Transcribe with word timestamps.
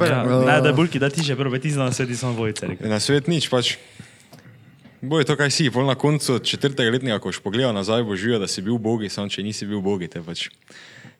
Ja, 0.00 0.24
ne, 0.24 0.60
da 0.60 0.68
je 0.68 0.74
bulki, 0.74 0.98
da 0.98 1.10
ti 1.10 1.22
že 1.22 1.36
prvo, 1.36 1.58
ti 1.58 1.70
znaš 1.70 1.94
sveti 1.94 2.16
samo 2.16 2.34
dvojice. 2.34 2.66
rekel. 2.66 2.88
Na 2.90 3.00
svet 3.00 3.26
nič, 3.26 3.48
pač. 3.48 3.76
Boj 5.04 5.24
to, 5.28 5.36
kaj 5.36 5.52
si, 5.52 5.68
pol 5.70 5.84
na 5.84 5.94
koncu 5.94 6.38
četrtega 6.38 6.90
letnika, 6.90 7.18
ko 7.20 7.28
boš 7.28 7.38
pogledal 7.44 7.74
nazaj, 7.76 8.02
boš 8.02 8.20
živel, 8.20 8.40
da 8.40 8.48
si 8.48 8.62
bil 8.64 8.78
bogi, 8.80 9.12
samo 9.12 9.28
če 9.28 9.44
nisi 9.44 9.68
bil 9.68 9.84
bogi, 9.84 10.08
te 10.08 10.22
pač. 10.24 10.48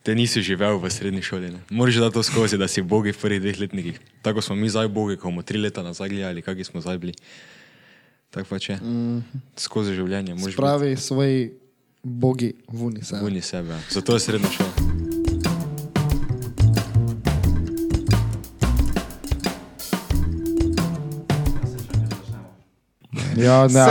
Te 0.04 0.14
nisi 0.16 0.40
živel 0.44 0.80
v 0.80 0.88
srednji 0.92 1.22
šoli. 1.24 1.50
Ne. 1.52 1.60
Moraš 1.70 2.00
dati 2.00 2.16
to 2.16 2.22
skozi, 2.24 2.58
da 2.60 2.68
si 2.68 2.82
bogi 2.82 3.12
v 3.12 3.20
prvih 3.20 3.40
dveh 3.40 3.60
letnikih. 3.60 4.00
Tako 4.24 4.40
smo 4.40 4.56
mi 4.56 4.68
zdaj 4.72 4.88
bogi, 4.88 5.16
ko 5.20 5.28
bomo 5.28 5.44
tri 5.44 5.60
leta 5.60 5.84
nazaj 5.84 6.08
gledali, 6.08 6.44
kakšni 6.44 6.64
smo 6.64 6.80
zdaj 6.80 6.98
bili. 6.98 7.14
Tako 8.32 8.48
pač 8.56 8.68
je. 8.72 8.76
Mm. 8.80 9.20
Skozi 9.56 9.94
življenje. 9.96 10.36
Pravi 10.56 10.96
svoji 10.96 11.52
bogi 12.02 12.54
vuni 12.68 13.04
se. 13.04 13.20
Vuni 13.20 13.40
sebe. 13.40 13.76
ja. 13.76 13.80
Zato 13.90 14.16
je 14.16 14.20
srednja 14.20 14.48
šola. 14.52 14.83
Ja, 23.36 23.66
ne. 23.76 23.84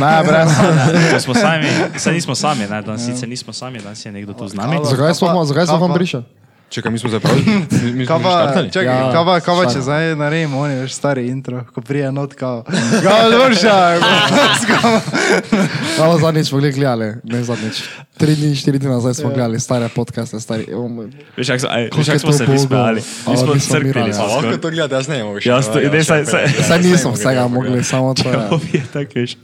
Ne, 0.00 0.22
brez. 0.26 0.50
Ko 1.12 1.20
smo 1.20 1.34
sami, 1.34 1.68
saj 1.96 2.12
nismo 2.12 2.34
sami, 2.34 2.66
ne, 2.70 2.82
danes 2.82 3.06
sicer 3.06 3.28
nismo 3.28 3.52
sami, 3.52 3.78
danes 3.78 4.06
je 4.06 4.12
nekdo 4.12 4.32
tu 4.32 4.48
z 4.48 4.54
nami. 4.54 4.80
Zakaj 4.84 5.14
smo, 5.14 5.44
zakaj 5.44 5.66
smo 5.66 5.78
vam 5.78 5.94
prišli? 5.94 6.22
Čekaj, 6.70 6.92
mi 6.92 6.98
smo 6.98 7.10
zapravili. 7.10 7.44
Mi 7.94 8.06
smo 8.06 8.06
Kaj 8.08 8.18
že 8.18 8.24
pa, 8.24 8.30
štartali. 8.32 8.70
čakaj, 8.70 8.86
Ja, 8.86 9.12
kaj 9.40 9.54
pa 9.56 9.64
če 9.66 9.80
zdaj 9.80 10.16
naredimo, 10.16 10.58
oni 10.58 10.74
veš 10.76 10.92
stari 10.92 11.28
intro, 11.28 11.64
ko 11.70 11.80
prija 11.80 12.10
not 12.10 12.34
kao. 12.34 12.64
Kao 13.02 13.28
Lurša, 13.28 14.00
Hvala 15.96 16.18
zadnjič 16.18 16.46
smo 16.48 16.58
gledali, 16.60 17.14
ne 17.24 17.44
zadnjič. 17.44 17.82
Tri 18.16 18.34
dni, 18.34 18.54
štiri 18.54 18.78
dni 18.78 18.88
nazaj 18.88 19.14
smo 19.14 19.28
gledali 19.28 19.60
stare 19.60 19.88
podcaste, 19.88 20.40
stari. 20.40 20.66
Veš, 21.36 21.48
kako 21.48 21.66
je 22.02 22.18
smo 22.18 22.30
to 22.30 22.32
se 22.32 22.58
smejali. 22.58 23.02
Mi 23.28 23.36
smo 23.36 23.52
A 24.14 24.26
lahko 24.26 24.56
to 24.56 24.70
gledate, 24.70 24.94
jaz 24.94 25.08
ne 25.08 25.16
vem. 25.16 25.38
Ja, 25.44 25.58
ne, 25.84 26.00
saj- 26.00 26.26
Saj 26.62 26.78
nisem 26.80 27.12
vsega 27.12 27.48
mogli, 27.48 27.84
samo 27.84 28.14
to 28.14 28.28
je. 28.28 28.38
Je 28.72 28.82
tako, 28.92 29.12
veš, 29.14 29.36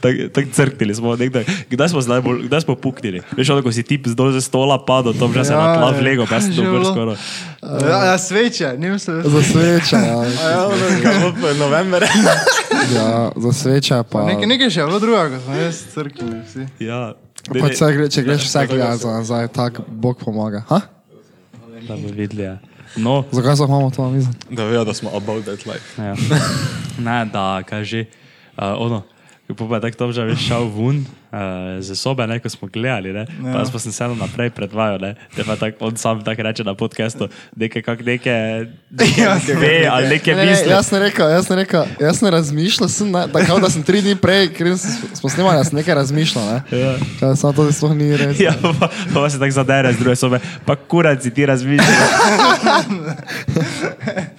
tako 0.00 0.16
tak 0.32 0.44
crknili 0.52 0.94
smo. 0.94 1.16
Nekdaj, 1.16 1.44
kdaj 1.70 1.88
smo 1.88 2.00
zdaj 2.00 2.20
bolj, 2.20 2.42
kdaj 2.42 2.60
smo 2.60 2.74
puknili? 2.74 3.20
Veš, 3.32 3.50
ono, 3.50 3.62
ko 3.62 3.72
si 3.72 3.82
tip 3.82 4.06
zdol 4.06 4.32
ze 4.32 4.40
stola 4.40 4.78
padel, 4.78 5.12
to 5.12 5.28
že 5.28 5.44
se 5.44 5.52
Ja, 5.52 5.58
na 5.58 5.74
tla 5.74 5.88
ja. 5.88 6.00
vlego, 6.00 6.26
pa 6.26 6.40
dober 6.40 6.63
bilo. 6.70 6.92
skoraj. 6.92 7.16
Ja, 7.90 8.04
ja, 8.04 8.18
sveče, 8.18 8.74
nisem 8.78 8.98
se. 8.98 9.28
Za 9.30 9.42
sveča, 9.42 9.96
ja. 9.96 10.68
November. 11.64 12.02
ja 12.96 13.30
za 13.36 13.52
sveča 13.52 14.02
pa... 14.02 14.24
Nekaj, 14.24 14.46
nekaj 14.46 14.70
še 14.70 14.80
je 14.80 14.86
bilo 14.86 15.00
drugega, 15.00 15.40
smo 15.44 15.54
jaz 15.54 15.84
crknili 15.94 16.40
vsi. 16.46 16.66
Ja, 16.84 17.14
ne, 17.50 17.60
Pa 17.60 17.68
ne, 17.68 17.74
če, 17.76 17.92
gre, 17.92 18.08
če 18.08 18.22
greš 18.22 18.48
vse 18.48 18.66
gledati 18.66 19.02
za 19.02 19.16
nazaj, 19.18 19.48
tako 19.48 19.82
Bog 19.88 20.20
pomaga. 20.24 20.64
Ha? 20.68 20.80
da 21.88 21.96
bi 21.96 22.12
videli. 22.12 22.42
Ja. 22.42 22.58
No, 22.96 23.24
Zakaj 23.32 23.56
smo 23.56 23.66
imamo 23.66 23.90
to 23.90 24.04
na 24.04 24.10
mizi? 24.10 24.28
Da 24.50 24.64
vejo, 24.64 24.84
da 24.84 24.94
smo 24.94 25.10
about 25.16 25.44
that 25.44 25.66
life. 25.66 26.02
ja. 26.02 26.14
ne, 27.06 27.24
da, 27.32 27.62
kaže. 27.68 28.04
Uh, 28.56 28.62
ono, 28.78 29.02
ko 29.52 29.68
pa 29.68 29.76
je 29.76 29.92
tako 29.92 30.12
že 30.12 30.24
veš, 30.24 30.40
šel 30.48 30.64
ven 30.72 31.04
uh, 31.04 31.76
z 31.80 31.92
sobe, 31.92 32.24
ne, 32.26 32.40
ko 32.40 32.48
smo 32.48 32.68
gledali, 32.68 33.12
ne, 33.12 33.28
ja. 33.28 33.52
pa 33.52 33.68
pa 33.68 33.78
sem 33.78 33.92
se 33.92 34.08
naprej 34.08 34.50
predvajal, 34.50 34.96
ne, 35.00 35.14
te 35.36 35.44
pa 35.44 35.56
tako 35.56 35.92
on 35.92 35.96
sam 35.96 36.24
tako 36.24 36.42
reče 36.42 36.64
na 36.64 36.74
podkastu, 36.74 37.28
nekaj 37.52 37.82
kak 37.82 38.00
neke, 38.00 38.32
neke 38.90 39.20
Ja, 39.20 39.36
ve, 39.60 39.84
ali 39.84 40.08
neke 40.08 40.32
Ne, 40.32 40.44
ne, 40.44 40.50
misli. 40.50 40.72
jaz 40.72 40.92
ne 40.92 40.98
rekel, 40.98 41.28
jaz 41.28 41.48
ne 41.48 41.56
rekel, 41.56 41.84
jaz 42.00 42.22
ne 42.22 42.30
razmišljal, 42.30 42.88
sem, 42.88 43.10
ne, 43.10 43.26
da, 43.26 43.44
kao, 43.44 43.60
da 43.60 43.70
sem 43.70 43.82
tri 43.82 44.00
dni 44.00 44.16
prej, 44.16 44.48
ker 44.48 44.78
sem- 44.78 45.12
smo 45.12 45.28
snemali, 45.28 45.56
jaz 45.56 45.68
sem 45.68 45.76
nekaj 45.76 45.94
razmišljal, 45.94 46.44
ne. 46.46 46.62
Ja. 46.72 46.96
Kaj, 47.20 47.36
samo 47.36 47.52
to 47.52 47.68
sploh 47.68 47.92
ni 47.92 48.16
res. 48.16 48.40
Ja, 48.40 48.56
pa, 48.80 48.88
pa 48.88 49.30
se 49.30 49.38
tako 49.38 49.52
zadere 49.52 49.92
z 49.92 49.98
druge 49.98 50.16
sobe, 50.16 50.40
pa 50.64 50.76
kurac 50.76 51.22
si 51.22 51.30
ti 51.30 51.46
razmišljaš. 51.46 51.94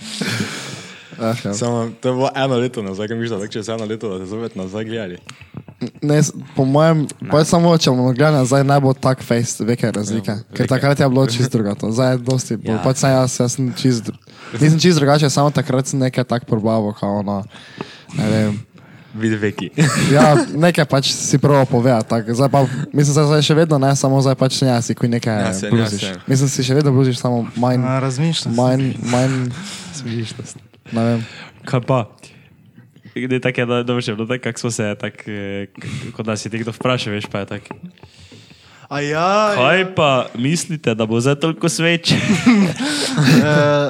Ah, 1.17 1.35
ja. 1.39 1.53
Samo, 1.53 1.89
to 1.95 2.09
je 2.09 2.13
bilo 2.13 2.29
eno 2.35 2.55
leto 2.55 2.81
nazaj, 2.81 3.07
misliš, 3.09 3.29
da 3.29 3.37
tako 3.37 3.51
čez 3.51 3.69
eno 3.69 3.85
leto, 3.85 4.09
da 4.09 4.19
te 4.19 4.25
zopet 4.25 4.55
nazaj 4.55 4.83
gledali. 4.83 5.17
Ne, 6.01 6.21
po 6.55 6.65
mojem, 6.65 7.01
pa 7.25 7.39
je 7.39 7.45
samo, 7.45 7.77
če 7.77 7.89
bomo 7.89 8.09
gledali 8.09 8.37
nazaj, 8.37 8.63
ne 8.63 8.79
bo 8.79 8.93
tak 8.93 9.21
face, 9.21 9.59
veke 9.61 9.91
razlike. 9.91 10.31
Ja, 10.31 10.37
ker 10.51 10.67
takrat 10.67 10.99
je 10.99 11.09
bilo 11.09 11.27
čisto 11.27 11.51
drugače. 11.51 11.91
Zdaj 11.91 12.11
je 12.11 12.17
dosti, 12.19 12.53
Ja. 12.61 12.71
ja. 12.71 12.79
pač 12.79 12.97
sem 12.97 13.11
jaz, 13.11 13.39
jaz 13.39 13.51
sem 13.51 13.73
čisto, 13.73 14.11
dru- 14.11 14.19
nisem 14.55 14.79
čisto 14.79 14.99
drugače, 14.99 15.29
samo 15.29 15.51
takrat 15.51 15.87
sem 15.87 15.99
nekaj 15.99 16.23
tak 16.25 16.45
probavo, 16.45 16.93
kao 16.93 17.17
ono, 17.17 17.43
ne 18.13 18.27
vem. 18.27 18.59
Vidi 19.13 19.35
veki. 19.37 19.69
Ja, 20.11 20.35
nekaj 20.53 20.85
pač 20.85 21.07
si 21.09 21.37
prvo 21.37 21.63
povedati. 21.65 22.09
tak. 22.09 22.27
Zdaj 22.29 22.49
pa, 22.49 22.65
mislim, 22.91 23.15
da 23.15 23.23
zdaj 23.25 23.41
še 23.41 23.55
vedno 23.55 23.77
ne, 23.77 23.95
samo 23.95 24.19
zdaj 24.19 24.35
pač 24.35 24.59
ne, 24.61 24.75
si 24.81 24.91
kuj 24.91 25.07
nekaj 25.09 25.33
Ja, 25.33 25.39
ja, 25.41 25.53
saj, 25.53 25.67
ja, 25.67 25.71
bluziš. 25.71 26.01
saj. 26.01 26.15
Mislim, 26.27 26.49
si 26.49 26.59
še 26.61 26.73
vedno 26.73 26.91
bluziš, 26.91 27.17
samo 27.17 27.47
manj, 27.55 27.79
A, 27.81 27.99
Razmišljam. 27.99 28.51
manj, 28.53 28.83
manj, 29.05 29.51
Smišnost. 29.93 30.59
Ne 30.91 31.03
vem. 31.03 31.25
Kaj 31.65 31.81
pa? 31.81 31.99
Ne, 33.15 33.39
tako 33.39 33.61
je, 33.61 33.65
da 33.65 33.83
dobro 33.83 34.01
še 34.01 34.13
bilo, 34.13 34.27
tako 34.27 34.43
kako 34.43 34.59
smo 34.59 34.71
se, 34.71 34.95
tako, 34.99 35.23
eh, 35.27 35.67
kot 36.11 36.25
da 36.25 36.35
si 36.35 36.49
ti 36.49 36.59
kdo 36.59 36.71
vpraša, 36.71 37.11
veš, 37.11 37.25
pa 37.31 37.39
je 37.39 37.45
tako. 37.45 37.77
A 38.85 38.99
ja, 39.01 39.55
Kaj 39.55 39.95
pa 39.95 40.09
mislite, 40.35 40.93
da 40.95 41.05
bo 41.05 41.19
zdaj 41.19 41.35
toliko 41.35 41.69
sveč? 41.69 42.11
uh, 42.11 42.19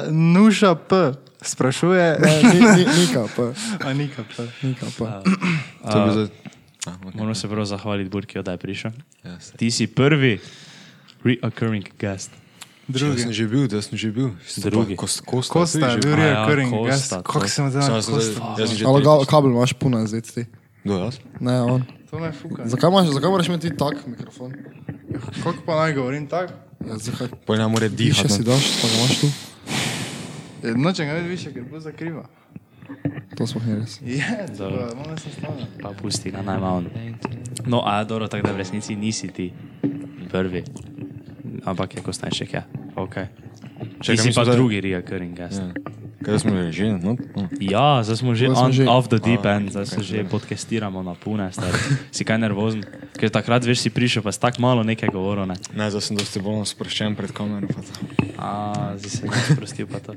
Nuša 0.34 0.74
P. 0.74 1.12
Sprašuje, 1.42 2.16
Ne, 2.18 2.32
ni, 2.42 2.60
ni, 2.60 2.84
nika 2.96 3.26
pa, 3.28 3.52
a 3.80 3.92
nika 3.92 4.24
P. 4.26 4.46
nika 4.62 4.86
pa. 4.98 5.20
To 5.92 5.96
bi 6.00 6.10
zdaj. 6.12 6.28
Ah, 6.86 6.94
okay. 7.02 7.14
Moram 7.14 7.34
se 7.34 7.48
prav 7.48 7.64
zahvaliti 7.64 8.10
Burki, 8.10 8.42
da 8.42 8.52
je 8.52 8.58
prišel. 8.58 8.90
Ja, 9.22 9.40
saj. 9.40 9.58
Ti 9.58 9.70
si 9.70 9.86
prvi 9.86 10.38
reoccurring 11.24 11.86
guest. 11.98 12.30
Jaz 12.88 13.00
Drugi. 13.00 13.20
sem 13.20 13.32
že 13.32 13.44
bil, 13.46 13.66
jaz 13.66 13.84
sem 13.84 13.98
že 13.98 14.10
bil. 14.10 14.30
Drugi. 14.60 14.94
Kost, 14.94 15.20
kost, 15.20 15.50
Kosta 15.50 15.78
je 15.88 15.98
bil 15.98 16.14
A 16.14 16.16
ja, 16.16 16.22
reoccurring. 16.24 16.70
Kosta, 16.70 17.18
Kako 17.18 17.48
se 17.48 17.62
mu 17.62 17.70
Samo 17.70 17.82
zna 17.82 17.94
jaz 17.94 18.04
sem 18.04 18.14
Kosta? 18.14 18.30
zdaj- 18.32 18.60
jaz 18.60 18.68
sem 18.70 18.86
Ali 18.86 19.26
kabel 19.26 19.50
imaš 19.50 19.72
puno 19.72 20.06
zdaj 20.06 20.20
ti? 20.22 20.44
Kdo 20.84 20.94
jaz? 21.00 21.18
Ne, 21.40 21.62
on. 21.62 21.82
To 22.06 22.18
me 22.18 22.30
fuka. 22.32 22.62
Zakaj, 22.64 22.88
imaš, 22.88 23.06
zakaj 23.08 23.30
moraš 23.30 23.48
imeti 23.48 23.70
tak 23.72 24.06
mikrofon? 24.06 24.52
Kako 25.34 25.58
pa 25.66 25.76
naj 25.76 25.92
govorim 25.92 26.26
tako? 26.26 26.52
Ja, 26.80 26.94
zakaj? 26.96 27.28
Poj 27.44 27.58
nam 27.58 27.70
more 27.70 27.88
dihati. 27.88 28.28
si 28.28 28.38
no. 28.38 28.44
daš, 28.44 28.62
pa 28.78 28.86
ga 28.86 28.94
imaš 28.94 29.14
tu. 29.18 29.26
Nočem 30.76 31.06
ga 31.06 31.12
videti 31.12 31.28
više, 31.28 31.52
ker 31.52 31.64
bo 31.64 31.80
zakriva. 31.80 32.24
To 33.36 33.46
smo 33.46 33.60
ni 33.66 33.74
res. 33.74 33.98
Je, 34.00 34.46
Dobro. 34.54 34.90
malo 34.96 35.16
se 35.16 35.30
stane. 35.32 35.66
Pa 35.82 35.90
pusti 35.92 36.30
ga 36.30 36.42
najmanj. 36.42 36.84
No, 37.66 37.82
a 37.84 38.04
dobro, 38.04 38.28
tako 38.28 38.46
da 38.46 38.52
v 38.52 38.56
resnici 38.56 38.96
nisi 38.96 39.28
ti 39.28 39.52
prvi. 40.30 40.64
Ampak 41.64 41.94
je 41.94 42.00
Kostajšek, 42.02 42.50
ja. 42.52 42.62
Okay. 42.94 43.28
Ti 44.00 44.12
Čakaj, 44.12 44.16
si 44.18 44.30
pa 44.32 44.44
zdaj- 44.44 44.56
drugi 44.56 44.80
reoccurring 44.80 45.32
guest. 45.32 45.60
Ja. 45.60 45.72
Kaj 46.16 46.42
smo 46.42 46.56
že 46.56 46.72
že? 46.72 46.86
No, 46.90 47.12
no. 47.14 47.44
Ja, 47.60 48.00
zdaj 48.02 48.16
smo 48.18 48.34
že 48.34 48.48
Zdaj 48.48 48.56
smo 48.56 48.64
on, 48.64 48.72
že- 48.72 48.88
off 48.88 49.06
the 49.06 49.20
deep 49.20 49.44
A, 49.44 49.52
end, 49.54 49.70
zdaj 49.70 49.86
se 49.86 49.94
kaj 49.94 50.04
že 50.04 50.18
podcastiramo 50.26 50.98
na 50.98 51.14
pune. 51.14 51.52
Si 52.10 52.24
kaj 52.24 52.38
nervozen? 52.38 52.82
Ker 53.14 53.30
takrat 53.30 53.62
veš, 53.62 53.78
si 53.78 53.90
prišel, 53.90 54.20
pa 54.20 54.32
si 54.32 54.40
tako 54.40 54.58
malo 54.58 54.80
nekaj 54.82 55.06
govoril. 55.06 55.46
Ne? 55.46 55.54
Ne, 55.70 55.86
zdaj 55.86 56.02
sem 56.02 56.16
dosti 56.16 56.40
bolj 56.40 56.66
sproščen 56.66 57.14
pred 57.14 57.30
kamero. 57.30 57.68
pa 57.68 57.78
to. 57.78 57.92
A, 58.36 58.48
zdaj 58.96 59.10
se 59.12 59.22
ne 59.22 59.38
sprostil 59.46 59.86
pa 59.86 60.00
to. 60.00 60.12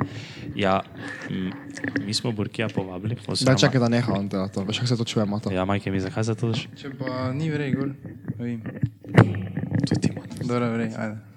Ja, 0.56 0.82
mi 2.00 2.12
smo 2.12 2.32
Burkija 2.32 2.68
povabili. 2.68 3.14
Da, 3.16 3.30
oziroma- 3.30 3.60
čakaj, 3.60 3.80
da 3.80 3.88
neha 3.90 4.10
on 4.10 4.26
dela 4.28 4.48
to. 4.48 4.64
Veš, 4.64 4.80
kako 4.80 4.88
se 4.88 4.98
to 4.98 5.06
čujemo 5.06 5.40
to? 5.40 5.52
Ja, 5.52 5.62
majke 5.64 5.92
mi, 5.92 6.00
zakaj 6.00 6.24
za 6.24 6.34
to? 6.34 6.56
Če 6.56 6.90
pa 6.92 7.30
ni 7.32 7.52
vrej, 7.52 7.76
gor. 7.76 7.92
Vem. 8.36 8.64
To 9.86 9.94
ti 9.96 10.10
imaš. 10.10 10.42
Dobro, 10.42 10.72
vrej, 10.72 10.90
ajde. 10.90 11.29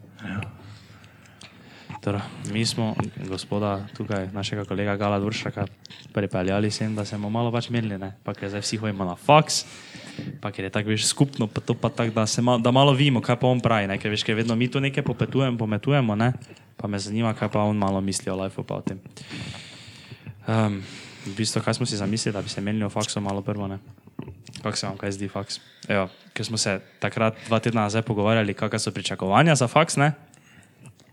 Torej, 2.03 2.21
mi 2.51 2.67
smo 2.67 2.95
gospoda 3.29 3.87
tukaj, 3.95 4.33
našega 4.35 4.65
kolega 4.67 4.97
Gala 4.99 5.21
Duršaka, 5.23 5.67
pripeljali 6.13 6.71
sem, 6.71 6.95
da 6.99 7.05
se 7.05 7.15
bomo 7.15 7.31
malo 7.31 7.53
pač 7.55 7.69
menili, 7.71 7.95
ne? 7.99 8.11
pa 8.27 8.35
ker 8.35 8.51
zdaj 8.51 8.65
vsi 8.65 8.81
hodimo 8.83 9.07
na 9.07 9.15
faks, 9.15 9.63
pa 10.43 10.51
ker 10.51 10.67
je 10.67 10.73
tako 10.75 10.91
veš 10.91 11.07
skupno, 11.07 11.47
pa 11.47 11.63
to 11.63 11.79
pa 11.79 11.93
tako, 11.95 12.11
da, 12.11 12.27
mal, 12.43 12.59
da 12.59 12.75
malo 12.75 12.91
vidimo, 12.91 13.23
kaj 13.23 13.39
pa 13.39 13.47
on 13.47 13.63
pravi, 13.63 13.87
ne? 13.87 14.01
ker 14.03 14.11
veš, 14.11 14.27
ker 14.27 14.35
vedno 14.35 14.59
mi 14.59 14.67
tu 14.67 14.83
nekaj 14.83 15.07
popetujemo, 15.07 15.55
pometujemo, 15.59 16.19
ne? 16.19 16.33
pa 16.77 16.91
me 16.91 16.99
zanima, 16.99 17.37
kaj 17.39 17.53
pa 17.55 17.63
on 17.63 17.79
malo 17.79 18.01
misli 18.03 18.35
o 18.35 18.37
life 18.43 18.67
pa 18.67 18.83
o 18.83 18.83
tem. 18.83 18.99
Um, 20.51 20.83
v 21.23 21.37
bistvu, 21.39 21.63
kaj 21.63 21.79
smo 21.79 21.87
si 21.87 21.97
zamislili, 21.97 22.35
da 22.35 22.43
bi 22.43 22.51
se 22.51 22.61
menili 22.61 22.83
o 22.85 22.91
faksu 22.91 23.23
malo 23.23 23.47
prvo, 23.47 23.71
ne? 23.71 23.79
Kako 24.63 24.77
se 24.77 24.87
vam 24.87 24.97
kaj 24.97 25.13
zdi 25.13 25.29
faks? 25.29 25.59
Evo, 25.87 26.07
ker 26.33 26.45
smo 26.45 26.57
se 26.57 26.73
takrat 26.99 27.35
dva 27.45 27.59
tedna 27.59 27.83
nazaj 27.83 28.03
pogovarjali, 28.03 28.55
kakšne 28.55 28.79
so 28.81 28.91
pričakovanja 28.91 29.55
za 29.55 29.67
faks, 29.67 29.97
ne? 29.97 30.13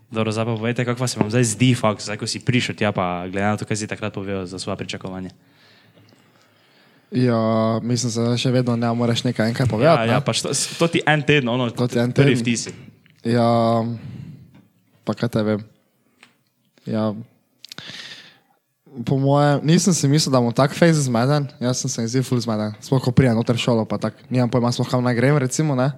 Dobro, 0.08 0.30
zdaj 0.30 0.44
pa 0.44 0.52
povejte, 0.52 0.84
kako 0.84 1.06
se 1.06 1.18
vam 1.18 1.28
zdaj 1.28 1.44
zdi 1.46 1.72
faks, 1.72 2.04
zdaj 2.04 2.16
ko 2.16 2.26
si 2.26 2.40
prišel 2.40 2.74
tja, 2.74 2.90
pa 2.90 3.24
glede 3.24 3.44
na 3.44 3.56
to, 3.56 3.64
kaj 3.64 3.76
si 3.76 3.86
takrat 3.86 4.10
povedal 4.10 4.42
za 4.44 4.56
svoje 4.56 4.76
pričakovanje. 4.76 5.30
Ja, 7.10 7.38
mislim, 7.80 8.12
da 8.14 8.36
še 8.36 8.50
vedno 8.50 8.76
ne 8.76 8.86
moreš 8.88 9.24
nekaj 9.24 9.48
enkrat 9.48 9.66
Ja, 9.66 9.70
povedati. 9.70 10.08
ja, 10.08 10.14
ne? 10.14 10.24
pač 10.24 10.42
to, 10.42 10.50
to 10.78 10.86
ti 10.88 11.02
en 11.04 11.22
teden, 11.22 11.48
ono, 11.48 11.70
To 11.70 11.86
ti 11.86 11.98
en 11.98 12.12
prvi 12.12 12.30
teden. 12.32 12.42
vtisi. 12.42 12.70
Ja, 13.24 13.82
pa 15.04 15.14
kaj 15.14 15.28
te 15.28 15.42
vem. 15.42 15.64
Ja, 16.86 17.10
po 19.06 19.18
mojem, 19.18 19.60
nisem 19.62 19.94
si 19.94 20.08
mislil, 20.10 20.32
da 20.34 20.42
bom 20.42 20.52
tak 20.52 20.74
fejs 20.74 21.06
zmeden, 21.06 21.46
jaz 21.62 21.82
sem 21.82 21.90
se 21.90 22.06
zdaj 22.10 22.24
ful 22.26 22.40
zmeden. 22.42 22.74
Sploh 22.82 23.02
ko 23.02 23.14
prijem 23.14 23.38
noter 23.38 23.58
šolo, 23.58 23.86
pa 23.86 23.98
tak, 24.02 24.18
nimam 24.30 24.50
pojma, 24.50 24.72
sploh 24.74 24.88
kam 24.90 25.04
naj 25.06 25.14
grem, 25.14 25.38
recimo, 25.38 25.78
ne. 25.78 25.94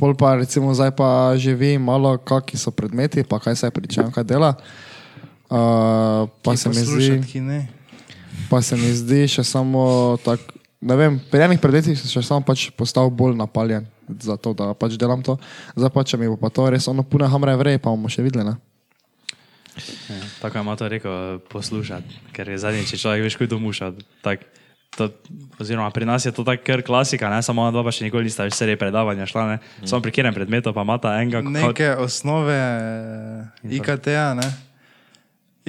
Pol 0.00 0.16
pa 0.16 0.40
recimo 0.40 0.72
zdaj 0.72 0.96
pa 0.96 1.36
že 1.36 1.52
vem 1.52 1.76
malo, 1.76 2.16
kakšni 2.16 2.56
so 2.56 2.72
predmeti, 2.72 3.20
pa 3.20 3.36
kaj 3.36 3.56
se 3.56 3.70
pričakujem, 3.70 4.12
kaj 4.12 4.24
dela. 4.24 4.56
Uh, 5.50 6.30
pa, 6.40 6.56
se 6.56 6.70
zdi, 6.72 7.20
pa 8.48 8.62
se 8.62 8.78
mi 8.78 8.88
zdi 8.94 9.26
še 9.28 9.44
samo 9.44 10.16
tako, 10.24 10.56
ne 10.80 10.94
vem, 10.96 11.18
pri 11.30 11.44
enih 11.44 11.60
predmetih 11.60 11.98
sem 11.98 12.08
še 12.08 12.22
samo 12.22 12.40
pač 12.46 12.70
postal 12.72 13.10
bolj 13.10 13.36
napaljen 13.36 13.84
za 14.08 14.38
to, 14.40 14.54
da 14.56 14.72
pač 14.78 14.96
delam 14.96 15.20
to. 15.26 15.36
Zdaj 15.76 15.90
pa, 15.92 16.06
če 16.06 16.16
mi 16.16 16.30
bo 16.30 16.38
pa 16.40 16.48
to 16.48 16.70
res 16.70 16.88
ono 16.88 17.02
pune 17.02 17.28
hamre 17.28 17.52
vrej, 17.60 17.82
pa 17.82 17.92
bomo 17.92 18.08
še 18.08 18.24
videli, 18.24 18.46
ne? 18.46 18.56
Ja, 20.10 20.22
tako 20.40 20.64
je 20.64 20.76
to 20.76 20.88
rekel, 20.88 21.38
poslušati, 21.50 22.20
ker 22.32 22.48
je 22.48 22.58
zadnjič, 22.58 22.94
človek 23.00 23.26
veš, 23.26 23.36
kaj 23.40 23.50
to 23.50 23.58
muša. 23.58 23.92
Tak, 24.24 24.44
to, 24.96 25.10
oziroma, 25.58 25.90
pri 25.90 26.06
nas 26.06 26.26
je 26.26 26.32
to 26.32 26.44
tako 26.44 26.64
kar 26.66 26.82
klasika, 26.82 27.30
ne 27.30 27.42
samo 27.42 27.68
dva, 27.70 27.84
pa 27.86 27.94
še 27.94 28.08
nikoli 28.08 28.26
nista 28.26 28.46
več 28.46 28.58
serije 28.58 28.78
predavanja 28.80 29.28
šla, 29.30 29.44
ne. 29.46 29.58
Samo 29.86 30.02
pri 30.02 30.14
kjerem 30.14 30.34
predmetu 30.34 30.74
pa 30.74 30.82
imata 30.82 31.14
enega, 31.20 31.44
kot 31.44 31.54
Neke 31.54 31.92
osnove 32.02 32.56
eh, 32.56 33.76
IKT-ja, 33.78 34.34
ne? 34.34 34.48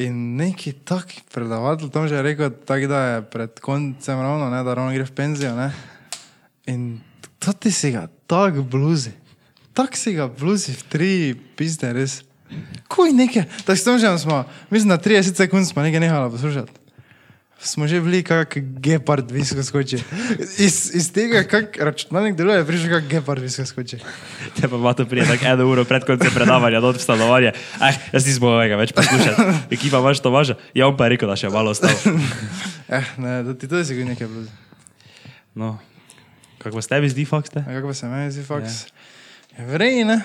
In 0.02 0.38
neki 0.40 0.72
tak 0.88 1.12
predavatelj 1.34 1.92
tam 1.94 2.08
že 2.08 2.18
je 2.18 2.26
rekel, 2.26 2.50
tak, 2.66 2.88
da 2.90 3.00
je 3.06 3.18
pred 3.28 3.60
koncem 3.60 4.18
ravno, 4.18 4.50
ne, 4.50 4.64
da 4.64 4.74
ravno 4.74 4.96
gre 4.96 5.06
v 5.06 5.14
penzijo. 5.14 5.52
Ne? 5.54 5.70
In 6.72 7.02
to 7.38 7.54
ti 7.54 7.72
si 7.76 7.92
ga 7.92 8.08
tako 8.26 8.64
bluzi, 8.64 9.12
tako 9.76 10.00
si 10.00 10.16
ga 10.16 10.32
bluzi 10.32 10.74
v 10.74 10.84
tri 10.88 11.12
pizde, 11.60 11.92
res. 11.94 12.22
Kuj 12.92 13.14
nekaj, 13.16 13.46
tako 13.66 13.78
s 13.78 13.84
tem 13.84 14.00
že 14.00 14.18
smo, 14.20 14.44
mislim, 14.70 14.90
na 14.90 14.98
30 14.98 15.36
sekund 15.36 15.68
smo 15.68 15.82
nekaj 15.82 16.00
nehala 16.00 16.30
poslušati. 16.30 16.72
Smo 17.62 17.86
že 17.86 18.02
bili 18.02 18.24
kak 18.26 18.58
gepard 18.82 19.30
visoko 19.32 19.62
skoči. 19.64 20.00
Iz, 20.58 20.90
iz 20.98 21.12
tega, 21.14 21.44
kak 21.46 21.78
računalnik 21.78 22.34
deluje, 22.34 22.58
je 22.58 22.66
prišel 22.66 22.90
kak 22.90 23.06
gepard 23.06 23.42
visoko 23.42 23.70
skoči. 23.70 24.00
te 24.58 24.68
pa 24.68 24.76
ima 24.76 24.94
to 24.94 25.06
prije, 25.06 25.26
tako 25.30 25.46
eno 25.46 25.68
uro 25.70 25.86
pred 25.86 26.02
koncem 26.06 26.34
predavanja, 26.34 26.82
dot 26.82 26.98
v 26.98 27.06
stanovanje. 27.06 27.54
Eh, 27.82 28.00
jaz 28.14 28.26
nisem 28.26 28.42
mogel 28.42 28.82
več 28.82 28.96
poslušati. 28.98 29.46
Ekipa 29.78 30.02
imaš 30.02 30.20
to 30.26 30.34
važa. 30.34 30.58
Ja, 30.74 30.90
on 30.90 30.98
pa 30.98 31.06
je 31.06 31.16
rekel, 31.16 31.30
da 31.30 31.38
še 31.38 31.54
malo 31.54 31.78
ostal. 31.78 31.94
Eh, 32.92 33.08
ne, 33.24 33.38
da 33.48 33.54
ti 33.56 33.70
to 33.72 33.80
je 33.80 33.86
sigurno 33.88 34.12
nekaj 34.12 34.28
bluzi. 34.28 34.52
No, 35.56 35.78
kako 36.60 36.82
se 36.82 36.92
tebi 36.92 37.08
zdi? 37.08 37.24
A 37.32 37.40
kako 37.72 37.94
se 37.94 38.08
meni 38.08 38.32
zdi, 38.36 38.44
faks? 38.44 38.84
Ja. 38.84 39.66
Vrej, 39.70 40.04
ne? 40.04 40.18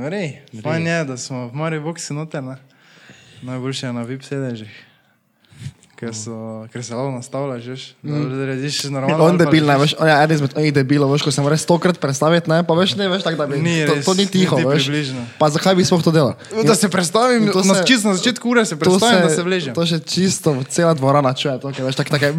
Vrej. 0.00 0.42
Fajn 0.62 0.86
je, 0.86 1.04
da 1.04 1.16
smo 1.16 1.48
v 1.48 1.54
Mari 1.54 1.80
Boxi 1.80 2.12
noter, 2.12 2.42
ne? 2.42 2.56
Najboljše 3.42 3.86
je 3.86 3.92
na 3.92 4.02
VIP 4.02 4.22
sedežih. 4.22 4.70
Ker, 5.94 6.14
so, 6.14 6.30
ker 6.70 6.78
se 6.78 6.94
lahko 6.94 7.10
nastavljaš, 7.10 7.64
veš. 7.66 7.84
Da 8.02 8.14
rediš 8.46 8.84
normalno. 8.84 9.24
On 9.24 9.34
debil, 9.34 9.66
ne, 9.66 9.74
veš, 9.76 9.96
on 9.98 10.06
je 10.06 10.14
eden 10.14 10.34
izmed 10.36 10.52
onih 10.54 10.70
debilov, 10.72 11.10
veš, 11.10 11.22
ko 11.22 11.30
se 11.30 11.42
moraš 11.42 11.60
stokrat 11.60 11.98
predstaviti, 11.98 12.46
ne, 12.46 12.62
pa 12.62 12.74
veš, 12.74 12.94
ne, 12.94 13.08
veš, 13.08 13.22
tako 13.22 13.36
da 13.36 13.46
bi, 13.46 13.58
Ni 13.58 13.82
to, 13.82 13.94
res, 13.94 14.04
to 14.04 14.14
ni 14.14 14.26
tiho, 14.28 14.54
niti 14.56 14.68
veš. 14.68 14.84
približno. 14.84 15.24
Pa 15.38 15.50
zakaj 15.50 15.74
bi 15.74 15.82
sploh 15.82 15.98
to 15.98 16.12
delal? 16.12 16.38
Da 16.54 16.74
se 16.74 16.86
predstavim, 16.86 17.50
To 17.50 17.64
na, 17.64 17.74
se- 17.74 17.82
čisto 17.84 18.08
na 18.08 18.14
začetku 18.14 18.46
ure 18.46 18.62
se 18.62 18.78
predstavim, 18.78 19.20
da 19.20 19.30
se 19.30 19.42
vležem. 19.42 19.74
To 19.74 19.82
še 19.82 19.98
čisto 19.98 20.54
cela 20.68 20.94
dvorana 20.94 21.34
čuje, 21.34 21.58
to, 21.58 21.66
ker 21.68 21.82
veš, 21.84 21.96
tako 21.96 22.14
tako. 22.14 22.30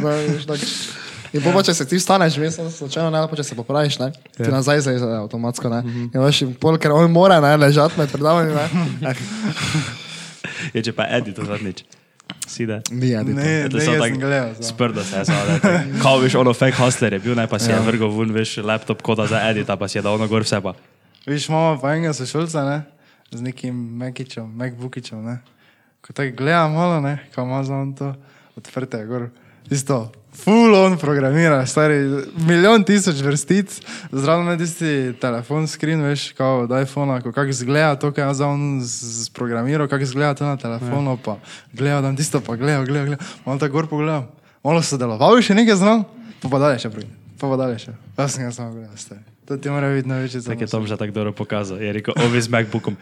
No, 0.00 0.08
veš, 0.08 0.42
tak. 0.44 0.58
In 1.32 1.42
pa, 1.44 1.62
če 1.62 1.74
se 1.74 1.84
ti 1.84 1.98
vstaneš, 2.00 2.36
veš, 2.40 2.56
slučajno 2.78 3.10
ne, 3.10 3.20
pa 3.28 3.36
če 3.36 3.44
se 3.44 3.56
popraviš, 3.58 3.98
ne, 4.00 4.10
ti 4.36 4.48
nazaj 4.48 4.80
zaize 4.86 5.04
avtomatsko, 5.18 5.68
ne. 5.68 5.80
In 6.08 6.20
veš, 6.22 6.42
in 6.46 6.54
pol, 6.56 6.78
ker 6.80 6.94
on 6.96 7.10
mora, 7.12 7.40
ne, 7.44 7.52
ležati 7.60 7.98
med 8.00 8.08
predavanjem, 8.12 8.56
ne. 9.02 9.14
Je 10.74 10.82
če 10.84 10.92
pa 10.92 11.06
Edi 11.18 11.32
to 11.34 11.44
zadnjič. 11.46 11.84
Si 12.48 12.64
da. 12.68 12.80
Ni, 12.92 13.10
ja, 13.12 13.22
Ne, 13.22 13.68
To 13.68 13.76
ne, 13.76 13.84
so 13.84 13.92
jaz 13.92 14.00
tak- 14.02 14.12
sem 14.12 14.20
gledal. 14.20 14.50
Sprdo 14.64 15.04
se 15.04 15.16
je 15.20 15.24
zavadil. 15.28 15.60
Kao 16.04 16.18
veš, 16.20 16.34
ono 16.40 16.52
fake 16.56 16.76
hustler 16.80 17.12
je 17.16 17.20
bil, 17.20 17.34
ne 17.36 17.46
pa 17.48 17.58
si 17.60 17.70
je 17.70 17.76
vrgel 17.84 18.08
ven, 18.12 18.32
veš, 18.32 18.56
laptop 18.64 19.02
koda 19.04 19.26
za 19.28 19.40
edita, 19.50 19.76
pa 19.76 19.88
si 19.88 19.98
je 19.98 20.02
dal 20.04 20.16
ono 20.16 20.28
gor 20.28 20.44
vse 20.44 20.60
pa. 20.64 20.72
Viš, 21.28 21.48
imamo 21.48 21.76
pa 21.80 21.92
enega 21.92 22.12
sošolca, 22.16 22.64
ne, 22.64 22.78
z 23.32 23.44
nekim 23.44 23.76
Mekičem, 24.00 24.48
Macbookičem, 24.56 25.20
ne. 25.24 25.38
Ko 26.00 26.12
tako 26.16 26.36
gledam 26.40 26.72
malo, 26.72 27.00
ne, 27.04 27.18
ko 27.34 27.44
ima 27.44 27.60
za 27.64 27.76
on 27.76 27.92
to 27.92 28.14
odprte, 28.56 29.02
je 29.02 29.06
gor. 29.06 29.28
Isto, 29.70 30.08
full 30.38 30.74
on 30.74 30.98
programira, 30.98 31.66
stari, 31.66 31.98
milijon 32.46 32.84
tisoč 32.84 33.20
vrstic, 33.24 33.80
zraven 34.12 34.46
na 34.46 34.56
tisti 34.58 35.12
telefon 35.20 35.66
screen, 35.68 36.02
veš, 36.06 36.32
kao 36.38 36.62
od 36.64 36.74
iPhona, 36.82 37.20
ko 37.22 37.32
kak 37.32 37.52
zgleda 37.52 37.96
to, 37.98 38.12
kaj 38.12 38.28
je 38.28 38.34
za 38.34 38.46
on 38.46 38.80
sprogramiral, 39.26 39.88
kak 39.88 40.04
zgleda 40.04 40.34
to 40.34 40.46
na 40.46 40.56
telefonu, 40.56 41.18
pa 41.24 41.38
gleda 41.72 42.02
tam 42.02 42.16
tisto, 42.16 42.40
pa 42.40 42.56
gleda, 42.56 42.84
gleda, 42.84 43.04
gleda, 43.06 43.24
malo 43.46 43.58
tako 43.58 43.72
gor 43.72 43.90
pogledam. 43.90 44.28
Malo 44.64 44.82
sodeloval 44.82 45.42
še 45.42 45.54
nekaj 45.58 45.76
znam, 45.80 46.04
pa 46.42 46.52
pa 46.52 46.62
dalje 46.62 46.84
še 46.86 46.92
prvi, 46.94 47.10
pa 47.40 47.50
pa 47.50 47.58
dalje 47.58 47.78
še. 47.86 47.98
Jaz 48.18 48.34
sem 48.34 48.46
ga 48.46 48.54
samo 48.54 48.74
gledal, 48.76 48.96
stari. 48.98 49.24
To 49.48 49.56
ti 49.56 49.70
mora 49.72 49.88
biti 49.94 50.08
največji 50.08 50.44
Tako 50.44 50.66
je. 50.66 50.68
Tom 50.68 50.86
že 50.86 50.96
tako 51.00 51.12
dobro 51.12 51.32
pokazal. 51.32 51.80
Je 51.80 51.92
rekel, 51.92 52.14
ovi 52.20 52.40
z 52.42 52.48
MacBookom. 52.52 52.96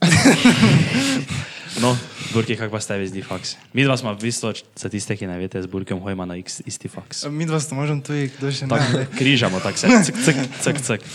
No, 1.78 1.94
Burki, 2.34 2.56
kako 2.58 2.74
pa 2.74 2.80
ste 2.82 2.98
vi 2.98 3.06
zdi 3.06 3.22
faks? 3.22 3.54
Mi 3.72 3.84
dva 3.86 3.94
smo 3.96 4.10
v 4.10 4.18
bistvu, 4.18 4.50
za 4.74 4.90
tiste, 4.90 5.14
ki 5.14 5.28
ne 5.30 5.38
veste, 5.38 5.62
z 5.62 5.70
Burkom 5.70 6.02
hojma 6.02 6.26
na 6.26 6.34
X, 6.42 6.58
isti 6.66 6.90
faks. 6.90 7.22
Mi 7.30 7.46
dva 7.46 7.60
sta 7.62 7.78
možem 7.78 8.02
tu, 8.02 8.16
kdo 8.34 8.50
še 8.50 8.66
ne. 8.66 8.74
Tako 8.74 8.98
ne. 8.98 9.04
križamo, 9.14 9.62
tako 9.62 9.78
se, 9.78 9.86
cik, 10.10 10.18
cik, 10.18 10.40
cik, 10.66 10.82
cik. 10.82 11.06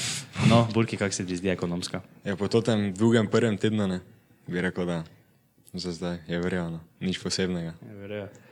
No, 0.48 0.64
Burki, 0.72 0.96
kako 0.96 1.12
se 1.12 1.28
ti 1.28 1.36
zdi 1.36 1.52
ekonomska? 1.52 2.00
Je 2.24 2.38
po 2.40 2.48
tem 2.48 2.94
drugem, 2.96 3.28
prvem 3.28 3.60
tednu, 3.60 3.90
ne, 3.92 4.00
bi 4.48 4.64
rekel, 4.64 4.88
da 4.88 5.04
za 5.76 5.92
zdaj 5.92 6.18
je 6.28 6.40
verjano, 6.40 6.80
nič 7.04 7.20
posebnega. 7.20 7.74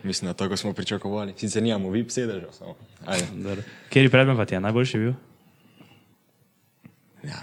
Mislim, 0.03 0.27
da 0.27 0.33
tako 0.33 0.57
smo 0.57 0.73
pričakovali. 0.73 1.33
Sicer 1.39 1.63
nimamo 1.63 1.89
VIP 1.89 2.11
sedeža, 2.11 2.51
samo. 2.51 2.75
Ajde. 3.05 3.63
Kjer 3.89 4.11
predmet 4.11 4.37
pa 4.37 4.45
ti 4.45 4.55
je 4.55 4.59
najboljši 4.59 4.97
bil? 4.97 5.13
Ja. 7.23 7.39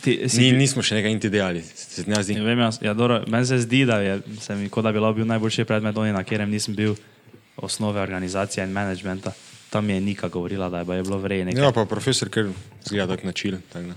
Ti, 0.00 0.28
si, 0.28 0.40
Ni, 0.40 0.52
nismo 0.52 0.82
še 0.84 0.98
nekaj 0.98 1.12
inti 1.12 1.28
delali, 1.32 1.62
se 2.02 2.10
ne 2.10 2.22
zdi. 2.22 2.34
Ne 2.34 2.44
vem, 2.44 2.58
jaz, 2.58 2.78
ja, 2.82 2.94
dobro, 2.94 3.20
meni 3.26 3.46
se 3.46 3.58
zdi, 3.58 3.84
da 3.88 4.00
je 4.00 4.20
se 4.40 4.54
mi, 4.56 4.68
kot 4.68 4.84
da 4.84 4.92
bi 4.92 5.00
bil 5.00 5.26
najboljši 5.26 5.64
predmet, 5.64 5.96
oni, 5.96 6.12
na 6.12 6.24
katerem 6.24 6.50
nisem 6.50 6.74
bil 6.74 6.94
osnove 7.56 8.00
organizacije 8.00 8.64
in 8.64 8.72
managementa. 8.72 9.32
Tam 9.70 9.90
je 9.90 10.00
Nika 10.00 10.28
govorila, 10.28 10.68
da 10.68 10.78
je, 10.78 11.02
bilo 11.02 11.18
vrejeno. 11.18 11.50
Ja, 11.56 11.72
pa 11.72 11.84
profesor, 11.84 12.28
ker 12.28 12.52
zgleda. 12.84 13.16
Tak, 13.72 13.84
da. 13.84 13.94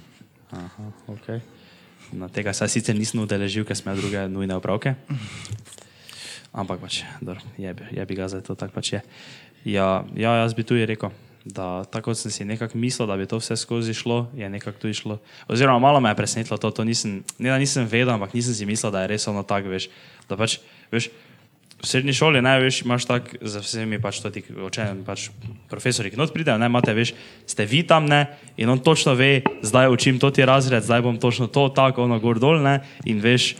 Aha, 0.52 0.92
okay. 1.08 1.40
Na 2.12 2.30
tega 2.30 2.54
se 2.54 2.68
sicer 2.68 2.96
nisem 2.96 3.22
udeležil, 3.22 3.66
ker 3.66 3.78
smo 3.78 3.92
imeli 3.92 4.02
druge 4.02 4.28
nujne 4.28 4.56
opravke. 4.56 4.96
Ampak 6.52 6.82
pač, 6.82 7.04
dobro, 7.22 7.42
je, 7.58 7.76
je 7.92 8.06
bi 8.06 8.16
ga 8.18 8.28
zdaj 8.28 8.42
to 8.42 8.56
tako 8.58 8.74
pač 8.82 8.94
je. 8.94 9.02
Ja, 9.70 10.06
ja, 10.18 10.34
jaz 10.42 10.58
bi 10.58 10.66
tu 10.66 10.74
je 10.74 10.86
rekel, 10.90 11.14
da 11.54 11.84
tako 11.90 12.14
sem 12.16 12.32
si 12.32 12.46
nekako 12.46 12.78
mislil, 12.78 13.08
da 13.08 13.18
bi 13.18 13.26
to 13.26 13.38
vse 13.38 13.58
skozi 13.58 13.94
šlo, 13.94 14.28
je 14.36 14.50
nekako 14.50 14.80
tu 14.80 14.88
išlo. 14.88 15.20
Oziroma, 15.48 15.80
malo 15.80 16.00
me 16.00 16.10
je 16.10 16.16
presenetilo 16.16 16.58
to, 16.58 16.72
to 16.72 16.84
nisem, 16.84 17.24
ne 17.38 17.50
da 17.50 17.58
nisem 17.58 17.88
vedel, 17.90 18.14
ampak 18.14 18.34
nisem 18.34 18.54
si 18.54 18.66
mislil, 18.66 18.92
da 18.92 19.02
je 19.02 19.12
res 19.16 19.28
ono 19.28 19.44
tako, 19.44 19.74
veš, 19.74 19.90
da 20.30 20.38
pač, 20.38 20.60
veš, 20.92 21.10
v 21.80 21.88
srednji 21.88 22.14
šoli, 22.14 22.42
ne, 22.44 22.58
veš, 22.60 22.82
imaš 22.84 23.08
tak 23.08 23.32
za 23.42 23.64
vsemi 23.64 24.02
pač 24.04 24.20
to 24.20 24.30
ti 24.30 24.44
učenjem, 24.44 25.04
pač 25.08 25.30
profesori, 25.72 26.12
ki 26.12 26.20
not 26.20 26.34
pridejo, 26.36 26.60
ne, 26.60 26.68
imate, 26.68 26.94
veš, 26.94 27.14
ste 27.48 27.66
vi 27.66 27.82
tam, 27.88 28.06
ne, 28.06 28.26
in 28.60 28.70
on 28.70 28.84
točno 28.84 29.16
ve, 29.16 29.42
zdaj 29.64 29.88
učim 29.88 30.20
to 30.20 30.32
ti 30.32 30.46
razred, 30.46 30.84
zdaj 30.84 31.02
bom 31.02 31.18
točno 31.18 31.48
to, 31.48 31.70
tako, 31.72 32.04
ono, 32.04 32.20
gor 32.20 32.40
dol, 32.40 32.60
ne, 32.60 32.82
in 33.08 33.24
veš, 33.24 33.56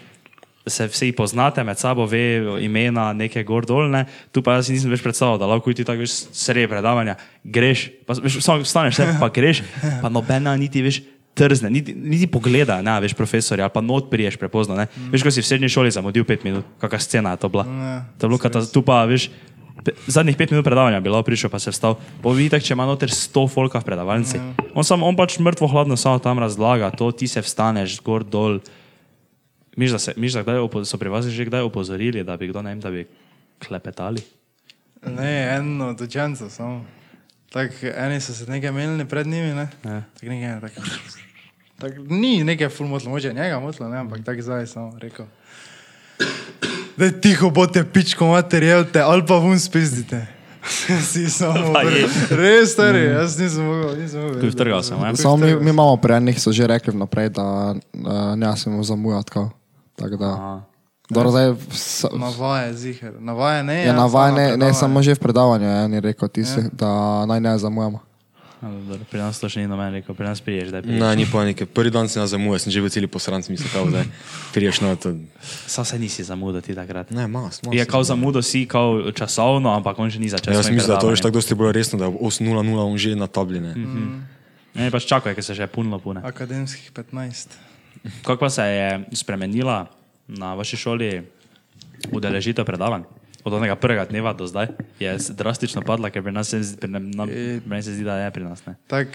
se 0.70 0.88
vsi 0.88 1.12
poznate 1.18 1.64
med 1.64 1.80
sabo, 1.80 2.06
ve 2.10 2.42
imena 2.64 3.12
neke 3.14 3.44
gor 3.44 3.66
dol, 3.66 3.90
ne, 3.92 4.06
tu 4.32 4.44
pa 4.46 4.58
jaz 4.58 4.72
nisem 4.72 4.92
več 4.92 5.04
predstavljal, 5.06 5.40
da 5.42 5.50
lahko 5.50 5.74
ti 5.74 5.86
tako 5.88 6.06
veš, 6.06 6.18
sredi 6.36 6.70
predavanja, 6.72 7.18
greš, 7.44 7.90
pa 8.08 8.18
veš, 8.20 8.42
samo 8.46 8.66
vstaneš, 8.66 9.02
ne, 9.04 9.16
pa 9.22 9.32
greš, 9.34 9.64
pa 10.02 10.12
nobena 10.14 10.56
niti 10.60 10.84
veš, 10.86 11.02
trzne, 11.40 11.70
niti, 11.70 11.94
niti 11.96 12.28
pogleda, 12.28 12.82
ne, 12.84 12.98
veš, 13.04 13.16
profesorja, 13.18 13.68
ali 13.68 13.74
pa 13.74 13.82
not 13.82 14.10
priješ 14.12 14.38
prepozno, 14.38 14.76
ne. 14.76 14.90
Mm. 14.90 15.12
Veš, 15.14 15.24
ko 15.24 15.32
si 15.32 15.44
v 15.44 15.48
srednji 15.48 15.70
šoli 15.72 15.94
zamudil 15.96 16.26
pet 16.28 16.44
minut, 16.44 16.68
kakšna 16.82 17.06
scena 17.06 17.36
je 17.36 17.44
to 17.46 17.52
bila. 17.54 17.64
Ja, 17.64 18.02
to 18.18 18.28
je 18.28 18.34
bilo 18.34 18.42
kata, 18.42 18.64
tu 18.68 18.84
pa, 18.84 19.04
veš, 19.08 19.30
pe, 19.86 19.96
zadnjih 20.08 20.36
pet 20.40 20.52
minut 20.52 20.68
predavanja 20.68 21.00
bilo 21.04 21.22
prišel, 21.24 21.52
pa 21.52 21.62
se 21.62 21.72
vstal. 21.72 21.96
Povidite, 22.24 22.60
če 22.60 22.76
ima 22.76 22.88
noter 22.90 23.12
sto 23.14 23.48
folka 23.48 23.80
v 23.80 23.88
predavalnici. 23.88 24.42
On, 24.74 24.84
sam, 24.84 25.06
on 25.08 25.16
pač 25.16 25.40
mrtvo 25.40 25.70
hladno 25.72 25.96
samo 26.00 26.20
tam 26.20 26.44
razlaga, 26.44 26.92
to 26.92 27.12
ti 27.16 27.30
se 27.32 27.44
vstaneš, 27.46 28.02
gor 28.04 28.28
dol. 28.28 28.60
Miš, 29.80 29.92
da, 29.92 30.00
se, 30.00 30.14
miš, 30.18 30.34
da 30.34 30.44
kdaj 30.44 30.60
opo- 30.60 30.84
so 30.86 30.98
pri 31.00 31.10
vas 31.10 31.26
že 31.26 31.46
kdaj 31.46 31.62
opozorili, 31.62 32.24
da 32.24 32.36
bi 32.38 32.48
kdo 32.48 32.62
ne 32.62 32.76
vem, 32.76 32.80
da 32.84 32.92
bi 32.92 33.08
klepetali? 33.64 34.22
Ne, 35.08 35.56
eno 35.56 35.88
od 35.88 36.02
učencev 36.02 36.50
samo. 36.50 36.86
Tak, 37.50 37.72
eni 37.84 38.20
so 38.22 38.34
se 38.34 38.44
nekaj 38.52 38.72
menili 38.72 39.06
pred 39.08 39.28
njimi, 39.28 39.54
ne? 39.56 39.68
Ja. 39.86 40.04
Tak 40.20 40.24
nekaj, 40.24 40.60
tak, 40.62 40.72
tak, 41.80 41.92
ni 42.10 42.44
nekaj 42.44 42.70
ful 42.70 42.88
motlo, 42.88 43.10
moče 43.10 43.34
njega 43.34 43.60
motlo, 43.60 43.88
ne, 43.90 43.98
ampak 43.98 44.26
tako 44.26 44.42
zdaj 44.42 44.68
samo 44.68 45.00
rekel. 45.00 45.26
Da 46.98 47.12
tiho 47.12 47.50
bote 47.50 47.84
pičko 47.94 48.28
materijevte, 48.28 49.00
ali 49.00 49.24
pa 49.28 49.36
vun 49.36 49.60
spizdite. 49.60 50.26
si 51.12 51.30
samo, 51.30 51.80
je. 51.80 52.08
res 52.36 52.74
stari, 52.74 53.00
jaz 53.00 53.40
nisem 53.40 53.64
mogel, 53.64 53.96
nisem 53.96 54.22
mogel. 54.22 54.42
Kuj 54.42 54.50
vtrgal 54.50 54.84
sem, 54.84 55.00
ja. 55.00 55.16
Samo 55.16 55.38
mi, 55.38 55.56
mi 55.56 55.70
imamo 55.70 55.96
pri 55.98 56.20
enih, 56.20 56.42
so 56.42 56.52
že 56.52 56.68
rekli 56.68 56.92
vnaprej, 56.92 57.30
da 57.30 57.46
uh, 57.72 58.36
ne 58.36 58.52
smemo 58.58 58.84
zamujati. 58.84 59.32
Tako. 59.32 59.59
Tako 60.00 60.16
da, 60.16 60.26
Aha. 60.26 60.62
dobro, 61.10 61.32
zdaj, 61.32 61.56
s, 61.72 62.06
Navaje, 62.14 62.74
ziher. 62.74 63.14
Navaje 63.20 63.64
ne. 63.64 63.86
ja, 63.86 63.88
samo 63.88 64.02
navaja, 64.02 64.32
ne, 64.32 64.58
ne 64.58 64.74
samo 64.74 65.02
že 65.02 65.16
v 65.16 65.20
predavanju, 65.20 65.66
je 65.66 65.90
je 65.94 66.02
rekel, 66.02 66.28
ti 66.28 66.46
si, 66.46 66.62
da 66.72 67.26
naj 67.26 67.40
ne 67.40 67.58
zamujamo. 67.58 68.00
dobro, 68.62 69.06
Pri 69.12 69.20
nas 69.20 69.40
to 69.40 69.50
še 69.50 69.60
ni 69.60 69.68
noben 69.68 69.94
rekel, 69.94 70.16
pri 70.16 70.26
nas 70.26 70.42
priješ, 70.42 70.70
da 70.70 70.78
je 70.78 70.84
priješ. 70.84 71.00
Na, 71.00 71.16
ni 71.16 71.26
panike. 71.32 71.66
Prvi 71.66 71.92
dan 71.92 72.10
sem 72.10 72.20
nas 72.20 72.30
zamujal, 72.30 72.60
sem 72.60 72.72
že 72.72 72.82
v 72.82 72.90
celi 72.92 73.08
posran, 73.08 73.44
sem 73.44 73.56
mislil, 73.56 73.72
kao, 73.72 73.88
da 73.88 74.04
priješ 74.56 74.82
na 74.82 74.96
to. 74.96 75.16
Sam 75.68 75.86
se 75.86 76.00
nisi 76.00 76.24
zamudil 76.24 76.62
ti 76.62 76.76
takrat. 76.76 77.12
Ne, 77.12 77.28
mas, 77.28 77.64
mas. 77.64 77.76
Je 77.76 77.86
kao 77.86 78.04
zamudil 78.04 78.44
si 78.44 78.68
kao 78.68 79.12
časovno, 79.12 79.72
ampak 79.76 80.00
on 80.00 80.12
še 80.12 80.20
ni 80.20 80.30
začel. 80.30 80.54
Ja, 80.54 80.60
jaz 80.60 80.72
mislim, 80.72 80.96
da 80.96 81.00
to 81.00 81.12
je 81.12 81.24
tako 81.24 81.40
dosti 81.40 81.56
bolj 81.56 81.72
resno, 81.72 82.00
da 82.00 82.12
je 82.12 82.12
8.00 82.12 82.80
on 82.80 82.98
že 82.98 83.16
na 83.16 83.28
tabline. 83.28 83.76
Mm 83.76 83.88
-hmm. 83.88 84.40
Ne, 84.76 84.92
pač 84.92 85.06
čakaj, 85.10 85.36
ker 85.36 85.44
se 85.44 85.54
že 85.54 85.68
punilo 85.68 86.00
pune. 86.00 86.22
Akademskih 86.24 86.92
15. 86.92 87.69
Kako 88.22 88.40
pa 88.40 88.50
se 88.50 88.64
je 88.64 88.88
spremenila 89.14 89.86
na 90.28 90.54
vaši 90.54 90.78
šoli 90.78 91.24
udeležitev 92.10 92.64
predavanj? 92.64 93.04
Od 93.40 93.54
onega 93.54 93.76
prvega 93.76 94.06
dneva 94.06 94.34
do 94.34 94.44
zdaj 94.44 94.68
je 95.00 95.16
drastično 95.30 95.82
padla, 95.82 96.10
ker 96.10 96.20
pri 96.20 96.32
nas 96.32 96.48
se, 96.48 96.60
zdi- 96.60 96.78
pri, 96.78 96.90
nam, 96.90 97.08
nam, 97.10 97.30
E- 97.30 97.60
meni 97.66 97.84
se 97.84 97.94
zdi, 97.94 98.04
da 98.04 98.18
je 98.18 98.32
pri 98.32 98.44
nas. 98.44 98.66
Ne. 98.66 98.76
Tak, 98.86 99.08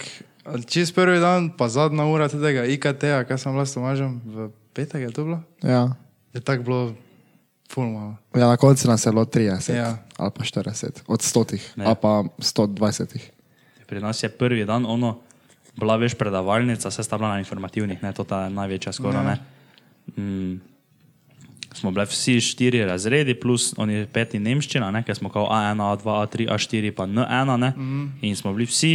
čist 0.67 0.95
prvi 0.95 1.21
dan, 1.21 1.50
pa 1.50 1.69
zadnja 1.69 2.05
ura 2.05 2.29
tega 2.31 2.64
IKT-a, 2.67 3.21
kaj 3.23 3.38
sem 3.38 3.53
bila 3.53 3.62
s 3.62 3.75
Tomažem, 3.75 4.21
v 4.25 4.37
petek 4.73 5.03
je 5.03 5.11
to 5.11 5.25
bilo, 5.25 5.41
Ja. 5.62 5.93
je 6.33 6.41
tako 6.41 6.62
bilo 6.62 6.83
ful 7.67 7.85
malo. 7.87 8.17
ja, 8.33 8.47
na 8.47 8.57
koncu 8.57 8.88
nas 8.88 9.07
je 9.07 9.12
bilo 9.12 9.25
30 9.25 9.71
Ja. 9.71 9.99
ali 10.17 10.31
pa 10.31 10.43
40, 10.43 11.05
od 11.07 11.21
100 11.21 11.61
Ne. 11.76 11.85
ali 11.85 11.97
pa 11.97 12.25
120. 12.38 13.21
Pri 13.87 14.00
nas 14.00 14.23
je 14.23 14.29
prvi 14.31 14.64
dan 14.64 14.87
ono, 14.87 15.21
bila 15.76 15.97
veš 15.97 16.14
predavalnica, 16.14 16.90
se 16.90 17.02
sta 17.02 17.19
bila 17.19 17.35
na 17.35 17.43
informativnih, 17.43 18.02
ne, 18.02 18.12
to 18.12 18.25
ta 18.25 18.49
največja 18.49 18.93
skoraj. 18.93 19.25
Ja. 19.25 19.35
Ne. 19.35 19.37
Mm, 20.16 20.61
smo 21.75 21.90
bili 21.90 22.07
vsi 22.07 22.40
štiri 22.40 22.85
razredi, 22.85 23.35
plus 23.35 23.73
oni 23.76 24.07
peti 24.12 24.38
nemščina, 24.38 24.90
ne, 24.95 25.02
ker 25.02 25.16
smo 25.19 25.33
kao 25.33 25.49
A1, 25.50 25.83
A2, 25.83 26.04
A3, 26.04 26.49
A4, 26.54 26.95
pa 26.95 27.09
N1, 27.11 27.57
ne, 27.59 27.73
mm. 27.76 28.07
in 28.23 28.37
smo 28.37 28.54
bili 28.54 28.69
vsi. 28.71 28.95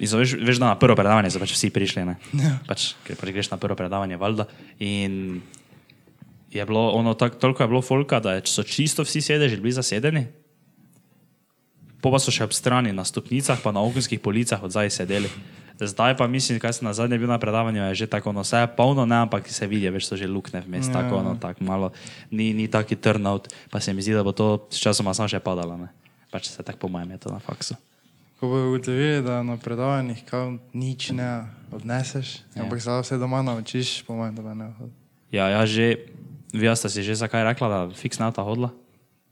In 0.00 0.08
so, 0.08 0.16
veš, 0.18 0.38
veš, 0.40 0.58
da 0.58 0.72
na 0.72 0.78
prvo 0.80 0.96
predavanje 0.96 1.30
so 1.30 1.40
pač 1.42 1.52
vsi 1.52 1.68
prišli, 1.70 2.06
ne. 2.08 2.16
Ja. 2.40 2.56
Pač, 2.66 2.94
ker 3.04 3.18
pač 3.20 3.34
greš 3.34 3.52
na 3.52 3.60
prvo 3.60 3.76
predavanje, 3.76 4.16
valjda. 4.16 4.48
In 4.80 5.42
je 6.52 6.64
bilo 6.66 6.88
ono, 6.96 7.12
tak, 7.14 7.36
toliko 7.40 7.62
je 7.62 7.68
bilo 7.68 7.82
folka, 7.84 8.20
da 8.20 8.38
so 8.48 8.64
čisto 8.64 9.04
vsi 9.04 9.20
sedeži 9.20 9.60
bili 9.60 9.76
zasedeni. 9.76 10.26
Po 12.02 12.10
pa 12.10 12.18
so 12.18 12.34
še 12.34 12.42
ob 12.44 12.52
strani 12.52 12.90
na 12.90 13.06
stopnicah, 13.06 13.62
pa 13.62 13.70
na 13.70 13.78
okenskih 13.78 14.18
policah 14.18 14.58
od 14.58 14.74
zdaj 14.74 14.90
sedeli. 14.90 15.30
Zdaj 15.78 16.16
pa 16.18 16.26
mislim, 16.26 16.58
kaj 16.58 16.78
sem 16.78 16.86
na 16.86 16.92
zadnje 16.94 17.18
bil 17.18 17.30
na 17.30 17.38
predavanju, 17.38 17.82
je 17.90 18.04
že 18.04 18.06
tako, 18.06 18.34
no, 18.34 18.42
vse 18.42 18.66
je 18.66 18.70
polno, 18.76 19.06
ne, 19.06 19.22
ampak 19.26 19.48
se 19.48 19.66
vidi, 19.66 19.88
več 19.90 20.06
so 20.06 20.18
že 20.18 20.26
lukne 20.30 20.62
vmes, 20.62 20.86
ja. 20.86 21.02
tako, 21.02 21.22
no, 21.22 21.34
tako 21.38 21.64
malo, 21.66 21.90
ni, 22.30 22.52
ni 22.54 22.68
taki 22.68 22.94
turnout, 22.94 23.48
pa 23.70 23.80
se 23.80 23.94
mi 23.94 24.02
zdi, 24.02 24.14
da 24.14 24.22
bo 24.22 24.34
to 24.34 24.68
s 24.70 24.78
časoma 24.78 25.14
samo 25.14 25.30
še 25.30 25.42
padalo, 25.42 25.78
ne. 25.78 25.90
Pač 26.30 26.52
se 26.52 26.62
tako 26.62 26.86
po 26.86 26.88
mojem 26.92 27.16
je 27.16 27.26
to 27.26 27.28
na 27.34 27.40
faksu. 27.42 27.74
Ko 28.38 28.50
bojo 28.50 28.74
ugotovili, 28.74 29.22
da 29.22 29.42
na 29.46 29.56
predavanjih 29.58 30.22
kao 30.26 30.58
nič 30.74 31.14
ne 31.14 31.46
odneseš, 31.70 32.42
ja. 32.54 32.66
ampak 32.66 32.82
se 32.82 32.90
vse 32.90 33.18
doma 33.18 33.42
naučiš, 33.42 34.02
po 34.06 34.18
mojem, 34.18 34.38
da 34.38 34.54
ne 34.54 34.70
hodil. 34.78 34.94
Ja, 35.30 35.48
ja 35.48 35.62
že, 35.66 36.10
vi 36.52 36.68
ste 36.76 36.88
si 36.92 37.00
že 37.02 37.16
zakaj 37.16 37.46
rekla, 37.54 37.66
da 37.68 37.78
fiks 37.94 38.18
na 38.18 38.30
ta 38.34 38.42
hodla? 38.42 38.70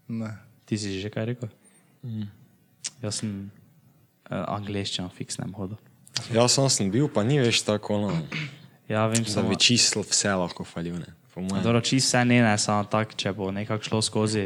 Ne. 0.07 0.35
Ti 0.65 0.75
si 0.75 0.99
že 0.99 1.11
kaj 1.11 1.35
rekel? 1.35 1.49
Mm. 2.03 2.40
Jaz 3.01 3.21
sem 3.21 3.35
uh, 4.29 4.43
angliščino 4.57 5.09
fiks 5.15 5.39
ne 5.41 5.49
hodil. 5.57 5.77
Jaz 6.33 6.57
sem, 6.57 6.69
sem 6.69 6.91
bil, 6.93 7.07
pa 7.09 7.23
ni 7.25 7.39
več 7.41 7.63
tako, 7.65 7.97
no, 8.03 8.11
Ja, 8.91 9.07
vem, 9.07 9.23
da 9.23 9.29
samo, 9.29 9.49
bi 9.49 9.55
čisto 9.55 10.01
vse 10.03 10.33
lahko 10.35 10.63
falil. 10.67 10.99
Dobro, 11.63 11.81
čisto 11.81 12.07
vse 12.07 12.25
ne, 12.25 12.41
ne, 12.43 12.57
samo 12.59 12.83
tako, 12.91 13.15
če 13.15 13.31
bo 13.33 13.51
nekako 13.55 13.87
šlo 13.87 14.01
skozi, 14.03 14.43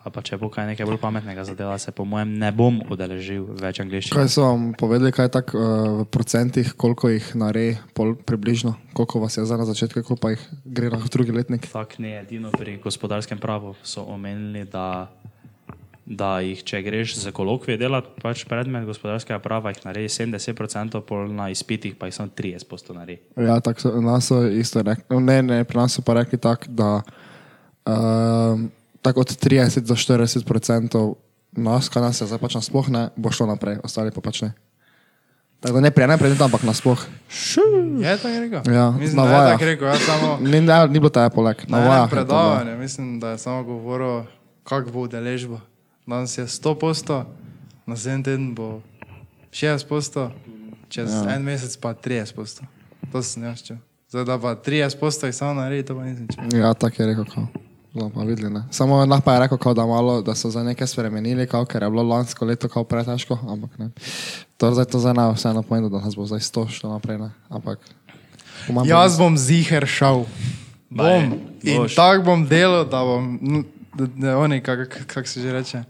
ali 0.00 0.12
pa 0.14 0.22
če 0.22 0.38
bo 0.38 0.46
kaj 0.52 0.68
nekaj 0.68 0.86
bolj 0.86 1.00
pametnega 1.02 1.42
zadela, 1.48 1.74
se 1.78 1.90
po 1.92 2.06
mojem 2.06 2.36
ne 2.38 2.52
bom 2.54 2.78
udeležil 2.86 3.48
več 3.58 3.80
angliščine. 3.82 4.14
Kaj 4.14 4.30
so 4.30 4.46
vam 4.46 4.68
povedali, 4.78 5.10
kaj 5.16 5.26
je 5.26 5.32
tako 5.40 5.58
uh, 5.58 5.88
v 5.98 6.06
procentih, 6.14 6.70
koliko 6.78 7.10
jih 7.10 7.32
naredi, 7.40 7.80
pol 7.98 8.14
približno, 8.14 8.76
koliko 8.94 9.24
vas 9.24 9.40
je 9.40 9.48
zdaj 9.48 9.64
na 9.64 9.66
začetku, 9.72 10.04
koliko 10.06 10.22
pa 10.22 10.32
jih 10.36 10.46
gre 10.64 10.92
na 10.94 11.02
drugi 11.10 11.34
letnik? 11.34 11.66
Tako 11.72 12.06
ne, 12.06 12.20
edino 12.22 12.54
pri 12.54 12.78
gospodarskem 12.84 13.42
pravu 13.42 13.74
so 13.82 14.06
omenili, 14.06 14.68
da, 14.70 15.10
da 16.10 16.40
jih, 16.42 16.58
če 16.66 16.80
greš 16.82 17.14
za 17.22 17.30
kolokvije 17.30 17.78
delati, 17.78 18.10
pač 18.22 18.42
predmet 18.50 18.82
gospodarskega 18.88 19.38
prava, 19.42 19.70
jih 19.70 19.84
naredi 19.86 20.10
70%, 20.10 21.00
pol 21.06 21.30
na 21.30 21.50
izpitih 21.54 21.94
pa 21.98 22.08
jih 22.10 22.16
samo 22.16 22.34
30% 22.36 22.96
naredi. 22.98 23.20
Ja, 23.38 23.60
tako 23.62 23.84
so, 23.86 23.92
nas 24.02 24.26
so 24.26 24.42
isto 24.48 24.82
rekli. 24.82 25.20
Ne, 25.22 25.38
ne, 25.46 25.62
pri 25.64 25.78
nas 25.78 25.94
so 25.94 26.02
pa 26.02 26.18
rekli 26.18 26.40
tako, 26.42 26.66
da 26.74 26.90
um, 27.86 28.66
tako 29.02 29.22
od 29.22 29.36
30 29.38 29.86
do 29.86 29.94
40 29.94 30.42
odstotkov 30.42 31.14
nas, 31.52 31.88
kaj 31.88 32.02
nas 32.02 32.20
je 32.20 32.26
zdaj 32.30 32.42
pač 32.42 32.58
nasploh 32.58 32.90
ne, 32.90 33.08
bo 33.16 33.30
šlo 33.30 33.46
naprej, 33.50 33.80
ostali 33.86 34.10
pa 34.14 34.22
pač 34.22 34.42
ne. 34.46 34.52
Tako 35.60 35.76
da 35.76 35.80
ne 35.84 35.90
pri 35.92 36.06
enem 36.08 36.18
predmetu, 36.18 36.44
ampak 36.44 36.62
nasploh. 36.64 37.00
Je 38.00 38.12
tako 38.16 38.36
rekel? 38.40 38.62
Ja, 38.72 38.90
Mislim, 38.96 39.16
na 39.16 39.24
da 39.28 39.36
je 39.36 39.52
tako 39.52 39.64
rekel, 39.64 39.88
jaz 39.88 40.04
samo 40.06 40.38
Ni, 40.40 40.60
ne, 40.60 40.76
ni 40.88 40.98
bilo 40.98 41.10
ta 41.12 41.28
poleg. 41.30 41.66
Na 41.68 41.76
na 41.76 41.78
enem 41.78 41.90
vajah. 41.90 42.04
je 42.04 42.10
to 42.10 42.16
bilo. 42.16 42.24
predavanju, 42.24 42.78
mislim, 42.78 43.20
da 43.20 43.30
je 43.30 43.38
samo 43.38 43.62
govoril, 43.62 44.22
kak 44.64 44.88
bo 44.90 45.04
udeležba. 45.04 45.60
Danes 46.10 46.38
je 46.38 46.46
100%, 46.46 47.24
naslednji 47.86 48.24
teden 48.24 48.54
bo 48.54 48.80
60%, 49.52 50.30
čez 50.88 51.12
ja. 51.12 51.34
en 51.34 51.42
mesec 51.42 51.76
pa 51.76 51.94
30%. 51.94 52.66
To 53.12 53.22
sem 53.22 53.42
jaz 53.42 53.62
čutil. 53.62 53.76
Zdaj 54.10 54.24
da 54.24 54.38
pa 54.38 54.54
30% 54.54 55.26
jih 55.26 55.34
samo 55.34 55.54
naredi, 55.54 55.86
to 55.86 55.94
pa 55.94 56.04
nisem 56.04 56.26
čutil. 56.28 56.58
Ja, 56.58 56.74
tako 56.74 57.02
je 57.02 57.06
rekel. 57.06 57.24
Kao. 57.34 57.46
Pa 58.14 58.22
videli, 58.22 58.50
ne. 58.50 58.64
Samo 58.70 59.20
pa 59.24 59.34
je 59.34 59.40
rekel, 59.40 59.58
kao, 59.58 59.74
da, 59.74 59.86
malo, 59.86 60.22
da 60.22 60.34
so 60.34 60.50
za 60.50 60.62
nekaj 60.62 60.86
spremenili, 60.86 61.46
kao, 61.46 61.64
ker 61.64 61.82
je 61.82 61.90
bilo 61.90 62.02
lansko 62.02 62.44
leto 62.44 62.68
kao 62.68 62.84
pretežko, 62.84 63.38
ampak 63.48 63.78
ne. 63.78 63.90
To 64.56 64.74
zdaj 64.74 64.84
to 64.84 64.98
zdaj 64.98 65.14
ne 65.14 65.32
vseeno 65.34 65.62
pomeni, 65.62 65.90
da 65.90 66.00
nas 66.00 66.16
bo 66.16 66.26
zdaj 66.26 66.38
100 66.38 66.68
šlo 66.70 66.90
naprej, 66.90 67.18
ne. 67.18 67.30
Ampak. 67.48 67.78
Jaz 68.84 69.18
bom 69.18 69.38
ziger 69.38 69.86
šel. 69.86 70.24
Bom. 70.90 71.38
In 71.62 71.86
tako 71.96 72.22
bom 72.22 72.46
delal, 72.46 72.84
da 72.84 73.04
bom, 73.04 73.38
no, 73.42 73.62
da, 73.94 74.06
da 74.06 74.38
oni, 74.38 74.60
kako 74.60 74.90
kak, 74.90 75.06
kak 75.06 75.28
se 75.28 75.40
že 75.40 75.52
reče, 75.52 75.82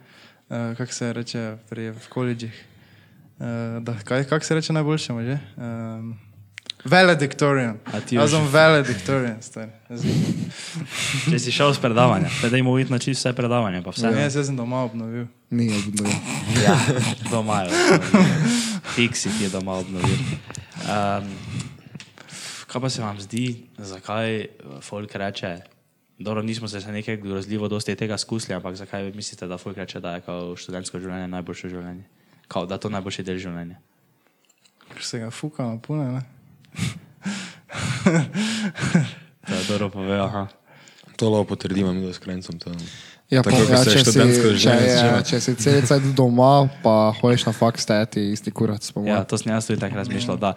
uh, 0.51 0.77
kako 0.77 0.93
se 0.93 1.13
reče 1.13 1.57
pri, 1.71 1.91
v 1.91 2.09
koledžih. 2.09 2.65
Uh, 3.39 3.47
da, 3.83 3.97
kaj, 4.05 4.25
kak 4.29 4.45
se 4.45 4.55
reče 4.55 4.73
najboljšemu 4.73 5.23
že? 5.23 5.39
Um, 5.57 6.19
Valedictorian. 6.85 7.77
Jaz 8.11 8.31
sem 8.33 8.47
valedictorian, 8.49 9.37
stari. 9.45 9.69
Če 11.29 11.39
si 11.39 11.53
šel 11.53 11.75
z 11.77 11.83
predavanja, 11.83 12.31
da 12.41 12.57
jim 12.57 12.71
vidno 12.73 12.99
čisto 12.99 13.29
vse 13.29 13.37
predavanje, 13.37 13.83
pa 13.85 13.93
vse. 13.93 14.09
ne, 14.09 14.23
jaz 14.25 14.39
sem 14.47 14.57
doma 14.57 14.85
obnovil. 14.89 15.27
Ni 15.51 15.69
obnovil. 15.77 16.17
Ja, 16.65 16.77
doma 17.31 17.63
je. 17.63 18.01
Fiksi 18.95 19.29
ti 19.37 19.45
je 19.45 19.51
doma 19.53 19.77
obnovil. 19.83 20.17
Um, 20.89 21.29
kaj 22.67 22.81
pa 22.81 22.89
se 22.91 23.03
vam 23.03 23.21
zdi, 23.21 23.67
zakaj 23.79 24.47
folk 24.81 25.15
reče, 25.15 25.59
dobro, 26.21 26.43
nismo 26.43 26.69
se 26.69 26.81
še 26.85 26.93
nekaj 26.93 27.17
grozljivo 27.23 27.69
dosti 27.69 27.97
tega 27.97 28.19
skusili, 28.21 28.55
ampak 28.55 28.77
zakaj 28.77 29.13
mislite, 29.17 29.47
da 29.49 29.59
folk 29.59 29.77
reče, 29.81 30.01
da 30.01 30.15
je 30.19 30.25
kao 30.27 30.57
študentsko 30.57 31.01
življenje 31.01 31.29
najboljše 31.33 31.73
življenje? 31.73 32.05
Kao, 32.49 32.67
da 32.67 32.77
je 32.77 32.85
to 32.85 32.91
najboljši 32.93 33.25
del 33.25 33.39
življenja. 33.41 33.81
Ker 34.91 35.07
se 35.07 35.21
ga 35.23 35.31
fuka 35.31 35.65
na 35.65 35.79
pune, 35.81 36.07
ne? 36.19 36.23
To 39.51 39.55
je 39.57 39.65
dobro 39.69 39.89
povedal, 39.91 40.27
aha. 40.27 40.49
To 41.17 41.31
lahko 41.31 41.55
potrdimo, 41.55 41.93
mi 41.93 42.07
da 42.07 42.13
s 42.13 42.19
krencem. 42.19 42.59
To. 42.59 42.71
Ja, 43.31 43.43
Tako 43.43 43.57
kot 43.57 43.71
ja, 43.71 43.81
se 43.85 43.91
če, 43.95 44.05
si, 44.05 44.19
če, 44.63 44.75
je, 44.75 45.23
če 45.27 45.41
si 45.41 45.55
cel 45.59 45.83
cel 45.87 46.07
doma, 46.19 46.69
pa 46.83 47.13
hojiš 47.21 47.47
na 47.47 47.53
faks, 47.55 47.85
stati 47.87 48.31
isti 48.35 48.51
kurac. 48.51 48.91
Ja, 49.07 49.23
to 49.25 49.39
sem 49.39 49.53
jaz 49.53 49.69
tudi 49.69 49.81
tako 49.83 50.01
razmišljal. 50.01 50.39
Da, 50.41 50.55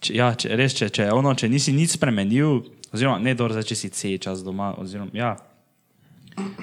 če, 0.00 0.14
ja, 0.16 0.30
če, 0.36 0.52
res, 0.58 0.76
če, 0.78 0.88
če, 0.94 1.08
ono, 1.12 1.34
če 1.38 1.50
nisi 1.52 1.74
nič 1.76 1.98
spremenil, 1.98 2.62
oziroma 2.92 3.18
ne 3.18 3.34
dobro, 3.34 3.56
zdaj, 3.56 3.70
če 3.72 3.78
si 3.78 3.90
cel 3.90 4.18
čas 4.22 4.44
doma. 4.44 4.72
Oziroma, 4.78 5.10
ja. 5.16 5.36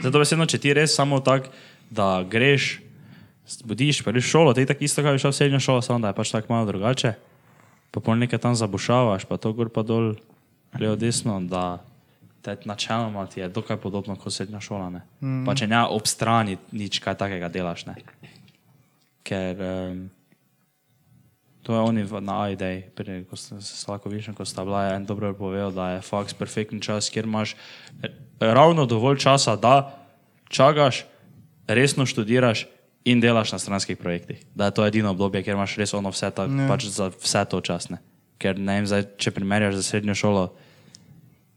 Zato 0.03 0.21
besedno, 0.21 0.48
če 0.50 0.59
ti 0.62 0.74
res 0.74 0.95
samo 0.95 1.19
tako, 1.25 1.51
da 1.89 2.21
greš, 2.29 2.79
zbudiš, 3.50 4.03
pa 4.05 4.13
greš 4.13 4.29
v 4.29 4.33
šolo, 4.33 4.53
ti 4.53 4.65
tako 4.69 4.86
isto, 4.86 5.03
kot 5.05 5.17
bi 5.17 5.21
šel 5.21 5.33
v 5.33 5.38
srednjo 5.38 5.62
šolo, 5.63 5.86
samo 5.86 6.03
da 6.03 6.12
je 6.12 6.17
pač 6.17 6.33
tako 6.33 6.53
malo 6.53 6.69
drugače. 6.69 7.13
Pa 7.89 8.01
pol 8.05 8.19
nekaj 8.21 8.41
tam 8.41 8.57
zabušavaš, 8.57 9.25
pa 9.25 9.38
to 9.41 9.53
gor 9.57 9.71
pa 9.74 9.81
dol, 9.81 10.13
levo 10.77 10.95
desno, 11.00 11.39
da 11.41 11.81
te 12.45 12.55
načeloma 12.65 13.25
ti 13.25 13.39
je 13.39 13.50
dokaj 13.50 13.77
podobno 13.77 14.15
kot 14.15 14.33
srednja 14.33 14.62
šola. 14.62 14.89
Ne? 14.89 15.01
Mm. 15.21 15.43
Pa 15.45 15.55
če 15.57 15.67
ne 15.67 15.81
ob 15.89 16.07
strani 16.07 16.57
nič 16.71 17.01
kaj 17.03 17.17
takega 17.19 17.50
delaš. 17.50 17.86
Ne? 17.89 17.98
Ker 19.25 19.59
um, 19.59 20.05
to 21.69 21.75
je 21.75 21.81
oni 21.81 22.01
v- 22.01 22.17
na 22.19 22.41
AID, 22.41 22.63
prej, 22.97 23.29
ko 23.29 23.38
ste 23.38 23.61
se 23.61 23.77
slako 23.77 24.09
višem, 24.09 24.33
ko 24.33 24.41
sta 24.41 24.65
bila, 24.65 24.89
en 24.89 25.05
dobro 25.05 25.29
povedal, 25.31 25.69
da 25.69 25.89
je 25.91 26.01
faks 26.01 26.33
perfekten 26.33 26.81
čas, 26.81 27.09
kjer 27.09 27.29
imaš 27.29 27.53
eh, 28.01 28.09
ravno 28.41 28.89
dovolj 28.89 29.21
časa, 29.21 29.53
da 29.53 29.93
čakaš, 30.49 31.05
resno 31.67 32.09
študiraš 32.09 32.65
in 33.05 33.21
delaš 33.21 33.51
na 33.51 33.59
stranskih 33.59 33.93
projektih. 33.93 34.41
Da 34.51 34.65
je 34.65 34.73
to 34.73 34.81
edino 34.81 35.11
obdobje, 35.11 35.43
kjer 35.43 35.53
imaš 35.53 35.77
res 35.77 35.93
ono 35.93 36.09
vse, 36.09 36.31
ta, 36.31 36.49
pač 36.65 36.89
za 36.89 37.13
vse 37.13 37.45
to 37.45 37.61
časne. 37.61 38.01
Ker 38.35 38.57
ne 38.57 38.81
vem, 38.81 38.89
zdaj, 38.89 39.05
če 39.15 39.29
primerjaš 39.29 39.75
za 39.75 39.83
srednjo 39.85 40.17
šolo, 40.17 40.49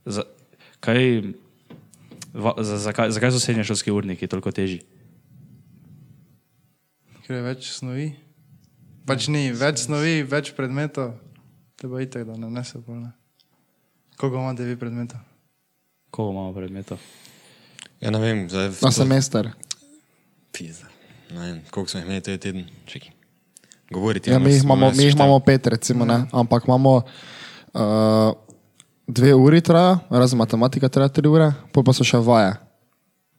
za, 0.05 0.29
kaj, 0.79 1.33
va, 2.35 2.53
za, 2.59 2.77
zakaj, 2.77 3.11
zakaj 3.11 3.33
so 3.33 3.41
srednješolski 3.41 3.89
urniki 3.91 4.29
toliko 4.29 4.53
težji? 4.53 4.85
Ker 7.25 7.37
je 7.37 7.43
več 7.43 7.73
snovi. 7.73 8.13
Pač 9.07 9.27
ni 9.33 9.51
več 9.51 9.87
snovi, 9.89 10.23
več 10.23 10.53
predmetov, 10.55 11.17
te 11.75 11.91
bo 11.91 11.99
itek, 11.99 12.23
da 12.29 12.37
ne 12.39 12.51
nese 12.53 12.79
polne. 12.79 13.11
Koliko 14.21 14.39
imate 14.39 14.67
vi 14.67 14.77
predmetov? 14.79 15.19
Koliko 16.15 16.35
imamo 16.37 16.53
predmetov? 16.55 17.01
Ja, 18.03 18.13
ne 18.15 18.21
vem, 18.23 18.45
zdaj 18.51 18.71
Na 18.83 18.93
semester. 18.95 19.51
Pizda. 20.55 20.87
Ne 21.33 21.41
vem, 21.41 21.59
koliko 21.71 21.91
smo 21.91 22.01
jih 22.01 22.07
imeli, 22.07 22.23
to 22.23 22.31
je 22.31 22.39
teden. 22.39 22.69
Čekaj. 22.87 23.11
Govoriti 23.93 24.31
Ja, 24.31 24.39
mi 24.39 24.53
jih 24.53 24.63
imamo, 24.65 24.91
mi 24.91 25.09
jih 25.09 25.15
imamo 25.15 25.41
pet, 25.41 25.67
recimo, 25.67 26.05
ne? 26.05 26.23
ampak 26.33 26.65
imamo 26.69 26.95
uh, 27.03 28.33
dve 29.07 29.35
uri 29.35 29.61
traja, 29.61 29.99
razen 30.11 30.39
matematika 30.39 30.89
traja 30.89 31.09
tri 31.09 31.29
ure, 31.29 31.53
pol 31.73 31.85
pa 31.85 31.95
so 31.97 32.07
še 32.07 32.21
vaje. 32.23 32.55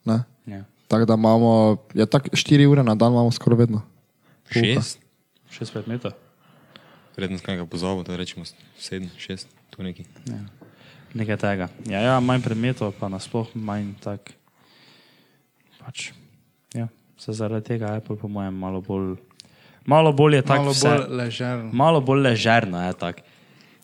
Ne? 0.05 0.19
Ja. 0.45 0.63
Tako 0.91 1.07
da 1.09 1.17
imamo, 1.19 1.53
ja, 1.95 2.05
tak, 2.05 2.27
štiri 2.35 2.67
ure 2.67 2.83
na 2.83 2.95
dan 2.95 3.15
imamo 3.15 3.31
skoraj 3.31 3.63
vedno. 3.63 3.81
Šest? 4.51 5.02
Šest 5.53 5.73
predmetov? 5.73 6.11
Vredno 7.13 7.37
sem 7.37 7.45
kaj 7.45 7.65
pozabil, 7.69 8.01
da 8.07 8.17
rečemo 8.17 8.41
sedem, 8.79 9.09
šest, 9.21 9.47
tu 9.69 9.85
neki. 9.85 10.05
Ja. 10.25 10.41
Nekaj 11.13 11.37
tega. 11.37 11.67
Ja, 11.85 11.99
ja, 12.01 12.15
manj 12.19 12.41
predmetov, 12.41 12.95
pa 12.97 13.05
nasploh 13.05 13.51
manj 13.53 13.93
tak. 14.01 14.33
Pač, 15.77 16.09
ja, 16.73 16.87
se 17.21 17.35
zaradi 17.37 17.75
tega 17.75 17.93
je 17.93 18.01
pa 18.01 18.15
po 18.17 18.27
mojem 18.27 18.55
malo 18.55 18.81
bolj, 18.81 19.13
malo 19.85 20.13
bolj 20.15 20.39
je 20.39 20.41
tako 20.41 20.63
Malo 20.63 20.73
vse. 20.73 20.89
bolj 20.89 21.17
ležerno. 21.21 21.69
Malo 21.73 22.01
bolj 22.01 22.21
ležerno 22.31 22.81
je 22.87 22.97
tako. 22.97 23.29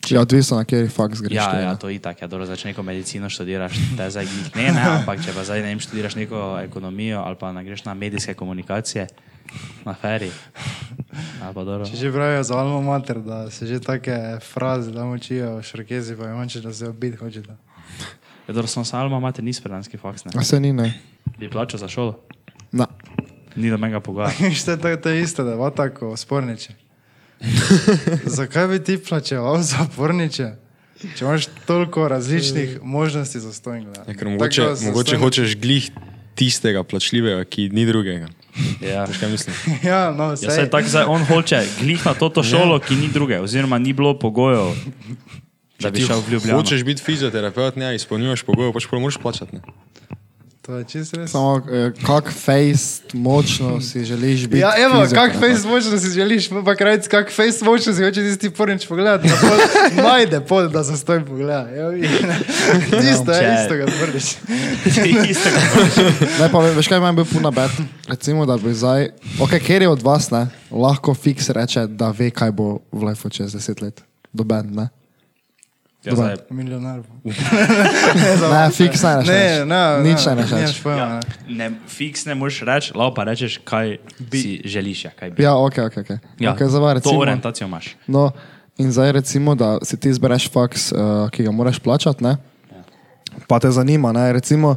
Ja, 0.08 0.24
odvisno 0.24 0.56
na 0.56 0.64
kateri 0.64 0.88
faks 0.88 1.20
greš. 1.20 1.36
Ja, 1.36 1.60
ja, 1.60 1.74
to 1.76 1.88
je 1.92 2.00
tako. 2.00 2.24
Ja, 2.24 2.26
dobro, 2.26 2.46
začne 2.48 2.72
neko 2.72 2.82
medicino 2.82 3.28
študiraš, 3.30 3.76
te 4.00 4.10
zdaj 4.10 4.26
glih 4.26 4.56
ne, 4.56 4.72
ne, 4.72 4.84
ampak 4.96 5.20
če 5.22 5.36
pa 5.36 5.44
zdaj 5.44 5.60
ne 5.62 5.70
vem, 5.70 5.80
študiraš 5.80 6.16
neko 6.16 6.58
ekonomijo 6.64 7.20
ali 7.20 7.36
pa 7.36 7.52
ne 7.52 7.62
greš 7.64 7.84
na 7.84 7.94
medijske 7.94 8.34
komunikacije, 8.34 9.06
na 9.84 9.94
feri. 9.94 10.30
Pa 11.54 11.64
dobro. 11.64 11.86
Če 11.86 11.96
že 11.96 12.12
pravijo 12.12 12.42
za 12.42 12.58
alma 12.58 12.80
mater, 12.80 13.20
da 13.20 13.50
se 13.50 13.66
že 13.66 13.80
take 13.80 14.38
fraze 14.52 14.92
tam 14.94 15.12
učijo, 15.12 15.62
šrkezi 15.62 16.16
pa 16.16 16.30
imaš, 16.30 16.54
da 16.54 16.72
se 16.72 16.88
obid 16.88 17.18
hočete. 17.18 17.56
Ja, 18.48 18.54
dobro, 18.54 18.66
sem 18.66 18.84
salma, 18.84 19.18
imate 19.18 19.42
nis 19.42 19.60
predanski 19.60 19.98
faks, 19.98 20.24
ne. 20.24 20.32
A 20.34 20.44
se 20.44 20.60
ni, 20.60 20.72
ne. 20.72 20.92
Bi 21.38 21.50
plačal 21.50 21.78
za 21.80 21.88
šolo? 21.88 22.18
Na. 22.72 22.86
Ni 23.56 23.70
do 23.70 23.78
menega 23.78 24.00
pogoja. 24.00 24.30
Što 24.60 24.70
je 24.70 24.80
to, 24.80 24.96
to 24.96 25.08
je 25.08 25.22
isto, 25.22 25.44
da 25.44 25.50
je 25.50 25.74
tako 25.76 26.16
sporniče. 26.16 26.74
Zakaj 28.38 28.66
bi 28.68 28.84
ti 28.84 28.98
plačeval 29.08 29.62
za 29.62 29.86
porniče? 29.96 30.54
Če 31.16 31.24
imaš 31.24 31.46
toliko 31.66 32.08
različnih 32.08 32.82
možnosti 32.82 33.40
za 33.40 33.52
stojn. 33.52 33.86
Ja, 33.96 34.14
ker 34.14 34.28
mogoče, 34.28 34.66
mogoče 34.84 35.16
hočeš 35.16 35.56
glih 35.56 35.88
tistega 36.34 36.82
plačljivega, 36.84 37.44
ki 37.44 37.70
ni 37.72 37.86
drugega. 37.86 38.28
Ja. 38.80 39.04
Veš, 39.04 39.18
kaj 39.18 39.30
mislim? 39.30 39.56
Ja, 39.90 40.10
no, 40.10 40.30
Ja, 40.30 40.36
sej. 40.36 40.50
saj 40.50 40.70
tako 40.70 40.88
zdaj 40.88 41.04
on 41.06 41.24
hoče 41.24 41.60
glih 41.80 42.06
na 42.06 42.14
toto 42.14 42.42
šolo, 42.42 42.78
ki 42.78 42.96
ni 42.96 43.08
druge, 43.08 43.38
oziroma 43.40 43.78
ni 43.78 43.92
bilo 43.92 44.14
pogojev, 44.18 44.74
da 45.80 45.90
bi 45.90 46.00
šel 46.00 46.20
v 46.20 46.32
Ljubljano. 46.32 46.58
Hočeš 46.58 46.84
biti 46.84 47.02
fizioterapeut, 47.02 47.76
ne, 47.76 47.94
izpolnjuješ 47.94 48.42
pogoje, 48.42 48.72
pač 48.72 48.88
pa 48.90 48.98
moraš 48.98 49.16
plačati. 49.16 49.56
Ne. 49.56 49.62
To 50.70 50.78
je 50.78 50.84
čisto 50.84 51.16
res. 51.18 51.30
Samo 51.30 51.58
eh, 51.66 51.90
kak 52.06 52.30
face 52.30 53.02
močno 53.12 53.80
si 53.80 54.04
želiš 54.04 54.46
biti. 54.46 54.58
Ja, 54.58 54.70
evo, 54.78 55.02
fizioterapevt. 55.02 55.32
kak 55.32 55.40
face 55.42 55.68
močno 55.68 55.98
si 55.98 56.10
želiš, 56.10 56.46
pa 56.64 56.74
krajc, 56.74 57.08
kak 57.08 57.32
face 57.32 57.64
močno 57.64 57.92
si 57.92 58.02
hoče 58.02 58.22
tisti 58.22 58.50
pornič 58.50 58.86
pogledati, 58.86 59.28
da 59.28 59.34
pol, 59.40 59.58
najde 60.08 60.40
pod, 60.40 60.70
da 60.70 60.84
se 60.84 60.96
stoj 60.96 61.24
pogleda. 61.24 61.66
Ja, 61.70 61.90
isto 61.92 63.32
je, 63.32 63.58
isto 63.58 63.74
ga 63.74 63.86
pornič. 63.98 64.26
Istega. 65.30 65.60
Ne, 66.40 66.46
pa 66.52 66.58
ve- 66.58 66.74
veš 66.74 66.88
kaj, 66.88 67.00
meni 67.00 67.16
bi 67.16 67.26
bil 67.26 67.42
nabed. 67.42 67.70
Recimo, 68.08 68.46
da 68.46 68.56
bi 68.56 68.74
zdaj, 68.74 69.08
ok, 69.40 69.58
ker 69.58 69.82
je 69.82 69.88
od 69.88 70.02
vas, 70.02 70.30
ne, 70.30 70.46
lahko 70.70 71.14
fiks 71.14 71.50
reče, 71.50 71.86
da 71.86 72.10
ve, 72.10 72.30
kaj 72.30 72.52
bo 72.52 72.78
v 72.92 73.10
lifeu 73.10 73.30
čez 73.30 73.52
deset 73.52 73.82
let. 73.82 74.02
Doben, 74.32 74.70
ne. 74.70 74.88
Ja, 76.04 76.14
zdaj, 76.16 76.36
Milijonar. 76.50 77.02
Ne, 78.52 78.70
fiks 78.72 79.02
ne 79.02 79.16
rečeš. 79.16 79.28
Ne, 79.28 79.64
ne, 79.64 79.80
Nič 80.00 80.26
ne 80.26 80.34
rečeš. 80.34 80.80
ja, 80.84 81.08
ne. 81.08 81.20
ne, 81.48 81.66
fiks 81.88 82.24
ne 82.24 82.34
moreš 82.34 82.62
reči, 82.64 82.94
lahko 82.96 83.14
pa 83.18 83.26
rečeš, 83.28 83.58
kaj 83.64 83.98
bi. 84.18 84.40
si 84.40 84.54
želiš. 84.64 85.04
Ja, 85.04 85.10
kaj 85.10 85.30
bi. 85.30 85.42
Ja, 85.44 85.56
ok, 85.60 85.78
ok, 85.90 85.96
ok. 86.00 86.10
Ja, 86.40 86.54
okay 86.54 86.72
zdaj, 86.72 86.80
pa 86.80 86.88
to 86.88 86.94
recimo, 86.94 87.20
orientacijo 87.20 87.66
imaš. 87.68 87.96
No, 88.06 88.30
in 88.80 88.92
zdaj 88.92 89.12
recimo, 89.12 89.54
da 89.54 89.76
si 89.82 90.00
ti 90.00 90.08
izbereš 90.08 90.48
faks, 90.48 90.92
uh, 90.92 91.28
ki 91.30 91.44
ga 91.44 91.52
moraš 91.52 91.78
plačati, 91.78 92.24
ne? 92.24 92.36
pa 93.46 93.60
te 93.60 93.70
zanima. 93.70 94.12
Ne, 94.12 94.32
recimo, 94.32 94.76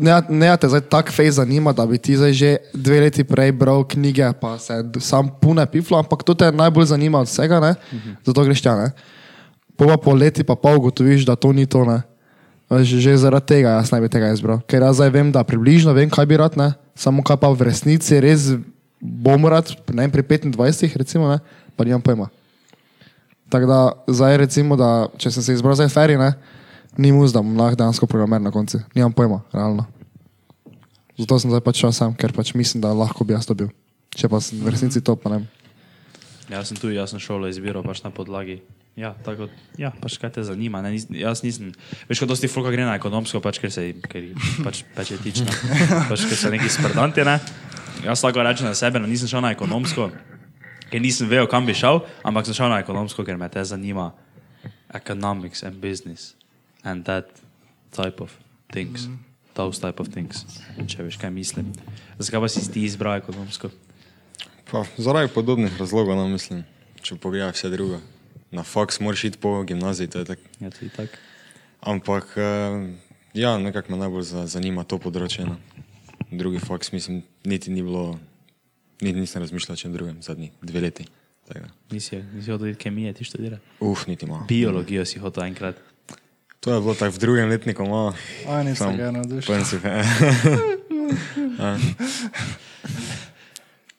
ne, 0.00 0.18
ne 0.28 0.56
te 0.56 0.68
zdaj 0.68 0.80
tak 0.90 1.12
fej 1.12 1.30
zanima, 1.30 1.72
da 1.72 1.86
bi 1.86 1.98
ti 1.98 2.16
zdaj 2.16 2.32
že 2.32 2.56
dve 2.74 3.00
leti 3.00 3.24
prej 3.24 3.52
bral 3.52 3.84
knjige, 3.88 4.32
pa 4.40 4.58
se 4.58 4.82
sam 5.00 5.30
pune 5.40 5.66
piflo, 5.66 5.98
ampak 5.98 6.26
to 6.26 6.34
te 6.34 6.52
najbolj 6.52 6.90
zanima 6.92 7.22
od 7.22 7.30
vsega, 7.30 7.60
ne? 7.60 7.74
zato 8.26 8.44
greš 8.44 8.62
tja. 8.62 8.76
Ne? 8.76 8.90
Po 9.82 9.90
pa 9.90 9.98
po 9.98 10.14
leti 10.14 10.46
pa 10.46 10.54
pa 10.54 10.76
ugotoviš, 10.78 11.26
da 11.26 11.34
to 11.34 11.50
ni 11.50 11.66
to. 11.66 11.82
Že 12.70 13.18
zaradi 13.18 13.58
tega 13.58 13.82
jaz 13.82 13.90
ne 13.90 13.98
bi 13.98 14.06
tega 14.06 14.30
izbral. 14.30 14.62
Ker 14.62 14.78
jaz 14.78 15.02
zdaj 15.02 15.10
vem, 15.10 15.34
da 15.34 15.42
približno 15.42 15.90
vem, 15.90 16.06
kaj 16.06 16.26
bi 16.30 16.38
rad, 16.38 16.54
ne? 16.54 16.78
samo 16.94 17.18
kaj 17.26 17.36
pa 17.42 17.50
v 17.50 17.66
resnici 17.66 18.20
res 18.22 18.54
bom 19.02 19.42
rad, 19.50 19.74
ne 19.90 20.06
vem, 20.06 20.12
pri 20.14 20.22
25, 20.22 20.94
recimo, 20.94 21.26
ne? 21.26 21.42
pa 21.74 21.82
nimam 21.82 21.98
pojma. 21.98 22.30
Tako 23.50 23.66
da 23.66 23.78
zdaj 24.06 24.38
recimo, 24.46 24.78
da 24.78 25.10
če 25.18 25.34
sem 25.34 25.42
se 25.42 25.56
izbral 25.58 25.74
za 25.74 25.88
feri, 25.90 26.14
ne, 26.14 26.30
ni 26.94 27.10
mus, 27.10 27.34
da 27.34 27.42
bom 27.42 27.58
lahko 27.58 27.76
dejansko 27.76 28.06
programer 28.06 28.38
na 28.38 28.54
koncu. 28.54 28.78
Nimam 28.94 29.10
pojma, 29.10 29.42
realno. 29.50 29.88
Zato 31.18 31.42
sem 31.42 31.50
zdaj 31.50 31.64
pač 31.66 31.82
šel 31.82 31.90
sam, 31.90 32.14
ker 32.14 32.30
pač 32.30 32.54
mislim, 32.54 32.86
da 32.86 32.94
lahko 32.94 33.26
bi 33.26 33.34
jaz 33.34 33.50
to 33.50 33.58
bil. 33.58 33.74
Če 34.14 34.30
pa 34.30 34.38
sem 34.38 34.62
v 34.62 34.70
resnici 34.70 35.02
to, 35.02 35.18
pa 35.18 35.34
ne. 35.34 35.42
vem. 35.42 35.50
Jaz 36.54 36.70
sem 36.70 36.78
tu, 36.78 36.94
jaz 36.94 37.10
sem 37.10 37.18
šolo 37.18 37.50
izbiral 37.50 37.82
pač 37.82 38.06
na 38.06 38.14
podlagi. 38.14 38.62
Ja, 38.96 39.14
tako, 39.24 39.48
ja, 39.80 39.88
pač 40.02 40.18
kaj 40.20 40.34
te 40.36 40.42
zanima. 40.44 40.82
Ne, 40.84 40.90
nis, 40.92 41.06
jaz 41.16 41.40
nisem, 41.40 41.70
veš, 42.10 42.20
kot 42.20 42.28
dosti 42.28 42.50
folka 42.52 42.74
gre 42.74 42.84
na 42.84 42.98
ekonomsko, 42.98 43.40
pač 43.40 43.56
ker 43.62 43.72
se 43.72 43.86
ker 44.04 44.26
jih 44.28 44.50
pač 44.60 44.82
peče 44.92 45.16
tično. 45.24 45.48
Pač 46.10 46.24
ker 46.28 46.36
so 46.36 46.52
neki 46.52 46.68
sprdanti, 46.68 47.24
ne. 47.24 47.38
Jaz 48.04 48.20
lahko 48.24 48.44
rečem 48.44 48.68
na 48.68 48.76
sebe, 48.76 49.00
da 49.00 49.08
nisem 49.08 49.30
šel 49.32 49.40
na 49.44 49.54
ekonomsko, 49.56 50.10
ker 50.92 51.00
nisem 51.00 51.30
vedel, 51.30 51.48
kam 51.48 51.64
bi 51.64 51.72
šel, 51.76 52.02
ampak 52.20 52.48
sem 52.48 52.58
šel 52.60 52.68
na 52.68 52.82
ekonomsko, 52.84 53.24
ker 53.24 53.40
me 53.40 53.48
te 53.48 53.64
zanima 53.64 54.10
economics 54.92 55.64
and 55.64 55.80
business 55.80 56.34
and 56.84 57.08
that 57.08 57.32
type 57.96 58.20
of 58.20 58.36
things. 58.72 59.08
Mm. 59.08 59.24
Those 59.54 59.80
type 59.80 60.00
of 60.00 60.08
things, 60.08 60.44
če 60.88 61.04
veš, 61.04 61.18
kaj 61.20 61.32
mislim. 61.32 61.72
Zakaj 62.16 62.40
pa 62.40 62.48
si 62.48 62.64
ti 62.72 62.86
izbral 62.88 63.20
ekonomsko? 63.20 63.68
Pa, 64.70 64.84
zaradi 64.96 65.28
podobnih 65.32 65.76
razlogov, 65.76 66.16
no, 66.16 66.24
mislim, 66.32 66.64
če 67.04 67.20
pogledaš 67.20 67.60
vse 67.60 67.72
drugo. 67.72 68.00
Na 68.52 68.62
faks 68.62 69.00
moraš 69.00 69.24
iti 69.24 69.38
po 69.38 69.62
gimnaziji, 69.62 70.06
to 70.06 70.18
je 70.18 70.24
tako. 70.26 70.42
Ja, 70.60 70.70
tudi 70.70 70.88
tako. 70.90 71.16
Ampak, 71.82 72.24
eh, 72.36 72.92
ja, 73.34 73.58
nekako 73.58 73.92
me 73.92 73.98
najbolj 73.98 74.22
za- 74.22 74.46
zanima 74.46 74.84
to 74.84 74.98
področje. 74.98 75.44
No. 75.44 75.56
Drugi 76.30 76.58
faks, 76.58 76.92
mislim, 76.92 77.22
niti 77.44 77.70
ni 77.70 77.82
bilo, 77.82 78.18
niti 79.00 79.18
nisem 79.18 79.42
razmišljal 79.42 79.72
o 79.72 79.78
čem 79.78 79.92
drugem 79.92 80.22
zadnji 80.22 80.52
dve 80.62 80.80
leti. 80.80 81.04
Da, 81.48 81.60
Nisi, 81.90 82.22
nisi 82.28 82.50
hodil 82.50 82.74
kemije, 82.76 83.12
ti 83.12 83.24
študiraš? 83.24 83.58
Uf, 83.80 84.06
niti 84.06 84.26
malo. 84.26 84.44
Biologijo 84.44 85.04
si 85.04 85.18
hotel 85.18 85.44
enkrat. 85.44 85.76
To 86.60 86.70
je 86.70 86.80
bilo 86.80 86.94
tako 86.94 87.10
v 87.10 87.18
drugem 87.18 87.48
letniku, 87.48 87.84
malo. 87.84 88.14
A, 88.48 88.62
nisem 88.62 88.96
ga 88.96 89.10
navdušen. 89.10 89.64
ja. 91.58 91.78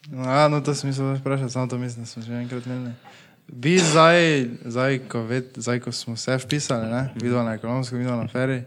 No, 0.06 0.24
a, 0.24 0.48
no, 0.48 0.62
to 0.62 0.74
sem 0.74 0.89
mislil 0.89 1.16
vprašati, 1.16 1.52
samo 1.52 1.68
to 1.68 1.78
mislim, 1.78 2.04
da 2.04 2.08
smo 2.08 2.22
že 2.22 2.34
enkrat 2.34 2.66
imeli. 2.66 2.92
Bi 3.48 3.78
zdaj, 3.80 4.46
zdaj, 4.66 5.00
ko, 5.12 5.24
ved, 5.28 5.52
zdaj, 5.56 5.80
ko 5.84 5.92
smo 5.92 6.16
vse 6.16 6.38
vpisali, 6.42 6.88
ne, 6.90 7.04
videl 7.20 7.44
na 7.46 7.54
ekonomsko, 7.58 8.00
videl 8.00 8.16
na 8.18 8.28
feri, 8.32 8.64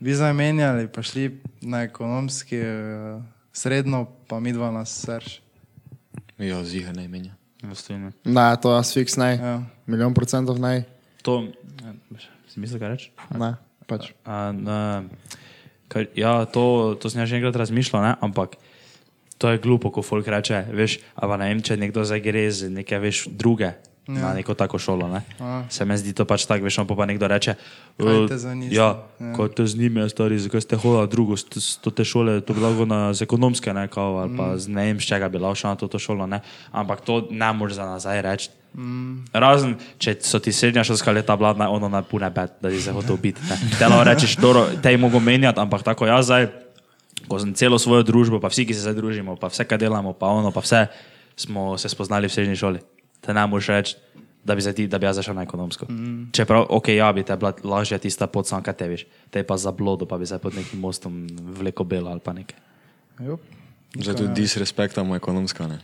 bi 0.00 0.14
zdaj 0.14 0.32
menjali, 0.34 0.88
pa 0.88 1.04
šli 1.04 1.28
na 1.62 1.84
ekonomski 1.84 2.58
uh, 2.60 3.22
srednjo, 3.52 4.06
pa 4.28 4.40
mi 4.40 4.52
dva 4.52 4.70
nas 4.72 4.96
srš. 5.04 5.40
ja, 6.38 6.64
ziha 6.64 6.92
ne 6.92 7.08
menja. 7.08 7.36
Ne, 8.24 8.56
to 8.60 8.74
jaz 8.74 8.92
fiks 8.92 9.16
ne. 9.16 9.30
Ja. 9.36 9.62
Milijon 9.86 10.14
procentov 10.14 10.58
ne. 10.60 10.84
To, 11.24 11.46
ja, 11.80 11.94
si 12.48 12.60
mislil, 12.60 12.80
kaj 12.82 12.92
reči? 12.96 13.12
Ne, 13.38 13.54
pač. 13.88 14.10
A, 14.28 14.50
ne, 14.52 15.08
kar, 15.88 16.10
ja, 16.18 16.44
to, 16.44 16.96
to 17.00 17.08
sem 17.08 17.22
jaz 17.22 17.32
že 17.32 17.40
enkrat 17.40 17.56
razmišljal, 17.56 18.02
ne? 18.04 18.12
ampak 18.20 18.58
to 19.38 19.50
je 19.50 19.62
glupo, 19.62 19.90
ko 19.94 20.04
folk 20.04 20.28
reče, 20.28 20.66
veš, 20.72 20.98
a 21.16 21.28
pa 21.28 21.38
ne 21.40 21.48
vem, 21.50 21.62
če 21.64 21.78
nekdo 21.80 22.04
zdaj 22.04 22.20
gre 22.24 22.44
z 22.50 22.70
neke, 22.72 22.98
veš, 23.00 23.26
druge. 23.32 23.72
Ja. 24.06 24.20
Na 24.20 24.34
neko 24.34 24.52
tako 24.52 24.76
šolo. 24.76 25.08
Ne? 25.08 25.22
A. 25.40 25.64
Se 25.66 25.80
mi 25.80 25.96
zdi 25.96 26.12
to 26.12 26.24
pač 26.24 26.44
tako, 26.44 26.64
veš, 26.64 26.76
pa, 26.86 27.06
nekdo 27.06 27.24
reče. 27.24 27.54
"Eh, 27.98 28.28
te 28.28 28.36
zanima?" 28.36 28.68
Ja, 28.68 29.00
Ja. 29.16 29.32
kot 29.32 29.54
te 29.54 29.64
z 29.64 29.76
njimi, 29.76 30.04
stari, 30.04 30.36
zakaj 30.38 30.60
ste 30.60 30.76
hodili 30.76 31.08
drugo, 31.08 31.32
s- 31.32 31.46
s- 31.48 31.76
to 31.76 31.88
te 31.88 32.04
šole, 32.04 32.40
to 32.40 32.52
bi 32.52 32.60
lahko 32.60 32.84
na 32.84 33.08
z 33.10 33.22
ekonomske, 33.22 33.72
ne, 33.72 33.88
kao, 33.88 34.18
ali 34.18 34.36
pa 34.36 34.58
z 34.58 34.68
ne 34.68 34.84
vem, 34.84 35.00
z 35.00 35.06
čega 35.06 35.28
bi 35.28 35.38
lahko 35.38 35.54
šel 35.54 35.70
na 35.70 35.76
to, 35.76 35.88
to 35.88 35.98
šolo, 35.98 36.26
ne. 36.26 36.40
Ampak 36.70 37.00
to 37.00 37.28
ne 37.30 37.48
moreš 37.48 37.74
za 37.74 37.84
nazaj 37.86 38.22
reči. 38.22 38.48
Mm. 38.74 39.24
Razen, 39.32 39.72
če 39.98 40.16
so 40.20 40.36
ti 40.38 40.52
srednja 40.52 40.84
šolska 40.84 41.08
leta 41.08 41.32
bila 41.32 41.54
na 41.54 41.70
ono 41.70 41.88
na 41.88 42.02
pune 42.02 42.28
pet, 42.28 42.50
da 42.60 42.68
si 42.68 42.82
se 42.82 42.92
hotel 42.92 43.16
biti. 43.16 43.40
ne. 43.40 43.56
Te 43.78 43.86
lahko 43.86 44.04
rečeš, 44.04 44.36
dobro, 44.36 44.66
te 44.82 44.90
jih 44.90 45.00
mogo 45.00 45.16
menjati, 45.16 45.56
ampak 45.56 45.80
tako 45.82 46.04
jaz 46.04 46.26
zdaj, 46.26 46.50
ko 47.24 47.38
sem 47.38 47.54
celo 47.54 47.78
svojo 47.78 48.02
družbo, 48.02 48.36
pa 48.36 48.48
vsi, 48.48 48.66
ki 48.66 48.74
se 48.74 48.80
zdaj 48.82 48.94
družimo, 48.94 49.36
pa 49.36 49.46
vse, 49.46 49.64
kar 49.64 49.78
delamo, 49.78 50.12
pa 50.12 50.26
ono, 50.26 50.50
pa 50.50 50.60
vse, 50.60 50.86
smo 51.36 51.78
se 51.78 51.88
spoznali 51.88 52.28
v 52.28 52.32
srednji 52.32 52.56
šoli. 52.56 52.78
Te 53.26 53.34
ne 53.34 53.46
moreš 53.46 53.68
reči, 53.68 53.96
da 54.44 54.54
bi, 54.54 54.62
ti, 54.74 54.86
da 54.86 54.98
bi 54.98 55.06
jaz 55.06 55.16
zašel 55.16 55.34
na 55.34 55.42
ekonomsko. 55.42 55.86
Mm. 55.88 56.28
Čeprav, 56.32 56.66
ok, 56.68 56.88
ja, 56.88 57.12
bi 57.12 57.22
te 57.22 57.36
bila 57.36 57.52
lažja 57.64 57.98
tista 57.98 58.26
pot, 58.26 58.46
sam 58.46 58.62
kaj 58.62 58.76
te 58.76 58.88
veš. 58.88 59.06
Te 59.30 59.42
pa 59.42 59.56
za 59.56 59.72
blodo, 59.72 60.06
pa 60.06 60.18
bi 60.18 60.26
zdaj 60.26 60.38
pod 60.38 60.54
nekim 60.54 60.80
mostom 60.80 61.26
vleko 61.56 61.84
belo 61.84 62.10
ali 62.10 62.20
pa 62.20 62.32
nekaj. 62.32 62.58
Jup. 63.24 63.40
Zdaj 63.94 64.14
tudi 64.14 64.42
disrespektamo 64.42 65.16
ekonomska, 65.16 65.66
ne. 65.68 65.78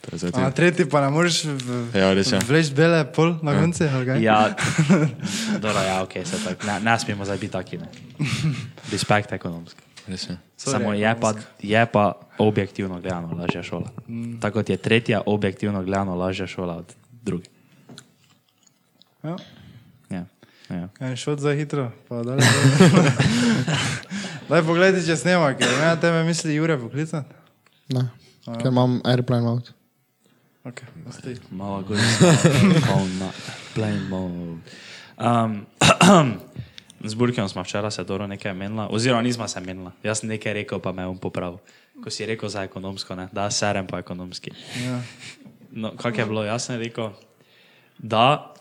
To 0.00 0.14
je 0.14 0.18
zdaj 0.18 0.30
A 0.30 0.32
tudi- 0.32 0.56
tretji 0.56 0.84
pa 0.90 1.00
ne 1.00 1.10
moreš 1.10 1.44
v, 1.44 1.90
Ja, 1.94 2.14
bele 2.70 3.04
pol 3.12 3.34
na 3.42 3.54
konci, 3.60 3.84
ali 3.84 4.06
kaj? 4.06 4.22
Ja, 4.22 4.54
dobro, 5.62 5.82
ja, 5.82 6.02
ok, 6.02 6.12
se 6.24 6.38
tako. 6.44 6.66
Ne, 6.66 6.80
ne 6.80 6.98
smemo 6.98 7.24
zdaj 7.24 7.38
biti 7.38 7.52
taki, 7.52 7.78
ne. 7.78 7.88
Respekt 8.92 9.32
ekonomski. 9.32 9.82
Samo 10.56 10.92
je 10.92 11.16
pa, 11.20 11.34
je 11.62 11.86
pa 11.86 12.12
objektivno 12.38 13.00
gledano 13.00 13.36
lažja 13.36 13.62
šola. 13.62 13.90
Mm. 14.08 14.40
Tako 14.40 14.58
kot 14.58 14.70
je 14.70 14.76
tretja 14.76 15.20
objektivno 15.26 15.82
gledano 15.82 16.14
lažja 16.14 16.46
šola 16.46 16.76
od 16.76 16.94
druge. 17.22 17.44
Ja. 19.22 19.36
Ja. 20.10 20.24
Ja. 20.70 20.88
En 21.00 21.16
šot 21.16 21.38
za 21.38 21.52
hitro, 21.52 21.90
pa 22.08 22.22
dalje. 22.22 22.42
Daj 24.48 24.62
pogledaj, 24.62 25.02
če 25.06 25.16
snema, 25.16 25.54
ker 25.54 25.68
na 25.80 25.96
tebe 26.00 26.22
misli 26.26 26.54
Jure 26.54 26.78
poklicati. 26.78 27.34
Ne, 27.94 28.08
ker 28.46 28.70
imam 28.70 29.00
airplane 29.04 29.42
mode. 29.42 29.74
Ok, 30.64 30.82
ostaji. 31.08 31.38
Malo 31.50 31.82
gore, 31.88 32.02
na 33.18 33.30
plain 33.74 34.02
mode. 34.08 34.60
Um, 35.20 35.66
z 37.04 37.14
Burkijom 37.14 37.48
smo 37.48 37.62
včeraj 37.62 37.90
se 37.90 38.04
dobro 38.04 38.26
nekaj 38.26 38.54
menila, 38.54 38.88
oziroma 38.90 39.22
nismo 39.22 39.48
se 39.48 39.60
menila. 39.60 39.92
Jaz 40.02 40.20
sem 40.20 40.28
nekaj 40.28 40.52
rekel, 40.52 40.78
pa 40.78 40.92
me 40.92 41.02
je 41.02 41.06
on 41.06 41.18
popravil. 41.18 41.58
Ko 42.04 42.10
si 42.10 42.26
rekel 42.26 42.48
za 42.48 42.62
ekonomsko, 42.62 43.14
ne? 43.16 43.28
da 43.32 43.50
serem 43.50 43.86
po 43.86 43.98
ekonomski. 43.98 44.50
Ja. 44.84 45.00
No, 45.70 45.92
kak 45.96 46.18
je 46.18 46.26
bilo, 46.26 46.44
jaz 46.44 46.66
sem 46.66 46.80
rekel, 46.80 47.10
da, 47.98 48.52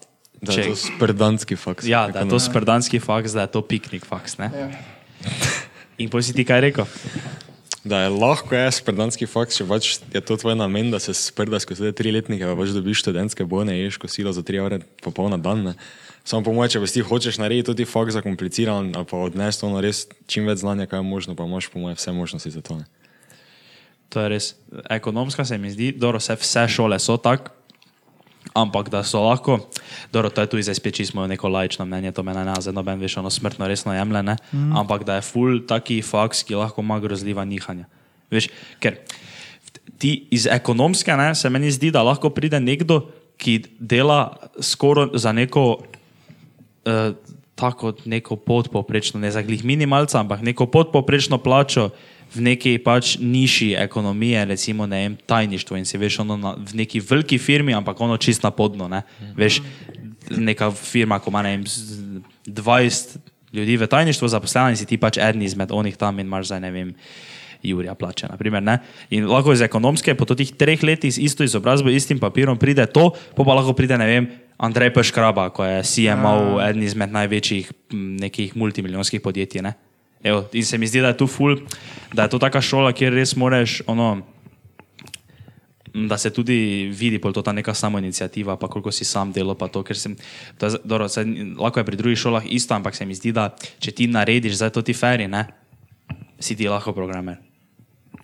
Da 0.41 0.53
je 0.53 0.69
to 0.71 0.75
sprdanski 0.75 1.55
faks. 1.55 1.85
ja, 1.85 2.07
da 2.07 2.19
je 2.19 2.29
to 2.29 2.39
sprdanski 2.39 2.99
faks, 2.99 3.31
da 3.31 3.41
je 3.41 3.51
to 3.51 3.61
piknik 3.61 4.05
faks. 4.05 4.37
Ne? 4.37 4.51
Ja. 4.55 4.69
In 5.97 6.09
potem 6.09 6.23
si 6.23 6.33
ti 6.33 6.45
kaj 6.45 6.61
rekel? 6.61 6.85
Da 7.83 8.01
je 8.01 8.09
lahko 8.09 8.55
je 8.55 8.71
sprdanski 8.75 9.27
faks, 9.29 9.55
če 9.55 9.65
pač 9.67 9.89
je 10.11 10.21
to 10.21 10.35
tvoj 10.37 10.57
namen, 10.59 10.89
da 10.91 10.99
se 10.99 11.13
sprdaš 11.15 11.63
skozi 11.63 11.87
te 11.87 11.93
tri 12.01 12.11
letnike, 12.11 12.43
pa 12.43 12.57
pač 12.59 12.73
dobiš 12.75 13.05
študentske 13.05 13.45
bone, 13.47 13.77
ješ 13.77 13.97
kosilo 14.01 14.33
za 14.35 14.43
tri 14.43 14.59
ure 14.59 14.81
popolna 15.03 15.39
dan. 15.39 15.63
Ne. 15.69 15.73
Samo 16.27 16.43
po 16.43 16.53
mojem, 16.53 16.73
če 16.75 16.81
pa 16.83 16.89
ti 16.91 17.03
hočeš 17.07 17.39
narediti 17.39 17.69
tudi 17.71 17.87
faks 17.87 18.17
zakompliciran 18.19 18.91
pa 19.07 19.21
odnesti 19.23 19.65
ono 19.65 19.79
res 19.81 20.07
čim 20.27 20.49
več 20.49 20.59
znanja, 20.65 20.89
kaj 20.91 20.99
je 20.99 21.07
možno, 21.07 21.37
pa 21.39 21.47
imaš 21.47 21.69
po 21.71 21.79
mojem 21.79 21.95
vse 21.95 22.11
možnosti 22.13 22.51
za 22.51 22.65
to. 22.65 22.81
Ne. 22.81 22.89
To 24.11 24.25
je 24.25 24.33
res. 24.35 24.51
Ekonomska 24.89 25.45
se 25.45 25.57
mi 25.57 25.71
zdi, 25.71 25.93
dobro, 25.95 26.19
vse, 26.19 26.35
vse 26.41 26.67
šole 26.67 26.99
so 26.99 27.15
tako, 27.21 27.55
ampak 28.53 28.89
da 28.89 29.03
so 29.03 29.21
lahko, 29.23 29.59
dobro, 30.13 30.29
to 30.29 30.41
je 30.41 30.49
tudi 30.49 30.63
zdaj 30.63 30.75
spet 30.75 30.95
čisto 30.95 31.27
neko 31.27 31.49
laično 31.49 31.85
mnenje, 31.85 32.11
to 32.11 32.23
me 32.23 32.33
ne 32.33 32.45
nazaj, 32.45 32.73
noben 32.73 32.99
veš, 32.99 33.17
ono 33.17 33.29
smrtno 33.29 33.67
resno 33.67 33.93
jemlje, 33.93 34.23
ne? 34.23 34.35
Mm. 34.51 34.77
ampak 34.77 35.03
da 35.03 35.19
je 35.19 35.21
full 35.21 35.61
taki 35.67 36.01
faks, 36.01 36.43
ki 36.43 36.55
lahko 36.55 36.81
ima 36.81 36.99
grozljiva 36.99 37.45
nihanja. 37.45 37.85
Veš, 38.31 38.49
ker 38.79 39.01
ti 39.97 40.27
iz 40.31 40.47
ekonomske 40.47 41.15
ne, 41.17 41.35
se 41.35 41.49
meni 41.49 41.71
zdi, 41.71 41.91
da 41.91 42.03
lahko 42.03 42.29
pride 42.29 42.59
nekdo, 42.59 43.09
ki 43.39 43.63
dela 43.79 44.35
skoraj 44.59 45.15
za 45.19 45.31
neko 45.31 45.65
uh, 45.79 47.15
tako 47.59 47.93
neko 48.05 48.35
podpoprečno, 48.35 49.19
ne 49.19 49.31
za 49.31 49.41
glih 49.41 49.65
minimalca, 49.65 50.19
ampak 50.19 50.41
neko 50.41 50.65
podpoprečno 50.65 51.37
plačo 51.37 51.89
v 52.35 52.41
neki 52.45 52.77
pač 52.77 53.17
niši 53.17 53.73
ekonomije, 53.77 54.45
recimo 54.45 54.85
ne 54.85 54.97
vem, 55.03 55.17
tajništvo 55.25 55.77
in 55.77 55.85
si 55.85 55.97
veš 55.97 56.19
ono 56.19 56.37
na, 56.37 56.53
v 56.57 56.75
neki 56.83 56.99
veliki 56.99 57.37
firmi, 57.37 57.73
ampak 57.73 58.01
ono 58.01 58.17
čist 58.17 58.43
na 58.43 58.51
podno, 58.51 58.87
ne. 58.87 59.01
Veš, 59.35 59.61
neka 60.29 60.71
firma, 60.71 61.19
ko 61.19 61.29
ima 61.29 61.41
ne 61.41 61.57
vem, 61.57 61.65
z- 61.67 62.21
20 62.45 63.17
ljudi 63.53 63.77
v 63.77 63.87
tajništvu 63.87 64.27
zaposlena 64.27 64.69
in 64.69 64.77
si 64.77 64.85
ti 64.85 64.97
pač 64.97 65.17
eden 65.17 65.41
izmed 65.41 65.71
onih 65.71 65.97
tam 65.97 66.19
in 66.19 66.27
imaš 66.27 66.45
zdaj 66.53 66.61
ne 66.61 66.71
vem. 66.71 66.93
Jurija 67.63 67.91
plače. 67.95 68.27
Naprimer, 68.31 68.63
ne? 68.63 68.77
in 69.11 69.25
lahko 69.27 69.51
iz 69.51 69.59
ekonomske, 69.61 70.15
po 70.15 70.23
teh 70.23 70.47
treh 70.47 70.79
letih 70.83 71.11
z 71.11 71.19
isto 71.19 71.43
izobrazbo, 71.43 71.89
istim 71.91 72.19
papirom 72.19 72.55
pride 72.55 72.85
to, 72.87 73.09
pa, 73.35 73.43
pa 73.43 73.51
lahko 73.53 73.73
pride, 73.75 73.97
ne 73.99 74.07
vem, 74.07 74.29
Andrej 74.57 74.93
Peškraba, 74.95 75.49
ko 75.51 75.63
je 75.67 75.83
CMO, 75.83 76.59
eden 76.63 76.83
izmed 76.83 77.11
največjih 77.11 77.67
nekih 78.23 78.55
multimilijonskih 78.55 79.19
podjetij. 79.19 79.61
Ne? 79.61 79.73
Evo, 80.23 80.49
in 80.53 80.65
se 80.65 80.77
mi 80.77 80.87
zdi, 80.87 81.01
da 81.01 81.13
je 81.13 81.17
tu 81.17 81.27
ful, 81.27 81.57
da 82.13 82.23
je 82.23 82.29
to 82.29 82.39
taka 82.39 82.61
šola, 82.61 82.91
kjer 82.91 83.13
res 83.13 83.35
moreš 83.35 83.81
ono. 83.87 84.21
Da 85.89 86.17
se 86.21 86.29
tudi 86.29 86.89
vidi, 86.93 87.17
pol 87.17 87.33
to 87.33 87.41
ta 87.41 87.51
neka 87.51 87.73
samoinicijativa, 87.73 88.59
pa 88.61 88.67
koliko 88.67 88.91
si 88.91 89.05
sam 89.05 89.31
delo, 89.33 89.55
pa 89.57 89.67
to, 89.67 89.81
ker 89.83 89.97
sem, 89.97 90.13
to 90.61 90.69
je, 90.69 90.77
dobro, 90.83 91.07
se, 91.09 91.25
lahko 91.57 91.81
je 91.81 91.85
pri 91.87 91.97
drugih 91.97 92.19
šolah 92.19 92.45
isto, 92.45 92.75
ampak 92.77 92.95
se 92.95 93.07
mi 93.09 93.17
zdi, 93.17 93.33
da 93.33 93.49
če 93.81 93.91
ti 93.97 94.07
narediš 94.07 94.59
zdaj 94.61 94.75
to 94.75 94.85
ti 94.85 94.93
feri, 94.93 95.25
ne, 95.27 95.47
si 96.39 96.55
ti 96.55 96.69
lahko 96.69 96.93
programer. 96.93 97.48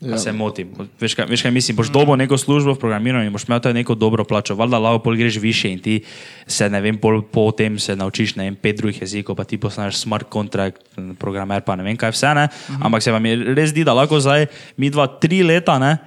Ja. 0.01 0.17
Se 0.17 0.31
motim. 0.31 0.73
Veš 0.99 1.15
kaj, 1.15 1.25
veš 1.29 1.41
kaj 1.41 1.51
mislim? 1.55 1.77
Boš 1.77 1.87
dobil 1.87 2.17
neko 2.19 2.37
službo 2.37 2.73
v 2.75 2.79
programiranju 2.79 3.29
in 3.29 3.33
boš 3.33 3.47
imel 3.47 3.61
neko 3.73 3.95
dobro 3.95 4.25
plačo. 4.27 4.55
Valjda 4.55 4.79
lahko 4.79 4.99
pol 4.99 5.15
greš 5.15 5.37
više 5.39 5.71
in 5.71 5.79
ti 5.79 6.01
se 6.47 6.69
ne 6.69 6.81
vem, 6.81 6.97
pol 6.97 7.21
po 7.21 7.51
tem 7.51 7.79
se 7.79 7.95
naučiš 7.95 8.35
ne 8.35 8.43
vem, 8.43 8.55
pet 8.55 8.75
drugih 8.77 9.01
jezikov, 9.01 9.35
pa 9.35 9.43
ti 9.43 9.57
postaneš 9.57 9.95
smart 10.03 10.27
contract, 10.33 10.83
programer, 11.19 11.61
pa 11.61 11.75
ne 11.75 11.83
vem 11.83 11.97
kaj 11.97 12.11
vse. 12.11 12.33
Ne? 12.35 12.47
Ampak 12.81 13.03
se 13.03 13.11
vam 13.11 13.25
je 13.25 13.55
res 13.55 13.71
zdi, 13.71 13.83
da 13.87 13.93
lahko 13.93 14.19
zdaj 14.19 14.45
mi 14.77 14.89
dva, 14.89 15.07
tri 15.07 15.43
leta, 15.43 15.79
ne? 15.79 15.97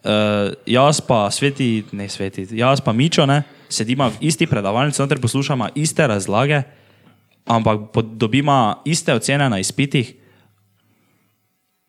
Uh, 0.00 0.52
jaz 0.64 1.00
pa 1.00 1.30
sveti, 1.30 1.84
ne 1.92 2.08
sveti, 2.08 2.46
jaz 2.56 2.80
pa 2.80 2.92
mičo, 2.92 3.26
ne? 3.26 3.42
sedimo 3.70 4.08
v 4.10 4.26
isti 4.26 4.46
predavalnici, 4.46 4.98
noter 4.98 5.20
poslušamo 5.20 5.68
iste 5.78 6.06
razlage, 6.06 6.62
ampak 7.46 7.92
po- 7.92 8.02
dobimo 8.02 8.82
iste 8.84 9.14
ocene 9.14 9.48
na 9.48 9.58
izpitih. 9.58 10.14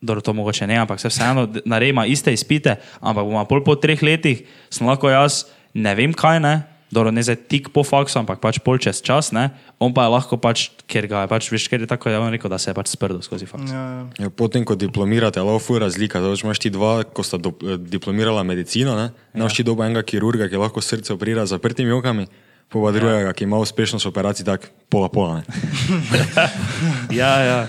Dobro, 0.01 0.21
to 0.25 0.33
mogoče 0.33 0.65
ne, 0.67 0.79
ampak 0.81 0.99
se 0.99 1.11
vseeno 1.13 1.45
naredimo 1.65 2.05
iste 2.09 2.33
izpite, 2.33 2.79
ampak 2.99 3.25
bomo 3.25 3.45
pol 3.45 3.61
po 3.63 3.75
treh 3.77 4.01
letih, 4.01 4.41
sem 4.73 4.87
lahko 4.89 5.09
jaz 5.13 5.45
ne 5.73 5.93
vem 5.95 6.13
kaj, 6.13 6.39
ne, 6.41 6.55
dobro, 6.91 7.11
ne 7.11 7.23
zdaj 7.23 7.37
tik 7.47 7.69
po 7.71 7.83
faksu, 7.87 8.19
ampak 8.19 8.41
pač 8.43 8.59
pol 8.59 8.81
čez 8.81 8.99
čas, 9.05 9.31
ne, 9.31 9.49
on 9.79 9.95
pa 9.95 10.05
je 10.05 10.13
lahko 10.13 10.41
pač, 10.41 10.67
ker 10.91 11.07
ga 11.07 11.23
je 11.23 11.31
pač, 11.31 11.47
veš, 11.53 11.69
ker 11.71 11.85
je 11.85 11.89
tako, 11.89 12.11
da 12.11 12.19
je 12.19 12.23
on 12.25 12.33
rekel, 12.35 12.51
da 12.51 12.59
se 12.59 12.69
je 12.69 12.75
pač 12.75 12.91
sprdel 12.91 13.23
skozi 13.23 13.47
faks. 13.47 13.71
Ja, 13.71 13.83
ja. 13.95 14.27
Ja, 14.27 14.29
potem, 14.29 14.67
ko 14.67 14.75
diplomirate, 14.75 15.39
je 15.39 15.47
lahko 15.47 15.79
razlika. 15.79 16.19
Zdaj 16.19 16.35
pač 16.35 16.45
imaš 16.45 16.61
ti 16.65 16.73
dva, 16.73 16.93
ko 17.07 17.23
sta 17.23 17.39
do, 17.39 17.55
eh, 17.63 17.79
diplomirala 17.79 18.43
medicino, 18.43 18.97
ne? 18.99 19.11
imaš 19.37 19.61
ti 19.61 19.67
dobo 19.67 19.87
enega 19.87 20.03
kirurga, 20.03 20.51
ki 20.51 20.59
lahko 20.59 20.83
srce 20.83 21.15
operira 21.15 21.47
zaprtimi 21.47 21.95
okami, 21.95 22.27
pa 22.69 22.91
drugega, 22.91 23.33
ki 23.33 23.43
ima 23.43 23.59
uspešnost 23.59 24.05
operacij 24.05 24.45
tako 24.45 24.67
pola 24.89 25.09
pola. 25.09 25.41
Ja, 27.19 27.31
ja. 27.43 27.67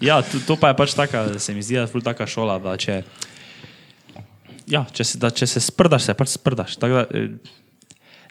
ja 0.00 0.22
to, 0.22 0.38
to 0.46 0.56
pa 0.56 0.72
je 0.72 0.76
pač 0.76 0.94
taka, 0.94 1.38
se 1.38 1.54
mi 1.54 1.62
zdi, 1.62 1.78
da 1.80 1.88
je 1.88 2.04
taka 2.04 2.26
šola, 2.26 2.58
da 2.58 2.76
če, 2.76 3.02
ja, 4.66 4.84
če, 4.92 5.04
se, 5.04 5.18
da, 5.18 5.30
če 5.30 5.46
se 5.46 5.60
sprdaš, 5.60 6.08
se 6.10 6.14
pač 6.14 6.36
sprdaš. 6.36 6.76
Tako 6.76 7.02
Da, 7.02 7.06
eh, 7.10 7.60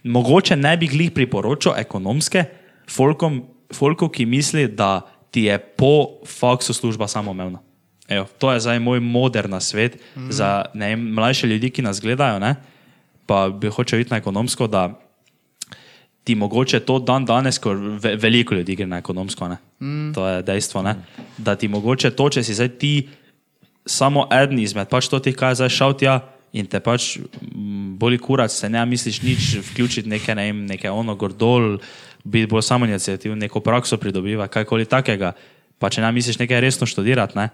mogoče 0.03 0.55
ne 0.55 0.75
bi 0.77 0.89
glih 0.89 1.11
priporočal 1.13 1.77
ekonomske 1.77 2.45
folkom, 2.89 3.43
folku, 3.73 4.09
ki 4.09 4.25
misli, 4.25 4.67
da 4.67 5.01
ti 5.31 5.47
je 5.47 5.57
po 5.57 6.21
faksu 6.27 6.73
služba 6.73 7.07
samoumevna. 7.07 7.61
Evo, 8.11 8.27
to 8.37 8.51
je 8.51 8.59
zdaj 8.59 8.79
moj 8.79 8.99
moderna 8.99 9.59
svet 9.59 9.95
mm. 10.15 10.31
za 10.31 10.65
vem, 10.73 11.13
mlajše 11.15 11.47
ljudi, 11.47 11.69
ki 11.69 11.81
nas 11.81 12.01
gledajo, 12.01 12.39
ne? 12.39 12.55
pa 13.25 13.47
bi 13.49 13.69
hoče 13.71 13.95
videti 13.95 14.11
na 14.11 14.17
ekonomsko, 14.19 14.67
da 14.67 14.89
ti 16.23 16.35
mogoče 16.35 16.79
to 16.85 16.99
dan 16.99 17.25
danes, 17.25 17.57
ko 17.59 17.73
ve, 17.73 18.15
veliko 18.15 18.55
ljudi 18.55 18.75
gre 18.75 18.87
na 18.87 18.99
ekonomsko, 19.01 19.47
ne? 19.47 19.57
Mm. 19.79 20.13
to 20.13 20.27
je 20.27 20.43
dejstvo, 20.45 20.81
ne? 20.85 20.95
da 21.37 21.55
ti 21.55 21.67
mogoče 21.67 22.11
to, 22.11 22.29
če 22.29 22.43
si 22.43 22.53
zdaj 22.53 22.69
ti 22.77 23.09
samo 23.85 24.27
eden 24.31 24.59
izmed 24.59 24.89
pač 24.89 25.09
to 25.09 25.19
tih, 25.19 25.35
kaj 25.35 25.51
je 25.51 25.61
zdaj 25.63 25.73
šel 25.73 25.97
tja 25.97 26.19
in 26.53 26.67
te 26.69 26.79
pač 26.83 27.15
mm, 27.17 27.95
boli 27.97 28.19
kurac, 28.21 28.53
se 28.53 28.69
ne 28.69 28.83
misliš 28.85 29.21
nič, 29.25 29.49
vključiti 29.71 30.09
neke, 30.09 30.35
ne 30.35 30.45
vem, 30.51 30.65
neke 30.69 30.91
ono 30.91 31.15
gordol, 31.15 31.79
biti 32.23 32.49
bolj 32.51 32.61
samo 32.67 32.85
inicijativ, 32.85 33.35
neko 33.35 33.63
prakso 33.65 33.97
pridobiva, 33.97 34.47
kajkoli 34.51 34.85
takega, 34.85 35.33
pa 35.79 35.89
če 35.89 36.03
ne 36.05 36.11
misliš 36.13 36.37
nekaj 36.43 36.61
resno 36.61 36.85
študirati, 36.85 37.37
ne? 37.39 37.49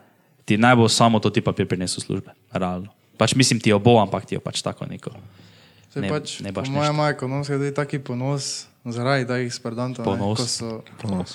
ti 0.47 0.57
naj 0.57 0.75
bo 0.79 0.87
samo 0.91 1.19
to 1.19 1.29
ti 1.29 1.43
papir 1.43 1.67
prinesel 1.67 2.03
službe, 2.03 2.31
realno. 2.51 2.91
Pač 3.17 3.35
mislim 3.35 3.59
ti 3.59 3.69
jo 3.69 3.79
bo, 3.79 3.97
ampak 3.99 4.25
ti 4.25 4.35
jo 4.35 4.41
pač 4.43 4.61
tako 4.63 4.85
neko. 4.87 5.11
Saj 5.97 6.01
Ne- 6.01 6.09
pač, 6.09 6.39
ne 6.39 6.51
baš 6.51 6.67
ništa. 6.69 6.89
ima 6.89 7.09
ekonomska 7.09 7.53
tudi 7.55 7.73
taki 7.73 7.97
ponos 7.99 8.65
zaradi 8.85 9.25
takih 9.25 9.49
sperdantov. 9.49 10.05
ne, 10.05 10.11
Ponos. 10.13 10.37
ko 10.37 10.45
so- 10.45 10.81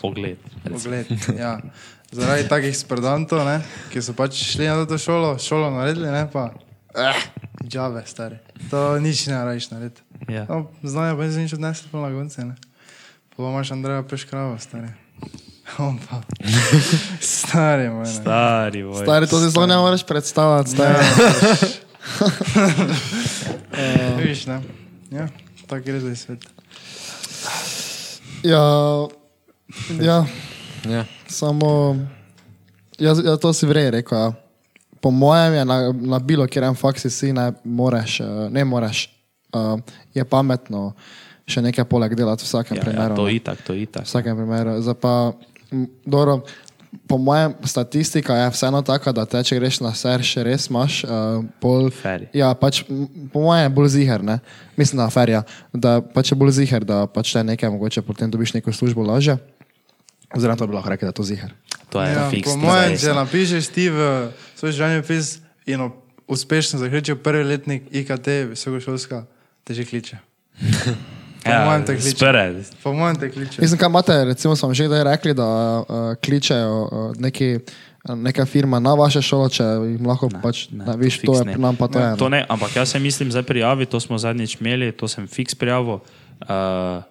Pogled. 0.00 0.38
Pogled, 0.64 1.06
ja. 1.34 1.58
Zaradi 2.10 2.46
takih 2.46 2.72
sperdantov, 2.72 3.42
ne, 3.42 3.58
ki 3.88 3.98
so 3.98 4.12
pač 4.12 4.36
šli 4.36 4.66
na 4.66 4.84
to 4.84 4.94
šolo, 4.94 5.34
šolo 5.36 5.70
naredili, 5.72 6.06
ne 6.06 6.28
pa. 6.28 6.52
Eh, 6.94 7.16
džave, 7.64 8.04
stari. 8.06 8.36
To 8.68 9.00
nič 9.00 9.26
ne 9.26 9.40
rajiš 9.40 9.70
narediti. 9.70 10.00
Ja. 10.28 10.44
No, 10.44 10.68
znanje 10.82 11.16
pa 11.16 11.24
nič 11.24 11.52
odnesli 11.52 11.88
po 11.88 11.98
lagunce, 11.98 12.44
ne. 12.44 12.54
Pa 13.32 13.42
imaš 13.42 13.70
Andreja 13.70 14.02
Peškrava, 14.02 14.58
stari. 14.58 14.92
On 15.78 15.96
pa. 15.96 16.20
Stari, 17.22 17.88
moj. 17.88 18.04
ne. 18.04 18.12
Stari, 18.12 18.82
moj. 18.82 19.00
Stari, 19.00 19.24
to 19.26 19.40
si 19.40 19.48
zelo 19.48 19.66
ne 19.66 19.76
moreš 19.76 20.04
predstavljati. 20.04 20.70
Stari. 20.70 21.00
Vidiš, 24.16 24.46
ne? 24.46 24.60
Ja, 25.10 25.28
tako 25.66 25.84
gre 25.84 26.00
zdaj 26.00 26.16
svet. 26.16 26.44
Ja, 28.42 28.62
ja, 30.00 30.26
Ja. 30.84 31.04
samo. 31.26 31.96
Ja, 32.98 33.14
ja, 33.16 33.36
to 33.36 33.52
si 33.52 33.66
vrej 33.66 33.92
rekel. 33.92 34.20
Ja. 34.20 34.32
Po 35.00 35.10
mojem 35.10 35.54
je 35.54 35.64
na, 35.64 35.92
na 35.92 36.18
bilo 36.18 36.46
kjerem 36.46 36.74
faksu 36.74 37.08
si 37.08 37.28
ne 37.28 37.52
moreš, 37.62 38.20
eh, 38.20 38.48
ne 38.50 38.64
moreš. 38.64 39.08
Uh, 39.52 39.76
je 40.14 40.24
pametno 40.24 40.94
še 41.44 41.60
nekaj 41.60 41.84
poleg 41.84 42.14
delati 42.14 42.40
v 42.40 42.46
vsakem 42.46 42.72
Ja, 42.72 42.78
ja, 42.78 42.82
primeru. 42.82 43.14
to 43.14 43.22
ne. 43.22 43.34
itak, 43.34 43.60
to 43.60 43.72
V 43.72 43.76
itak. 43.76 44.02
vsakem 44.02 44.32
primeru. 44.32 44.80
Zdaj 44.80 44.96
Pa, 44.96 45.32
m, 45.70 45.86
dobro, 46.02 46.40
po 47.06 47.16
mojem 47.18 47.54
statistika 47.64 48.36
je 48.36 48.50
vseeno 48.50 48.82
taka, 48.82 49.12
da 49.12 49.24
te, 49.24 49.40
če 49.40 49.56
greš 49.56 49.80
na 49.80 49.94
ser, 49.94 50.20
še 50.20 50.42
res 50.42 50.66
imaš 50.68 51.04
uh, 51.04 51.10
bolj. 51.56 51.88
Feri. 51.92 52.26
Ja, 52.32 52.52
pač, 52.52 52.82
po 53.32 53.40
mojem 53.40 53.64
je 53.64 53.70
bolj 53.70 53.88
ziger, 53.88 54.20
ne? 54.22 54.38
mislim, 54.76 55.00
da 55.00 55.08
ferja, 55.08 55.42
da 55.72 56.00
pač 56.02 56.32
je 56.32 56.36
bolj 56.36 56.52
ziger, 56.52 56.84
da 56.84 57.06
pač 57.06 57.32
te 57.32 57.40
nekaj 57.42 57.70
mogoče 57.70 58.02
potem 58.02 58.30
dobiš 58.30 58.52
neko 58.54 58.72
službo 58.72 59.02
lažje. 59.02 59.38
Oziroma, 60.32 60.56
to 60.56 60.66
bi 60.66 60.74
lahko 60.74 60.88
rekel, 60.88 61.06
da 61.06 61.12
je 61.12 61.16
to 61.16 61.24
ziger. 61.24 61.50
To 61.88 62.00
je 62.00 62.12
Ja, 62.12 62.28
fiks. 62.30 62.48
po 62.48 62.56
mojem, 62.58 62.96
če 62.96 63.08
no. 63.08 63.20
napišeš 63.20 63.66
ti 63.68 63.88
v 63.88 63.98
svoj 64.56 64.72
življenjepis 64.72 65.38
in 65.66 65.80
o- 65.80 65.92
uspešno 66.26 66.80
zaključil 66.80 67.16
prvi 67.16 67.44
letnik 67.44 67.82
IKT, 67.90 68.28
visokošolska, 68.50 69.24
te 69.64 69.74
že 69.74 69.84
kliče. 69.84 70.16
Po 71.44 71.50
mojem 71.50 71.86
te 71.86 71.96
kliče. 71.96 72.16
Spere, 72.16 72.54
Po 72.82 72.92
mojem 72.92 73.16
te 73.16 73.30
kliče. 73.30 73.60
Mislim, 73.60 73.78
kaj 73.78 73.88
imate, 73.88 74.24
recimo, 74.24 74.56
smo 74.56 74.74
že 74.74 74.86
kdaj 74.86 75.04
rekli, 75.04 75.34
da 75.34 75.46
uh, 75.80 75.86
kličejo 76.24 76.82
uh, 76.82 77.16
neki, 77.18 77.58
neka 78.08 78.46
firma 78.46 78.78
na 78.78 78.94
vaše 78.94 79.22
šolo, 79.22 79.48
če 79.48 79.64
jim 79.64 80.06
lahko 80.06 80.28
ne, 80.32 80.40
pač, 80.42 80.66
ne, 80.70 80.84
ne, 80.84 80.96
viš, 80.96 81.20
to 81.22 81.32
fiks 81.32 81.38
je 81.38 81.46
ne. 81.46 81.52
pri 81.52 81.62
nam 81.62 81.76
pa 81.76 81.88
to 81.88 81.98
je. 81.98 82.10
To 82.18 82.28
ne. 82.28 82.42
ne, 82.42 82.46
ampak 82.48 82.76
jaz 82.76 82.94
se 82.94 82.98
mislim, 82.98 83.30
zdaj 83.30 83.42
prijavi, 83.42 83.86
to 83.86 84.00
smo 84.00 84.18
zadnjič 84.18 84.60
imeli, 84.60 84.92
to 84.92 85.08
sem 85.08 85.26
fiks 85.26 85.54
prijavil. 85.58 85.98
Uh, 86.42 87.02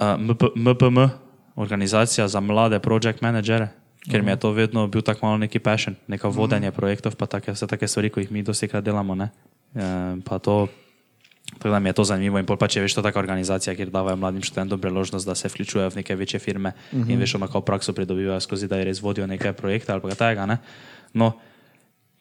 uh, 0.00 0.20
MP, 0.20 0.52
MPM, 0.56 1.08
organizacija 1.56 2.28
za 2.28 2.40
mlade 2.40 2.78
project 2.78 3.20
managere, 3.20 3.68
ker 4.10 4.22
mi 4.22 4.32
je 4.32 4.40
to 4.40 4.52
vedno 4.52 4.86
bil 4.86 5.02
tako 5.02 5.26
malo 5.26 5.38
neki 5.38 5.58
passion, 5.58 5.96
neko 6.08 6.28
vodenje 6.30 6.72
projektov, 6.72 7.16
pa 7.16 7.26
take, 7.26 7.52
vse 7.52 7.66
take 7.66 7.88
stvari, 7.88 8.10
ki 8.10 8.24
jih 8.24 8.32
mi 8.32 8.42
dosti 8.42 8.68
krat 8.68 8.84
delamo. 8.84 9.14
Ne? 9.14 9.30
Uh, 9.74 10.20
pa 10.24 10.38
to, 10.38 10.66
tako 11.58 11.72
da 11.72 11.78
mi 11.78 11.88
je 11.88 11.92
to 11.92 12.04
zanimivo 12.04 12.38
in 12.38 12.46
pa 12.46 12.68
če 12.68 12.84
veš, 12.84 12.94
to 12.94 13.00
je 13.00 13.08
taka 13.08 13.18
organizacija, 13.18 13.74
kjer 13.74 13.90
davajo 13.90 14.16
mladim 14.16 14.42
študentom 14.42 14.80
priložnost, 14.80 15.26
da 15.26 15.34
se 15.34 15.48
vključujejo 15.48 15.90
v 15.90 16.02
neke 16.02 16.16
večje 16.16 16.40
firme 16.40 16.72
uh 16.92 16.98
-huh. 16.98 17.10
in 17.10 17.18
veš, 17.20 17.34
ono 17.34 17.48
kao 17.48 17.60
prakso 17.60 17.92
pridobivajo 17.92 18.40
skozi, 18.40 18.68
da 18.68 18.82
res 18.84 19.02
vodijo 19.02 19.26
neke 19.26 19.52
projekte 19.52 19.92
ali 19.92 20.00
pa 20.00 20.08
kaj 20.08 20.16
takega. 20.16 20.46
ne. 20.46 20.58
No, 21.14 21.32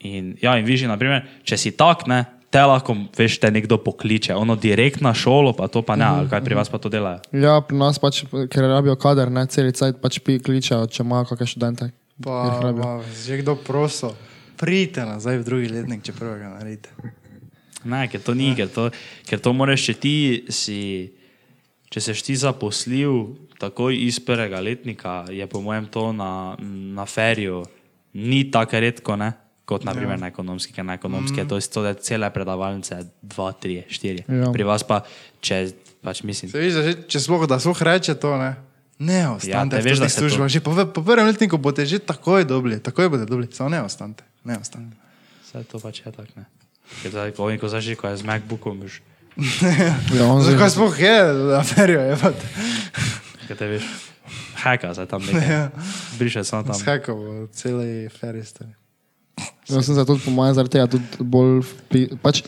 In, 0.04 0.34
ja, 0.42 0.58
in 0.60 0.68
viži, 0.68 0.88
naprimer, 0.90 1.24
če 1.48 1.58
si 1.60 1.72
tak, 1.80 2.04
ne, 2.12 2.26
te 2.54 2.62
lahko, 2.68 2.96
veš, 3.16 3.38
te 3.40 3.50
nekdo 3.54 3.80
pokliče, 3.82 4.36
ono 4.36 4.58
direkt 4.60 5.02
na 5.02 5.14
šolo, 5.16 5.54
pa 5.58 5.70
to 5.72 5.82
pa 5.86 5.96
ne, 6.00 6.06
ali 6.06 6.30
kaj 6.30 6.44
pri 6.44 6.60
vas 6.60 6.70
pa 6.70 6.80
to 6.82 6.92
delajo. 6.92 7.24
Ja, 7.32 7.56
pri 7.64 7.80
nas 7.80 8.02
pač, 8.04 8.24
ker 8.52 8.68
rabijo 8.68 8.98
kader, 9.00 9.32
ne 9.34 9.46
cel 9.48 9.72
cajt 9.72 10.04
pač 10.04 10.20
pi 10.26 10.38
kličejo, 10.44 10.84
če 10.92 11.06
imajo 11.08 11.32
kakšne 11.32 11.52
študente. 11.56 11.90
Pa, 12.24 12.44
pa, 12.62 12.92
že 13.24 13.40
kdo 13.42 13.56
proso, 13.58 14.12
pridite 14.60 15.08
nazaj 15.08 15.40
v 15.40 15.48
drugi 15.48 15.72
letnik, 15.72 16.04
če 16.06 16.18
prvega 16.20 16.52
naredite. 16.52 16.92
Ne, 17.86 18.08
ker 18.12 18.22
to 18.24 18.36
ni, 18.38 18.54
ker 18.56 18.72
to, 18.72 18.90
ker 19.28 19.42
to 19.44 19.54
moraš, 19.54 19.90
če 19.90 19.94
ti 20.00 20.16
si, 20.54 20.80
če 21.92 22.04
seš 22.04 22.24
ti 22.26 22.36
zaposlil 22.40 23.36
takoj 23.60 23.96
iz 23.96 24.20
prvega 24.24 24.60
letnika, 24.64 25.24
je 25.32 25.48
po 25.48 25.62
mojem 25.64 25.88
to 25.92 26.12
na, 26.16 26.56
na 26.96 27.06
feriju 27.06 27.64
ni 28.14 28.46
tako 28.52 28.80
redko, 28.80 29.18
ne? 29.20 29.34
kot 29.66 29.86
naprimer 29.88 30.18
ja. 30.18 30.22
na 30.26 30.28
ekonomski, 30.28 30.74
ker 30.76 30.84
na 30.84 30.98
ekonomski 31.00 31.38
mm. 31.38 31.44
je 31.44 31.70
to, 31.72 31.86
je 31.88 31.94
cele 32.04 32.28
predavalnice, 32.34 32.98
dva, 33.22 33.54
tri, 33.56 33.80
štiri. 33.88 34.26
Ja. 34.28 34.52
Pri 34.52 34.68
vas 34.68 34.84
pa, 34.84 35.00
če 35.40 35.72
pač 36.04 36.20
mislim, 36.28 36.52
Se 36.52 36.60
viš, 36.60 36.76
da 36.76 36.84
že, 36.84 36.96
če 37.08 37.22
sploh, 37.24 37.46
da 37.48 37.62
sploh 37.64 37.84
reče 37.88 38.18
to, 38.20 38.36
ne? 38.42 38.52
Ne 39.00 39.22
ostanite 39.32 39.80
te 39.80 39.82
ja, 39.82 39.88
veš, 39.88 40.04
da 40.04 40.10
to- 40.12 40.18
službah. 40.20 40.52
Že 40.52 40.60
po, 40.64 40.76
po 40.76 41.02
prvem 41.02 41.32
letniku 41.32 41.58
boste 41.58 41.88
že 41.88 42.04
takoj 42.04 42.44
dobili, 42.46 42.84
takoj 42.84 43.10
boste 43.10 43.26
dobili, 43.26 43.48
samo 43.56 43.72
ne 43.72 43.82
ostanite, 43.82 44.28
ne 44.44 44.60
ostanite. 44.60 45.00
vse 45.48 45.64
to 45.64 45.80
pač 45.80 46.04
je 46.04 46.12
tako, 46.12 46.36
ne. 46.36 46.46
Ker 47.02 47.12
zdaj, 47.12 47.34
ko, 47.34 47.50
ko 47.58 47.68
zaži, 47.72 47.96
ko 47.96 48.08
je 48.08 48.22
z 48.22 48.24
MacBookom, 48.28 48.86
už, 48.86 49.02
Ja, 50.18 50.30
Zakaj 50.42 50.70
sploh 50.70 51.00
je, 51.00 51.18
da 51.50 51.64
ferijo 51.66 52.02
je 52.02 52.18
pa 52.22 52.30
kaj 53.48 53.58
te 53.58 53.68
veš, 53.68 53.88
heka 54.64 54.94
zdaj 54.94 55.08
tam 55.10 55.26
nekaj, 55.26 55.68
briše 56.20 56.44
samo 56.44 56.64
tam. 56.64 56.78
skakal 56.78 57.48
celej 57.52 58.10
feriste. 58.14 58.66
jaz 59.68 59.86
sem 59.86 59.96
se 59.96 60.06
tudi 60.06 60.22
po 60.26 60.32
mojem 60.32 60.54
zaradi 60.54 60.78
tega 60.78 60.88
tudi 60.88 61.06
bolj, 61.20 61.66
pač, 62.22 62.44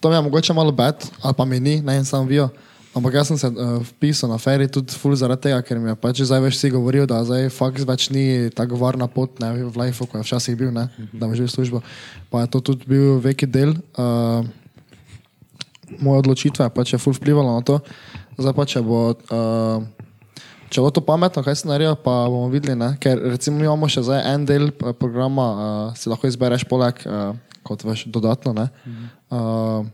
to 0.00 0.10
mi 0.10 0.16
je 0.16 0.22
mogoče 0.22 0.52
malo 0.52 0.72
bed, 0.72 1.06
ali 1.22 1.34
pa 1.34 1.44
mi 1.44 1.60
ni, 1.60 1.80
ne 1.80 1.96
en 1.96 2.04
sam 2.04 2.26
vijo. 2.26 2.50
Ampak 2.94 3.14
jaz 3.18 3.26
sem 3.26 3.38
se 3.38 3.48
uh, 3.50 3.82
vpisal 3.82 4.30
na 4.30 4.38
feri 4.38 4.68
tudi 4.70 4.94
ful 4.94 5.16
zaradi 5.18 5.48
tega, 5.48 5.58
ker 5.66 5.80
mi 5.82 5.90
je 5.90 5.96
pač 5.98 6.20
zdaj 6.22 6.42
več 6.44 6.58
vsi 6.58 6.70
govoril, 6.70 7.08
da 7.10 7.24
zdaj 7.26 7.48
faks 7.50 7.86
več 7.88 8.06
ni 8.14 8.50
tako 8.54 8.78
varna 8.78 9.08
pot 9.10 9.40
ne, 9.42 9.50
v 9.66 9.74
lifeu, 9.82 10.06
kot 10.06 10.22
je 10.22 10.26
včasih 10.28 10.54
bil, 10.58 10.70
ne, 10.70 10.86
da 11.10 11.26
me 11.26 11.34
že 11.34 11.48
v 11.48 11.50
službo. 11.50 11.82
Pa 12.30 12.44
je 12.44 12.52
to 12.54 12.62
tudi 12.70 12.86
bil 12.86 13.18
veki 13.24 13.50
del 13.50 13.74
uh, 13.98 14.46
moje 15.98 16.22
odločitve, 16.22 16.70
pač 16.70 16.94
je 16.94 17.02
ful 17.02 17.16
vplivalo 17.18 17.58
na 17.58 17.66
to. 17.66 17.80
Zdaj 18.38 18.54
pa 18.54 18.68
če 18.68 18.86
bo. 18.86 19.10
Uh, 19.30 19.82
Če 20.74 20.82
bo 20.82 20.88
to 20.90 20.98
pametno, 21.06 21.38
kaj 21.46 21.54
se 21.54 21.68
naredi, 21.70 21.94
pa 22.02 22.24
bomo 22.26 22.48
videli. 22.50 22.74
Ne? 22.74 22.96
Ker 22.98 23.20
recimo 23.30 23.60
mi 23.60 23.62
imamo 23.62 23.86
še 23.86 24.02
zdaj 24.08 24.24
en 24.26 24.46
del 24.48 24.64
eh, 24.72 24.90
programa, 24.98 25.44
uh, 25.54 25.92
si 25.94 26.10
lahko 26.10 26.26
izbereš 26.26 26.64
poleg, 26.66 26.98
uh, 27.06 27.30
kot 27.62 27.84
veš, 27.86 28.08
dodatno, 28.10 28.50
ne? 28.56 28.64
Uh, 29.30 29.86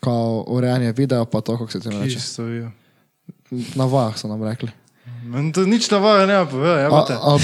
kao 0.00 0.44
urejanje 0.48 0.92
videa, 0.92 1.24
pa 1.24 1.40
to, 1.40 1.58
kako 1.58 1.70
se 1.70 1.80
ti 1.80 1.90
reče. 1.90 2.18
Vijo. 2.38 2.70
Na 3.74 3.84
vajah 3.84 4.18
so 4.18 4.28
nam 4.28 4.42
rekli. 4.42 4.70
To 5.54 5.66
nič 5.66 5.90
na 5.90 5.98
vajo 5.98 6.26
ne 6.26 6.38
pove, 6.50 6.70
ja. 6.82 6.90
Ali 6.90 7.06
pa, 7.08 7.14
ali, 7.22 7.40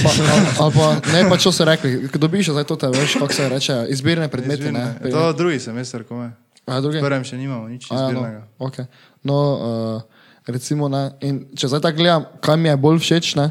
ali 0.61 0.73
pa, 0.75 0.87
ne 1.13 1.21
pa, 1.31 1.37
čo 1.39 1.53
so 1.55 1.67
rekli, 1.67 2.09
ko 2.11 2.19
dobiš 2.19 2.55
zdaj 2.55 2.67
to, 2.67 2.77
te, 2.79 2.91
veš, 2.91 3.19
kako 3.19 3.35
se 3.35 3.49
reče, 3.49 3.77
izbirne 3.91 4.29
predmete. 4.29 4.73
Ne? 4.73 4.99
Izvirne. 4.99 5.11
To 5.11 5.33
drugi 5.33 5.59
semester, 5.59 6.07
ko 6.07 6.19
me. 6.19 6.31
A, 6.67 6.81
drugi? 6.81 6.99
V 6.99 7.07
prvem 7.07 7.27
še 7.27 7.39
nimamo 7.39 7.67
nič 7.67 7.91
A, 7.91 7.95
ja, 7.95 8.01
no, 8.03 8.23
izbirnega. 8.23 8.43
okay. 8.59 8.87
no 9.27 9.37
uh, 9.59 10.23
recimo, 10.47 10.87
ne, 10.91 11.11
in 11.23 11.43
če 11.59 11.71
zdaj 11.75 11.83
tako 11.87 12.03
gledam, 12.03 12.27
kaj 12.43 12.59
mi 12.59 12.71
je 12.71 12.77
bolj 12.79 12.99
všeč, 13.03 13.35
ne, 13.39 13.47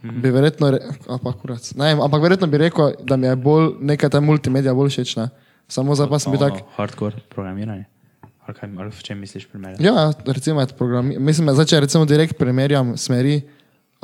bi 0.00 0.32
verjetno, 0.32 0.72
re, 0.72 0.80
a 1.08 1.20
pa 1.20 1.32
kurac, 1.36 1.64
ne, 1.76 1.92
ampak 1.96 2.24
verjetno 2.24 2.48
bi 2.48 2.60
rekel, 2.64 2.96
da 3.04 3.20
mi 3.20 3.28
je 3.28 3.36
bolj 3.36 3.74
nekaj 3.84 4.12
ta 4.16 4.20
multimedija 4.24 4.76
bolj 4.76 4.96
všeč, 4.96 5.16
ne. 5.20 5.28
Samo 5.68 5.96
zdaj 5.96 6.08
pa 6.12 6.20
sem 6.20 6.32
bil 6.32 6.40
tak, 6.40 6.60
Hardcore 6.76 7.20
programiranje. 7.32 7.88
Ali 8.44 8.56
kaj, 8.58 8.70
ali 8.76 8.90
v 8.92 9.02
čem 9.02 9.20
misliš 9.20 9.46
primer? 9.48 9.76
ja, 9.80 10.12
recimo, 10.26 10.60
mislim, 11.18 11.52
zdaj, 11.56 11.66
če 11.66 11.80
recimo 11.80 12.04
direkt 12.04 12.36
primerjam 12.38 12.96
smeri, 13.00 13.40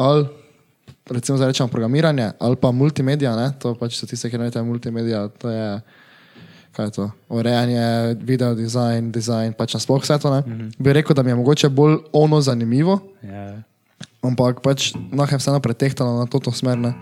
ali 0.00 0.28
recimo 1.10 1.36
zdaj 1.36 1.48
rečemo 1.48 1.68
programiranje, 1.68 2.30
ali 2.38 2.56
pa 2.56 2.70
multimedija, 2.70 3.36
ne, 3.36 3.50
to 3.58 3.74
pač 3.74 3.98
so 3.98 4.06
tiste, 4.06 4.30
ki 4.30 4.38
ne 4.38 4.48
veste, 4.48 4.62
multimedija, 4.62 5.26
to 5.42 5.50
je, 5.50 5.66
kaj 6.76 6.86
je 6.86 6.94
to, 6.96 7.08
urejanje, 7.28 8.16
video 8.22 8.54
dizajn, 8.54 9.10
dizajn, 9.12 9.54
pač 9.58 9.74
nasploh 9.74 10.02
vse 10.02 10.18
to, 10.22 10.32
ne, 10.34 10.40
mm 10.40 10.58
-hmm. 10.58 10.72
bi 10.78 10.92
rekel, 10.92 11.16
da 11.16 11.22
mi 11.22 11.30
je 11.30 11.34
mogoče 11.34 11.68
bolj 11.68 11.98
ono 12.12 12.40
zanimivo, 12.40 13.00
Ja, 13.22 13.62
ampak 14.22 14.60
pač 14.60 14.92
noh 15.12 15.32
je 15.32 15.38
vseeno 15.38 15.60
pretehtalo 15.60 16.18
na 16.18 16.26
to, 16.26 16.38
to 16.38 16.52
smer, 16.52 16.78
ne. 16.78 16.94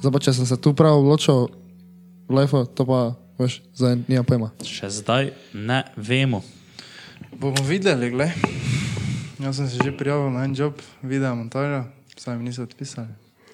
Zdaj 0.00 0.12
pa, 0.12 0.18
če 0.18 0.32
sem 0.32 0.46
se 0.46 0.56
tu 0.56 0.74
prav 0.74 0.98
odločil, 0.98 1.48
v 2.28 2.34
lifeu, 2.34 2.64
to 2.66 2.84
pa, 2.84 3.14
veš, 3.38 3.62
zdaj 3.74 3.96
nimam 4.08 4.24
pojma. 4.24 4.50
še 4.64 4.88
zdaj 4.88 5.32
ne 5.54 5.84
vemo. 5.96 6.42
Bomo 7.32 7.62
videli, 7.68 8.10
gled. 8.10 8.30
Jaz 9.38 9.56
sem 9.56 9.68
se 9.68 9.76
že 9.84 9.92
prijavil 9.96 10.30
na 10.30 10.44
en 10.44 10.54
job, 10.54 10.74
video 11.02 11.34
montaža, 11.34 11.84
sami 12.16 12.38
mi 12.38 12.44
niso 12.44 12.62
odpisali. 12.62 13.08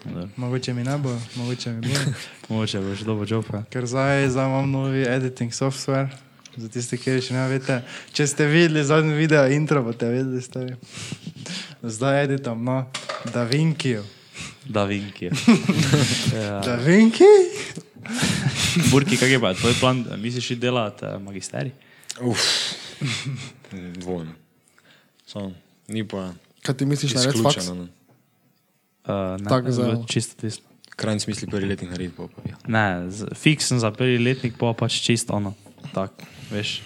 Dobro. 0.05 0.29
Mogoče 0.37 0.75
mi 0.75 0.85
ne 0.85 0.99
bo, 0.99 1.21
mogoče 1.37 1.73
mi 1.73 1.81
bo. 1.81 1.95
Mogoče 2.49 2.81
boš 2.81 3.01
dobo 3.01 3.25
jopa. 3.29 3.62
Ker 3.71 3.87
zdaj, 3.87 4.29
zdaj 4.29 4.47
imam 4.47 4.71
novi 4.71 5.03
editing 5.09 5.53
software. 5.53 6.09
Za 6.57 6.69
tiste, 6.69 6.97
ki 6.99 7.21
še 7.23 7.35
ne 7.35 7.45
veste, 7.49 7.83
če 8.12 8.27
ste 8.27 8.47
videli 8.51 8.83
zadnji 8.85 9.14
video, 9.14 9.47
intro, 9.47 9.83
boste 9.87 10.11
vedeli, 10.11 10.43
stari. 10.43 10.75
Zdaj 11.83 12.25
editam 12.25 12.64
na 12.64 12.87
Da 13.33 13.45
Vinci. 13.45 13.99
Da 14.67 14.85
vinki. 14.85 15.31
ja. 16.35 16.59
Da 16.64 16.77
Vinci? 16.83 17.25
Burki, 18.91 19.17
kak 19.17 19.31
je 19.31 19.41
pa 19.41 19.55
tvoj 19.55 19.75
plan, 19.81 20.05
misliš 20.19 20.59
delati 20.59 21.07
magisterij? 21.23 21.73
Uf, 22.21 22.43
dvojno. 24.00 24.32
Samo, 25.26 25.52
ni 25.88 26.02
pa 26.02 26.32
Kaj 26.62 26.74
ti 26.74 26.87
misliš 26.87 27.14
na 27.14 27.22
red 27.22 27.34
faks? 27.34 27.56
izključeno. 27.56 27.74
ne. 27.76 27.88
Uh, 29.04 29.40
ne, 29.40 29.48
Tako 29.48 29.70
za- 29.70 30.04
čisto 30.06 30.34
tisto. 30.37 30.64
Krajni 30.90 31.20
smisli 31.20 31.46
prvi 31.46 31.66
letnik 31.66 31.90
narediti, 31.90 32.16
pa 32.16 32.26
pa 32.26 32.42
ja. 32.44 32.56
Ne, 32.66 33.11
z- 33.11 33.28
fiksen 33.32 33.78
za 33.78 33.90
prvi 33.90 34.18
letnik, 34.18 34.54
pa 34.56 34.72
pač 34.74 35.00
čisto 35.00 35.32
ono. 35.32 35.54
Tak, 35.94 36.11
veš. 36.50 36.82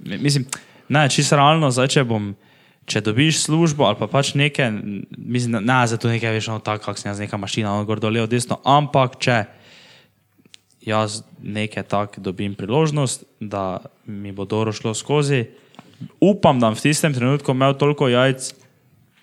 Mi- 0.00 0.18
Mislim, 0.18 0.46
ne, 0.88 1.08
čisto 1.08 1.36
realno, 1.36 1.70
zdaj 1.70 1.88
če 1.88 2.04
bom. 2.04 2.36
Če 2.86 3.02
dobiš 3.02 3.42
službo 3.42 3.84
ali 3.84 3.96
pa 3.96 4.06
pač 4.06 4.32
nekaj, 4.32 4.70
mislim, 5.12 5.52
da 5.52 5.60
ne, 5.60 5.86
zato 5.86 6.08
nekaj 6.08 6.32
veš, 6.32 6.46
no, 6.46 6.58
tako, 6.58 6.84
kako 6.86 6.98
sem 6.98 7.10
jaz 7.10 7.18
neka 7.18 7.36
mašina, 7.36 7.68
ono 7.70 7.84
gor 7.84 8.00
dole, 8.00 8.26
desno, 8.26 8.60
ampak 8.64 9.18
če 9.18 9.42
jaz 10.88 11.22
nekaj 11.42 11.82
tak 11.82 12.18
dobim 12.18 12.54
priložnost, 12.54 13.24
da 13.40 13.78
mi 14.06 14.32
bo 14.32 14.44
dobro 14.44 14.72
šlo 14.72 14.94
skozi. 14.94 15.44
Upam, 16.20 16.60
da 16.60 16.70
bom 16.70 16.78
v 16.78 16.80
tistem 16.80 17.14
trenutku 17.14 17.52
imel 17.52 17.74
toliko 17.74 18.08
jajc, 18.08 18.54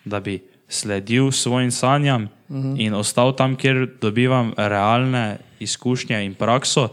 da 0.05 0.19
bi 0.19 0.39
sledil 0.67 1.31
svojim 1.31 1.71
sanjam 1.71 2.23
uh 2.23 2.55
-huh. 2.55 2.75
in 2.77 2.93
ostal 2.93 3.35
tam, 3.35 3.55
kjer 3.55 3.87
dobivam 4.01 4.53
realne 4.57 5.37
izkušnje 5.59 6.25
in 6.25 6.33
prakso, 6.33 6.89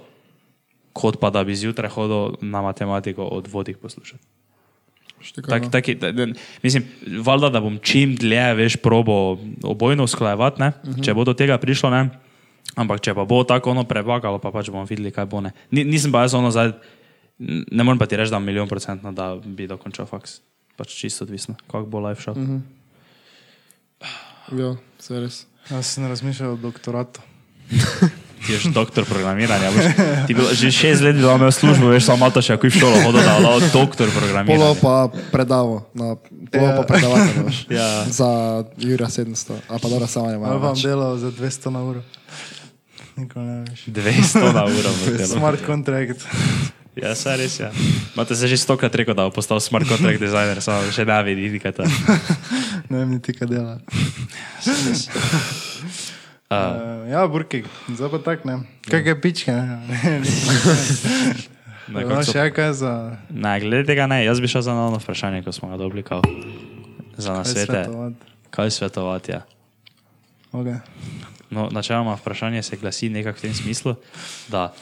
kot 0.92 1.20
pa 1.20 1.30
da 1.30 1.44
bi 1.44 1.56
zjutraj 1.56 1.90
hodil 1.90 2.36
na 2.40 2.62
matematiko 2.62 3.24
od 3.24 3.48
vodih 3.48 3.76
poslušati. 3.76 4.24
Tak, 5.48 5.70
taki, 5.70 5.94
da, 5.94 6.12
da, 6.12 6.26
mislim, 6.62 6.84
valjda, 7.24 7.48
da 7.48 7.60
bom 7.60 7.78
čim 7.82 8.16
dlje 8.16 8.54
veš 8.54 8.76
probo 8.76 9.38
obojno 9.62 10.04
usklajevati, 10.04 10.62
uh 10.62 10.68
-huh. 10.68 11.04
če 11.04 11.14
bo 11.14 11.24
do 11.24 11.34
tega 11.34 11.58
prišlo. 11.58 11.90
Ne? 11.90 12.10
Ampak 12.76 13.02
če 13.04 13.14
pa 13.14 13.24
bo 13.28 13.42
tako 13.44 13.74
ono 13.74 13.84
prebagalo, 13.84 14.40
pa 14.40 14.52
pač 14.54 14.70
bomo 14.72 14.86
videli, 14.88 15.12
kaj 15.12 15.28
bo. 15.28 15.42
Ne. 15.44 15.52
Ni, 15.70 15.84
nisem 15.84 16.12
pa 16.12 16.24
jaz 16.24 16.34
ono 16.34 16.48
zdaj, 16.50 16.72
ne 17.38 17.82
morem 17.84 18.00
pa 18.00 18.08
ti 18.08 18.16
reči, 18.16 18.32
da 18.32 18.40
milijon 18.40 18.70
procentno, 18.70 19.12
da 19.12 19.36
bi 19.36 19.68
dokončal 19.68 20.08
faks. 20.08 20.40
Pač 20.76 20.94
čisto 20.96 21.26
odvisno, 21.28 21.54
kako 21.68 21.86
bo 21.86 22.00
live. 22.00 22.20
Uh 22.32 22.36
-huh. 22.36 22.60
Ja, 24.56 24.76
se 24.98 25.20
res. 25.20 25.46
Jaz 25.70 25.86
sem 25.86 26.06
razmišljal 26.06 26.52
o 26.52 26.56
doktoratu. 26.56 27.20
Ti 28.46 28.58
si 28.58 28.70
doktor 28.74 29.06
programiranja. 29.06 29.70
Boš, 29.70 29.84
ti 30.26 30.34
bil, 30.34 30.50
že 30.50 30.74
šest 30.74 31.02
let 31.02 31.14
bi 31.14 31.22
imel 31.22 31.52
službo, 31.54 31.94
veš, 31.94 32.10
samo 32.10 32.26
malo 32.26 32.42
še, 32.42 32.58
ako 32.58 32.66
je 32.66 32.70
v 32.74 32.78
šolo 32.82 32.96
hodil, 33.06 33.22
da 33.22 33.38
je 33.38 33.70
doktor 33.70 34.10
Polo 34.10 34.18
programiranja. 34.18 34.74
pa 34.82 34.94
predavo, 35.30 35.86
na, 35.94 36.18
polo 36.50 36.70
pa 36.74 36.82
predavatelj. 36.82 37.54
Ja. 37.78 38.02
Za 38.10 38.30
Jura 38.82 39.06
700, 39.06 39.62
a 39.70 39.78
pa 39.78 39.86
dobro 39.86 40.10
samo 40.10 40.26
ne 40.26 40.34
Ali 40.34 40.42
malo. 40.42 40.58
vam 40.58 40.74
delal 40.74 41.22
za 41.22 41.30
200 41.30 41.70
na 41.70 41.80
uro. 41.86 42.02
Nikoli 43.16 43.44
ne 43.44 43.64
veš. 43.64 43.86
200 43.86 44.54
na 44.54 44.64
uro. 44.64 44.90
Smart 45.34 45.60
contract. 45.66 46.24
Ja, 46.92 47.14
saj 47.16 47.36
res 47.36 47.56
je. 47.56 47.64
Ja. 47.64 47.72
Imate 48.14 48.36
se 48.36 48.44
že 48.46 48.56
stokrat 48.56 48.92
rekel, 48.92 49.14
da 49.14 49.24
bo 49.24 49.32
postal 49.32 49.60
smart 49.60 49.88
contract 49.88 50.20
designer, 50.20 50.60
samo 50.60 50.84
še 50.90 51.04
ne 51.04 51.22
vidi, 51.24 51.56
kaj 51.56 51.72
to 51.72 51.82
je. 51.82 51.92
Ne 52.88 52.98
vem 52.98 53.10
niti, 53.10 53.32
kaj 53.32 53.48
dela. 53.48 53.78
Uh, 54.60 54.72
Uh, 56.52 57.08
ja, 57.08 57.24
burki, 57.24 57.62
zdaj 57.88 58.10
pa 58.10 58.18
tak 58.20 58.44
ne. 58.44 58.58
Kakšne 58.84 59.14
pičke, 59.16 59.48
ne? 59.48 59.72
na 61.88 61.96
Ne, 61.96 62.04
koncu- 62.04 62.28
še 62.28 62.52
kaj 62.52 62.76
za 62.76 62.92
ne, 63.26 63.52
glede 63.56 63.88
tega 63.88 64.04
ne, 64.04 64.20
jaz 64.20 64.36
bi 64.36 64.44
šel 64.46 64.60
za 64.60 64.76
novo 64.76 65.00
vprašanje, 65.00 65.40
ko 65.40 65.48
smo 65.48 65.72
ga 65.72 65.80
dobili, 65.80 66.04
kao. 66.04 66.20
za 67.16 67.32
kaj 67.32 67.38
nasvete. 67.38 67.66
svetovati. 67.80 68.20
Kaj 68.50 68.68
svetovati? 68.70 69.32
Ja. 69.32 69.40
Okay. 70.52 70.76
No, 71.52 71.68
načeloma 71.68 72.16
vprašanje 72.16 72.62
se 72.64 72.78
glasi 72.80 73.12
nekako 73.12 73.38
v 73.38 73.42
tem 73.42 73.54
smislu, 73.54 73.94
da 74.48 74.72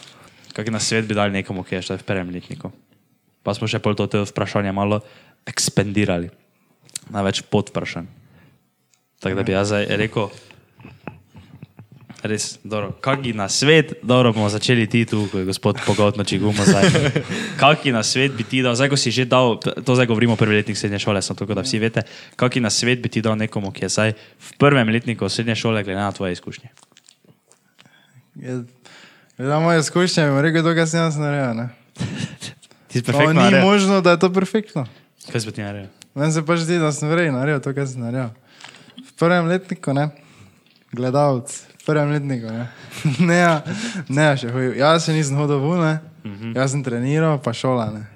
kak 0.54 0.70
na 0.70 0.78
svet 0.78 1.08
bi 1.08 1.18
dali 1.18 1.34
nekomu, 1.34 1.66
ki 1.66 1.78
je 1.78 1.82
še 1.82 1.98
v 1.98 2.06
prvem 2.06 2.30
letniku. 2.30 2.70
Pa 3.42 3.56
smo 3.56 3.66
še 3.66 3.82
pol 3.82 3.98
to 3.98 4.06
vprašanje 4.06 4.70
malo 4.70 5.00
ekspandirali 5.48 6.30
na 7.10 7.24
več 7.26 7.42
podvprašanj. 7.42 8.06
Tako 9.20 9.36
da 9.36 9.44
bi 9.44 9.52
jaz 9.52 9.72
zdaj 9.72 9.88
rekel, 10.00 10.30
res, 12.22 12.58
dobro, 12.60 12.92
kaki 12.94 13.32
na 13.32 13.46
svet, 13.46 13.94
dobro 14.02 14.30
bomo 14.30 14.48
začeli 14.48 14.84
ti 14.84 15.04
tu, 15.04 15.24
ko 15.26 15.38
je 15.38 15.46
gospod 15.46 15.78
Pogotno, 15.80 16.20
če 16.20 16.38
gumo 16.38 16.60
zdaj. 16.60 16.84
Kaki 17.56 17.90
na 17.90 18.02
svet 18.02 18.32
bi 18.32 18.42
ti 18.42 18.60
dal, 18.60 18.72
zdaj 18.72 18.88
ko 18.88 18.96
si 18.96 19.10
že 19.10 19.24
dal, 19.24 19.54
to 19.56 19.90
zdaj 19.90 20.06
govorimo 20.06 20.32
o 20.32 20.38
prvi 20.38 20.56
letnik 20.56 20.74
srednje 20.74 20.98
šole, 20.98 21.18
samo 21.18 21.38
tako 21.38 21.54
da 21.54 21.62
vsi 21.62 21.78
veste, 21.78 22.04
kaki 22.34 22.58
na 22.58 22.68
svet 22.68 22.98
bi 22.98 23.08
ti 23.08 23.20
dal 23.20 23.34
nekomu, 23.34 23.70
ki 23.70 23.84
je 23.84 23.90
zdaj 23.90 24.10
v 24.12 24.50
prvem 24.56 24.88
letniku 24.88 25.24
srednje 25.26 25.56
šole, 25.56 25.80
glede 25.80 25.98
na 25.98 26.10
tvoje 26.10 26.32
izkušnje. 26.32 26.68
Je- 28.36 28.64
Glede 29.36 29.50
na 29.50 29.60
moje 29.60 29.80
izkušnje, 29.80 30.26
bi 30.26 30.42
rekel, 30.42 30.74
kar 30.74 30.86
sem 30.86 31.00
jaz 31.00 31.16
naredil. 31.16 31.68
Ti 32.86 32.94
si 32.94 33.02
perfektno 33.02 33.32
ni 33.34 33.40
naredil. 33.42 33.62
možno, 33.62 34.00
da 34.00 34.10
je 34.10 34.18
to 34.18 34.28
perfektno. 34.30 34.86
Kaj 35.26 35.40
si 35.40 35.50
ti 35.50 35.62
naredil? 35.62 35.88
Meni 36.10 36.32
se 36.32 36.42
pač 36.42 36.58
zdi, 36.60 36.76
da 36.76 36.92
sem 36.92 37.08
vrej 37.08 37.30
naredil 37.30 37.60
to, 37.60 37.70
kar 37.70 37.86
sem 37.86 38.00
naredil. 38.00 38.34
V 38.98 39.12
prvem 39.16 39.46
letniku, 39.46 39.92
ne, 39.92 40.10
gledalec, 40.90 41.48
v 41.48 41.69
prvem 41.90 42.14
letniku, 42.14 42.46
ne, 42.54 42.66
ne, 43.28 43.36
ja, 43.36 43.54
ne, 44.08 44.22
ja, 44.22 44.36
še 44.36 44.54
hodil. 44.54 44.74
Jaz 44.78 45.06
še 45.08 45.12
nisem 45.18 45.36
hodil 45.36 45.58
v 45.58 45.76
ne, 45.82 45.94
uh 46.24 46.30
-huh. 46.30 46.56
jaz 46.56 46.70
sem 46.70 46.84
treniral, 46.86 47.38
pa 47.42 47.52
šola, 47.52 47.90
ne. 47.90 48.06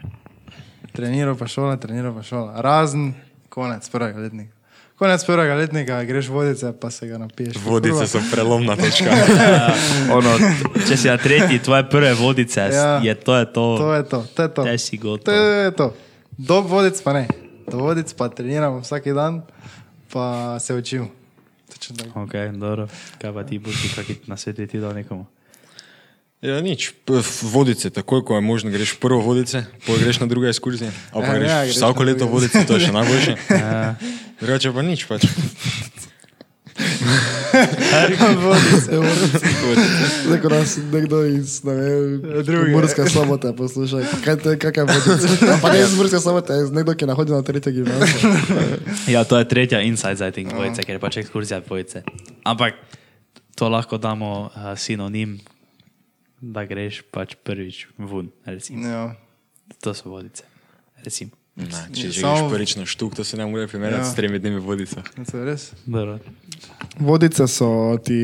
Treniral, 0.95 1.35
pa 1.35 1.47
šola, 1.47 1.77
treniral, 1.77 2.15
pa 2.15 2.23
šola. 2.23 2.61
Razen 2.63 3.15
konec 3.49 3.89
prvega 3.89 4.19
letnika. 4.21 4.55
Konec 4.95 5.25
prvega 5.27 5.55
letnika 5.55 6.05
greš 6.05 6.29
vodice, 6.29 6.73
pa 6.81 6.91
se 6.91 7.07
ga 7.07 7.19
napiješ. 7.19 7.57
Vodice 7.65 8.07
so 8.07 8.21
prelomna 8.31 8.77
točka. 8.77 9.11
Ono, 10.17 10.31
če 10.89 10.97
si 10.97 11.09
na 11.11 11.17
tretji, 11.19 11.59
tvoje 11.59 11.83
prve 11.91 12.15
vodice, 12.15 12.61
Ja. 12.61 12.71
ja. 12.71 13.01
je 13.03 13.15
to 13.15 13.35
je 13.37 13.47
to. 13.47 13.65
To 13.79 13.95
je 13.95 14.03
to, 14.03 14.27
to 14.35 14.43
je 14.43 14.49
to. 14.49 14.63
Te 14.65 14.79
si 14.79 14.99
To 14.99 15.03
gotov. 15.03 15.35
je 15.35 15.71
to. 15.71 15.95
Do 16.39 16.61
vodic 16.63 17.03
pa 17.03 17.13
ne. 17.13 17.27
Do 17.71 17.79
vodic 17.79 18.13
pa 18.15 18.29
treniram 18.29 18.79
vsak 18.81 19.05
dan, 19.05 19.43
pa 20.13 20.57
se 20.59 20.75
učim. 20.75 21.11
Točno 21.89 22.05
tako. 22.05 22.23
Ok, 22.23 22.33
dobro. 22.57 22.89
Kaj 23.19 23.33
pa 23.33 23.43
ti 23.45 23.59
boš, 23.59 23.75
kaki 23.95 24.17
na 24.27 24.37
svet 24.37 24.57
bi 24.57 24.67
ti 24.67 24.81
dal 24.81 24.95
nekomu? 24.95 25.27
Ja, 26.41 26.61
nič. 26.61 26.93
Vodice, 27.43 27.91
takoj, 27.91 28.25
ko 28.25 28.35
je 28.35 28.41
možno, 28.41 28.71
greš 28.71 28.97
prvo 29.01 29.21
vodice, 29.21 29.65
potem 29.87 30.05
greš 30.05 30.21
na 30.21 30.27
druge 30.27 30.49
ekskurzije. 30.49 30.93
Ali 31.13 31.27
pa 31.27 31.33
Ja, 31.33 31.39
greš 31.39 31.51
ja, 31.51 31.65
greš 31.65 31.77
vsako 31.77 32.03
leto 32.03 32.27
vodice, 32.27 32.65
to 32.67 32.77
je 32.77 32.87
še 32.89 32.93
najboljše. 32.93 33.37
Drugače 34.41 34.73
pa 34.73 34.83
nič. 34.83 35.05
Pač. 35.05 35.29
Zdaj, 40.25 40.41
ko 40.43 40.49
nas 40.49 40.79
nekdo 40.93 41.25
iz, 41.25 41.65
ne 41.65 41.75
vem, 41.75 42.23
Druge. 42.43 42.73
Murske 42.73 43.07
sobote 43.11 43.53
posluša, 43.57 44.03
kaj 44.25 44.37
to 44.43 44.51
je, 44.51 44.59
kakaj 44.59 44.85
vodice. 44.91 45.47
Ja, 45.47 45.59
pa 45.63 45.73
ne 45.73 45.81
iz 45.85 45.95
Murske 45.95 46.19
sobote, 46.19 46.57
iz 46.65 46.73
nekdo, 46.75 46.95
ki 46.99 47.07
nahodi 47.07 47.33
na 47.33 47.43
tretje 47.47 47.73
gimnazijo. 47.73 48.33
Ja, 49.07 49.25
to 49.25 49.39
je 49.39 49.49
tretja 49.49 49.81
inside 49.87 50.17
za 50.19 50.31
ting 50.35 50.51
dvojice, 50.51 50.83
ker 50.83 50.99
je 50.99 51.03
pač 51.03 51.17
ekskurzija 51.23 51.61
dvojice. 51.61 52.03
Ampak 52.43 52.75
to 53.55 53.69
lahko 53.71 53.99
damo 53.99 54.51
uh, 54.51 54.75
sinonim, 54.79 55.39
da 56.41 56.67
greš 56.67 57.03
pač 57.15 57.39
prvič 57.39 57.87
ven, 57.99 58.35
recimo. 58.45 58.83
Ja. 58.83 59.15
To 59.81 59.95
so 59.95 60.11
vodice, 60.11 60.43
recimo. 61.05 61.44
Ne, 61.57 61.71
če 61.93 62.11
že 62.11 62.21
Samo- 62.21 62.51
prvič 62.51 62.75
na 62.75 62.83
štuk, 62.83 63.15
to 63.15 63.23
se 63.23 63.37
ne 63.37 63.47
more 63.47 63.69
primerjati 63.69 64.03
Ja. 64.03 64.05
s 64.05 64.15
tremi 64.15 64.39
dnevi 64.39 64.59
vodica. 64.59 65.03
To 65.23 65.39
je 65.39 65.45
res. 65.45 65.71
Dobro. 65.87 66.19
Vodice 66.99 67.47
so 67.47 67.69
ti 67.99 68.19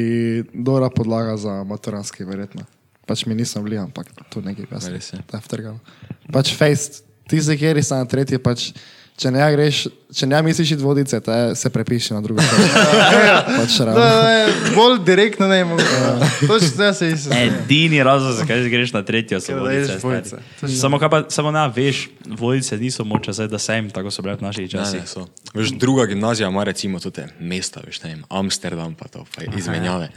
dobra 0.50 0.90
podlaga 0.90 1.36
za 1.36 1.64
maturanski, 1.64 2.24
verjetno. 2.24 2.66
Pač 3.06 3.26
mi 3.26 3.34
nisem 3.34 3.62
bili, 3.62 3.78
ampak 3.78 4.06
tu 4.28 4.42
nekaj 4.42 4.66
jasno. 4.68 4.90
Res 4.90 5.12
je. 5.12 5.18
Da 5.24 5.38
je 5.38 5.42
vtrgalo. 5.42 5.78
Pač 6.26 6.54
face, 6.54 7.02
ti 7.24 7.40
se 7.40 7.54
kjeri 7.54 7.82
sta 7.82 7.96
na 7.96 8.04
tretji, 8.04 8.38
pač, 8.38 8.72
če 9.20 9.30
ne 9.34 9.44
greš, 9.52 9.82
če 10.16 10.26
ne 10.26 10.38
misliš 10.42 10.70
iti 10.76 10.82
vodice, 10.84 11.18
te 11.20 11.36
se 11.58 11.70
prepiši 11.70 12.14
na 12.16 12.22
drugo 12.24 12.42
stran. 12.42 12.84
pač 13.58 13.76
ravno. 13.84 14.00
ne, 14.00 14.72
bolj 14.74 14.98
direktno 15.04 15.48
ne 15.50 15.60
morem. 15.68 16.24
Točno 16.46 16.84
jaz 16.88 16.98
se 16.98 17.10
isto. 17.12 17.34
Edini 17.36 18.02
razlog, 18.06 18.38
zakaj 18.40 18.64
greš 18.72 18.94
na 18.96 19.02
tretjo, 19.04 19.40
so 19.44 19.58
vodice. 19.60 19.98
vodice. 20.02 20.40
Samo, 20.80 20.98
pa, 20.98 21.22
samo 21.28 21.52
ne 21.52 21.66
veš, 21.76 22.06
vodice 22.40 22.78
niso 22.80 23.04
moče, 23.04 23.32
zdaj, 23.36 23.48
da 23.52 23.58
se 23.58 23.76
jim 23.76 23.90
tako 23.90 24.10
so 24.10 24.24
bile 24.24 24.38
v 24.40 24.48
naših 24.48 24.64
Ne, 24.66 24.72
časih. 24.72 25.00
ne, 25.00 25.06
so. 25.06 25.26
Veš, 25.54 25.76
druga 25.76 26.06
gimnazija 26.06 26.48
ima 26.48 26.64
recimo 26.64 27.00
tudi 27.00 27.28
mesta, 27.40 27.84
veš, 27.86 28.02
ne 28.02 28.14
vem, 28.14 28.24
Amsterdam 28.28 28.94
pa 28.94 29.08
to, 29.08 29.26
pa 29.36 29.44
izmenjave. 29.56 30.08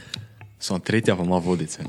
Samo 0.58 0.78
tretja 0.80 1.16
pa 1.16 1.22
ima 1.22 1.38
vodice. 1.44 1.84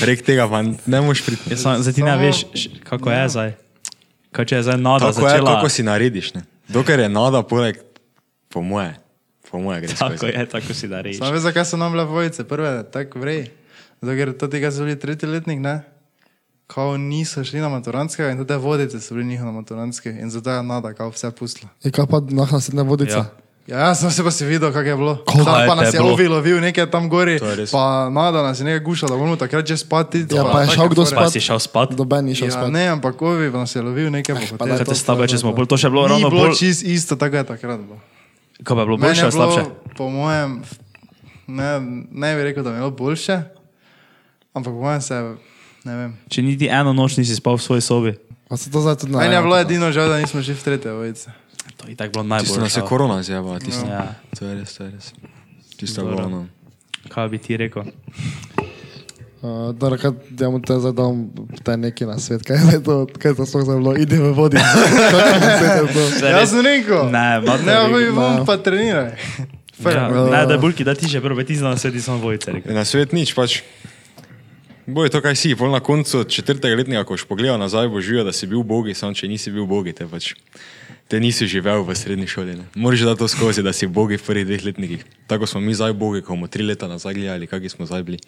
Prek 0.00 0.24
tega 0.26 0.48
pa 0.50 0.62
ne 0.66 1.00
moš 1.00 1.22
priti. 1.22 1.54
Ja, 1.54 1.78
zdaj 1.78 1.92
ti 1.94 2.02
ne 2.02 2.16
veš, 2.18 2.46
kako 2.82 3.10
je 3.10 3.28
zdaj. 3.28 3.54
Kaj 4.34 4.44
če 4.44 4.56
je 4.56 4.62
zdaj 4.62 4.78
nada 4.78 5.08
Tako 5.08 5.20
je, 5.20 5.30
začela. 5.30 5.54
kako 5.54 5.68
si 5.68 5.82
narediš. 5.82 6.34
Ne? 6.34 6.42
Dokler 6.68 7.00
je 7.00 7.08
nada, 7.08 7.42
poleg, 7.42 7.78
po 8.48 8.62
moje, 8.62 8.94
po 9.46 9.60
moje 9.60 9.80
gre 9.80 9.94
Tako 9.94 10.16
skozi. 10.16 10.32
je, 10.32 10.46
tako 10.48 10.74
si 10.74 10.88
da 10.88 11.00
reči. 11.00 11.18
Samo 11.18 11.30
veš, 11.30 11.40
zakaj 11.42 11.64
so 11.64 11.76
nam 11.76 11.92
bile 11.92 12.04
vojice, 12.04 12.44
prve, 12.44 12.82
tako 12.90 13.18
vrej. 13.18 13.44
Ker 14.00 14.34
to 14.34 14.48
tega 14.48 14.72
so 14.74 14.82
bili 14.82 14.98
tretji 14.98 15.28
letnik, 15.28 15.60
ne? 15.60 15.82
Kao 16.66 16.96
niso 16.96 17.44
šli 17.44 17.60
na 17.60 17.68
maturantskega 17.68 18.30
in 18.30 18.38
tudi 18.38 18.56
vodice 18.56 19.00
so 19.00 19.14
bili 19.14 19.26
njihove 19.26 19.52
na 19.52 19.60
maturantske 19.60 20.10
in 20.10 20.30
zato 20.30 20.50
je 20.50 20.62
nada, 20.62 20.92
kao 20.92 21.08
vse 21.10 21.30
pustila. 21.30 21.70
In 21.84 21.92
kaj 21.92 22.06
pa 22.06 22.20
nah 22.20 22.52
naslednja 22.52 22.82
vodica? 22.82 23.16
Ja. 23.18 23.26
Ja. 23.66 23.78
Ja, 23.80 23.94
sem 23.94 24.10
se 24.10 24.20
pa 24.20 24.30
si 24.30 24.44
videl, 24.44 24.68
kako 24.68 24.84
je 24.84 24.96
bilo. 24.96 25.14
Kaj 25.24 25.40
Tam 25.40 25.66
pa 25.66 25.74
nas 25.74 25.88
je 25.88 25.96
bilo? 25.96 26.12
ovi 26.12 26.28
lovil 26.28 26.60
nekaj 26.60 26.84
tam 26.86 27.08
gori, 27.08 27.40
pa 27.72 28.08
nada 28.08 28.42
nas 28.42 28.60
je 28.60 28.64
nekaj 28.64 28.80
gušal, 28.82 29.08
da 29.08 29.16
bomo 29.16 29.36
takrat 29.36 29.64
že 29.64 29.76
spati. 29.78 30.26
Ja, 30.28 30.44
pa 30.44 30.60
je 30.60 30.68
šel 30.70 30.88
kdo 30.88 31.02
Pa 31.02 31.08
spat? 31.08 31.32
si 31.32 31.40
šel 31.40 31.56
spat? 31.58 31.92
Doben 31.92 32.24
ni 32.24 32.34
šel 32.34 32.46
Ja, 32.46 32.52
spat. 32.52 32.68
ne, 32.68 32.84
ampak 32.90 33.16
ovi 33.18 33.48
pa 33.48 33.58
nas 33.58 33.72
je 33.72 33.80
lovil 33.80 34.10
nekaj 34.10 34.36
pa 34.52 34.66
to- 34.68 34.84
te 34.84 34.94
stabe, 34.94 35.24
če 35.24 35.38
smo 35.38 35.52
bolj, 35.52 35.66
to 35.66 35.76
še 35.76 35.88
bilo 35.88 36.02
Ni 36.02 36.08
ravno 36.10 36.28
bilo 36.28 36.44
bolj. 36.44 36.54
čist 36.54 36.82
isto, 36.82 37.16
tako 37.16 37.36
je 37.36 37.44
takrat 37.46 37.80
bilo. 37.80 37.96
Kaj 38.58 38.68
pa 38.68 38.80
je 38.82 38.86
bilo 38.86 38.96
boljše 38.98 39.22
ali 39.22 39.32
slabše? 39.32 39.60
bilo, 39.62 39.96
po 39.96 40.04
mojem, 40.06 40.50
ne, 41.46 41.70
ne 42.12 42.30
bi 42.30 42.42
rekel, 42.42 42.60
da 42.60 42.68
mi 42.68 42.76
je 42.76 42.80
bilo 42.80 42.92
boljše, 42.92 43.40
ampak 44.52 44.70
po 44.70 44.80
mojem 44.82 45.00
se, 45.00 45.14
ne 45.84 45.94
vem. 45.96 46.10
Če 46.28 46.42
niti 46.42 46.68
eno 46.68 46.92
noč 46.92 47.16
nisi 47.16 47.32
spal 47.32 47.56
v 47.56 47.62
svoji 47.62 47.80
sobi. 47.80 48.12
Pa 48.44 48.56
se 48.56 48.68
to 48.68 48.76
zdaj 48.78 48.96
tudi 48.98 49.12
Meni 49.14 49.34
je 49.34 49.40
bilo 49.40 49.56
edino 49.56 49.88
žal, 49.88 50.04
da 50.06 50.18
nismo 50.18 50.38
šli 50.38 50.52
v 50.52 50.62
tretje 50.62 50.92
vojice. 50.92 51.32
To 51.84 51.90
je 51.90 51.96
tako 51.96 52.12
bilo 52.14 52.38
Tisto 52.38 52.54
nas 52.54 52.66
najbolje. 52.66 52.70
je 52.76 52.88
korona 52.88 53.22
zjeba, 53.22 53.58
tisto. 53.58 53.86
Ja. 53.86 54.14
To 54.32 54.46
je 54.46 54.54
res, 54.54 54.72
to 54.72 54.84
je 54.84 54.90
res. 54.90 55.12
Tisto 55.76 56.00
je 56.00 56.06
bilo 56.06 56.24
ono. 56.24 56.46
Kaj 57.08 57.28
bi 57.28 57.38
ti 57.38 57.56
rekel? 57.56 57.82
Uh, 59.42 59.50
dobro, 59.70 59.98
kaj, 59.98 60.10
ja 60.40 60.48
mu 60.48 60.56
te 60.58 60.72
zdaj 60.74 60.92
dam 60.92 61.28
te 61.60 61.76
neki 61.76 62.06
na 62.06 62.16
svet, 62.16 62.40
kaj 62.42 62.56
je 62.72 62.80
to, 62.80 63.04
kaj 63.12 63.30
je 63.30 63.36
to 63.36 63.44
sploh 63.44 63.62
za 63.62 63.74
bilo, 63.74 63.92
idi 63.94 64.16
v 64.16 64.32
vodi. 64.32 64.56
Jaz 66.32 66.48
sem 66.48 66.60
rekel. 66.62 67.04
Ne, 67.06 67.40
Ne, 67.40 67.56
rekel. 67.58 67.90
hoji 67.90 68.08
bom 68.10 68.32
No. 68.34 68.44
pa 68.44 68.56
treniraj. 68.56 69.12
Ja, 69.76 70.06
ne, 70.08 70.46
da 70.46 70.54
bulki, 70.56 70.80
da 70.80 70.94
ti 70.94 71.08
že 71.08 71.18
prvo, 71.20 71.42
ti 71.42 71.56
znaš 71.56 71.82
samo 71.98 72.18
vojce. 72.20 72.52
rekel. 72.52 72.72
Na 72.72 72.84
svet 72.84 73.12
nič, 73.12 73.34
pač. 73.34 73.60
Boje 74.86 75.10
to, 75.10 75.18
kaj 75.18 75.34
si, 75.34 75.56
pol 75.56 75.68
na 75.68 75.80
koncu 75.80 76.24
četrtega 76.24 76.76
letnika, 76.76 77.04
ko 77.04 77.12
boš 77.12 77.24
pogledal 77.24 77.58
nazaj, 77.58 77.88
boš 77.88 78.04
živel, 78.04 78.24
da 78.24 78.32
si 78.32 78.46
bil 78.46 78.62
bogi, 78.62 78.94
samo 78.94 79.12
če 79.12 79.26
nisi 79.26 79.50
bil 79.50 79.66
bogi, 79.66 79.92
te 79.92 80.06
pač. 80.06 80.34
Te 81.08 81.20
nisi 81.20 81.46
živel 81.46 81.84
v 81.84 81.94
srednji 81.94 82.26
šoli. 82.26 82.56
Ne. 82.56 82.64
Moraš 82.74 83.04
dati 83.04 83.18
to 83.18 83.28
skozi, 83.28 83.62
da 83.62 83.72
si 83.76 83.86
bogi 83.86 84.16
v 84.16 84.24
prvih 84.24 84.46
dveh 84.46 84.64
letnikih. 84.64 85.04
Tako 85.28 85.46
smo 85.46 85.60
mi 85.60 85.74
zdaj 85.74 85.92
bogi, 85.92 86.22
ko 86.24 86.32
bomo 86.32 86.48
tri 86.48 86.64
leta 86.64 86.88
nazaj 86.88 87.14
gledali, 87.14 87.46
kakšni 87.46 87.68
smo 87.68 87.86
zdaj 87.86 88.02
bili. 88.02 88.18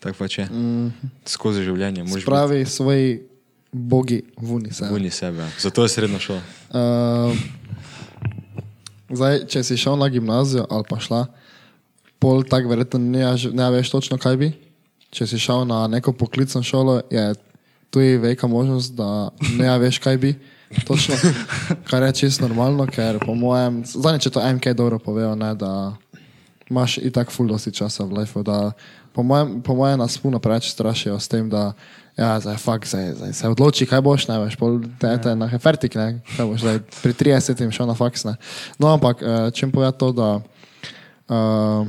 Tako 0.00 0.16
pač 0.18 0.38
je. 0.38 0.46
Mm. 0.48 1.10
Skozi 1.28 1.66
življenje, 1.66 2.06
moraš 2.06 2.24
biti 2.24 2.30
Pravi 2.30 2.64
svoji 2.66 3.20
bogi 3.72 4.22
vuni 4.36 4.72
se. 4.72 4.88
vuni 4.90 5.10
sebe. 5.10 5.42
ja. 5.44 5.50
Zato 5.60 5.82
je 5.84 5.88
srednja 5.88 6.18
šola. 6.18 6.40
Uh, 6.72 7.36
zdaj, 9.10 9.44
če 9.48 9.62
si 9.64 9.76
šel 9.76 9.98
na 10.00 10.08
gimnazijo 10.08 10.66
ali 10.70 10.84
pa 10.88 11.00
šla, 11.00 11.26
pol 12.18 12.44
tak 12.48 12.64
verjetno 12.70 12.98
ne, 13.02 13.24
ne 13.52 13.70
veš 13.76 13.90
točno, 13.90 14.18
kaj 14.18 14.36
bi. 14.40 14.52
Če 15.12 15.26
si 15.26 15.38
šel 15.40 15.66
na 15.68 15.86
neko 15.88 16.12
poklicno 16.12 16.62
šolo, 16.62 17.00
je 17.10 17.34
tu 17.90 18.00
velika 18.00 18.46
možnost, 18.46 18.94
da 18.96 19.30
ne 19.56 19.78
veš, 19.78 19.98
kaj 20.04 20.16
bi. 20.16 20.34
Točno, 20.86 21.14
kar 21.90 22.02
je 22.02 22.12
čisto 22.12 22.48
normalno, 22.48 22.86
ker 22.86 23.18
po 23.24 23.34
mojem, 23.34 23.82
zadnjič 23.84 24.26
je 24.26 24.32
to 24.32 24.52
MK 24.54 24.74
dobro 24.76 24.98
povedal, 24.98 25.36
ne, 25.38 25.54
da 25.54 25.96
imaš 26.70 26.98
i 26.98 27.10
tak 27.10 27.32
full 27.32 27.48
dosti 27.48 27.72
časa 27.72 28.04
v 28.04 28.20
lifeu, 28.20 28.42
da 28.42 28.72
po 29.12 29.22
mojem, 29.22 29.62
po 29.62 29.74
mojem 29.74 29.98
nas 29.98 30.18
puno 30.18 30.38
preveč 30.38 30.68
strašijo 30.68 31.18
s 31.20 31.28
tem, 31.28 31.48
da 31.48 31.72
ja, 32.16 32.40
zdaj, 32.40 32.56
fuck, 32.56 32.86
zdaj, 32.86 33.12
zdaj 33.14 33.32
se 33.32 33.48
odloči, 33.48 33.86
kaj 33.86 34.00
boš, 34.00 34.28
ne 34.28 34.38
veš, 34.44 34.56
pol 34.58 34.80
te, 35.00 35.14
te 35.22 35.34
na 35.38 35.48
hefertik, 35.48 35.94
ne, 35.94 36.20
kaj 36.36 36.46
boš, 36.46 36.60
zdaj 36.60 36.80
pri 37.02 37.12
30 37.12 37.70
šel 37.70 37.88
na 37.88 37.94
faks, 37.94 38.24
ne. 38.28 38.34
No, 38.78 38.92
ampak, 38.92 39.22
eh, 39.22 39.48
če 39.54 39.66
jim 39.66 39.72
povem 39.72 39.94
to, 39.96 40.12
da 40.12 40.28
uh, 41.30 41.88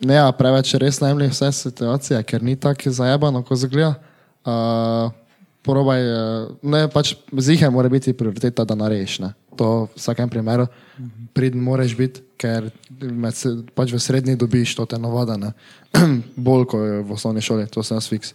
ne, 0.00 0.14
ja, 0.14 0.28
preveč 0.32 0.72
res 0.80 1.00
najemlji 1.02 1.32
vse 1.34 1.52
situacije, 1.52 2.22
ker 2.22 2.46
ni 2.46 2.56
tako 2.56 2.94
zajebano, 2.94 3.42
ko 3.44 3.58
zgleda. 3.58 3.96
Uh, 4.40 5.10
Probaj, 5.62 6.00
eh, 6.00 6.48
ne, 6.62 6.86
pač 6.88 7.14
zihaj 7.32 7.70
mora 7.70 7.88
biti 7.92 8.12
prioriteta, 8.16 8.64
da 8.64 8.74
narediš. 8.74 9.18
Ne. 9.20 9.34
To 9.60 9.84
v 9.84 9.98
vsakem 9.98 10.30
primeru 10.32 10.66
pridn 11.34 11.60
moraš 11.60 11.94
biti, 11.96 12.22
ker 12.40 12.70
med, 13.00 13.36
pač 13.76 13.92
v 13.92 14.00
srednji 14.00 14.38
dobiš 14.40 14.74
to 14.78 14.86
te 14.88 14.98
navadane. 14.98 15.52
Bolj 16.48 16.66
kot 16.72 16.86
v 17.04 17.12
osnovni 17.12 17.44
šoli, 17.44 17.68
to 17.68 17.84
sem 17.84 18.00
jaz 18.00 18.08
fiks. 18.08 18.34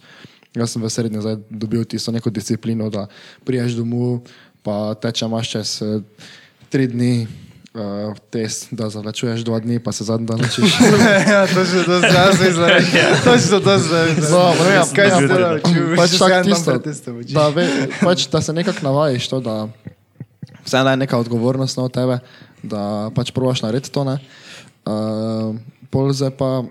Jaz 0.56 0.72
sem 0.72 0.84
v 0.84 0.92
srednji 0.92 1.24
zdaj 1.24 1.42
dobil 1.50 1.84
tisto 1.84 2.14
neko 2.16 2.32
disciplino, 2.32 2.88
da 2.94 3.08
priješ 3.44 3.76
domov, 3.82 4.22
pa 4.64 4.96
teče 4.96 5.26
imaš 5.26 5.52
čez 5.58 5.74
eh, 5.82 6.30
tri 6.70 6.88
dni. 6.88 7.45
Uh, 7.76 8.16
test, 8.32 8.70
da 8.72 8.88
zavlačuješ 8.88 9.42
dva 9.44 9.60
dni, 9.60 9.82
pa 9.84 9.92
se 9.92 10.04
zadnji 10.08 10.30
dan 10.30 10.40
učiš. 10.40 10.78
ja, 11.34 11.42
to 11.48 11.66
sem 11.66 11.84
jaz 12.16 12.40
mislil. 12.40 12.68
Točno 13.24 13.60
to 13.60 13.80
sem 13.80 14.16
mislil. 14.16 14.32
No, 14.32 14.54
no, 14.56 14.70
ja, 14.72 14.84
Kaj 14.96 15.10
si 15.12 15.16
pač- 15.16 15.28
delal? 15.28 15.60
Če 15.60 15.82
pač 15.98 16.10
se 16.10 16.20
tako 16.20 16.40
tisto, 16.88 17.12
učiš. 17.12 17.34
da, 17.36 17.48
ve, 17.52 17.66
pač, 18.00 18.28
da 18.32 18.40
se 18.42 18.56
nekako 18.56 18.80
navajiš 18.88 19.28
to, 19.28 19.40
da 19.44 19.56
vseeno 20.64 20.94
je 20.96 21.02
neka 21.04 21.20
odgovornost 21.20 21.78
na 21.78 21.90
tebe, 21.92 22.20
da 22.64 23.12
pač 23.12 23.34
probaš 23.36 23.66
narediti 23.68 23.92
to. 23.92 24.08
ne. 24.08 24.16
Uh, 24.88 25.60
zdaj 26.16 26.32
pa 26.40 26.64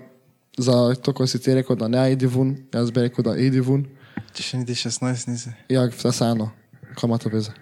za 0.57 0.95
to, 1.05 1.13
ko 1.13 1.27
si 1.27 1.37
ti 1.37 1.53
rekel, 1.53 1.77
da 1.77 1.85
ne 1.87 2.01
idi 2.17 2.25
ven, 2.25 2.55
jaz 2.73 2.89
bi 2.89 3.05
rekel, 3.05 3.29
da 3.29 3.37
idi 3.37 3.61
ven. 3.61 3.85
Če 4.33 4.41
še 4.41 4.63
niti 4.63 4.73
16 4.73 5.29
nisi. 5.29 5.53
Ja, 5.69 5.85
vseeno, 5.85 6.49
kaj 6.97 7.05
ima 7.05 7.21
to 7.21 7.29
veze. 7.29 7.53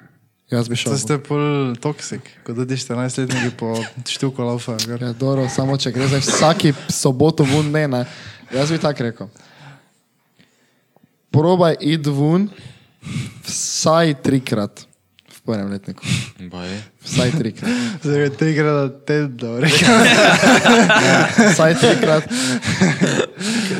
Jaz 0.54 0.70
bi 0.70 0.76
šel. 0.76 0.91
To 0.91 0.95
ven. 0.95 1.01
ste 1.01 1.18
pol 1.18 1.74
toksik, 1.82 2.28
ko 2.45 2.54
dodiš 2.54 2.86
14 2.86 3.24
letniki 3.24 3.51
po 3.58 3.74
štuku 4.06 4.43
laufa. 4.45 4.78
Ja, 4.86 5.14
dobro, 5.18 5.47
samo 5.49 5.78
če 5.82 5.91
gre 5.95 6.08
za 6.12 6.22
vsaki 6.22 6.74
soboto 6.93 7.45
ven, 7.47 7.72
ne, 7.74 7.88
ne. 7.89 8.04
Jaz 8.54 8.72
bi 8.72 8.78
tako 8.78 9.08
rekel. 9.08 9.32
Probaj 11.34 11.80
iti 11.82 12.14
ven 12.14 12.49
vsaj 13.47 14.14
trikrat 14.22 14.86
v 15.43 15.51
prvem 15.51 15.67
letniku. 15.69 15.99
Baje. 16.47 16.79
Vsaj 17.03 17.31
trikrat. 17.33 17.67
Zdaj 18.01 18.21
je 18.21 18.29
trikrat 18.31 18.73
na 18.73 18.87
teden, 18.97 19.31
da 19.35 19.59
rekel. 19.59 19.95
Vsaj 21.49 21.73
trikrat. 21.75 22.23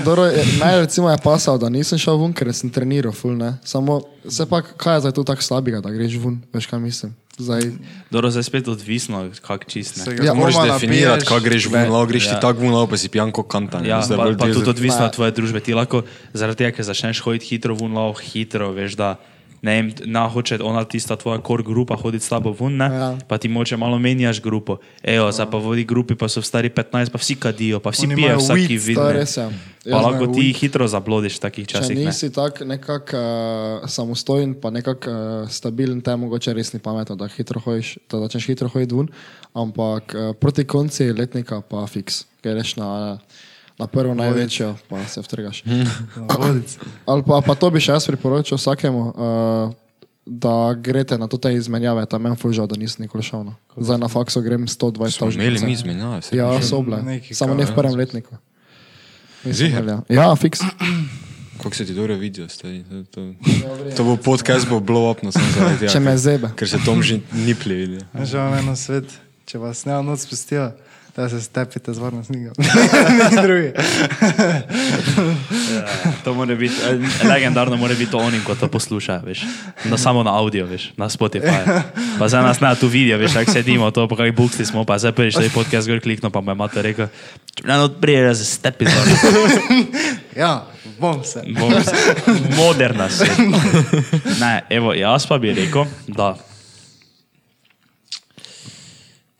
Dobro, 0.03 0.26
je- 0.26 0.43
Meni 0.59 0.78
recimo 0.78 1.07
je 1.07 1.18
pasal, 1.18 1.55
da 1.55 1.70
nisem 1.70 1.95
šel 1.95 2.18
ven, 2.18 2.34
ker 2.34 2.51
sem 2.51 2.68
treniral, 2.68 3.11
ful, 3.11 3.32
ne. 3.34 3.55
Samo, 3.61 4.01
se 4.26 4.43
pa, 4.43 4.59
kaj 4.61 4.93
je 4.93 5.01
zdaj 5.01 5.14
tu 5.14 5.24
tako 5.24 5.41
slabega, 5.41 5.80
da 5.80 5.89
greš 5.89 6.18
ven, 6.18 6.43
veš 6.49 6.66
kaj 6.66 6.80
mislim. 6.82 7.16
Zdaj, 7.34 7.72
Dobro, 8.11 8.30
zdaj 8.30 8.43
spet 8.43 8.68
odvisno, 8.68 9.24
kak 9.39 9.66
čist. 9.66 9.97
ne. 9.97 10.03
Se 10.03 10.11
Ja, 10.11 10.18
ga 10.26 10.34
Moraš 10.36 10.59
definirati, 10.70 11.26
kaj 11.26 11.39
greš 11.39 11.66
ven, 11.66 11.88
lahko 11.88 12.05
greš 12.05 12.24
ti 12.26 12.36
Ja. 12.36 12.39
tako 12.41 12.59
ven, 12.61 12.76
pa 12.86 12.93
si 12.93 13.07
pijan 13.07 13.32
kot 13.32 13.47
kantan. 13.47 13.82
Ja, 13.82 14.01
Zdaj 14.01 14.18
pa, 14.18 14.24
bolj 14.26 14.38
pa 14.38 14.45
tudi 14.49 14.70
odvisno 14.70 15.05
od 15.05 15.14
tvoje 15.14 15.32
družbe. 15.32 15.59
Ti 15.59 15.74
lahko 15.74 16.03
zaradi 16.30 16.57
tega, 16.59 16.72
ker 16.72 16.84
začneš 16.84 17.22
hoditi 17.22 17.47
hitro 17.47 17.74
ven, 17.74 17.89
lahko 17.91 18.22
hitro, 18.22 18.70
veš, 18.72 18.93
da 18.93 19.16
ne 19.64 19.76
vem, 19.76 19.91
na 20.05 20.28
hoče 20.28 20.57
ona 20.64 20.84
tista 20.84 21.16
tvoja 21.16 21.39
core 21.47 21.64
grupa 21.64 21.95
hoditi 21.95 22.26
s 22.26 22.30
tabo 22.30 22.51
ven, 22.59 22.76
ne? 22.78 22.86
Ja. 22.86 23.18
pa 23.28 23.38
ti 23.38 23.47
moče 23.47 23.78
malo 23.78 23.99
menjaš 23.99 24.41
grupo. 24.41 24.78
Ejo, 25.03 25.32
zdaj 25.32 25.47
pa 25.51 25.57
vodi 25.57 25.86
grupi, 25.88 26.16
pa 26.20 26.28
so 26.28 26.41
stari 26.43 26.70
15, 26.70 27.09
pa 27.09 27.18
vsi 27.18 27.36
kadijo, 27.39 27.80
pa 27.80 27.93
vsi 27.95 28.05
Oni 28.05 28.16
pijejo 28.16 28.38
vsaki 28.38 28.61
weed, 28.61 28.86
vid. 28.86 28.97
to 28.97 29.07
je 29.07 29.14
ne. 29.14 29.20
res. 29.20 29.38
Ja. 29.38 29.47
Pa 29.91 30.01
lahko 30.03 30.28
ti 30.28 30.41
weed. 30.41 30.59
hitro 30.59 30.88
zablodiš 30.88 31.38
v 31.39 31.43
takih 31.47 31.68
Če 31.68 31.78
časih. 31.78 31.95
Ne? 31.95 32.11
nisi 32.11 32.32
tako 32.36 32.68
nekako 32.68 33.24
uh, 33.24 33.88
samostojen, 33.88 34.57
pa 34.59 34.70
nekako 34.70 35.16
uh, 35.16 35.47
stabilen, 35.49 36.03
te 36.03 36.16
mogoče 36.16 36.53
res 36.53 36.74
ni 36.76 36.84
pametno, 36.84 37.16
da 37.16 37.32
hitro 37.32 37.64
hojiš, 37.64 37.95
da 38.11 38.20
začneš 38.28 38.51
hitro 38.51 38.68
hoditi 38.68 38.99
ven, 38.99 39.07
ampak 39.55 40.11
uh, 40.11 40.36
proti 40.36 40.68
konci 40.68 41.07
letnika 41.16 41.61
pa 41.64 41.88
fiks, 41.88 42.26
greš 42.43 42.76
na, 42.84 43.18
na 43.80 43.88
prvo 43.88 44.14
največjo, 44.14 44.76
pa 44.90 45.06
se 45.06 45.22
vtrgaš. 45.22 45.64
Vodic. 46.16 46.78
Ali 47.06 47.24
pa, 47.24 47.42
pa 47.46 47.56
to 47.56 47.70
bi 47.74 47.82
še 47.82 47.98
jaz 47.98 48.08
priporočil 48.08 48.58
vsakemu, 48.58 49.02
uh, 49.10 49.74
da 50.26 50.74
greste 50.78 51.18
na 51.18 51.28
to 51.28 51.38
te 51.38 51.52
izmenjave, 51.54 52.06
tam 52.06 52.24
meni 52.24 52.40
fužal, 52.40 52.68
da 52.68 52.80
nisem 52.80 53.04
nikoli 53.04 53.24
šel. 53.24 53.44
No. 53.44 53.56
Zdaj 53.78 53.98
na 54.00 54.08
faksu 54.08 54.42
grem 54.42 54.68
120 54.68 55.18
Smo 55.18 55.32
imeli 55.32 55.66
mi 55.66 55.76
izmenjave. 55.76 56.22
Ja, 56.32 56.62
so 56.62 56.82
bile. 56.82 57.20
Samo 57.34 57.58
ne 57.58 57.66
v 57.66 57.76
prvem 57.76 57.96
letniku. 58.00 58.38
Imel, 59.44 59.90
Ja, 59.90 60.02
ja 60.10 60.36
fiks. 60.36 60.64
Kako 61.58 61.76
se 61.76 61.86
ti 61.86 61.94
dobro 61.94 62.16
vidijo, 62.16 62.50
stari. 62.50 62.84
To, 62.84 63.04
to, 63.04 63.34
to 63.98 64.04
bo 64.04 64.18
podcast, 64.18 64.68
bo 64.70 64.80
blow 64.80 65.12
up, 65.12 65.24
no 65.24 65.32
sem 65.32 65.42
zaradi 65.56 65.80
tega. 65.80 65.92
Če 65.92 66.00
me 66.00 66.18
zebe. 66.18 66.50
Ker 66.56 66.70
se 66.70 66.80
Tom 66.86 67.04
že 67.04 67.20
niplje 67.32 67.76
vidi. 67.76 68.00
Že 68.24 68.38
vam 68.38 68.58
eno 68.58 68.76
svet, 68.76 69.14
če 69.46 69.62
vas 69.62 69.86
ne 69.86 70.00
noč 70.04 70.26
spustijo, 70.26 70.72
da 71.16 71.30
se 71.30 71.41
stepite 71.41 71.93
z 71.93 71.97
varno 71.97 72.24
snigo. 72.24 72.51
Ni 73.30 73.41
drugi. 73.41 73.72
To 76.24 76.34
mora 76.34 76.55
biti, 76.55 76.74
eh, 76.84 76.97
legendarno 77.26 77.78
mora 77.78 77.93
biti 77.93 78.11
to 78.11 78.18
oni, 78.18 78.39
ko 78.39 78.55
to 78.55 78.68
posluša, 78.68 79.18
veš. 79.18 79.41
No, 79.86 79.97
samo 79.97 80.24
na 80.24 80.32
audio, 80.34 80.66
veš, 80.66 80.91
na 80.97 81.05
Spotify. 81.07 81.82
Pa 82.20 82.28
za 82.28 82.41
nas 82.41 82.59
na 82.59 82.76
tu 82.76 82.88
vidijo, 82.88 83.18
veš, 83.18 83.34
kako 83.34 83.51
sedimo, 83.51 83.91
to 83.91 84.07
pa 84.07 84.16
kaj 84.16 84.32
buksti 84.32 84.66
smo, 84.66 84.86
pa 84.86 84.97
zdaj 84.97 85.11
taj 85.11 85.49
podcast 85.53 85.88
gor 85.88 85.99
klikno, 85.99 86.30
pa 86.30 86.41
me 86.41 86.51
imate 86.51 86.82
rekel, 86.82 87.07
ne, 87.64 87.74
no, 87.76 87.89
prije 87.91 88.24
da 88.24 88.36
se 88.36 88.45
stepi 88.45 88.86
zor. 88.86 89.07
Ja, 90.36 90.66
bom 90.99 91.24
se. 91.24 91.41
Bom 91.49 91.74
s- 91.74 91.91
Moderna 92.57 93.09
se. 93.09 93.26
Ne, 94.39 94.64
evo, 94.70 94.93
jaz 94.93 95.28
pa 95.28 95.38
bi 95.38 95.53
rekel, 95.53 95.86
da. 96.07 96.36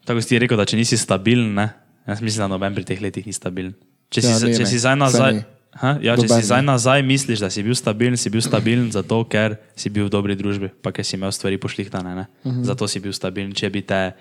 Tako 0.06 0.22
si 0.22 0.40
rekel, 0.40 0.58
da 0.60 0.66
če 0.66 0.78
nisi 0.78 0.98
stabilen, 1.00 1.54
ne? 1.56 1.70
Jaz 2.08 2.20
mislim, 2.22 2.44
da 2.44 2.48
noben 2.52 2.76
pri 2.76 2.84
teh 2.84 3.00
letih 3.02 3.26
ni 3.26 3.34
stabilen. 3.34 3.74
Če 4.12 4.22
si, 4.22 4.28
Ja, 4.28 4.58
če 4.60 4.66
si 4.68 4.80
zdaj 4.80 4.98
nazaj. 5.00 5.44
Ha? 5.82 5.98
Ja, 6.06 6.14
če 6.20 6.28
si 6.30 6.44
zdaj 6.46 6.62
nazaj 6.62 7.02
misliš, 7.02 7.40
da 7.42 7.50
si 7.50 7.64
bil 7.66 7.74
stabilen, 7.74 8.18
si 8.20 8.30
bil 8.30 8.44
stabilen 8.46 8.92
zato, 8.94 9.24
ker 9.26 9.56
si 9.76 9.90
bil 9.90 10.06
v 10.06 10.12
dobri 10.14 10.36
družbi, 10.38 10.70
pa 10.84 10.92
ker 10.94 11.02
si 11.08 11.16
imel 11.18 11.32
stvari 11.34 11.58
pošlihtane. 11.58 12.12
Uh 12.14 12.20
Mhm. 12.20 12.62
-huh. 12.62 12.66
Zato 12.66 12.88
si 12.88 13.00
bil 13.00 13.14
stabilen. 13.14 13.54
Če 13.56 13.70
bi, 13.70 13.82
te, 13.82 14.14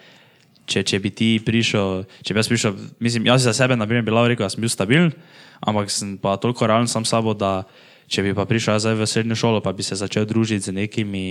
če, 0.66 0.82
če 0.82 0.98
bi 1.02 1.10
ti 1.10 1.40
prišel, 1.44 2.04
če 2.22 2.34
bi 2.34 2.38
jaz 2.38 2.48
prišel, 2.48 2.72
mislim, 3.00 3.26
jaz 3.26 3.42
za 3.42 3.52
sebe, 3.52 3.76
na 3.76 3.86
primer, 3.86 4.04
bi 4.04 4.10
lahko 4.10 4.28
rekel, 4.28 4.46
da 4.46 4.50
sem 4.50 4.60
bil 4.60 4.70
stabilen, 4.70 5.12
ampak 5.60 5.90
sem 5.90 6.16
pa 6.18 6.36
toliko 6.36 6.66
realen 6.66 6.88
sam 6.88 7.04
s 7.04 7.08
sabo, 7.08 7.34
da 7.34 7.64
če 8.12 8.24
bi 8.26 8.34
pa 8.36 8.44
prišel 8.48 8.80
zdaj 8.82 8.96
v 9.00 9.08
srednjo 9.08 9.36
šolo, 9.38 9.62
pa 9.64 9.72
bi 9.72 9.84
se 9.86 9.96
začel 9.96 10.28
družiti 10.28 10.68
z 10.68 10.76
nekimi 10.76 11.24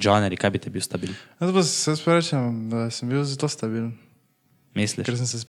žaneri, 0.00 0.38
kaj 0.40 0.54
bi 0.54 0.62
te 0.62 0.72
bil 0.72 0.84
stabilen? 0.84 1.16
Jaz 1.40 1.52
pa 1.52 1.64
se 1.68 1.96
rečem, 2.08 2.70
da 2.72 2.88
sem 2.88 3.12
bil 3.12 3.24
zelo 3.28 3.50
stabilen. 3.52 3.92
Misliš? 4.74 5.06
Ker 5.06 5.18
sem 5.20 5.28
se 5.28 5.44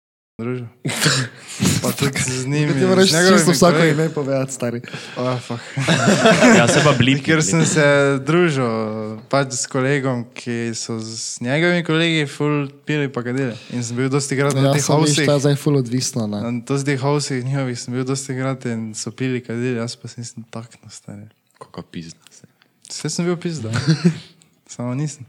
družil. 0.40 0.66
Pa 1.82 1.92
tudi 1.92 2.20
z 2.20 2.46
njimi. 2.48 2.72
Ti 2.72 2.86
moraš 2.88 3.10
čisto 3.12 3.52
vsako 3.52 3.76
kolegi. 3.76 3.92
ime 3.92 4.08
povedati, 4.08 4.52
stari. 4.52 4.80
Oh. 5.16 5.36
Ja, 6.58 6.68
se 6.68 6.80
pa 6.84 6.92
blip. 6.96 7.20
Ker 7.24 7.42
sem 7.44 7.64
se 7.68 7.84
družil 8.24 9.20
pač 9.32 9.52
s 9.56 9.68
kolegom, 9.68 10.24
ki 10.34 10.72
so 10.76 10.96
z 11.00 11.40
njegovimi 11.44 11.84
kolegi 11.84 12.24
ful 12.26 12.68
pili 12.88 13.10
pa 13.12 13.22
kadili. 13.22 13.52
In 13.76 13.84
sem 13.84 13.96
bil 13.96 14.08
dosti 14.12 14.36
krat 14.40 14.56
na 14.56 14.70
Ja, 14.70 14.72
teh 14.72 14.84
sem 14.84 14.96
viš, 15.04 15.20
hausih. 15.20 15.28
je 15.28 15.38
zdaj 15.44 15.56
ful 15.60 15.76
odvisno, 15.80 16.24
ne. 16.26 16.40
Na 16.40 16.80
teh 16.84 17.00
hausih 17.00 17.44
njihovih 17.44 17.76
sem 17.80 17.94
bil 17.94 18.08
dosti 18.08 18.36
krat 18.36 18.64
in 18.72 18.90
so 18.96 19.12
pili 19.12 19.44
kadili, 19.44 19.76
jaz 19.76 19.96
pa 20.00 20.08
se 20.08 20.20
nisem 20.20 20.44
takno 20.48 20.88
stari. 20.88 21.28
Kako 21.60 21.84
pizda. 21.92 22.20
Vse 22.88 23.08
sem 23.12 23.28
bil 23.28 23.36
pizda. 23.36 23.68
Samo 24.72 24.94
nisem. 24.94 25.26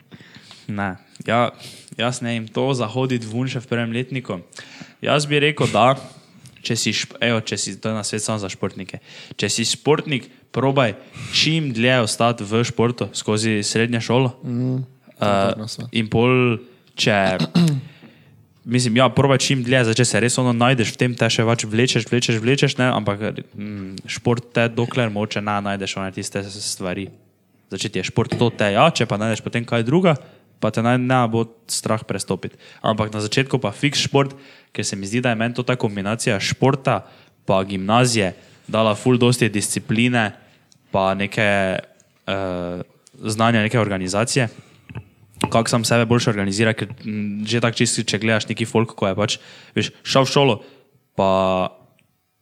Ne, 0.68 0.96
ja, 1.28 1.50
jaz 1.98 2.22
ne 2.22 2.36
vem, 2.36 2.48
to 2.48 2.72
zahoditi 2.78 3.28
vun 3.28 3.50
še 3.52 3.64
v 3.64 3.70
prvem 3.72 3.96
letniku. 3.96 4.42
Jaz 5.04 5.28
bi 5.28 5.42
rekel, 5.42 5.70
da 5.74 5.96
če 6.62 6.78
si, 6.78 6.94
evo, 7.22 7.42
če 7.42 7.58
si 7.58 7.76
to 7.82 7.92
je 7.92 7.98
na 7.98 8.04
svet 8.06 8.24
samo 8.24 8.42
za 8.42 8.50
športnike. 8.52 9.02
Če 9.40 9.50
si 9.52 9.66
športnik, 9.68 10.30
probaj 10.54 10.96
čim 11.36 11.72
dlje 11.76 12.02
ostati 12.06 12.48
v 12.48 12.64
športu 12.68 13.10
skozi 13.18 13.62
srednjo 13.66 14.02
šolo. 14.04 14.34
Mm, 14.44 14.84
sva. 15.18 15.88
in 15.92 16.12
pol, 16.12 16.60
če. 16.98 17.18
Mislim, 18.62 19.00
ja, 19.00 19.08
probaj 19.10 19.40
čim 19.42 19.64
dlje, 19.66 19.88
zdaj, 19.88 19.98
če 19.98 20.06
se 20.06 20.20
res 20.22 20.36
ono 20.38 20.54
najdeš 20.54 20.94
v 20.94 20.98
tem, 21.02 21.14
te 21.18 21.26
še 21.34 21.42
več 21.48 21.66
vlečeš, 21.66 22.06
vlečeš, 22.12 22.38
vlečeš, 22.44 22.78
ne, 22.78 22.92
ampak 22.94 23.24
mm, 23.34 24.06
šport 24.06 24.52
te 24.54 24.68
dokler 24.70 25.10
moče 25.10 25.42
ne 25.42 25.58
najdeš 25.66 25.98
one 25.98 26.14
tiste 26.14 26.44
stvari. 26.46 27.08
Zdaj, 27.72 27.82
če 27.82 27.90
ti 27.90 28.02
je 28.02 28.06
šport 28.12 28.36
to 28.38 28.52
te, 28.54 28.70
ja, 28.76 28.86
če 28.94 29.10
pa 29.10 29.18
najdeš 29.18 29.42
potem 29.42 29.66
kaj 29.66 29.88
druga, 29.88 30.14
pa 30.62 30.72
te 30.72 30.84
naj 30.86 31.00
ne 31.02 31.20
bo 31.32 31.44
strah 31.68 32.04
prestopiti. 32.08 32.60
Ampak 32.86 33.14
na 33.14 33.22
začetku 33.24 33.58
pa 33.58 33.74
fiks 33.74 34.06
šport, 34.06 34.36
ker 34.72 34.86
se 34.86 34.96
mi 34.96 35.10
zdi, 35.10 35.24
da 35.26 35.34
je 35.34 35.40
meni 35.42 35.58
to 35.58 35.66
ta 35.66 35.76
kombinacija 35.76 36.40
športa 36.40 37.02
pa 37.46 37.64
gimnazije 37.66 38.36
dala 38.72 38.94
ful 38.96 39.18
dosti 39.18 39.50
discipline 39.50 40.32
pa 40.92 41.14
neke 41.18 41.80
uh, 42.30 42.84
znanja, 43.18 43.66
neke 43.66 43.80
organizacije 43.80 44.48
kako 45.50 45.70
sam 45.70 45.86
sebe 45.86 46.06
boljše 46.06 46.30
organizira, 46.30 46.74
ker 46.74 46.92
m, 47.06 47.46
že 47.48 47.62
tako 47.62 47.78
čisto, 47.78 48.04
če 48.06 48.20
gledaš 48.22 48.48
neki 48.52 48.68
folk, 48.70 48.94
ko 48.98 49.10
je 49.10 49.18
pač, 49.18 49.38
veš, 49.78 49.92
šel 50.06 50.28
v 50.28 50.32
šolo, 50.32 50.56
pa 51.18 51.30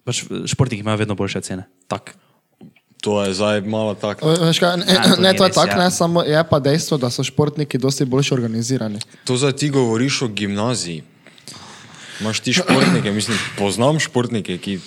pač 0.08 0.26
športniki 0.52 0.84
imajo 0.84 1.04
vedno 1.06 1.16
boljše 1.16 1.42
cene. 1.46 1.70
Tak. 1.88 2.16
To 3.02 3.24
je 3.24 3.34
zdaj 3.34 3.62
malo 3.62 3.96
tako. 3.96 4.36
Kaj, 4.60 4.78
ne, 4.78 4.86
Ja, 4.92 5.04
to 5.04 5.22
ne, 5.22 5.32
to 5.34 5.46
je 5.48 5.52
tako, 5.52 5.72
ja. 5.72 5.84
ne, 5.84 5.92
samo 5.92 6.24
je 6.24 6.44
pa 6.50 6.60
dejstvo, 6.60 6.98
da 7.00 7.10
so 7.10 7.24
športniki 7.24 7.78
dosti 7.78 8.06
boljše 8.06 8.34
organizirani. 8.34 9.00
To 9.24 9.38
zdaj 9.38 9.56
ti 9.56 9.70
govoriš 9.70 10.22
o 10.22 10.28
gimnaziji. 10.28 11.04
Imaš 12.20 12.40
ti 12.40 12.54
športnike, 12.54 13.12
mislim, 13.12 13.38
poznam 13.58 14.00
športnike, 14.00 14.58
ki 14.58 14.80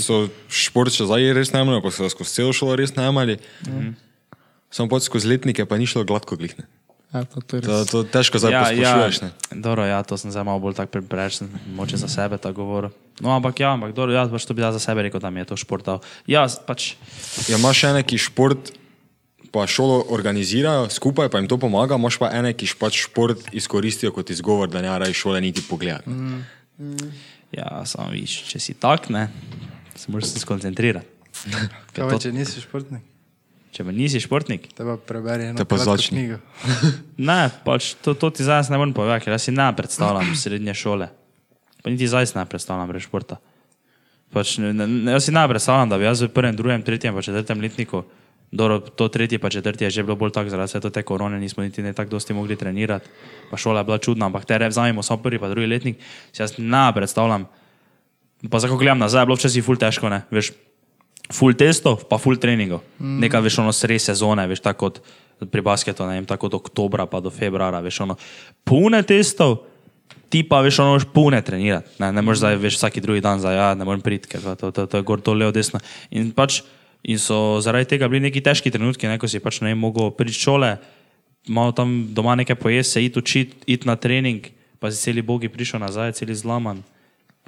so 0.00 0.28
šport 0.48 0.94
še 0.94 1.04
zdaj 1.04 1.32
res 1.36 1.52
najmali, 1.52 1.82
pa 1.84 1.92
so 1.92 2.08
skozi 2.08 2.40
celo 2.40 2.54
šolo 2.56 2.78
res 2.80 2.96
najmali. 2.96 3.36
Mm. 3.68 3.92
Samo 4.72 4.88
pot 4.88 5.04
skozi 5.04 5.28
letnike 5.28 5.66
pa 5.66 5.76
ni 5.76 5.86
šlo 5.90 6.06
gladko 6.08 6.40
glihne. 6.40 6.64
Ja, 7.10 7.24
to, 7.26 7.42
to 7.42 7.58
To, 7.58 7.76
to 7.90 7.98
težko 8.06 8.38
zdaj 8.38 8.52
ja, 8.54 8.62
posplošuješ. 8.62 9.16
Ja. 9.22 9.30
dobro, 9.58 9.82
ja, 9.82 9.98
to 10.06 10.14
sem 10.14 10.30
zdaj 10.30 10.46
malo 10.46 10.62
bolj 10.62 10.78
tako 10.78 11.02
preveč, 11.02 11.42
moče 11.74 11.98
za 11.98 12.06
sebe 12.06 12.38
tako 12.38 12.62
govoril. 12.62 12.94
No, 13.18 13.34
ampak 13.34 13.58
ja, 13.60 13.74
ampak 13.74 13.92
dobro, 13.92 14.14
jaz 14.14 14.30
pač 14.30 14.46
to 14.46 14.54
bi 14.54 14.62
jaz 14.62 14.78
za 14.78 14.82
sebe 14.82 15.02
rekel, 15.02 15.18
da 15.18 15.30
mi 15.30 15.42
je 15.42 15.50
to 15.50 15.58
šport 15.58 15.82
dal. 15.82 15.98
Jaz 16.30 16.62
pač, 16.62 16.94
Ja, 17.50 17.58
imaš 17.58 17.82
ene, 17.90 18.06
ki 18.06 18.14
šport 18.14 18.70
pa 19.50 19.66
šolo 19.66 20.06
organizirajo, 20.14 20.86
skupaj 20.94 21.28
pa 21.28 21.42
jim 21.42 21.50
to 21.50 21.58
pomaga, 21.58 21.98
imaš 21.98 22.20
pa 22.22 22.30
ene, 22.30 22.54
ki 22.54 22.70
pač 22.78 23.02
šport 23.10 23.50
izkoristijo 23.52 24.14
kot 24.14 24.30
izgovor, 24.30 24.70
da 24.70 24.78
ne 24.78 24.94
raje 24.94 25.14
šole 25.14 25.42
niti 25.42 25.66
pogledati. 25.66 26.10
Mm. 26.10 27.10
ja, 27.58 27.82
samo 27.90 28.14
viš, 28.14 28.44
če 28.46 28.62
si 28.62 28.78
tak, 28.78 29.10
ne, 29.10 29.26
se 29.98 30.06
moraš 30.12 30.30
se 30.30 30.46
skoncentrirati. 30.46 31.18
Kaj 31.94 32.06
pa, 32.06 32.18
če 32.22 32.30
nisi 32.32 32.62
športnik? 32.62 33.02
Če 33.70 33.86
pa 33.86 33.92
nisi 33.94 34.18
športnik, 34.18 34.66
Te 34.74 34.82
pa 34.82 34.96
preberi 34.98 35.52
eno 35.52 35.64
knjigo. 35.64 36.40
ne, 37.30 37.38
pač 37.62 37.94
to, 38.02 38.16
to 38.18 38.32
ti 38.34 38.42
zdaj 38.42 38.66
ne 38.72 38.80
morem 38.80 38.94
povedati, 38.96 39.24
ker 39.24 39.36
jaz 39.36 39.46
si 39.46 39.54
ne 39.54 39.68
predstavljam 39.76 40.32
srednje 40.34 40.74
šole. 40.74 41.06
Pa 41.80 41.92
niti 41.92 42.08
zdaj 42.10 42.32
si 42.32 42.38
ne 42.38 42.44
predstavljam 42.50 42.90
brez 42.90 43.06
športa. 43.06 43.38
Pač, 44.34 44.56
ne, 44.62 44.72
ne, 44.74 45.14
jaz 45.14 45.28
si 45.28 45.34
ne 45.34 45.44
predstavljam, 45.50 45.90
da 45.90 45.98
bi 45.98 46.08
jaz 46.08 46.22
v 46.26 46.32
prvem, 46.34 46.58
drugem, 46.58 46.82
tretjem, 46.86 47.14
pa 47.14 47.22
četrtem 47.22 47.62
letniku, 47.62 48.02
dobro, 48.50 48.80
to 48.82 49.06
tretje 49.08 49.38
pa 49.38 49.50
četrti 49.50 49.86
je 49.86 49.90
že 49.90 50.02
bilo 50.02 50.16
bolj 50.18 50.34
tako, 50.34 50.50
zaradi 50.50 50.90
te 50.90 51.02
korone 51.02 51.38
nismo 51.40 51.62
niti 51.62 51.82
ne 51.82 51.92
tako 51.92 52.18
dosti 52.18 52.34
mogli 52.34 52.56
trenirati, 52.56 53.06
pa 53.50 53.56
šola 53.56 53.80
je 53.80 53.84
bila 53.84 53.98
čudna, 53.98 54.26
ampak 54.26 54.44
te 54.44 54.58
vzamemo 54.58 55.02
samo 55.02 55.22
prvi 55.22 55.38
pa 55.38 55.48
drugi 55.48 55.66
letnik, 55.66 56.02
si 56.32 56.42
jaz 56.42 56.58
ne 56.58 56.90
predstavljam. 56.94 57.46
Pa 58.50 58.58
zdaj, 58.58 58.70
ko 58.70 58.76
gledam 58.76 58.98
nazaj, 58.98 59.22
je 59.22 59.26
bilo 59.26 59.36
včasih 59.36 59.64
ful 59.64 59.76
težko, 59.76 60.08
ne, 60.08 60.22
veš, 60.30 60.52
full 61.32 61.54
testov, 61.54 62.04
pa 62.10 62.18
full 62.18 62.38
treningov. 62.40 62.82
Mm. 62.98 63.18
Nekaj 63.24 63.42
veš, 63.46 63.58
ono 63.62 63.72
sred 63.74 64.02
sezone, 64.02 64.46
veš, 64.50 64.62
tako 64.64 64.90
kot 64.90 65.02
pri 65.50 65.62
basketu, 65.64 66.04
ne 66.04 66.18
vem, 66.18 66.28
tako 66.28 66.50
od 66.50 66.58
oktobra 66.60 67.06
pa 67.08 67.20
do 67.20 67.30
februara, 67.32 67.80
veš, 67.80 68.02
ono 68.04 68.16
pune 68.66 69.00
testov, 69.06 69.62
ti 70.28 70.42
pa 70.46 70.60
veš, 70.60 70.82
ono 70.82 70.96
moraš 70.96 71.08
pune 71.14 71.40
trenirati. 71.42 71.96
Ne, 72.02 72.12
ne 72.12 72.22
moreš 72.22 72.42
zdaj, 72.42 72.58
veš, 72.60 72.76
vsaki 72.76 73.00
drugi 73.00 73.24
dan, 73.24 73.40
zdaj, 73.40 73.56
ja, 73.56 73.68
ne 73.74 73.86
morem 73.88 74.02
priti, 74.04 74.28
ker 74.28 74.42
to, 74.42 74.54
to, 74.58 74.70
to, 74.74 74.86
to 74.86 75.00
je 75.00 75.06
gor, 75.06 75.22
to 75.24 75.34
levo, 75.34 75.54
desno. 75.54 75.80
In 76.10 76.34
pač, 76.36 76.60
in 77.02 77.18
so 77.18 77.60
zaradi 77.64 77.94
tega 77.94 78.10
bili 78.10 78.26
neki 78.28 78.42
težki 78.44 78.72
trenutki, 78.74 79.08
ne, 79.08 79.16
ko 79.18 79.30
si 79.30 79.40
pač 79.40 79.62
ne 79.64 79.72
mogel 79.78 80.12
priti 80.14 80.36
šole, 80.36 80.76
malo 81.48 81.72
tam 81.72 82.10
doma 82.14 82.36
nekaj 82.36 82.58
pojesti, 82.60 82.92
se 82.92 83.04
iti 83.04 83.18
učiti, 83.18 83.64
iti 83.66 83.88
na 83.88 83.96
trening, 83.96 84.50
pa 84.82 84.90
si 84.92 85.00
celi 85.00 85.24
bogi 85.24 85.48
prišel 85.48 85.80
nazaj, 85.80 86.18
celi 86.20 86.36
zlaman, 86.36 86.84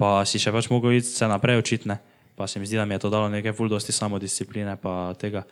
pa 0.01 0.23
si 0.25 0.41
še 0.41 0.51
pač 0.55 0.71
mogel 0.73 0.97
iti 0.97 1.11
se 1.11 1.29
naprej 1.29 1.61
učiti. 1.61 1.91
ne. 1.91 2.01
Pa 2.35 2.47
se 2.47 2.59
mi 2.59 2.65
zdi, 2.65 2.77
da 2.77 2.85
mi 2.85 2.95
je 2.95 2.99
to 2.99 3.09
dalo 3.09 3.29
nekaj 3.29 3.53
ful 3.53 3.69
dosti 3.69 3.91
samodiscipline 3.91 4.75
pa 4.81 5.13
tega. 5.19 5.43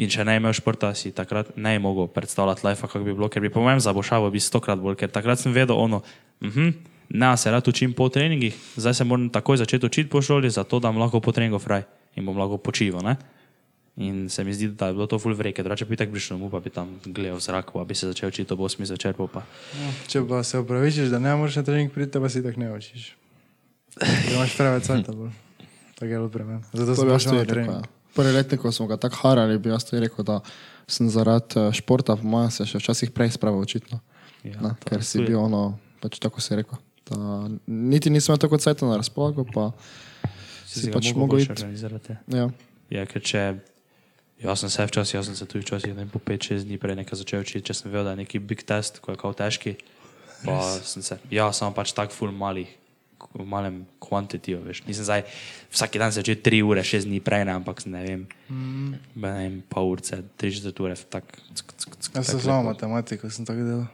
In 0.00 0.10
če 0.10 0.24
ne 0.26 0.36
imel 0.40 0.54
športa, 0.56 0.90
si 0.98 1.12
takrat 1.14 1.52
ne 1.56 1.76
mogel 1.78 2.08
predstavljati 2.10 2.66
life, 2.66 2.82
kako 2.82 3.04
bi 3.04 3.14
bilo, 3.14 3.28
ker 3.28 3.42
bi 3.42 3.52
po 3.52 3.62
mojem 3.62 3.80
zabošavo 3.80 4.30
bi 4.30 4.42
stokrat 4.42 4.80
bolj, 4.82 4.96
ker 4.98 5.12
takrat 5.12 5.38
sem 5.38 5.52
vedel 5.54 5.78
ono, 5.78 6.02
uh 6.40 6.48
-huh, 6.48 6.72
ne, 7.08 7.36
se 7.36 7.50
rad 7.50 7.68
učim 7.68 7.92
po 7.92 8.08
treningih, 8.08 8.56
zdaj 8.76 8.94
se 8.94 9.04
moram 9.04 9.28
takoj 9.28 9.56
začeti 9.56 9.86
učiti 9.86 10.10
po 10.10 10.22
šoli, 10.22 10.50
zato 10.50 10.80
da 10.80 10.90
bom 10.90 11.00
lahko 11.00 11.20
po 11.20 11.32
treningu 11.32 11.58
fraj 11.58 11.82
in 12.16 12.26
bom 12.26 12.38
lahko 12.38 12.58
počival. 12.58 13.02
Ne? 13.02 13.16
In 13.96 14.28
se 14.28 14.44
mi 14.44 14.54
zdi, 14.54 14.68
da 14.68 14.86
je 14.86 14.92
bilo 14.92 15.06
to 15.06 15.18
ful 15.18 15.34
vreke, 15.34 15.62
drugače 15.62 15.84
bi 15.84 15.96
tako 15.96 16.12
prišel 16.12 16.36
domov, 16.36 16.50
pa 16.50 16.60
bi 16.60 16.70
tam 16.70 17.00
gledal 17.04 17.40
zrak, 17.40 17.70
pa 17.72 17.84
bi 17.84 17.94
se 17.94 18.06
začel 18.06 18.28
učiti 18.28 18.52
ob 18.52 18.58
8 18.58 18.84
zvečer, 18.84 19.14
pa. 19.14 19.46
No, 19.78 19.92
če 20.06 20.24
pa 20.28 20.42
se 20.42 20.58
upravičiš, 20.58 21.08
da 21.14 21.18
ne 21.18 21.36
moreš 21.36 21.56
na 21.56 21.62
trening 21.62 21.92
priti, 21.92 22.20
pa 22.20 22.28
si 22.28 22.42
tako 22.42 22.60
ne 22.60 22.72
učiš. 22.74 23.14
Ker 24.00 24.34
imaš 24.34 24.56
preveč 24.56 24.90
cajta 24.90 25.12
bolj. 25.12 25.30
Tako 25.94 26.10
je 26.10 26.18
bilo 26.18 26.28
pri 26.28 26.44
meni. 26.44 26.62
Zato 26.72 26.94
To 26.94 27.00
sem 27.00 27.08
jaz 27.08 27.24
tudi 27.24 27.44
rekel. 27.44 27.74
ja. 27.74 27.82
Prvi 28.14 28.32
letnik, 28.32 28.60
ko 28.62 28.72
smo 28.72 28.86
ga 28.86 28.96
tako 28.96 29.16
harali, 29.22 29.58
bi 29.58 29.72
jaz 29.72 29.84
tudi 29.88 30.04
rekel, 30.06 30.24
da 30.24 30.40
sem 30.86 31.10
zaradi 31.10 31.58
eh, 31.60 31.72
športa, 31.74 32.16
po 32.16 32.26
mojem, 32.26 32.50
se 32.54 32.66
še 32.66 32.78
včasih 32.78 33.10
prej 33.10 33.34
spravil 33.38 33.62
očitno. 33.64 34.00
Ja, 34.44 34.74
ker 34.84 35.02
si 35.04 35.22
bil 35.24 35.38
ono, 35.40 35.78
pač 36.02 36.18
tako 36.20 36.42
si 36.44 36.56
rekel. 36.58 36.78
Da, 37.08 37.16
niti 37.66 38.10
nisem 38.12 38.32
imel 38.32 38.40
tako 38.40 38.58
cajta 38.60 38.86
na 38.86 38.98
razpolago, 39.00 39.44
pa 39.48 39.70
si 40.68 40.92
pač 40.92 41.12
mogel 41.16 41.40
iti. 41.42 41.52
organizirati. 41.52 42.16
Ja. 42.32 42.50
Ja, 42.92 43.06
ker 43.08 43.24
če 43.24 43.42
jaz 44.44 44.60
sem 44.60 44.70
se 44.70 44.86
včasih, 44.86 45.18
jaz 45.18 45.26
sem 45.30 45.36
se 45.36 45.46
tudi 45.48 45.64
včasih 45.64 45.94
ne 45.94 46.04
vem, 46.04 46.12
po 46.12 46.20
5-6 46.20 46.68
dni 46.68 46.78
prej 46.80 46.98
nekaj 47.00 47.20
začel 47.22 47.44
učiti, 47.44 47.64
če 47.70 47.76
sem 47.76 47.90
vedel, 47.90 48.04
da 48.10 48.14
je 48.16 48.22
neki 48.24 48.40
big 48.44 48.64
test, 48.68 49.00
ko 49.04 49.14
je 49.14 49.20
kao 49.20 49.32
težki. 49.36 49.76
Pa 50.44 50.60
sem 50.84 51.00
se, 51.04 51.16
ja, 51.32 51.48
sem 51.56 51.72
pač 51.72 51.94
tak 51.96 52.12
full 52.12 52.32
malih, 52.36 52.68
v 53.34 53.46
malem 53.46 53.82
kvantitiju. 53.98 54.62
Nisem 54.86 55.04
zdaj 55.04 55.26
vsak 55.74 55.98
dan 55.98 56.14
začel 56.14 56.38
3 56.38 56.62
ure, 56.62 56.82
6 56.86 57.10
dni 57.10 57.18
prej, 57.18 57.42
ne, 57.44 57.58
ampak 57.58 57.82
sem, 57.82 57.90
ne 57.90 58.02
vem, 58.06 58.22
mm. 58.46 58.90
ne 59.18 59.32
vem, 59.34 59.56
pol 59.66 59.90
urce, 59.90 60.22
3-4 60.38 60.70
ure, 60.86 60.94
tak. 61.10 61.26
Ck, 61.26 61.66
ck, 61.74 61.90
ck, 61.98 62.14
Jaz 62.14 62.30
sem 62.30 62.38
lepo. 62.38 62.62
matematiko, 62.70 63.30
sem 63.30 63.42
tako 63.42 63.66
delal. 63.66 63.86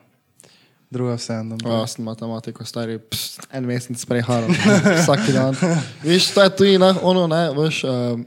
Druga 0.91 1.15
vseeno. 1.17 1.57
Ja, 1.65 1.81
jaz 1.81 1.97
sem 1.97 2.05
matematiko, 2.05 2.67
stari, 2.69 2.99
pst, 3.01 3.49
en 3.49 3.65
mesec 3.65 4.05
preharal, 4.05 4.53
vsak 5.01 5.25
dan. 5.33 5.57
Veš, 6.05 6.35
to 6.37 6.45
je 6.45 6.51
tudi, 6.51 6.77
ne, 6.83 6.93
ono, 7.01 7.25
ne, 7.31 7.49
veš, 7.57 7.81
uh, 7.89 8.21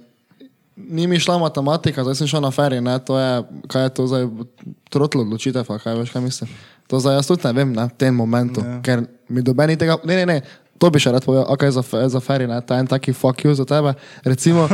ni 0.75 1.07
mi 1.07 1.19
šla 1.19 1.37
matematika, 1.37 2.03
zdaj 2.03 2.15
sem 2.15 2.27
šel 2.27 2.41
na 2.41 2.51
ferij, 2.51 2.81
ne, 2.81 2.97
to 3.05 3.19
je, 3.19 3.43
kaj 3.69 3.83
je 3.83 3.93
to 3.93 4.07
zdaj, 4.07 4.29
trotlo 4.89 5.21
odločitev, 5.21 5.67
kaj 5.67 5.99
veš, 5.99 6.09
kaj 6.09 6.21
mislim. 6.25 6.49
To 6.87 6.99
zdaj 6.99 7.15
jaz 7.15 7.27
tudi 7.27 7.47
ne 7.47 7.53
vem, 7.53 7.73
ne, 7.73 7.85
v 7.85 7.97
tem 7.97 8.15
momentu, 8.15 8.63
ja. 8.65 8.79
ker 8.81 9.05
mi 9.29 9.41
dobeni 9.41 9.77
tega, 9.77 9.97
ne, 10.03 10.15
ne, 10.15 10.25
ne, 10.25 10.41
to 10.81 10.89
bi 10.91 10.99
še 11.01 11.13
rad 11.13 11.25
povedal, 11.25 11.45
ok, 11.53 11.63
za, 11.71 11.83
za 12.11 12.21
ferij, 12.23 12.49
ne, 12.49 12.59
ta 12.65 12.77
en 12.81 12.87
taki 12.89 13.13
fuck 13.15 13.45
you 13.45 13.53
za 13.55 13.65
tebe, 13.67 13.93
recimo, 14.25 14.65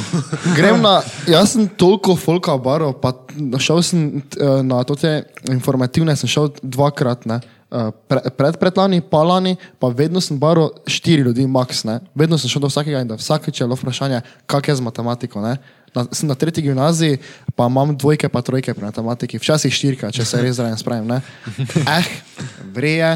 grem 0.58 0.80
na, 0.82 1.00
jaz 1.28 1.54
sem 1.54 1.68
toliko 1.68 2.16
folka 2.18 2.56
baro, 2.58 2.92
pa 2.96 3.14
šel 3.60 3.82
sem 3.86 4.06
eh, 4.18 4.62
na 4.66 4.82
te 4.88 5.12
informativne, 5.52 6.16
sem 6.18 6.30
šel 6.30 6.50
dvakrat, 6.62 7.28
ne, 7.30 7.38
eh, 7.44 7.92
pre, 8.10 8.24
pred 8.38 8.58
predlani, 8.58 9.02
pa 9.04 9.22
lani, 9.26 9.54
pa 9.78 9.92
vedno 9.92 10.22
sem 10.24 10.40
baro 10.40 10.70
štiri 10.88 11.28
ljudi, 11.28 11.46
max, 11.46 11.84
ne, 11.88 12.00
vedno 12.18 12.40
sem 12.40 12.50
šel 12.50 12.64
do 12.64 12.72
vsakega 12.72 13.04
in 13.04 13.12
da 13.12 13.20
vsakeč 13.20 13.62
je 13.62 13.68
bilo 13.68 13.78
vprašanje, 13.78 14.24
kak 14.50 14.72
je 14.72 14.80
z 14.80 14.88
matematiko, 14.88 15.44
ne. 15.44 15.56
Na, 15.92 16.06
sem 16.08 16.24
na 16.24 16.32
tretji 16.32 16.64
gimnaziji, 16.64 17.18
pa 17.52 17.66
imam 17.68 17.92
dvojke, 17.92 18.30
pa 18.32 18.40
trojke 18.40 18.72
pri 18.72 18.86
matematiki, 18.88 19.36
včasih 19.36 19.74
štirka, 19.76 20.08
če 20.08 20.24
se 20.24 20.40
res 20.40 20.56
zraven 20.56 20.80
spravim. 20.80 21.04
Ne? 21.04 21.20
Eh, 21.84 22.08
vreje, 22.72 23.10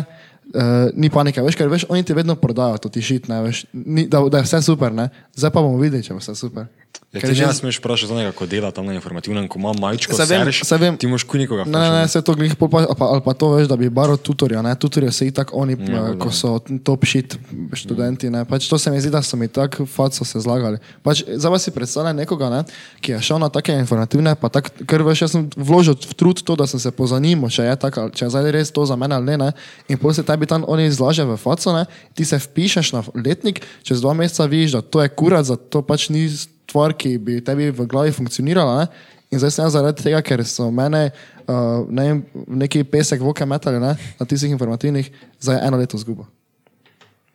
Uh, 0.47 0.93
ni 0.95 1.11
panike, 1.11 1.43
veš, 1.43 1.57
ker 1.59 1.71
veš, 1.71 1.89
oni 1.91 2.05
ti 2.07 2.15
vedno 2.15 2.37
prodajo 2.39 2.79
to 2.85 2.91
tišit, 2.95 3.27
ne, 3.27 3.41
veš, 3.43 3.65
ni, 3.75 4.05
da, 4.07 4.21
da 4.31 4.39
je 4.39 4.47
vse 4.47 4.61
super, 4.63 4.93
ne. 4.95 5.09
Zdaj 5.35 5.51
pa 5.51 5.63
bomo 5.65 5.81
videli, 5.81 6.07
če 6.07 6.15
bo 6.15 6.23
vse 6.23 6.37
super. 6.39 6.69
Ja, 7.17 7.21
Ker 7.23 7.31
ti 7.31 7.35
že- 7.35 7.47
ne 7.47 7.55
smeš 7.55 7.81
vprašati 7.81 8.09
za 8.09 8.15
nekaj, 8.15 8.33
ko 8.33 8.45
dela 8.47 8.69
tam 8.71 8.85
na 8.85 8.93
informativnem, 8.93 9.49
ko 9.49 9.57
ima 9.57 9.73
majčko, 9.73 10.13
Saj 10.13 10.27
vem, 10.27 10.41
sereš, 10.43 10.61
saj 10.63 10.79
vem. 10.79 10.95
ti 10.97 11.07
moš 11.07 11.25
ku 11.25 11.37
nikoga 11.37 11.65
Ne, 11.65 11.73
ne, 11.73 11.91
ne, 11.95 12.05
se 12.07 12.21
to 12.21 12.35
glih, 12.35 12.53
pol 12.55 12.69
pa, 12.69 12.85
ali 12.85 12.93
pa, 12.93 13.05
ali 13.07 13.21
pa 13.21 13.33
to 13.33 13.49
veš, 13.51 13.67
da 13.67 13.77
bi 13.77 13.89
baro 13.89 14.17
tutorja, 14.17 14.61
ne, 14.61 14.75
tutorja 14.75 15.09
se 15.09 15.25
itak 15.25 15.49
oni, 15.51 15.73
ja, 15.87 16.13
ko 16.15 16.29
so 16.31 16.57
top 16.83 17.05
shit 17.05 17.39
študenti, 17.73 18.29
ne, 18.29 18.45
pač 18.45 18.67
to 18.67 18.77
se 18.77 18.91
mi 18.91 19.01
zdi, 19.01 19.09
da 19.09 19.23
so 19.23 19.35
mi 19.35 19.49
tako 19.49 19.87
faco 19.87 20.25
se 20.25 20.37
zlagali. 20.37 20.77
Pač, 21.03 21.25
zdaj 21.27 21.51
pa 21.51 21.59
si 21.59 21.71
predstavljam 21.71 22.17
nekoga, 22.17 22.51
ne, 22.51 22.61
ki 23.01 23.13
je 23.13 23.23
šel 23.23 23.39
na 23.39 23.49
take 23.49 23.73
informativne, 23.73 24.35
pa 24.35 24.49
tak, 24.49 24.71
ker 24.83 25.01
veš, 25.03 25.23
jaz 25.23 25.31
sem 25.33 25.49
vložil 25.57 25.95
v 25.95 26.15
trud 26.15 26.37
to, 26.39 26.53
da 26.55 26.67
sem 26.67 26.77
se 26.77 26.91
pozanimal, 26.91 27.49
če 27.49 27.63
je 27.63 27.73
ali- 27.73 28.13
če 28.13 28.23
je 28.23 28.31
zdaj 28.31 28.51
res 28.51 28.71
to 28.71 28.85
za 28.85 28.97
mene 28.97 29.15
ali 29.15 29.27
ne, 29.27 29.37
ne, 29.39 29.51
in 29.89 29.97
potem 29.97 30.15
se 30.15 30.23
tebi 30.23 30.47
tam 30.47 30.65
oni 30.67 30.87
izlaže 30.87 31.25
v 31.25 31.37
faco, 31.37 31.73
ne, 31.73 31.87
ti 32.13 32.25
se 32.25 32.37
vpišeš 32.37 32.93
na 32.93 33.01
letnik, 33.15 33.63
čez 33.83 34.01
dva 34.01 34.13
meseca 34.13 34.45
vidiš, 34.45 34.73
da 34.73 34.81
to 34.83 35.01
je 35.01 35.09
kurat, 35.09 35.47
da 35.47 35.57
to 35.57 35.83
pač 35.83 36.09
ni 36.09 36.29
stvar, 36.77 36.93
ki 36.93 37.17
bi 37.19 37.41
tebi 37.41 37.73
v 37.73 37.89
glavi 37.89 38.13
funkcionirala, 38.13 38.85
ne, 38.85 39.15
In 39.31 39.39
zdaj 39.43 39.51
sem 39.51 39.71
zaradi 39.75 40.05
tega, 40.07 40.21
ker 40.23 40.45
so 40.47 40.69
mene 40.71 41.09
uh, 41.51 41.83
ne 41.91 42.03
vem, 42.07 42.19
neki 42.63 42.85
pesek 42.87 43.23
voke 43.23 43.43
metali 43.43 43.81
ne, 43.83 43.97
na 44.21 44.27
tistih 44.27 44.53
informativnih, 44.55 45.11
zdaj 45.43 45.65
eno 45.67 45.81
leto 45.81 45.99
zgubo. 45.99 46.29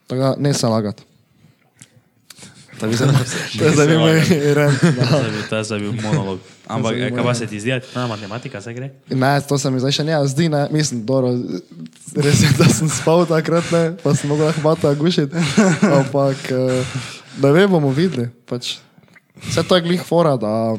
Tako 0.08 0.22
da 0.22 0.30
ne 0.40 0.54
se 0.56 0.68
lagati. 0.68 1.04
To 2.80 2.88
je 2.88 2.96
zdaj- 2.96 3.28
to 3.60 3.66
je 3.66 3.72
zdaj 3.76 3.88
bil 3.88 4.00
moj 4.00 4.22
rent. 4.56 4.80
To 5.50 5.56
je 5.60 5.64
zdaj 5.64 5.80
bil 5.80 5.92
monolog. 6.00 6.40
Ampak, 6.72 6.96
eh, 6.96 7.12
kaj 7.12 7.24
pa 7.24 7.34
se 7.36 7.48
ti 7.48 7.60
zdi, 7.60 7.76
da 7.94 8.08
matematika 8.08 8.62
se 8.62 8.74
gre? 8.74 8.90
Ne, 9.10 9.42
to 9.44 9.58
se 9.60 9.72
mi 9.72 9.80
zdaj 9.84 9.92
še 9.92 10.06
ne 10.08 10.16
zdi, 10.28 10.48
ne. 10.50 10.68
mislim, 10.72 11.04
dobro, 11.06 11.36
res 12.16 12.40
je, 12.40 12.54
da 12.56 12.70
sem 12.72 12.88
spal 12.90 13.28
takrat, 13.28 13.68
ne, 13.76 13.84
pa 14.00 14.16
sem 14.16 14.32
mogel 14.32 14.56
hmata 14.56 14.96
gušiti. 14.96 15.36
Ampak, 16.00 16.40
eh, 16.56 17.04
ne 17.44 17.68
bomo 17.68 17.92
videli. 17.92 18.32
Pač, 18.48 18.80
vse 19.48 19.64
to 19.68 19.76
je 19.76 19.86
glih 19.86 20.04
fora, 20.06 20.36
da 20.38 20.78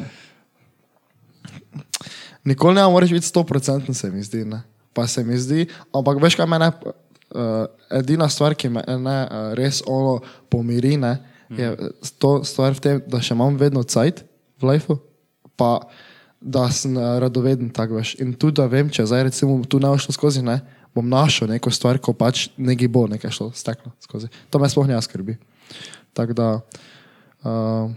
nikoli 2.44 2.74
ne 2.74 2.88
moreš 2.88 3.10
biti 3.10 3.26
100% 3.26 3.94
se 3.94 4.10
mi 4.10 4.22
zdi. 4.22 4.44
Ne. 4.44 4.62
Pa 4.92 5.06
se 5.06 5.24
mi 5.24 5.38
zdi, 5.38 5.66
ampak 5.92 6.20
veš 6.22 6.36
kaj 6.36 6.46
mene, 6.46 6.68
uh, 7.34 7.64
edina 7.90 8.28
stvar, 8.28 8.54
ki 8.54 8.68
me 8.68 8.82
ne, 8.86 9.18
uh, 9.24 9.52
res 9.56 9.82
ono 9.86 10.18
pomiri, 10.52 10.96
ne, 11.00 11.16
je 11.52 11.72
to 12.18 12.40
stvar 12.44 12.76
v 12.76 12.80
tem, 12.80 13.00
da 13.08 13.20
še 13.24 13.32
imam 13.36 13.56
vedno 13.60 13.84
cajt 13.84 14.22
v 14.60 14.68
lifeu, 14.68 14.98
pa 15.56 15.78
da 16.40 16.66
sem 16.74 16.96
uh, 16.96 17.16
radoveden 17.22 17.70
tak 17.72 17.92
veš. 17.94 18.14
In 18.20 18.34
tudi 18.36 18.60
da 18.60 18.68
vem, 18.68 18.90
če 18.92 19.06
zdaj 19.08 19.28
recimo 19.30 19.60
tu 19.64 19.80
ne 19.80 19.88
bo 19.88 20.00
šlo 20.00 20.12
skozi, 20.16 20.44
ne, 20.44 20.60
bom 20.92 21.08
našel 21.08 21.48
neko 21.48 21.72
stvar, 21.72 22.00
ko 22.02 22.12
pač 22.12 22.50
nekaj 22.60 22.92
bo, 22.92 23.06
nekaj 23.08 23.32
šlo 23.32 23.48
steklo 23.56 23.94
skozi. 24.02 24.28
To 24.52 24.60
me 24.60 24.68
sploh 24.68 24.88
ne 24.90 25.00
skrbi. 25.00 25.38
Tako 26.12 26.36
da, 26.36 26.48
uh, 27.48 27.88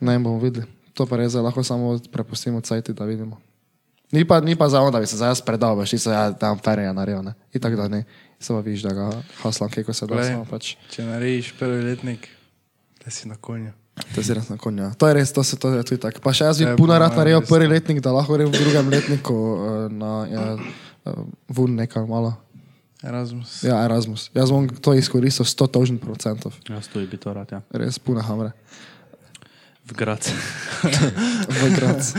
ne 0.00 0.14
vem, 0.14 0.24
bomo 0.24 0.40
videli. 0.42 0.66
To 0.94 1.06
pa 1.06 1.20
res 1.20 1.34
lahko 1.38 1.62
samo 1.62 1.98
prepustimo 2.12 2.60
cajti, 2.60 2.92
da 2.92 3.06
vidimo. 3.06 3.38
Ni 4.12 4.24
pa, 4.24 4.40
ni 4.40 4.56
pa 4.56 4.68
za 4.68 4.80
ono, 4.80 4.90
da 4.90 5.00
bi 5.00 5.06
se 5.06 5.16
zdaj 5.16 5.28
jaz 5.28 5.40
predal, 5.44 5.76
veš, 5.76 5.90
ti 5.90 5.98
so 6.00 6.12
ja, 6.12 6.32
tam 6.32 6.58
ferija 6.64 6.94
naredil, 6.96 7.20
ne. 7.22 7.34
In 7.52 7.60
tako 7.60 7.76
da 7.76 7.88
ne. 7.92 8.04
Samo 8.40 8.60
vidiš, 8.64 8.82
da 8.82 8.94
ga 8.96 9.10
haslam, 9.42 9.70
kako 9.70 9.92
se 9.92 10.06
da, 10.06 10.24
samo 10.24 10.46
pač. 10.48 10.76
Če 10.90 11.04
narediš 11.04 11.52
prvi 11.58 11.82
letnik, 11.84 12.28
da 13.04 13.12
si 13.12 13.28
na 13.28 13.36
konju. 13.36 13.74
To 14.14 14.22
je 14.22 14.34
res 14.34 14.48
na 14.48 14.56
konju. 14.56 14.90
To 14.98 15.10
je 15.10 15.14
res, 15.14 15.32
to 15.34 15.44
se 15.44 15.58
to 15.58 15.74
je 15.74 15.84
tudi 15.84 16.00
tako. 16.00 16.22
Pa 16.24 16.32
še 16.32 16.48
jaz 16.48 16.62
To 16.62 16.70
bi 16.70 16.80
puno 16.80 16.98
rad 16.98 17.16
naredil 17.18 17.42
prvi 17.44 17.68
letnik, 17.68 18.00
da 18.00 18.14
lahko 18.14 18.38
grem 18.38 18.48
v 18.48 18.56
drugem 18.56 18.90
letniku 18.94 19.34
uh, 19.34 19.62
na 19.92 20.12
ja, 20.30 20.44
uh, 20.56 21.24
vun 21.52 21.76
nekaj 21.76 22.06
malo. 22.08 22.36
Erasmus. 23.02 23.62
Ja, 23.62 23.82
Erasmus. 23.84 24.30
Jaz 24.34 24.50
bom 24.50 24.66
to 24.82 24.94
izkoristil 24.98 25.46
100 25.46 25.68
tožen 25.70 25.98
procentov. 26.02 26.56
Jaz 26.66 26.88
tu 26.90 27.02
bi 27.06 27.20
to 27.20 27.34
rad, 27.34 27.52
ja. 27.52 27.60
Res 27.70 28.00
puna 28.02 28.24
hamre. 28.26 28.50
V 29.88 29.96
grad. 29.96 30.20
V 31.48 31.64
Graz. 31.80 32.12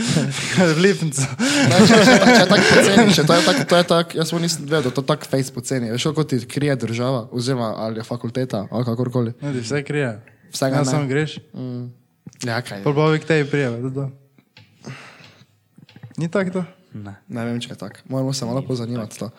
v 0.58 0.78
Lipnicu. 0.82 1.22
Ne, 1.22 1.76
če, 1.86 1.98
je 2.02 2.46
tako 2.50 2.64
poceni, 2.66 3.14
če 3.14 3.22
to 3.22 3.34
je 3.36 3.42
tako, 3.46 3.62
to 3.64 3.76
je 3.78 3.84
tako, 3.86 4.10
jaz 4.18 4.26
sploh 4.26 4.42
nisem 4.42 4.66
vedel, 4.66 4.90
to 4.90 5.02
tako 5.06 5.28
face 5.30 5.54
poceni. 5.54 5.90
Veš, 5.94 6.10
kako 6.10 6.24
ti 6.26 6.40
krije 6.50 6.74
država, 6.76 7.28
oziroma 7.30 7.70
ali 7.78 8.02
je 8.02 8.04
fakulteta, 8.04 8.64
ali 8.70 8.84
kakorkoli. 8.84 9.32
Ne, 9.40 9.52
ti 9.54 9.62
vse 9.62 9.84
krije. 9.86 10.10
Vsega 10.50 10.76
Ja, 10.76 10.82
ne. 10.82 10.90
sam 10.90 11.06
greš. 11.08 11.38
Ja, 12.42 12.58
kaj. 12.58 12.82
Pol 12.82 12.94
pa 12.94 13.06
vi 13.06 13.22
k 13.22 13.28
tebi 13.28 13.50
prijave, 13.50 13.78
da 13.80 13.90
to. 13.94 14.04
Ni 16.16 16.26
tako 16.26 16.50
to? 16.50 16.62
Ne. 16.92 17.14
Ne 17.28 17.44
vem, 17.44 17.60
če 17.60 17.70
je 17.70 17.78
tako. 17.78 18.02
Moramo 18.10 18.32
se 18.34 18.44
malo 18.44 18.62
pozanimati. 18.62 19.18
To. 19.18 19.30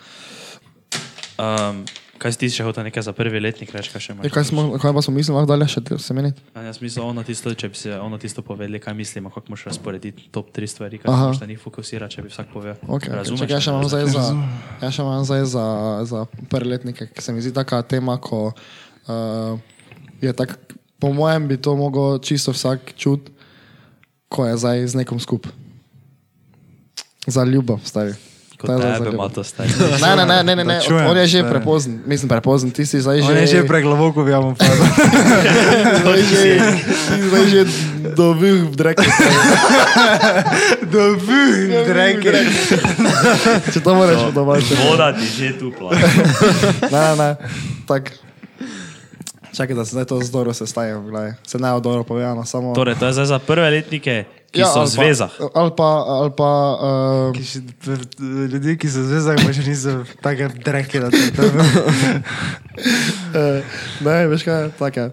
Um, 1.36 1.84
kaj 2.22 2.36
si 2.36 2.39
ti 2.43 2.49
še 2.53 2.65
hotel 2.67 2.86
nekaj 2.86 3.01
za 3.09 3.13
prvi 3.17 3.41
letnik, 3.41 3.72
reči, 3.74 3.89
kaj 3.89 4.01
še 4.03 4.11
Ja, 4.11 4.15
imaš? 4.19 4.34
kaj, 4.36 4.45
smo, 4.51 4.65
kaj 4.78 4.93
pa 4.93 5.01
smo 5.01 5.13
mislili, 5.15 5.36
lahko 5.39 5.49
dalje 5.49 5.67
še 5.74 5.82
se 5.97 6.13
meniti? 6.13 6.43
A 6.53 6.67
Jaz 6.67 6.78
mislim, 6.84 7.07
ono 7.09 7.24
tisto, 7.26 7.49
če 7.57 7.69
bi 7.74 7.80
se 7.80 7.97
ono 7.97 8.19
tisto 8.22 8.45
povedali, 8.45 8.78
kaj 8.84 8.93
mislimo, 8.93 9.34
kako 9.34 9.55
moš 9.55 9.65
razporediti 9.72 10.30
top 10.30 10.51
tri 10.53 10.69
stvari, 10.69 11.01
kaj 11.01 11.09
Aha. 11.09 11.34
se 11.34 11.41
na 11.41 11.49
njih 11.49 11.61
fokusira, 11.61 12.09
če 12.11 12.22
bi 12.22 12.30
vsak 12.30 12.53
povedal. 12.53 12.78
Okay, 12.86 13.09
okay. 13.09 13.17
Razumeš? 13.17 13.41
Čakaj, 13.41 13.55
jaz 13.57 13.65
še 13.65 13.74
imam 13.74 13.89
zdaj 13.89 14.05
za, 14.13 14.26
jaz 14.86 14.93
še 14.93 15.01
imam 15.07 15.26
zdaj 15.26 15.45
za, 15.49 15.65
za 16.13 16.24
prletnike, 16.53 17.09
ki 17.09 17.26
se 17.26 17.34
mi 17.34 17.41
zdi 17.41 17.55
taka 17.57 17.82
tema, 17.82 18.19
ko 18.22 18.53
uh, 18.53 19.57
je 20.22 20.34
tak, 20.38 20.57
po 21.01 21.09
mojem 21.09 21.49
bi 21.49 21.57
to 21.57 21.74
mogel 21.74 22.22
čisto 22.22 22.53
vsak 22.53 22.93
čut, 22.93 23.34
ko 24.30 24.45
je 24.45 24.61
zdaj 24.61 24.93
z 24.93 25.01
nekom 25.01 25.17
skup. 25.17 25.49
Za 27.26 27.45
ljubav, 27.45 27.82
stari. 27.86 28.13
Kot 28.62 28.70
tebe 28.70 29.09
ima 29.09 29.26
to 29.30 29.41
stari. 29.43 29.70
Ne, 30.01 30.16
ne, 30.16 30.26
ne, 30.26 30.43
ne, 30.43 30.55
ne, 30.55 30.64
ne. 30.64 30.78
On 31.09 31.18
je 31.18 31.28
že 31.28 31.39
prepozen, 31.49 31.97
mislim 32.05 32.30
prepozen, 32.30 32.70
ti 32.70 32.86
si 32.86 33.01
zdaj 33.01 33.26
On 33.26 33.34
že... 33.34 33.41
je 33.41 33.47
že 33.47 33.59
pregloboko 33.66 34.22
v 34.22 34.30
jamo 34.30 34.53
padel. 34.59 34.86
zdaj 36.05 36.22
že, 36.22 36.43
zdaj 37.26 37.45
že 37.49 37.62
dobil 38.14 38.70
v 38.70 38.76
dreke. 38.78 39.01
Dobil, 40.93 41.74
dreke. 41.89 42.32
Če 43.74 43.80
to 43.82 43.91
moraš 43.97 44.30
domače. 44.30 44.78
Voda 44.86 45.09
ti 45.18 45.26
že 45.26 45.57
tu 45.57 45.74
plače. 45.74 46.05
Ne, 46.93 47.01
ne, 47.01 47.14
ne. 47.18 47.30
Tak. 47.89 48.14
Čakaj, 49.51 49.76
da 49.76 49.84
se 49.86 49.91
zdaj 49.91 50.05
to 50.05 50.22
z 50.22 50.30
Doro 50.32 50.53
sestaje 50.53 50.95
v 50.95 51.09
glavi. 51.09 51.34
Se 51.47 51.57
ne 51.59 51.74
od 51.74 51.84
Doro 51.84 52.03
povedano, 52.03 52.45
samo... 52.45 52.76
Torej, 52.78 52.95
to 52.95 53.09
je 53.09 53.14
zdaj 53.14 53.26
za 53.26 53.39
prve 53.39 53.70
letnike, 53.70 54.24
ki 54.52 54.60
so 54.62 54.80
ali 54.80 54.88
v 54.88 54.91
zvezah. 54.91 55.32
Pa, 55.32 55.47
ali 55.56 55.72
pa, 55.72 55.89
ali 56.14 56.32
pa 56.36 56.49
uh, 56.74 57.32
Ki 57.32 57.43
še- 57.43 57.64
Ljudje, 58.47 58.76
ki 58.76 58.88
so 58.88 58.99
v 58.99 59.08
zvezah, 59.08 59.36
pa 59.38 59.49
še 59.49 59.64
niso 59.64 59.93
to. 61.32 61.43
uh, 63.32 63.64
ne, 64.06 64.16
veš 64.28 64.43
kaj, 64.43 64.70
tako 64.76 64.99
je. 64.99 65.10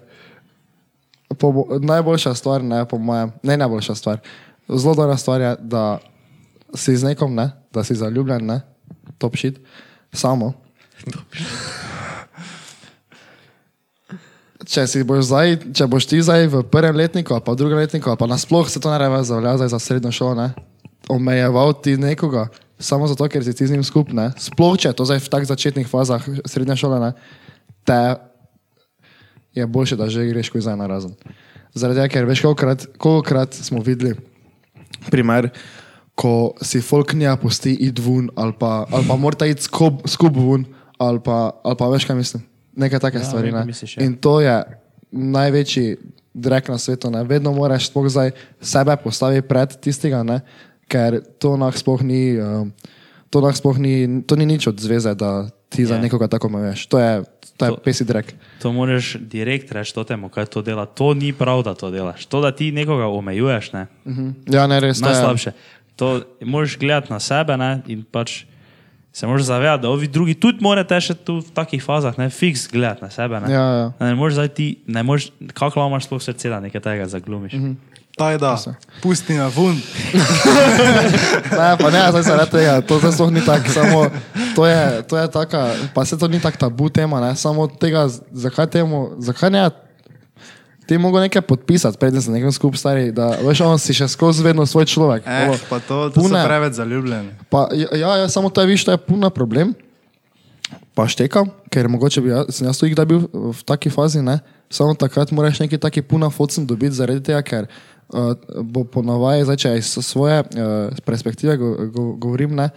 Po, 1.39 1.47
najboljša 1.79 2.35
stvar, 2.35 2.65
ne, 2.65 2.83
po 2.85 2.99
mojem, 2.99 3.33
ne 3.43 3.57
najboljša 3.57 3.95
stvar. 3.95 4.19
Zelo 4.69 4.95
dobra 4.95 5.17
stvar 5.17 5.41
je, 5.41 5.57
da 5.61 5.99
si 6.75 6.97
z 6.97 7.05
nekom, 7.05 7.35
ne, 7.35 7.51
da 7.73 7.85
si 7.85 7.95
zaljubljen, 7.95 8.43
ne, 8.47 8.61
top 9.19 9.37
shit, 9.37 9.61
samo. 10.13 10.53
Če, 14.69 14.85
boš 15.09 15.31
zdaj, 15.31 15.55
če 15.73 15.87
boš 15.89 16.05
ti 16.11 16.19
zdaj 16.21 16.45
v 16.53 16.61
prvem 16.69 16.99
letniku, 17.01 17.39
pa 17.41 17.55
v 17.55 17.57
drugem 17.57 17.81
letniku, 17.81 18.13
pa 18.21 18.27
nasploh 18.29 18.69
se 18.69 18.77
to 18.77 18.93
ne 18.93 18.99
reve 19.01 19.23
zavlja 19.25 19.55
zdaj 19.63 19.71
za 19.73 19.81
srednjo 19.81 20.13
šolo, 20.13 20.35
ne, 20.37 20.49
omejeval 21.09 21.73
ti 21.73 21.97
nekoga, 21.97 22.51
samo 22.77 23.09
zato, 23.09 23.25
ker 23.33 23.41
si 23.41 23.57
ti 23.57 23.65
z 23.65 23.73
njim 23.73 23.85
skupaj, 23.87 24.35
sploh 24.37 24.77
če 24.77 24.93
to 24.93 25.09
zdaj 25.09 25.25
v 25.25 25.33
tak 25.33 25.49
začetnih 25.49 25.89
fazah 25.89 26.21
srednje 26.45 26.77
šole, 26.85 27.01
ne, 27.01 27.15
te 27.89 28.01
je 29.57 29.65
boljše, 29.65 29.97
da 29.97 30.11
že 30.13 30.29
greš 30.29 30.53
kot 30.53 30.67
zdaj 30.69 30.77
na 30.77 30.91
razen. 30.91 31.17
Zaradi 31.73 32.03
tega, 32.03 32.13
ker 32.13 32.29
veš, 32.29 32.45
kolikokrat, 32.45 32.85
kolikokrat 33.01 33.57
smo 33.57 33.81
videli 33.81 34.19
primer, 35.09 35.49
ko 36.13 36.53
si 36.61 36.85
folknija 36.85 37.39
pusti 37.41 37.73
id 37.89 38.05
ven, 38.05 38.29
ali 38.37 38.53
pa, 38.53 38.85
ali 38.85 39.09
pa 39.09 39.17
morata 39.17 39.49
iti 39.49 39.65
skup, 39.65 40.05
skup 40.05 40.37
ven, 40.37 40.69
ali 41.01 41.25
pa, 41.25 41.57
ali 41.65 41.81
pa 41.81 41.89
veš, 41.89 42.05
kaj 42.05 42.21
mislim. 42.21 42.48
Nekaj 42.79 43.01
take 43.01 43.19
Ja, 43.19 43.25
stvari. 43.25 43.51
Ne? 43.51 43.65
misliš, 43.65 43.97
ja. 43.97 44.05
In 44.05 44.15
to 44.15 44.39
je 44.39 44.55
največji 45.11 45.97
drek 46.31 46.69
na 46.69 46.79
svetu. 46.79 47.11
Ne? 47.11 47.25
Vedno 47.25 47.51
moraš 47.51 47.89
sploh 47.89 48.07
zdaj 48.07 48.31
sebe 48.61 48.95
postaviti 48.97 49.43
pred 49.43 49.75
tistega, 49.77 50.23
ne? 50.23 50.41
ker 50.87 51.21
to 51.37 51.57
nah 51.57 51.75
sploh 51.75 52.01
ni. 52.01 52.39
Um, 52.39 52.73
To, 53.29 53.45
sploh 53.45 53.77
ni, 53.77 54.25
to 54.25 54.41
ni 54.41 54.49
nič 54.49 54.73
od 54.73 54.81
zveze, 54.81 55.13
da 55.13 55.53
ti 55.69 55.85
za 55.85 55.95
Ja. 55.95 56.01
nekoga 56.01 56.33
tako 56.33 56.49
omejuješ. 56.49 56.89
To 56.89 56.97
je, 56.97 57.13
to 57.61 57.65
je 57.65 57.71
To- 57.71 57.77
pesi 57.77 58.01
drek. 58.01 58.33
To 58.65 58.73
moraš 58.73 59.21
direkt 59.21 59.69
reči 59.69 59.93
to 59.93 60.01
temu, 60.01 60.33
kaj 60.33 60.49
to 60.49 60.65
dela. 60.65 60.89
To 60.89 61.13
ni 61.13 61.37
prav, 61.37 61.61
da 61.61 61.77
to 61.77 61.93
delaš. 61.93 62.25
To, 62.25 62.41
da 62.41 62.57
ti 62.57 62.73
nekoga 62.73 63.05
omejuješ, 63.05 63.73
ne. 63.77 63.85
Ja, 64.49 64.65
ne 64.65 64.81
res. 64.81 64.97
to 64.97 65.05
Najslabše. 65.05 65.53
To 66.01 66.25
moraš 66.41 66.81
gledati 66.81 67.13
na 67.13 67.21
sebe 67.21 67.53
ne, 67.57 67.85
in 67.85 68.01
pač 68.01 68.49
se 69.19 69.27
moraš 69.27 69.43
zavedati, 69.43 69.83
da 69.83 69.89
ovi 69.89 70.07
drugi 70.07 70.35
tudi 70.35 70.59
morate 70.63 71.01
še 71.01 71.15
tu 71.15 71.41
v 71.41 71.51
takih 71.55 71.83
fazah, 71.83 72.15
ne, 72.19 72.29
fiks 72.31 72.69
gledati 72.71 73.03
na 73.03 73.11
sebe. 73.11 73.41
Ne, 73.43 73.51
Ja, 73.51 73.65
ja. 73.75 73.87
ne 74.01 74.15
moreš 74.15 74.37
zdaj 74.39 74.49
ti, 74.55 74.67
ne 74.87 75.03
moreš, 75.03 75.33
kako 75.49 75.81
lahko 75.81 75.91
imaš 75.91 76.07
sploh 76.07 76.23
srce, 76.23 76.53
da 76.53 76.61
nekaj 76.63 76.81
tega 76.81 77.09
zaglumiš. 77.11 77.53
Mm 77.53 77.65
-hmm. 77.65 77.99
Taj 78.19 78.39
da, 78.39 78.57
pusti 79.03 79.35
na 79.35 79.51
fund. 79.51 79.79
Ne, 81.59 81.77
pa 81.79 81.91
ne, 81.91 82.11
zdaj 82.11 82.23
se 82.23 82.37
ne 82.37 82.47
tega, 82.47 82.81
to 82.81 82.99
zdaj 82.99 83.13
sploh 83.13 83.33
ni 83.33 83.43
tako, 83.47 83.69
samo 83.69 84.07
to 84.55 84.67
je, 84.67 85.03
to 85.03 85.19
je 85.19 85.31
taka, 85.31 85.71
pa 85.95 86.05
se 86.05 86.19
to 86.19 86.29
ni 86.29 86.41
tako 86.41 86.59
tabu 86.59 86.89
tema, 86.89 87.21
ne, 87.21 87.37
samo 87.37 87.67
tega, 87.67 88.09
zakaj 88.33 88.67
temu, 88.67 89.11
zakaj 89.19 89.51
ne, 89.51 89.71
ti 90.89 90.99
mogo 90.99 91.21
nekaj 91.21 91.43
podpisati, 91.43 91.99
preden 92.01 92.23
se 92.23 92.33
nekam 92.33 92.53
skup 92.53 92.77
stari, 92.77 93.13
da, 93.13 93.35
veš, 93.45 93.61
on 93.61 93.79
si 93.79 93.95
še 93.95 94.09
skozi 94.09 94.43
vedno 94.43 94.65
svoj 94.67 94.89
človek. 94.89 95.27
Eh, 95.27 95.49
Ovo, 95.49 95.59
pa 95.69 95.81
to, 95.85 95.99
to 96.15 96.23
pune- 96.23 96.45
preveč 96.47 96.79
zaljubljeni. 96.81 97.35
Pa, 97.53 97.69
ja, 97.77 97.93
ja, 97.93 98.15
ja, 98.25 98.29
samo 98.33 98.49
to 98.49 98.65
je, 98.65 98.73
viš, 98.73 98.87
to 98.89 98.97
je 98.97 99.01
puna 99.01 99.29
problem. 99.31 99.75
Pa 100.97 101.05
štekam, 101.09 101.53
ker 101.71 101.89
mogoče 101.89 102.25
bi 102.25 102.33
jaz, 102.33 102.49
sem 102.57 102.67
jaz 102.67 102.81
tudi 102.81 102.97
bil 103.07 103.29
v 103.33 103.61
taki 103.69 103.93
fazi, 103.93 104.25
ne? 104.25 104.41
samo 104.71 104.95
takrat 104.95 105.31
moraš 105.33 105.61
neki 105.61 105.79
taki 105.79 106.03
puna 106.03 106.31
focen 106.31 106.67
dobiti 106.67 106.93
zaradi 106.97 107.23
tega, 107.25 107.43
ker 107.43 107.69
uh, 108.13 108.35
bo 108.63 108.85
ponavadi, 108.85 109.45
zdaj 109.49 109.57
če 109.57 109.75
iz 109.79 109.93
svoje 110.05 110.43
uh, 110.45 110.99
perspektive 111.05 111.57
go, 111.57 111.71
go, 111.93 112.05
govorim, 112.21 112.53
ne, 112.57 112.69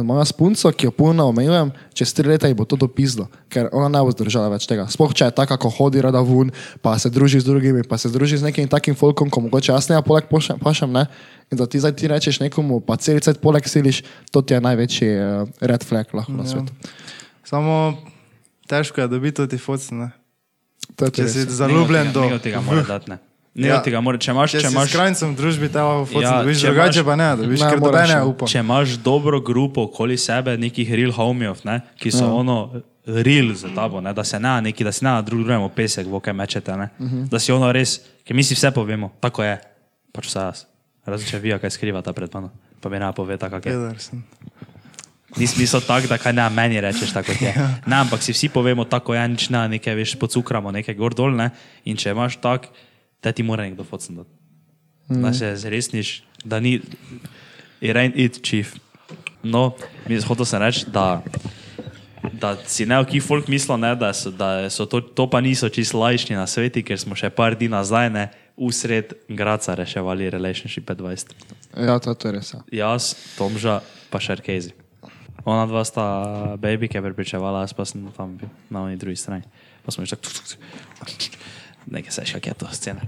imam 0.00 0.18
jaz 0.18 0.32
punco, 0.32 0.70
ki 0.72 0.86
jo 0.88 0.92
puno 0.96 1.26
omejujem, 1.28 1.72
čez 1.94 2.14
tri 2.16 2.28
leta 2.28 2.48
ji 2.48 2.56
bo 2.56 2.64
to 2.68 2.76
dopislo, 2.80 3.26
ker 3.52 3.68
ona 3.72 3.90
ne 3.92 4.02
bo 4.04 4.14
zdržala 4.14 4.48
več 4.52 4.66
tega. 4.70 4.86
Sploh 4.90 5.12
če 5.14 5.28
je 5.28 5.36
taka, 5.36 5.58
ko 5.60 5.70
hodi 5.72 6.00
rada 6.04 6.22
ven, 6.24 6.52
pa 6.84 6.94
se 6.98 7.10
druži 7.12 7.42
z 7.42 7.48
drugimi, 7.50 7.84
pa 7.88 7.98
se 8.00 8.10
druži 8.12 8.40
z 8.40 8.48
nekim 8.48 8.70
takim 8.72 8.96
folkom, 8.98 9.30
ko 9.30 9.44
mogoče 9.44 9.72
jaz 9.74 9.90
ne 9.92 10.00
poleg 10.06 10.30
pošem, 10.30 10.60
pašem, 10.62 10.92
ne, 10.92 11.06
in 11.52 11.60
da 11.60 11.66
ti 11.66 11.82
zdaj 11.82 11.96
ti 11.98 12.08
rečeš 12.08 12.40
nekomu, 12.40 12.80
pa 12.80 12.96
celice 12.96 13.34
poleg 13.42 13.68
siliš, 13.68 14.02
to 14.32 14.42
ti 14.42 14.56
je 14.56 14.62
največji 14.64 15.12
uh, 15.12 15.48
red 15.60 15.84
flag 15.84 16.08
lahko 16.16 16.36
na 16.38 16.48
svetu. 16.48 16.72
Samo 17.44 17.98
težko 18.70 19.04
je 19.04 19.08
dobiti 19.12 19.48
ti 19.48 19.58
focen. 19.58 20.06
ne. 20.06 20.10
To 20.96 21.08
je 21.08 21.10
Če 21.20 21.28
si 21.28 21.44
zaljubljen 21.48 22.12
do... 22.12 22.24
Tega 22.42 22.60
mora 22.60 22.82
dati, 22.86 23.12
ne. 23.12 23.18
Nekaj 23.54 23.70
Ja. 23.70 23.82
tega 23.84 24.00
mora, 24.00 24.16
če 24.16 24.30
imaš, 24.30 24.50
Če, 24.50 24.60
imaš, 24.64 24.88
s 24.88 24.92
krajncem 24.92 25.34
v 25.34 25.36
družbi, 25.36 25.68
te 25.68 25.76
lahko 25.76 26.06
focen 26.06 26.22
Ja, 26.22 26.40
dobiš, 26.40 26.60
če 26.60 26.66
drugače 26.66 27.00
imaš- 27.00 27.04
pa 27.04 27.16
ne, 27.16 27.28
dobiš, 27.36 27.60
Ne, 27.60 27.68
ker 27.68 27.78
moraš, 27.78 27.92
dobe 27.92 28.08
ne 28.08 28.14
ja. 28.14 28.24
upa. 28.24 28.46
če 28.46 28.58
imaš 28.58 28.88
dobro 28.98 29.40
grupo 29.40 29.82
okoli 29.82 30.16
sebe, 30.16 30.56
nekih 30.56 30.88
real 30.90 31.12
homijev, 31.12 31.60
ne, 31.64 31.80
ki 32.00 32.10
so 32.10 32.24
ja. 32.24 32.32
ono 32.32 32.56
real 33.04 33.52
za 33.52 33.68
tabo, 33.68 34.00
ne, 34.00 34.12
da 34.12 34.24
se 34.24 34.40
ne 34.40 34.62
neki, 34.62 34.80
da 34.80 34.92
se 34.92 35.04
ne 35.04 35.22
drug 35.22 35.44
drugemu 35.44 35.68
pesek 35.68 36.06
v 36.06 36.14
oke 36.14 36.32
mečete, 36.32 36.72
ne, 36.72 36.88
uh 36.98 37.06
-huh. 37.06 37.28
da 37.28 37.38
si 37.38 37.52
ono 37.52 37.72
res, 37.72 38.00
ker 38.24 38.32
mi 38.32 38.42
si 38.42 38.54
vse 38.54 38.70
povemo, 38.70 39.12
tako 39.20 39.44
je, 39.44 39.60
pač 40.12 40.26
vse 40.26 40.38
jaz. 40.38 40.64
Razen 41.04 41.28
če 41.28 41.38
vi, 41.38 41.52
kaj 41.52 41.70
skrivate 41.70 42.12
pred 42.12 42.30
mano, 42.34 42.50
pa 42.80 42.88
mi 42.88 42.98
ne 42.98 43.12
poveta, 43.12 43.50
kak 43.50 43.66
je. 43.66 43.72
Ni 45.32 45.46
smisel 45.46 45.80
tak, 45.80 46.04
da 46.06 46.18
kaj 46.18 46.32
ne 46.32 46.44
meni 46.50 46.80
rečeš, 46.80 47.12
tako 47.12 47.32
kot 47.32 47.40
je. 47.40 47.52
Ne, 47.86 47.96
ampak 47.96 48.22
si 48.22 48.32
vsi 48.32 48.48
povemo, 48.48 48.84
tako 48.84 49.14
je, 49.14 49.28
nič 49.28 49.48
ne, 49.48 49.68
nekaj 49.68 49.94
veš, 49.94 50.14
pocukramo, 50.16 50.70
nekaj 50.70 50.94
gor 50.94 51.14
dol, 51.14 51.32
ne, 51.32 51.50
in 51.84 51.96
če 51.96 52.10
imaš 52.10 52.36
tak, 52.36 52.68
te 53.22 53.32
ti 53.32 53.42
mora 53.46 53.62
nekdo 53.62 53.84
focen 53.86 54.16
dati. 54.16 54.30
Da 55.08 55.32
se 55.32 55.56
zresniš, 55.56 56.22
da 56.44 56.60
ni, 56.60 56.80
it 57.80 57.96
ain't 57.96 58.16
it, 58.16 58.42
chief. 58.42 58.74
No, 59.42 59.72
mi 60.08 60.20
hotel 60.20 60.46
sem 60.46 60.62
reči, 60.62 60.86
da, 60.90 61.22
da 62.32 62.54
si 62.66 62.86
ne, 62.86 62.98
ki 63.06 63.20
folk 63.20 63.48
mislijo, 63.50 63.76
ne, 63.76 63.94
da 63.98 64.12
so, 64.14 64.30
da 64.30 64.70
so 64.70 64.86
to, 64.86 65.00
to 65.00 65.26
pa 65.30 65.40
niso 65.42 65.68
čisto 65.68 65.98
lajšni 65.98 66.38
na 66.38 66.46
sveti, 66.46 66.82
ker 66.86 66.98
smo 66.98 67.18
še 67.18 67.30
par 67.34 67.58
dni 67.58 67.70
nazaj, 67.74 68.10
ne, 68.14 68.28
usred 68.56 69.14
Graca 69.28 69.74
reševali 69.78 70.30
Relationship 70.30 70.90
20. 70.90 71.34
Ja, 71.76 71.98
to, 71.98 72.14
to 72.14 72.30
je 72.30 72.32
res. 72.38 72.54
Ja. 72.54 72.62
Jaz, 72.84 73.14
Tomža, 73.38 73.80
pa 74.10 74.22
Šarkezi. 74.22 74.74
Ona 75.44 75.66
dva 75.66 75.82
sta 75.82 76.04
baby, 76.62 76.86
ki 76.86 77.00
je 77.00 77.06
prepričevala, 77.08 77.64
jaz 77.66 77.74
pa 77.74 77.86
sem 77.88 78.04
tam 78.14 78.36
bil 78.38 78.50
na 78.70 78.86
oni 78.86 78.96
drugi 78.96 79.18
strani. 79.18 79.42
Pa 79.82 79.90
smo 79.90 80.06
že 80.06 80.14
tako. 80.14 80.54
Nekaj 81.90 82.14
se 82.14 82.24
še 82.26 82.38
kak 82.38 82.46
je 82.46 82.54
to 82.62 82.68
scena. 82.70 83.02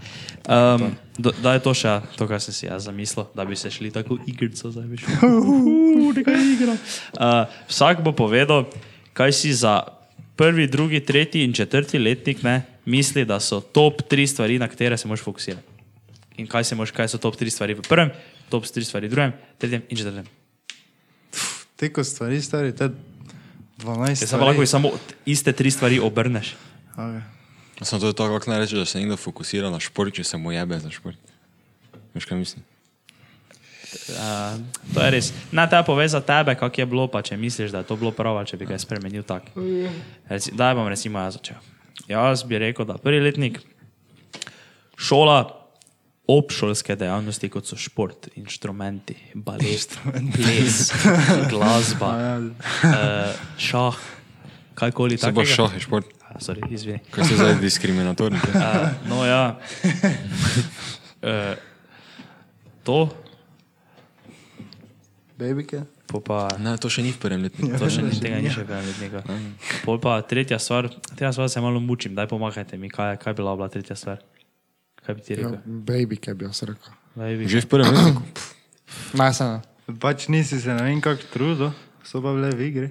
Um, 0.50 0.96
do, 1.18 1.30
da 1.42 1.54
je 1.54 1.62
to 1.62 1.74
še 1.78 1.92
to, 2.18 2.26
kar 2.30 2.42
sem 2.42 2.54
si 2.56 2.66
jaz 2.66 2.88
zamislil, 2.88 3.28
da 3.36 3.46
bi 3.46 3.56
se 3.56 3.70
šli 3.70 3.92
tako 3.94 4.18
igrico 4.26 4.70
zdaj 4.74 4.88
šli. 4.98 5.18
Nekaj 6.18 6.40
igra. 6.54 6.74
Uh, 7.14 7.52
vsak 7.70 8.02
bo 8.02 8.14
povedal, 8.16 8.66
kaj 9.14 9.34
si 9.34 9.54
za 9.54 9.80
prvi, 10.36 10.66
drugi, 10.66 11.00
tretji 11.00 11.44
in 11.46 11.54
četrti 11.54 11.98
letnik 11.98 12.42
ne, 12.42 12.62
misli, 12.84 13.24
da 13.24 13.38
so 13.40 13.60
top 13.60 14.02
tri 14.10 14.26
stvari, 14.26 14.58
na 14.58 14.68
katere 14.68 14.98
se 14.98 15.08
moraš 15.08 15.24
fokusirati. 15.24 15.66
In 16.42 16.50
kaj, 16.50 16.74
moraš, 16.74 16.90
kaj 16.90 17.14
so 17.14 17.22
top 17.22 17.38
tri 17.38 17.50
stvari 17.50 17.78
v 17.78 17.86
prvem, 17.86 18.10
top 18.50 18.66
tri 18.66 18.84
stvari 18.84 19.06
v 19.06 19.14
drugem, 19.14 19.36
tretjem 19.58 19.86
in 19.88 19.96
četrtem. 19.96 20.26
Teko 21.78 22.04
stvari, 22.04 22.42
stari, 22.42 22.74
te 22.74 22.90
12 23.82 24.18
Ker 24.18 24.28
se 24.28 24.38
pa 24.38 24.44
lahko 24.46 24.66
samo 24.66 24.90
iste 25.26 25.52
tri 25.52 25.70
stvari 25.70 25.98
obrneš. 26.02 26.54
Okay. 26.96 27.22
Samo 27.82 28.00
to 28.00 28.06
je 28.06 28.12
to, 28.12 28.28
kako 28.28 28.50
naj 28.50 28.60
reče, 28.60 28.76
da 28.76 28.84
se 28.84 28.98
nekdo 28.98 29.16
fokusira 29.16 29.70
na 29.70 29.80
šport, 29.80 30.14
če 30.14 30.24
se 30.24 30.36
mu 30.36 30.52
jebe 30.52 30.78
za 30.78 30.90
šport. 30.90 31.18
Veš 32.14 32.24
kaj 32.24 32.38
mislim? 32.38 32.62
Uh, 33.94 34.58
to 34.94 35.02
je 35.02 35.10
res. 35.10 35.32
Na 35.54 35.66
te 35.70 35.78
pove 35.86 36.08
za 36.08 36.20
tebe, 36.20 36.54
kako 36.54 36.80
je 36.80 36.86
bilo, 36.86 37.06
pa 37.10 37.22
če 37.22 37.36
misliš, 37.36 37.70
da 37.70 37.82
je 37.82 37.88
to 37.90 37.96
bilo 37.96 38.10
prav, 38.14 38.40
če 38.46 38.58
bi 38.58 38.66
ga 38.66 38.78
spremenil 38.78 39.22
tako. 39.26 39.62
Reci, 40.30 40.54
daj 40.54 40.74
bom 40.74 40.88
recimo 40.90 41.22
jaz 41.22 41.38
začel. 41.38 41.58
Jaz 42.10 42.42
bi 42.42 42.58
rekel, 42.58 42.86
da 42.86 42.98
prvi 42.98 43.20
letnik 43.22 43.60
šola 44.98 45.44
obšolske 46.26 46.96
dejavnosti, 46.96 47.50
kot 47.52 47.68
so 47.68 47.76
šport, 47.76 48.30
inštrumenti, 48.40 49.16
balet, 49.34 49.98
ples, 50.34 50.88
glasba, 51.52 52.12
uh, 52.40 53.46
šah, 53.60 53.98
kajkoli 54.74 55.18
Se 55.20 55.30
bo 55.30 55.42
takega. 55.44 55.54
šah, 55.54 55.74
je 55.76 55.84
šport. 55.84 56.08
Sorry, 56.38 56.62
izvini. 56.70 57.00
Kaj 57.10 57.24
se 57.24 57.36
zdaj 57.36 57.58
diskriminatorni? 57.62 58.38
Uh, 58.54 59.08
no, 59.08 59.24
ja. 59.24 59.58
uh, 61.22 61.54
to, 62.86 63.08
Babyke? 65.38 65.82
po 66.14 66.20
pa. 66.22 66.46
Ne, 66.62 66.76
to 66.78 66.86
še 66.86 67.02
ni 67.02 67.10
v 67.10 67.18
prvem 67.18 67.42
letniku. 67.42 67.74
To 67.74 67.90
še 67.90 68.04
ni 68.06 68.14
tega, 68.14 68.38
ni 68.38 68.52
še 68.52 68.62
letnika. 68.62 69.24
Pol 69.82 69.98
pa 69.98 70.22
tretja 70.22 70.60
stvar, 70.62 70.86
tretja 71.10 71.34
stvar 71.34 71.50
se 71.50 71.58
malo 71.58 71.82
mučim, 71.82 72.14
daj 72.14 72.30
pomagajte 72.30 72.78
mi, 72.78 72.86
kaj, 72.92 73.18
kaj 73.18 73.34
bi 73.34 73.42
bila, 73.42 73.56
bila 73.58 73.66
tretja 73.72 73.98
stvar. 73.98 74.22
Kaj 75.02 75.18
bi 75.18 75.20
ti 75.26 75.34
Ja, 75.34 75.42
rekel? 75.42 75.58
baby, 75.64 76.16
kaj 76.22 76.38
bi 76.38 76.46
jaz 76.46 76.62
rekel. 76.62 76.92
Bi. 77.18 77.50
Že 77.50 77.66
v 77.66 77.68
prvem 77.70 77.90
letniku. 77.90 78.22
Ne. 79.18 79.50
Pač 80.00 80.28
nisi 80.32 80.60
se 80.62 80.70
ne 80.70 80.86
vem 80.86 81.02
kako 81.02 81.26
trudil, 81.34 81.74
so 82.06 82.22
pa 82.22 82.30
bile 82.32 82.54
v 82.54 82.62
igri. 82.70 82.88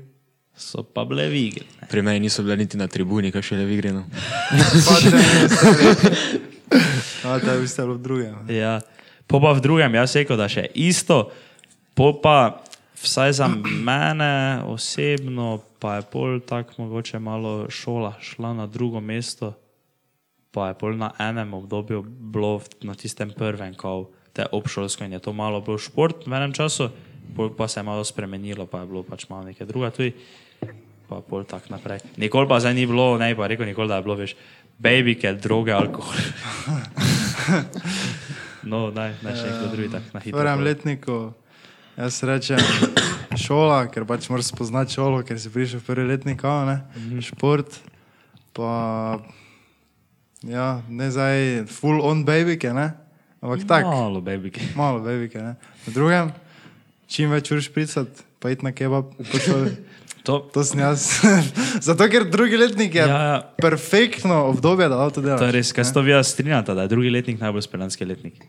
So 0.54 0.84
pa 0.84 1.06
bile 1.06 1.30
v 1.30 1.50
igri. 1.50 1.66
ne. 1.82 1.88
Pri 1.90 2.02
meni 2.02 2.30
niso 2.30 2.44
bile 2.44 2.58
niti 2.58 2.78
na 2.78 2.88
tribuni, 2.88 3.32
kaj 3.34 3.42
še 3.42 3.56
le 3.58 3.66
v 3.66 3.72
igri. 3.78 3.92
No. 3.92 4.06
A, 7.26 7.40
da 7.40 7.58
bi 7.58 7.68
ste 7.68 7.82
bilo 7.82 7.98
v 7.98 8.02
drugem. 8.02 8.36
Ja. 8.50 8.82
Po 9.28 9.40
pa 9.40 9.54
v 9.54 9.64
drugem, 9.64 9.96
jaz 9.96 10.16
rekel, 10.20 10.38
da 10.38 10.50
še 10.52 10.68
isto, 10.76 11.32
po 11.96 12.12
pa 12.20 12.64
vsaj 13.04 13.40
za 13.40 13.48
mene 13.64 14.64
osebno, 14.68 15.64
pa 15.80 16.00
je 16.00 16.08
pol 16.12 16.40
tako 16.44 16.86
mogoče 16.86 17.20
malo 17.20 17.68
šola 17.70 18.16
šla 18.20 18.54
na 18.54 18.68
drugo 18.68 19.02
mesto, 19.04 19.54
pa 20.52 20.72
je 20.72 20.80
pol 20.80 20.98
na 21.00 21.12
enem 21.20 21.54
obdobju 21.54 22.04
bilo 22.04 22.62
na 22.84 22.96
tistem 22.96 23.34
prvem, 23.36 23.76
ko 23.76 24.12
te 24.34 24.46
obšolsko 24.52 25.06
in 25.06 25.18
je 25.18 25.24
to 25.24 25.34
malo 25.34 25.62
bil 25.62 25.78
šport 25.78 26.28
v 26.28 26.34
enem 26.34 26.54
času, 26.54 26.90
pol 27.36 27.54
pa 27.56 27.68
se 27.68 27.80
je 27.80 27.88
malo 27.88 28.04
spremenilo, 28.04 28.66
pa 28.66 28.84
je 28.84 28.92
bilo 28.92 29.04
pač 29.04 29.28
malo 29.30 29.48
nekaj 29.48 29.68
druga 29.68 29.92
tudi. 29.92 30.14
Pa 31.04 31.20
pol 31.20 31.44
tako 31.44 31.68
naprej. 31.70 32.00
Nikoli 32.16 32.48
pa 32.48 32.60
zdaj 32.60 32.74
ni 32.74 32.86
bilo, 32.86 33.18
ne 33.18 33.34
pa 33.34 33.46
rekel, 33.46 33.66
nikoli 33.66 33.88
da 33.88 33.96
je 33.96 34.04
bilo 34.04 34.16
več 34.16 34.36
baby, 34.80 35.16
ker 35.16 35.36
droge, 35.36 35.72
alkohol. 35.72 36.16
no, 38.64 38.88
naj, 38.90 39.14
naj 39.22 39.34
še 39.34 39.46
nekdo 39.46 39.68
drugi 39.70 39.90
tak 39.92 40.04
na 40.12 40.20
hitro. 40.20 40.36
prvem 40.36 40.60
letniku 40.62 41.18
jaz 41.94 42.24
rečem 42.24 42.62
šola, 43.36 43.86
ker 43.88 44.06
pač 44.06 44.30
moraš 44.30 44.50
spoznati 44.50 44.94
šolo, 44.94 45.22
ker 45.22 45.38
si 45.38 45.50
prišel 45.50 45.82
v 45.82 45.86
prvi 45.86 46.06
letnik, 46.08 46.42
a 46.42 46.66
ne, 46.66 46.78
Mhm. 46.96 47.22
šport, 47.22 47.70
pa 48.52 49.20
ja, 50.42 50.82
ne 50.88 51.08
zdaj 51.10 51.66
full 51.68 52.02
on 52.02 52.24
babyke, 52.24 52.72
ne, 52.72 52.94
ampak 53.40 53.68
tako. 53.68 53.92
Malo 53.92 54.22
baby. 54.22 54.50
Malo 54.74 55.00
babyke, 55.00 55.38
ne. 55.38 55.54
V 55.84 55.94
drugem, 55.94 56.32
čim 57.06 57.30
več 57.30 57.52
ur 57.52 57.60
špricati, 57.60 58.24
pa 58.40 58.50
iti 58.50 58.64
na 58.64 58.72
kebab, 58.72 59.14
po 59.14 59.38
šoli. 59.38 59.76
To, 60.24 60.40
To 60.48 60.64
sem 60.64 60.80
jaz. 60.80 61.20
Zato, 61.82 62.08
ker 62.08 62.24
drugi 62.26 62.56
letnik 62.56 62.96
je 62.96 63.02
Ja, 63.02 63.08
ja. 63.08 63.38
perfektno 63.58 64.46
obdobje, 64.46 64.88
da 64.88 64.98
avto 64.98 65.22
delaš. 65.22 65.40
to 65.40 65.46
je 65.46 65.52
res, 65.54 65.72
kaj 65.72 65.84
se 65.84 65.94
to 65.94 66.02
vi 66.02 66.16
strinjate, 66.16 66.74
da 66.74 66.82
je 66.82 66.88
drugi 66.88 67.10
letnik 67.10 67.40
najbolj 67.40 67.62
speljanski 67.62 68.06
letnik. 68.06 68.40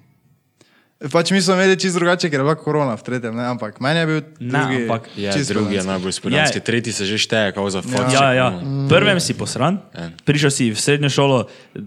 Pač 1.05 1.31
mi 1.31 1.43
smo 1.43 1.53
imeli 1.53 1.77
čisto 1.77 1.99
drugače, 1.99 2.31
ker 2.31 2.39
je 2.39 2.45
bila 2.45 2.55
korona 2.55 2.95
v 2.95 3.03
tretjem, 3.03 3.35
ne? 3.35 3.45
ampak 3.45 3.77
meni 3.79 3.99
je 3.99 4.07
bil 4.07 4.21
Ne, 4.41 4.49
drugi. 4.49 4.77
ampak 4.83 5.03
Je, 5.13 5.33
čisto 5.33 5.53
drugi 5.53 5.75
je 5.75 5.83
najbolj 5.83 6.13
spodanski, 6.13 6.57
Je. 6.57 6.65
tretji 6.65 6.93
se 6.93 7.05
že 7.05 7.19
šteje, 7.19 7.53
kao 7.53 7.67
za 7.69 7.83
foč. 7.83 8.09
Ja, 8.11 8.33
ja. 8.33 8.49
Prvem 8.89 9.19
si 9.19 9.35
posran, 9.35 9.83
Ja. 9.91 10.15
prišel 10.25 10.51
si 10.51 10.71
v 10.71 10.79
srednjo 10.79 11.11
šolo, 11.11 11.39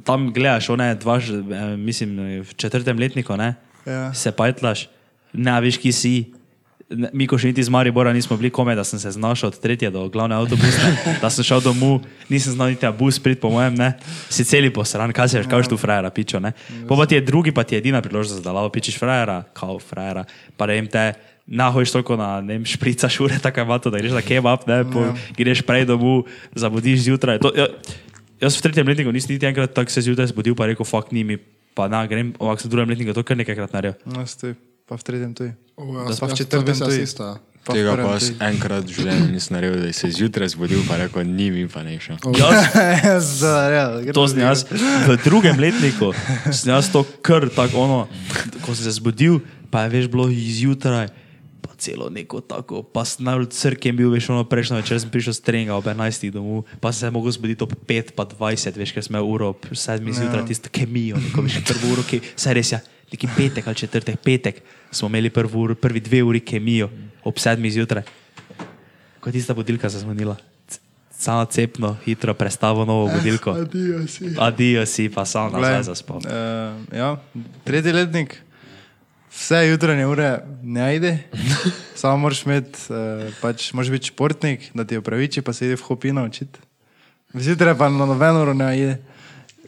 tam 0.03 0.29
gledaš, 0.29 0.69
one 0.69 0.91
dva, 0.95 1.17
eh, 1.17 1.33
mislim, 1.73 2.13
v 2.43 2.51
četrtem 2.53 2.93
letniku, 2.95 3.33
ne? 3.33 3.55
Ja. 3.85 4.11
se 4.13 4.29
pajtlaš, 4.29 4.91
ne 5.33 5.55
veš, 5.57 5.79
ki 5.79 5.91
si, 5.91 6.13
ne, 6.27 6.36
mi, 6.89 7.27
ko 7.27 7.35
še 7.39 7.51
niti 7.51 7.59
iz 7.63 7.69
Maribora 7.71 8.13
nismo 8.15 8.37
bili 8.39 8.49
kome, 8.53 8.75
da 8.75 8.83
sem 8.87 8.99
se 8.99 9.11
znašel 9.11 9.51
od 9.51 9.59
tretje 9.59 9.89
do 9.91 10.05
glavne 10.09 10.37
avtobusne, 10.39 10.91
da 11.23 11.29
sem 11.33 11.43
šel 11.43 11.61
domov, 11.65 11.99
nisem 12.31 12.55
znal 12.55 12.71
niti 12.71 12.87
bus 12.95 13.19
prid, 13.19 13.41
po 13.43 13.51
mojem, 13.51 13.75
ne, 13.75 13.91
si 14.31 14.45
celi 14.47 14.71
posran, 14.73 15.11
kaj 15.15 15.33
se 15.33 15.41
veš, 15.41 15.49
kaj 15.51 15.67
tu 15.67 15.79
frajera 15.79 16.11
pičo, 16.15 16.39
ne. 16.43 16.53
Po 16.87 16.95
pa 16.95 17.07
ti 17.09 17.19
je 17.19 17.25
drugi, 17.27 17.51
pa 17.51 17.67
ti 17.67 17.75
je 17.75 17.83
edina 17.83 18.01
priložnost, 18.01 18.43
da 18.43 18.55
lavo 18.55 18.71
pičiš 18.71 18.99
frajera, 19.01 19.41
kao 19.57 19.79
frajera, 19.83 20.23
pa 20.55 20.69
ne 20.69 20.79
vem 20.79 20.87
te, 20.87 21.11
nahojiš 21.47 21.91
toliko 21.95 22.15
na, 22.19 22.29
ne 22.41 22.55
vem, 22.55 22.65
šprica 22.67 23.11
šure, 23.11 23.39
tako 23.43 23.63
je 23.63 23.67
mato, 23.67 23.91
da 23.91 23.99
greš 23.99 24.15
na 24.15 24.23
kebab, 24.23 24.63
ne, 24.67 24.81
po, 24.87 25.11
greš 25.35 25.65
prej 25.67 25.87
domov, 25.91 26.23
zabudiš 26.55 27.07
zjutraj. 27.11 27.43
To, 27.43 27.51
ja, 27.51 27.67
jaz 28.39 28.55
v 28.55 28.63
tretjem 28.63 28.87
letniku 28.87 29.11
nisem 29.11 29.35
niti 29.35 29.49
enkrat 29.49 29.75
tako 29.75 29.91
se 29.91 30.07
zjutraj 30.07 30.31
zbudil, 30.31 30.55
pa 30.55 30.71
rekel, 30.71 30.87
fuck 30.87 31.11
ni 31.11 31.27
mi, 31.27 31.39
pa 31.75 31.91
na, 31.91 32.05
grem, 32.07 32.31
ampak 32.39 32.63
sem 32.63 32.71
v 32.71 32.75
drugem 32.75 32.95
letniku 32.95 33.15
to 33.15 33.27
kar 33.27 33.39
nekajkrat 33.39 33.75
naredil. 33.75 33.99
No, 34.07 34.23
stoj, 34.23 34.55
pa 34.87 34.95
v 34.95 35.03
tretjem 35.03 35.35
tudi. 35.35 35.55
Pa 35.77 35.83
v 35.83 36.09
jaz- 36.09 36.33
četrtem 36.33 36.67
jaz 36.67 36.79
tudi. 36.79 37.01
isto, 37.03 37.23
ja. 37.23 37.35
Pa 37.63 37.73
Tega 37.73 37.93
pa 37.95 38.15
jaz 38.15 38.31
enkrat 38.39 38.81
v 38.81 38.93
življenju 38.95 39.27
nisem 39.29 39.53
naredil, 39.53 39.77
da 39.77 39.93
se 39.93 40.09
zjutraj 40.09 40.49
zbudil, 40.49 40.81
pa 40.87 40.97
rekel, 40.97 41.21
ni 41.21 41.51
mi 41.51 41.67
pa 41.67 41.83
ne 41.83 41.99
šel. 41.99 42.17
Jaz, 42.33 43.43
To 44.15 44.23
sem 44.25 44.39
jaz 44.39 44.65
v 45.05 45.17
drugem 45.21 45.59
letniku, 45.59 46.15
sem 46.49 46.71
jaz 46.71 46.89
to 46.89 47.05
kar 47.21 47.45
tako 47.45 47.77
ono, 47.77 47.99
ko 48.63 48.73
sem 48.73 48.83
se 48.83 48.91
zbudil, 48.91 49.37
pa 49.69 49.83
je 49.83 49.89
veš 49.91 50.07
bilo 50.07 50.25
izjutraj, 50.27 51.13
celo 51.77 52.09
neko 52.09 52.41
tako, 52.41 52.81
pa 52.83 53.03
najbolj 53.19 53.47
crkem 53.53 53.97
bil, 53.97 54.09
veš 54.11 54.29
ono 54.33 54.43
prejšnjo 54.43 54.81
večer 54.81 54.99
sem 55.01 55.09
prišel 55.13 55.33
s 55.33 55.41
treninga 55.45 55.75
ob 55.77 55.85
11. 55.85 56.31
domov, 56.33 56.65
pa 56.81 56.91
sem 56.91 57.07
se 57.07 57.11
mogel 57.13 57.31
zbuditi 57.31 57.63
ob 57.63 57.73
5, 57.87 58.11
pa 58.17 58.25
20, 58.25 58.77
veš, 58.77 58.93
ker 58.93 59.05
sem 59.05 59.15
imel 59.15 59.29
uro 59.29 59.49
ob 59.53 59.65
7. 59.71 60.01
zjutraj, 60.13 60.45
tisto 60.49 60.69
kemijo, 60.73 61.21
neko 61.21 61.45
veš, 61.45 61.61
prvo 61.69 61.93
uro, 61.93 62.03
ki, 62.03 62.21
saj 62.35 62.57
res 62.57 62.71
je, 62.73 62.81
neki 63.13 63.29
petek 63.37 63.67
ali 63.67 63.75
četrtek, 63.75 64.19
petek 64.19 64.61
smo 64.91 65.07
imeli 65.07 65.31
uro, 65.53 65.75
prvi 65.75 65.99
dve 65.99 66.23
uri 66.23 66.39
kemijo 66.39 66.89
ob 67.23 67.35
7. 67.35 67.61
zjutraj. 67.69 68.03
Ko 69.19 69.29
je 69.29 69.33
tista 69.33 69.53
budilka 69.53 69.89
zazvonila. 69.89 70.37
C- 70.67 70.79
Samo 71.11 71.45
cepno, 71.45 71.97
hitro 72.05 72.33
prestavo 72.33 72.85
novo 72.85 73.09
budilko. 73.09 73.51
Adijo 73.51 74.07
si. 74.07 74.35
Adijo 74.37 74.85
si, 74.85 75.09
pa 75.09 75.25
sam 75.25 75.51
nazaj 75.51 75.83
zaspal. 75.83 76.17
Uh, 76.17 76.77
ja, 76.93 77.17
tretji 77.63 77.93
letnik, 77.93 78.37
vse 79.37 79.67
jutranje 79.67 80.05
ure 80.05 80.39
ne 80.63 80.81
ajde, 80.81 81.17
samo 81.99 82.17
moraš 82.17 82.43
imeti, 82.45 82.79
uh, 82.89 83.29
pač 83.41 83.69
moraš 83.73 83.91
biti 83.93 84.11
športnik, 84.11 84.71
da 84.73 84.85
ti 84.85 84.97
opraviči, 84.97 85.41
pa 85.41 85.53
se 85.53 85.67
ide 85.67 85.77
v 85.77 85.85
hopino 85.85 86.25
učiti. 86.25 86.59
Zjutraj 87.33 87.77
pa 87.77 87.89
na 87.89 88.05
nobeno 88.05 88.41
uro 88.41 88.53
ne 88.53 88.65
ajde, 88.65 88.97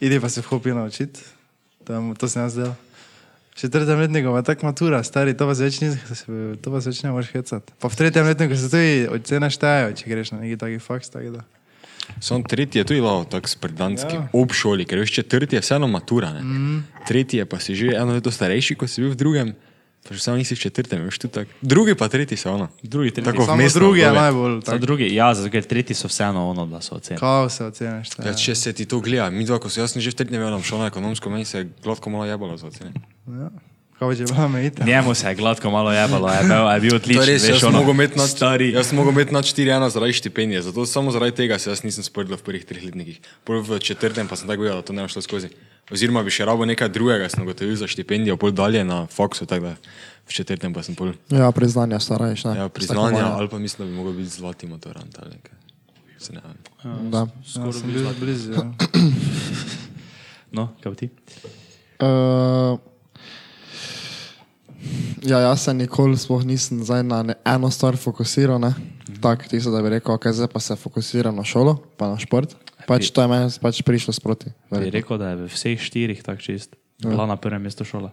ide 0.02 0.20
pa 0.20 0.30
se 0.30 0.42
v 0.42 0.50
hopino 0.50 0.86
učiti. 0.86 1.22
Tam, 1.86 2.16
to 2.16 2.28
sem 2.30 2.42
jaz 2.42 2.56
delal. 2.56 2.76
V 3.54 3.62
četrtem 3.62 4.00
letniku 4.00 4.36
je 4.36 4.44
tako 4.44 4.66
matura, 4.66 5.04
stari, 5.04 5.38
to 5.38 5.46
pa 5.48 5.56
se 5.56 5.68
več 5.68 5.82
ni, 5.82 5.90
to 6.62 6.72
pa 6.72 6.82
se 6.82 6.90
več 6.90 7.04
ne 7.04 7.12
moreš 7.12 7.34
hecati. 7.36 7.74
Pa 7.80 7.92
v 7.92 7.98
tretjem 8.00 8.26
letniku 8.26 8.56
se 8.56 8.70
tudi 8.72 9.08
ocene 9.12 9.50
štejejo, 9.52 9.96
če 10.00 10.10
greš 10.10 10.32
na 10.32 10.44
neki 10.46 10.58
taki 10.58 10.80
faks, 10.80 11.12
tako 11.12 11.34
da. 11.38 11.44
Sam 12.20 12.44
tretji 12.44 12.80
je 12.80 12.86
tudi 12.86 13.00
lao, 13.00 13.24
tako 13.24 13.48
spredanski, 13.48 14.14
Ja. 14.14 14.22
ja. 14.22 14.30
ob 14.34 14.52
šoli, 14.52 14.86
ker 14.86 15.00
veš, 15.00 15.12
četrti 15.14 15.56
je 15.56 15.62
vseeno 15.62 15.88
matura, 15.88 16.32
ne. 16.32 16.42
Mm. 16.42 16.84
Tretji 17.04 17.38
je 17.38 17.46
pa 17.46 17.60
si 17.60 17.76
že 17.76 17.94
eno 17.94 18.12
leto 18.12 18.30
starejši, 18.30 18.76
kot 18.76 18.90
si 18.90 19.02
bil 19.02 19.10
v 19.10 19.16
drugem, 19.16 19.54
pa 20.02 20.12
že 20.12 20.22
samo 20.22 20.36
nisi 20.36 20.52
v 20.52 20.60
četrtem, 20.60 21.02
veš 21.02 21.18
tu 21.18 21.28
tako. 21.30 21.52
Drugi 21.62 21.94
pa 21.94 22.08
tretji 22.08 22.36
so 22.36 22.52
ono. 22.52 22.68
Drugi, 22.82 23.12
tretji. 23.12 23.26
Tako 23.26 23.46
Samo 23.46 23.56
vmesno 23.56 23.80
drugi 23.80 24.00
je 24.00 24.12
najbolj, 24.12 24.54
So 24.56 24.66
tako, 24.66 24.78
drugi, 24.80 25.08
ja, 25.10 25.34
zato 25.34 25.50
ker 25.50 25.64
tretji 25.64 25.94
so 25.94 26.08
vseeno 26.08 26.44
ono, 26.46 26.66
da 26.66 26.82
so 26.82 26.96
ocene. 26.96 27.18
kao 27.18 27.50
se 27.50 27.66
ocene 27.66 27.98
Ja, 27.98 28.04
štejejo. 28.04 28.36
če 28.36 28.56
se 28.58 28.74
ti 28.74 28.86
to 28.86 29.00
gleda, 29.00 29.30
mi 29.30 29.46
dva, 29.46 29.58
ko 29.58 29.70
se 29.70 29.80
jaz 29.80 29.92
sem 29.92 30.02
že 30.02 30.10
v 30.10 30.16
tretjem 30.16 30.36
imel 30.36 30.62
šlo 30.62 30.78
na 30.78 30.88
ekonomsko, 30.88 31.30
meni 31.30 31.46
se 31.46 31.58
je 31.58 31.70
gladko 31.80 32.10
malo 32.10 32.26
jebalo 32.26 32.58
za 32.58 32.68
ocene. 32.68 32.92
Ja. 33.30 33.50
Kaj 34.00 34.16
če 34.16 34.26
bila 34.30 34.48
mejita? 34.48 34.86
Njemu 34.88 35.14
se 35.16 35.28
je 35.28 35.36
gladko 35.36 35.70
malo 35.72 35.92
jebalo, 35.92 36.30
je 36.32 36.44
bil, 36.48 36.68
je 36.74 36.80
bil 36.80 36.96
odličen. 36.96 37.22
je 37.22 37.28
res, 37.28 37.44
veš, 37.44 37.50
jaz 37.50 37.60
sem 37.60 37.68
ono, 37.68 37.80
mogel 37.82 37.94
imeti 37.98 38.18
nad, 38.18 38.30
stari. 38.32 38.70
jaz 38.72 38.88
sem 38.88 38.98
mogel 38.98 39.12
imeti 39.12 39.36
nad 39.36 39.44
4-1 39.44 39.90
zaradi 39.90 40.14
štipendije, 40.14 40.62
zato 40.62 40.86
samo 40.86 41.12
zaradi 41.12 41.36
tega 41.36 41.60
se 41.60 41.70
jaz 41.70 41.84
nisem 41.84 42.04
sprdil 42.08 42.38
v 42.40 42.46
prvih 42.46 42.64
treh 42.66 42.86
letnikih. 42.86 43.20
Pol 43.44 43.60
v 43.60 43.80
četrtem 43.84 44.32
pa 44.32 44.40
sem 44.40 44.48
tako 44.48 44.64
videl, 44.64 44.80
da 44.80 44.88
to 44.88 44.96
ne 44.96 45.04
bo 45.04 45.12
šlo 45.12 45.22
skozi. 45.22 45.52
Oziroma 45.92 46.24
bi 46.24 46.32
še 46.32 46.48
rabo 46.48 46.64
nekaj 46.70 46.94
drugega, 46.96 47.28
sem 47.28 47.44
ugotovil 47.44 47.76
za 47.76 47.92
štipendijo, 47.92 48.40
pol 48.40 48.56
dalje 48.56 48.86
na 48.88 49.04
faksu, 49.12 49.44
tako 49.50 49.74
da 49.74 49.76
v 50.24 50.32
četrtem 50.32 50.72
pa 50.74 50.84
sem 50.88 50.96
pol. 50.96 51.12
Ja, 51.28 51.52
priznanja 51.52 52.00
starajš. 52.00 52.48
ne. 52.48 52.56
Ja, 52.56 52.70
priznanja, 52.72 53.36
ali 53.36 53.52
pa 53.52 53.60
mislim, 53.60 53.84
da 53.84 53.92
bi 53.92 53.98
mogel 54.00 54.16
biti 54.16 54.32
zlati 54.40 54.68
motorant 54.68 55.20
ali 55.20 55.36
nekaj. 55.36 55.60
Se 56.20 56.34
ne 56.34 56.40
vem. 56.40 57.12
Da. 57.12 57.28
Ja, 57.28 57.72
sem 57.74 57.92
blizu, 57.92 58.16
blizu, 58.20 58.52
ja. 58.56 58.64
No, 60.56 60.72
kaj 60.80 60.96
ti? 60.96 61.10
Uh, 62.00 62.80
ja, 65.24 65.40
jaz 65.40 65.66
se 65.66 65.74
nikoli 65.74 66.18
sploh 66.18 66.46
nisem 66.46 66.84
na 67.04 67.24
eno 67.46 67.72
stvar 67.72 67.98
fokusiral. 67.98 68.60
Ne? 68.60 68.74
Tako, 69.22 69.50
ti 69.50 69.62
so 69.62 69.72
da 69.72 69.82
bi 69.82 69.90
rekel, 69.90 70.16
okay, 70.16 70.34
zdaj 70.34 70.48
pa 70.54 70.60
se 70.60 70.76
fokusiram 70.76 71.36
na 71.36 71.44
šolo, 71.44 71.76
pa 71.98 72.10
na 72.10 72.20
šport. 72.20 72.56
Pač 72.88 73.12
to 73.14 73.22
je 73.22 73.30
meni 73.30 73.52
pač 73.62 73.82
prišlo 73.86 74.14
sproti. 74.16 74.54
Bi 74.72 74.90
rekel, 74.90 75.20
da 75.22 75.34
je 75.34 75.44
v 75.44 75.50
vseh 75.52 75.82
štirih 75.82 76.24
tako 76.26 76.42
čist. 76.42 76.76
Bila 77.04 77.28
na 77.30 77.38
prvem 77.40 77.62
mestu 77.62 77.86
šola. 77.86 78.12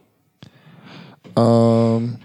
Um, 1.36 2.16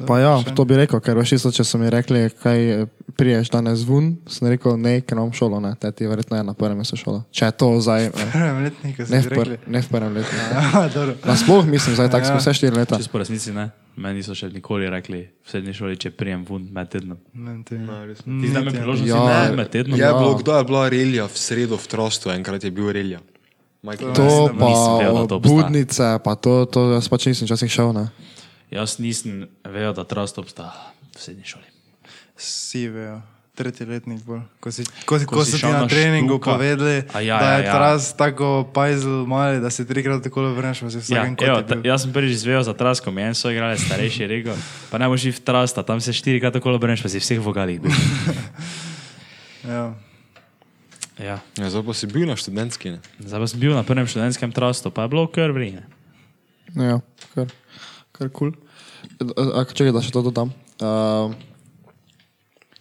pa 0.00 0.18
ja, 0.18 0.42
to 0.48 0.64
bi 0.64 0.76
rekel, 0.76 1.00
ker 1.00 1.14
veš, 1.14 1.32
če 1.48 1.64
so 1.64 1.76
mi 1.76 1.88
rekli, 1.88 2.30
kaj 2.32 2.58
eh, 2.72 2.86
priješ 3.12 3.50
danes 3.50 3.82
ven, 3.82 4.16
sem 4.26 4.48
rekel, 4.48 4.76
ne, 4.76 5.00
ker 5.00 5.14
imam 5.14 5.32
šolo, 5.32 5.58
ne, 5.58 5.74
te 5.74 5.90
ti 5.90 6.04
verjetno 6.04 6.36
je 6.36 6.44
na 6.44 6.52
prvem 6.52 6.76
mestu 6.76 6.94
šola. 6.94 7.24
Če 7.30 7.44
je 7.44 7.52
to 7.52 7.68
zdaj, 7.78 8.10
Prvem 8.12 8.62
letniku 8.62 9.02
ne 9.04 9.18
v, 9.18 9.26
pr, 9.26 9.38
rekli. 9.38 9.56
ne 9.66 9.80
v 9.80 9.88
prvem 9.88 10.12
letu. 10.14 10.34
Ja, 10.52 10.88
dobro. 10.88 11.14
Nasploh 11.24 11.64
mislim, 11.64 11.94
zdaj 11.94 12.10
tako 12.10 12.24
smo 12.26 12.34
Ja. 12.34 12.40
vse 12.40 12.54
štiri 12.54 12.76
leta. 12.76 12.96
Čisto 12.96 13.10
po 13.10 13.18
resnici 13.18 13.50
ne. 13.50 13.70
Meni 13.96 14.14
niso 14.16 14.30
še 14.32 14.46
nikoli 14.48 14.86
rekli 14.86 15.24
v 15.26 15.46
srednji 15.46 15.74
šoli, 15.74 15.96
če 15.96 16.10
prijem 16.12 16.44
ven 16.44 16.68
med 16.70 16.86
tednom. 16.88 17.18
Ne, 17.34 17.58
ti- 17.60 17.74
Ti 18.22 18.46
zdaj 18.46 18.62
me 18.62 18.70
priložnosti 18.70 19.08
Ja, 19.08 19.24
ne 19.44 19.56
med 19.56 19.68
tednom. 19.68 19.94
Je 19.94 20.04
Ja. 20.04 20.12
bilo, 20.12 20.36
kdo 20.36 20.54
je 20.54 20.64
bila 20.64 20.88
relija 20.88 21.26
v 21.26 21.34
sredo 21.34 21.74
v 21.74 21.86
trostu, 21.86 22.30
enkrat 22.30 22.62
je 22.62 22.70
bil 22.70 22.86
relija. 22.88 23.18
Michael 23.80 24.10
To 24.12 24.22
Mislim, 24.22 24.54
pa 24.54 24.66
nisem 24.66 24.94
vedel, 24.96 25.14
da 25.14 25.22
to 25.24 25.36
obstaja. 25.36 25.54
budnice, 25.56 26.06
pa 26.18 26.32
to, 26.34 26.64
to 26.66 26.80
jaz 26.92 27.06
pač 27.08 27.26
nisem 27.26 27.46
včasih 27.46 27.70
šel. 27.70 27.92
Ne. 27.92 28.06
Jaz 28.70 28.98
nisem 28.98 29.48
vedel, 29.64 29.94
da 29.96 30.04
trust 30.04 30.38
obstaja 30.38 30.74
v 31.16 31.20
srednji 31.20 31.44
šoli. 31.44 31.68
Si 32.36 32.88
vejo. 32.88 33.20
Tretji 33.58 33.88
letnik 33.90 34.20
bolj. 34.22 34.44
Ko, 34.62 34.70
si, 34.70 34.84
ko, 35.02 35.18
si, 35.18 35.26
Ko 35.26 35.34
ko 35.34 35.42
si 35.42 35.50
so 35.50 35.56
ti 35.56 35.60
šel 35.64 35.72
na 35.74 35.88
treningu 35.90 36.36
štuka. 36.38 36.52
povedali, 36.54 37.02
A 37.10 37.18
ja, 37.26 37.38
da 37.42 37.48
ja, 37.48 37.54
je 37.58 37.64
ja. 37.66 37.72
tras 37.74 38.14
tako 38.14 38.62
pajzel 38.70 39.26
mali, 39.26 39.58
da 39.58 39.66
si 39.66 39.82
trikrat 39.82 40.22
tako 40.22 40.54
vrneš, 40.54 40.84
pa 40.86 40.90
si 40.94 41.02
Ja, 41.10 41.26
kotu 41.26 41.66
ta, 41.66 41.74
bil. 41.74 41.90
jaz 41.90 42.06
sem 42.06 42.12
prvič 42.14 42.38
izvedel 42.38 42.62
za 42.62 42.70
tras, 42.70 43.02
ko 43.02 43.10
mi 43.10 43.18
je 43.18 43.26
en 43.26 43.34
svoj 43.34 43.58
igralec 43.58 43.82
starejši 43.82 44.30
rekel, 44.30 44.54
pa 44.94 45.02
ne 45.02 45.10
boš 45.10 45.26
v 45.34 45.42
trasta, 45.42 45.82
tam 45.82 45.98
se 45.98 46.14
štirikrat 46.14 46.54
tako 46.54 46.70
obrneš, 46.78 47.02
pa 47.02 47.10
si 47.10 47.18
v 47.18 47.24
vseh 47.26 47.40
vogalih. 47.42 47.82
Ja. 49.68 49.94
Ja. 51.18 51.36
Ja, 51.58 51.66
zdaj 51.66 51.82
pa 51.82 51.92
si 51.98 52.06
bil 52.06 52.30
na 52.30 52.38
študentski. 52.38 52.94
Ne? 52.94 52.98
Zdaj 53.18 53.40
pa 53.42 53.46
sem 53.50 53.58
bil 53.60 53.74
na 53.74 53.82
prvem 53.82 54.06
študentskem 54.06 54.54
trastu, 54.54 54.94
pa 54.94 55.02
je 55.04 55.10
bilo 55.10 55.26
kar 55.26 55.50
vrine. 55.50 55.82
Ja, 56.78 57.02
kar, 57.34 57.50
kar 58.18 58.32
kul. 58.34 58.52
Cool. 58.52 59.64
Čekaj, 59.72 59.92
da 59.94 60.02
še 60.02 60.12
to 60.14 60.24
dodam. 60.26 60.50
Uh, 60.82 61.34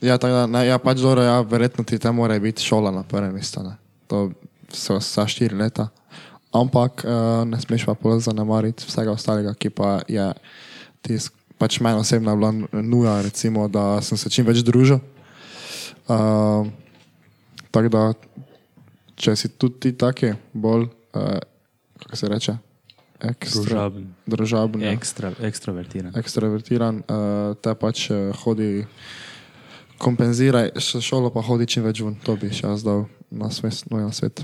ja, 0.02 0.18
tako 0.18 0.34
da, 0.34 0.46
ne, 0.50 0.66
ja, 0.68 0.78
pač 0.82 1.02
dobro, 1.02 1.24
ja, 1.26 1.40
verjetno 1.46 1.86
ti 1.88 2.00
tam 2.02 2.20
mora 2.22 2.38
biti 2.42 2.66
šola 2.66 2.92
na 2.94 3.06
prvem 3.08 3.36
mestu. 3.38 3.64
To 4.10 4.30
so 4.74 4.98
vsa 4.98 5.28
štiri 5.30 5.58
leta. 5.58 5.90
Ampak 6.56 7.04
uh, 7.06 7.44
ne 7.46 7.60
smeš 7.62 7.86
pa 7.90 7.96
pol 7.98 8.22
zanemariti 8.24 8.88
vsega 8.88 9.14
ostalega, 9.14 9.54
ki 9.54 9.70
pa 9.74 10.00
je 10.10 10.32
tisk. 11.06 11.34
Pač 11.58 11.80
meni 11.82 11.98
osebno 11.98 12.30
je 12.30 12.38
bila 12.38 12.52
nuja, 12.86 13.16
recimo, 13.26 13.66
da 13.66 13.98
sem 14.06 14.18
se 14.18 14.30
čim 14.30 14.46
več 14.46 14.62
družil. 14.62 15.00
Uh, 16.06 16.70
tako 17.74 17.90
da, 17.90 18.04
če 19.18 19.34
si 19.34 19.50
tudi 19.58 19.88
ti 19.88 19.92
taki, 19.98 20.36
bolj, 20.54 20.86
uh, 21.18 21.42
kako 22.06 22.20
se 22.22 22.30
reče, 22.30 22.56
ekstra, 23.22 23.62
Družaben. 23.64 24.04
družaben, 24.30 24.82
ja. 24.86 24.92
Ekstra, 24.94 25.32
ekstrovertiran. 25.42 26.12
ekstravertiran, 26.16 27.02
uh, 27.10 27.56
te 27.62 27.74
pač 27.76 28.10
uh, 28.14 28.30
hodi, 28.44 28.86
kompenziraj, 29.98 30.72
šolo 30.80 31.32
pa 31.34 31.42
hodi 31.42 31.66
čim 31.66 31.84
več 31.84 32.02
ven, 32.06 32.16
to 32.22 32.36
bi 32.38 32.52
še 32.54 32.68
jaz 32.68 32.84
dal 32.86 33.08
na 33.32 33.50
svet. 33.50 33.82
No, 33.90 33.98
na 33.98 34.14
svet. 34.14 34.44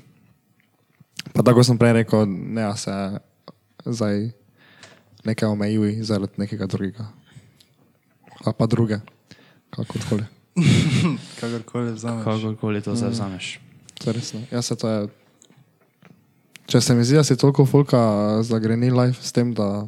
Pa 1.33 1.45
tako 1.45 1.63
sem 1.63 1.77
prej 1.77 1.93
rekel, 2.01 2.25
ne 2.27 2.65
se 2.77 2.91
zdaj 3.85 4.31
nekaj 5.23 5.49
omejuj 5.49 6.01
zaradi 6.03 6.41
nekega 6.41 6.65
drugega. 6.67 7.05
Ali 8.43 8.55
pa 8.57 8.65
druge, 8.67 8.99
kakorkoli. 9.71 10.25
Kakorkoli 11.39 11.93
vzameš. 11.95 12.25
Kakorkoli 12.25 12.81
to 12.81 12.95
zdaj 12.95 13.09
vzameš. 13.15 13.59
To 14.01 14.09
je 14.09 14.13
res. 14.13 14.33
ne. 14.33 14.41
Jaz 14.51 14.65
se 14.67 14.75
to 14.75 14.89
je. 14.89 15.22
Če 16.67 16.81
se 16.81 16.95
mi 16.95 17.03
zdi, 17.03 17.17
da 17.19 17.23
si 17.27 17.35
toliko 17.37 17.65
folka 17.67 17.99
zagreni 18.43 18.91
life 18.91 19.19
s 19.21 19.35
tem, 19.35 19.51
da 19.53 19.87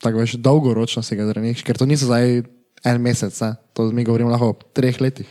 tako 0.00 0.20
veš, 0.20 0.36
dolgoročno 0.40 1.02
si 1.02 1.16
ga 1.16 1.26
zgreniš, 1.28 1.64
ker 1.64 1.76
to 1.76 1.88
niso 1.88 2.08
zdaj 2.08 2.42
en 2.84 3.00
mesec, 3.00 3.32
ne? 3.40 3.54
to 3.76 3.88
mi 3.92 4.04
govorimo 4.04 4.30
lahko 4.32 4.52
o 4.52 4.58
treh 4.76 5.00
letih. 5.00 5.28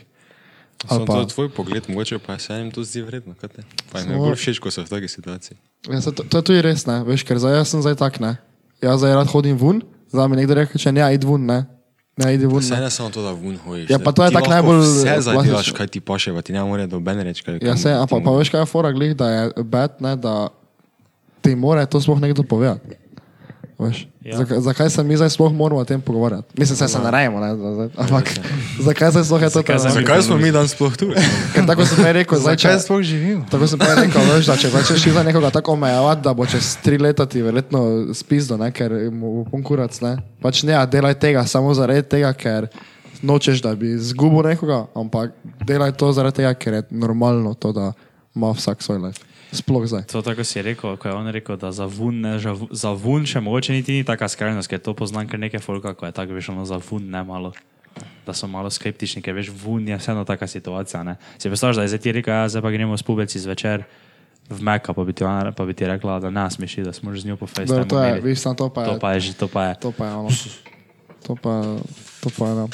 Ali 0.88 1.04
pa, 1.06 1.14
to 1.14 1.22
je 1.22 1.32
tvoj 1.34 1.50
pogled, 1.52 1.90
mogoče 1.92 2.20
pa 2.24 2.38
se 2.40 2.54
jim 2.56 2.72
to 2.72 2.84
zdi 2.84 3.02
vredno. 3.04 3.36
kaj 3.36 3.50
te? 3.50 3.64
Pa 3.92 4.00
jim 4.00 4.12
je 4.12 4.16
Samo- 4.16 4.26
bolj 4.26 4.38
všeč, 4.40 4.60
ko 4.64 4.72
so 4.72 4.86
v 4.86 4.90
taki 4.90 5.08
situaciji. 5.08 5.58
ja, 5.90 6.02
se 6.02 6.12
to, 6.16 6.24
to 6.24 6.38
je 6.40 6.44
tudi 6.44 6.62
res, 6.62 6.86
ne? 6.88 7.04
veš, 7.04 7.26
ker 7.28 7.38
zdaj 7.38 7.58
jaz 7.60 7.68
sem 7.70 7.82
zdaj 7.82 7.98
tak, 8.00 8.20
ne. 8.20 8.38
Jaz 8.82 9.02
zdaj 9.04 9.16
rad 9.16 9.28
hodim 9.28 9.58
ven, 9.58 9.82
Zdaj 10.10 10.26
mi 10.26 10.40
nekdo 10.42 10.58
reče, 10.58 10.80
če 10.82 10.90
ne, 10.92 11.04
idi 11.14 11.28
ven, 11.28 11.46
ne. 11.46 11.60
Ne, 12.20 12.34
idi 12.36 12.46
ven. 12.46 12.60
Vse 12.60 12.76
Ne. 12.76 12.82
ne 12.82 12.90
samo 12.92 13.10
to, 13.10 13.24
da 13.24 13.32
vun 13.32 13.58
hojiš. 13.58 13.90
Ja, 13.90 14.00
pa 14.00 14.12
to 14.12 14.24
je 14.24 14.30
ti 14.30 14.36
tako 14.36 14.52
najbolj 14.52 14.80
Vse 14.84 15.16
zadelaš, 15.22 15.72
kaj 15.72 15.88
ti 15.88 16.00
paše, 16.04 16.34
pa 16.36 16.42
ti 16.42 16.54
ne 16.54 16.64
more 16.64 16.88
do 16.88 17.00
bene 17.00 17.24
reči, 17.24 17.44
kaj 17.44 17.60
Ja, 17.64 17.78
se, 17.78 17.94
a 17.96 18.04
pa, 18.10 18.20
pa 18.20 18.32
veš, 18.36 18.52
kaj 18.52 18.62
je 18.62 18.66
fora 18.68 18.92
glih, 18.92 19.16
da 19.16 19.30
je 19.30 19.64
bed, 19.64 20.02
ne, 20.04 20.16
da 20.20 20.50
ti 21.42 21.56
mora 21.56 21.86
to 21.86 22.02
sploh 22.02 22.20
nekdo 22.20 22.44
povedati. 22.44 23.00
Ja. 23.80 24.36
zakaj, 24.36 24.60
zakaj 24.60 24.90
se 24.90 25.04
mi 25.04 25.16
zdaj 25.16 25.30
sploh 25.30 25.54
moramo 25.54 25.80
o 25.80 25.86
tem 25.86 26.02
pogovarjati? 26.02 26.48
Mislim, 26.54 26.76
se, 26.76 26.88
se 26.88 27.00
ne 27.00 27.12
rajemo, 27.12 27.40
ne, 27.40 27.48
da- 27.50 27.72
da- 27.72 27.90
ampak 27.98 28.28
zakaj 28.80 29.12
se 29.12 29.24
sploh 29.24 29.42
je 29.42 29.50
to 29.50 29.62
tam? 29.62 29.80
Zakaj 29.80 30.22
smo 30.22 30.38
mi 30.38 30.52
danes 30.52 30.72
sploh 30.72 30.92
tu? 30.94 31.08
Ker 31.54 31.64
tako 31.66 31.86
sem 31.86 31.98
prej 31.98 32.14
rekel, 32.14 32.40
zdaj, 32.40 32.58
Zakaj 32.58 32.74
če, 32.74 32.80
sploh 32.80 33.02
živim? 33.02 33.46
tako 33.48 33.68
sem 33.68 33.80
prej 33.80 33.96
rekel, 33.96 34.22
veš, 34.30 34.46
da 34.46 34.56
če 34.58 34.70
začneš 34.76 35.08
za 35.10 35.24
nekoga 35.24 35.50
tako 35.50 35.72
omejevati, 35.72 36.22
da 36.22 36.34
bo 36.34 36.46
čez 36.46 36.76
tri 36.78 36.98
leta 36.98 37.26
ti 37.26 37.40
verjetno 37.42 37.80
spizdo, 38.14 38.58
ne, 38.58 38.68
ker 38.72 38.92
mu 39.10 39.32
bo 39.34 39.50
konkurac, 39.50 39.96
ne. 40.02 40.18
Pač 40.42 40.64
ne, 40.64 40.76
a 40.76 40.84
delaj 40.86 41.16
tega 41.16 41.46
samo 41.46 41.72
zaradi 41.74 42.04
tega, 42.04 42.34
ker 42.34 42.68
nočeš, 43.22 43.62
da 43.62 43.76
bi 43.76 43.96
zgubil 43.98 44.44
nekoga, 44.44 44.86
ampak 44.96 45.32
delaj 45.64 45.92
to 45.94 46.12
zaradi 46.12 46.36
tega, 46.36 46.54
ker 46.54 46.74
je 46.74 46.84
normalno 46.92 47.54
to, 47.54 47.72
da 47.72 47.94
ima 48.36 48.52
vsak 48.52 48.84
svoj 48.84 48.98
life. 49.00 49.24
Sploh 49.52 49.82
zdaj. 49.84 50.06
To 50.06 50.22
tako 50.22 50.44
si 50.44 50.62
rekel, 50.62 50.94
ko 50.94 51.04
je 51.04 51.14
on 51.16 51.28
rekel, 51.28 51.56
da 51.56 51.72
za 51.72 51.86
vun, 51.86 52.22
ne, 52.22 52.38
ža- 52.38 52.70
za 52.70 52.92
vun 52.92 53.26
še 53.26 53.40
mogoče 53.40 53.74
niti 53.74 53.92
ni 53.92 54.04
taka 54.04 54.28
skrajnost, 54.28 54.68
ker 54.68 54.78
to 54.78 54.94
poznam 54.94 55.26
kar 55.26 55.38
nekaj 55.38 55.60
folka, 55.60 55.94
ko 55.94 56.06
je 56.06 56.12
tako 56.12 56.34
veš, 56.34 56.50
ono 56.50 56.64
za 56.64 56.78
vun 56.80 57.02
ne 57.04 57.24
malo. 57.24 57.54
Da 58.24 58.32
so 58.32 58.46
malo 58.46 58.70
skeptični, 58.70 59.20
ker 59.20 59.34
veš, 59.34 59.50
vun 59.52 59.82
je 59.84 59.98
vseeno 59.98 60.22
taka 60.24 60.46
situacija. 60.46 61.02
Ne? 61.04 61.18
Si 61.36 61.50
predstavljaš, 61.50 61.76
da 61.76 61.82
je 61.82 61.88
zdaj 61.90 62.00
ti 62.00 62.12
rekel, 62.12 62.30
ja, 62.32 62.46
zdaj 62.48 62.62
pa 62.62 62.70
gremo 62.70 62.94
s 62.94 63.02
pubeci 63.02 63.40
zvečer 63.40 63.84
v 64.46 64.60
Meka, 64.60 64.94
pa 64.94 65.02
bi 65.02 65.12
ti, 65.12 65.24
ona- 65.24 65.52
pa 65.52 65.66
bi 65.66 65.74
ti 65.74 65.82
rekla, 65.84 66.20
da 66.22 66.50
smeš, 66.50 66.74
iti, 66.76 66.84
da 66.84 66.94
smo 66.94 67.10
že 67.10 67.22
z 67.22 67.26
njo 67.26 67.36
po 67.36 67.48
FaceTime. 67.48 67.86
to 67.86 67.98
je, 68.00 68.36
samo 68.36 68.56
to 68.56 68.70
pa 68.70 68.82
je. 68.82 68.88
To 68.88 68.96
pa 68.96 69.08
je 69.12 69.20
že, 69.20 69.32
to 69.34 69.48
pa 69.48 69.62
je. 69.64 69.74
To 69.76 69.90
pa 69.92 70.06
je 70.06 70.14
ono. 70.16 70.30
To 71.20 71.34
pa, 71.36 71.54
to 72.22 72.30
pa 72.30 72.46
je, 72.46 72.54
no. 72.56 72.68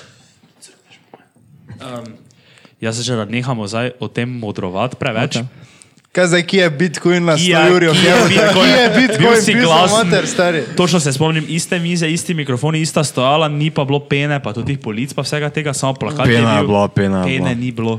Jaz 2.82 2.98
se 2.98 3.04
že, 3.04 3.16
nehamo 3.26 3.64
zdaj 3.64 3.92
o 4.00 4.08
tem 4.08 4.30
modrovati 4.30 4.96
preveč. 4.96 5.36
Okej. 5.38 5.75
Kaj 6.16 6.28
zdaj, 6.28 6.44
ki 6.44 6.58
je 6.58 6.70
Bitcoin 6.72 7.22
na 7.22 7.34
100 7.34 7.38
Ki 7.38 7.50
je- 7.50 7.66
jurjev? 7.68 7.92
ki 7.92 8.06
je 8.06 8.16
Bitcoin? 8.26 8.54
Ki 8.66 8.72
je 8.74 8.90
Bil 8.90 9.00
Bitcoin? 9.02 9.42
si 9.42 9.54
glasen. 9.54 9.98
mater, 10.00 10.24
stari. 10.26 10.62
Točno 10.74 11.00
se 11.00 11.12
spomnim, 11.12 11.44
iste 11.46 11.76
mize, 11.78 12.08
isti 12.08 12.34
mikrofoni, 12.34 12.80
ista 12.80 13.04
stojala, 13.04 13.48
ni 13.50 13.68
pa 13.70 13.84
bilo 13.84 14.00
pene, 14.02 14.40
pa 14.40 14.54
tudi 14.54 14.78
polic, 14.78 15.12
pa 15.12 15.22
vsega 15.22 15.50
tega, 15.50 15.74
samo 15.74 15.94
plakat. 15.94 16.24
Pena 16.26 16.52
je 16.54 16.58
bil. 16.58 16.68
bila, 16.68 16.88
pena 16.88 17.18
je 17.18 17.24
Pene 17.26 17.38
bila. 17.46 17.54
ni 17.56 17.72
bilo. 17.74 17.96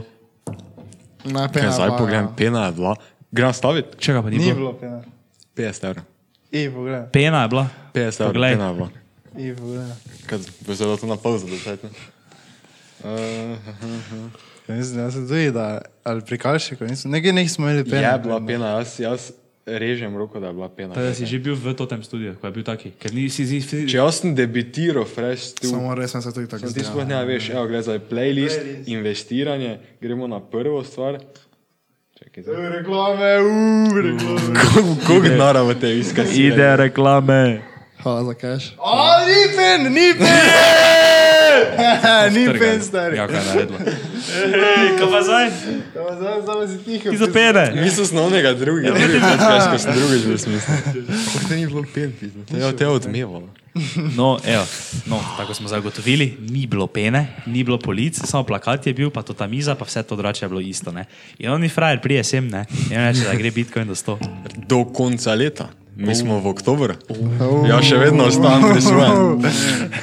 Kaj 1.26 1.48
pena 1.50 1.70
zdaj 1.70 1.88
pa, 1.88 1.96
pogledam, 1.96 2.24
ja. 2.24 2.32
pena 2.32 2.60
je 2.62 2.72
bila. 2.72 2.94
Grem 3.30 3.52
staviti? 3.52 3.88
Čega 3.98 4.22
pa 4.22 4.30
ni, 4.30 4.38
Ni 4.38 4.44
bilo? 4.46 4.56
bilo 4.56 4.72
pena. 4.74 5.02
50 5.54 5.84
evrov. 5.84 6.04
I, 6.50 6.70
pogledaj. 6.70 7.04
Pena 7.12 7.42
je 7.42 7.48
bila. 7.48 7.64
50 7.92 8.00
evrov, 8.16 8.32
Poglej. 8.32 8.52
pena 8.52 8.66
je 8.66 8.74
bila. 8.74 8.88
I, 9.36 9.54
pogledaj. 9.54 9.96
Kaj, 10.26 10.38
bo 10.60 10.72
se 10.72 10.84
da 10.86 10.96
to 10.96 11.06
na 11.06 11.16
pauzo 11.16 11.46
dosajt, 11.46 11.82
ne? 11.82 11.90
Uh, 13.04 13.10
Ja, 13.10 14.55
Mislim, 14.68 14.96
da 14.96 15.10
se 15.10 15.18
tudi, 15.18 15.50
da, 15.50 15.66
ali 16.04 16.20
pri 16.20 16.38
Kalšiku, 16.38 16.84
nisem, 16.84 17.10
nekaj 17.10 17.32
nekaj 17.32 17.48
smo 17.48 17.68
imeli 17.68 17.84
pena. 17.84 18.08
je 18.08 18.18
bila 18.18 18.40
pena, 18.40 18.66
jaz, 18.68 19.00
jaz 19.00 19.30
režem 19.66 20.16
roko, 20.16 20.40
da 20.40 20.46
je 20.46 20.52
bila 20.52 20.68
pena. 20.68 20.94
Da 20.94 21.14
si 21.14 21.26
že 21.26 21.38
bil 21.38 21.54
v 21.54 21.74
totem 21.74 22.02
studiu, 22.02 22.34
ko 22.34 22.46
je 22.46 22.52
bil 22.52 22.64
taki. 22.64 22.90
Ker 22.92 23.14
nisi 23.14 23.46
si, 23.46 23.60
si, 23.60 23.86
Če 23.86 23.96
jaz 23.96 24.20
sem 24.20 24.34
debitiral, 24.34 25.04
fresh, 25.04 25.54
tu. 25.54 25.66
Samo 25.66 25.94
res 25.94 26.10
sem 26.10 26.22
se 26.22 26.32
tudi 26.32 26.46
tako 26.46 26.66
Ti 26.66 26.72
zdel. 26.72 26.84
sploh 26.84 27.06
ne 27.06 27.24
veš, 27.24 27.50
evo, 27.50 27.66
gre 27.66 27.82
za 27.82 27.98
playlist, 28.00 28.60
investiranje, 28.86 29.72
gremo 30.00 30.26
na 30.26 30.40
prvo 30.40 30.82
stvar. 30.84 31.18
Čakaj, 32.16 32.42
zdaj. 32.42 32.68
Reklame, 32.72 33.30
uuu, 33.40 33.90
reklame. 33.96 34.60
Koliko 35.06 35.28
denarja 35.28 35.62
v 35.62 35.74
te 35.74 35.98
iskati? 35.98 36.42
ide 36.44 36.76
reklame. 36.76 37.62
Hvala 38.02 38.24
za 38.24 38.34
cash. 38.34 38.66
O, 38.78 38.94
ni 39.22 39.42
pen, 39.52 39.80
ni 39.92 40.08
pen! 40.14 41.15
Ni 42.34 42.58
pen, 42.58 42.82
stari. 42.82 43.16
Ja, 43.16 43.26
kaj 43.26 43.36
je 43.36 43.44
naredila. 43.46 43.78
Kaj 44.98 45.10
pa 45.10 45.22
zdaj? 45.22 45.50
Si 46.68 46.78
tiho. 46.84 47.10
Ti 47.10 47.16
za 47.16 47.28
pene. 47.32 47.72
Mislil 47.82 48.06
sem 48.06 48.16
na 48.16 48.22
onega 48.22 48.52
drugega, 48.54 48.94
drugi 48.98 49.20
podcast, 49.20 49.70
ko 49.70 49.78
sem 49.78 49.94
drugič 49.94 50.26
bil 50.26 50.38
smisel. 50.38 50.74
Kako 51.34 51.48
te 51.48 51.56
ni 51.56 51.66
bilo 51.66 51.84
pen, 51.94 52.12
pizno? 52.20 52.44
Te 52.50 52.58
je 52.58 52.76
te 52.76 52.84
je 52.84 52.88
odmevalo. 52.88 53.48
No, 54.16 54.38
evo, 54.44 54.64
no, 55.06 55.20
tako 55.36 55.54
smo 55.54 55.68
zagotovili, 55.68 56.36
ni 56.40 56.66
bilo 56.66 56.86
pene, 56.86 57.26
ni 57.46 57.64
bilo 57.64 57.78
polic, 57.78 58.16
samo 58.24 58.44
plakat 58.44 58.86
je 58.86 58.94
bil, 58.94 59.10
pa 59.10 59.22
to 59.22 59.34
ta 59.36 59.46
miza, 59.46 59.74
pa 59.74 59.84
vse 59.84 60.02
to 60.02 60.16
drugače 60.16 60.44
je 60.44 60.48
bilo 60.48 60.60
isto. 60.60 60.92
Ne? 60.92 61.04
In 61.38 61.50
oni 61.50 61.68
frajer 61.68 62.00
prije 62.00 62.24
sem, 62.24 62.48
ne? 62.48 62.64
In 62.90 62.96
on 62.98 63.04
reče, 63.12 63.26
da 63.28 63.34
gre 63.34 63.50
Bitcoin 63.50 63.88
do 63.88 63.94
100. 63.94 64.16
Do 64.66 64.84
konca 64.84 65.34
leta. 65.34 65.68
Mi 65.96 66.14
smo 66.14 66.36
v 66.44 66.52
oktobru. 66.52 66.94
Ja, 67.64 67.80
še 67.80 67.96
vedno 67.96 68.28
ostajam 68.28 68.68
pri 68.68 68.82
svojem. 68.84 69.40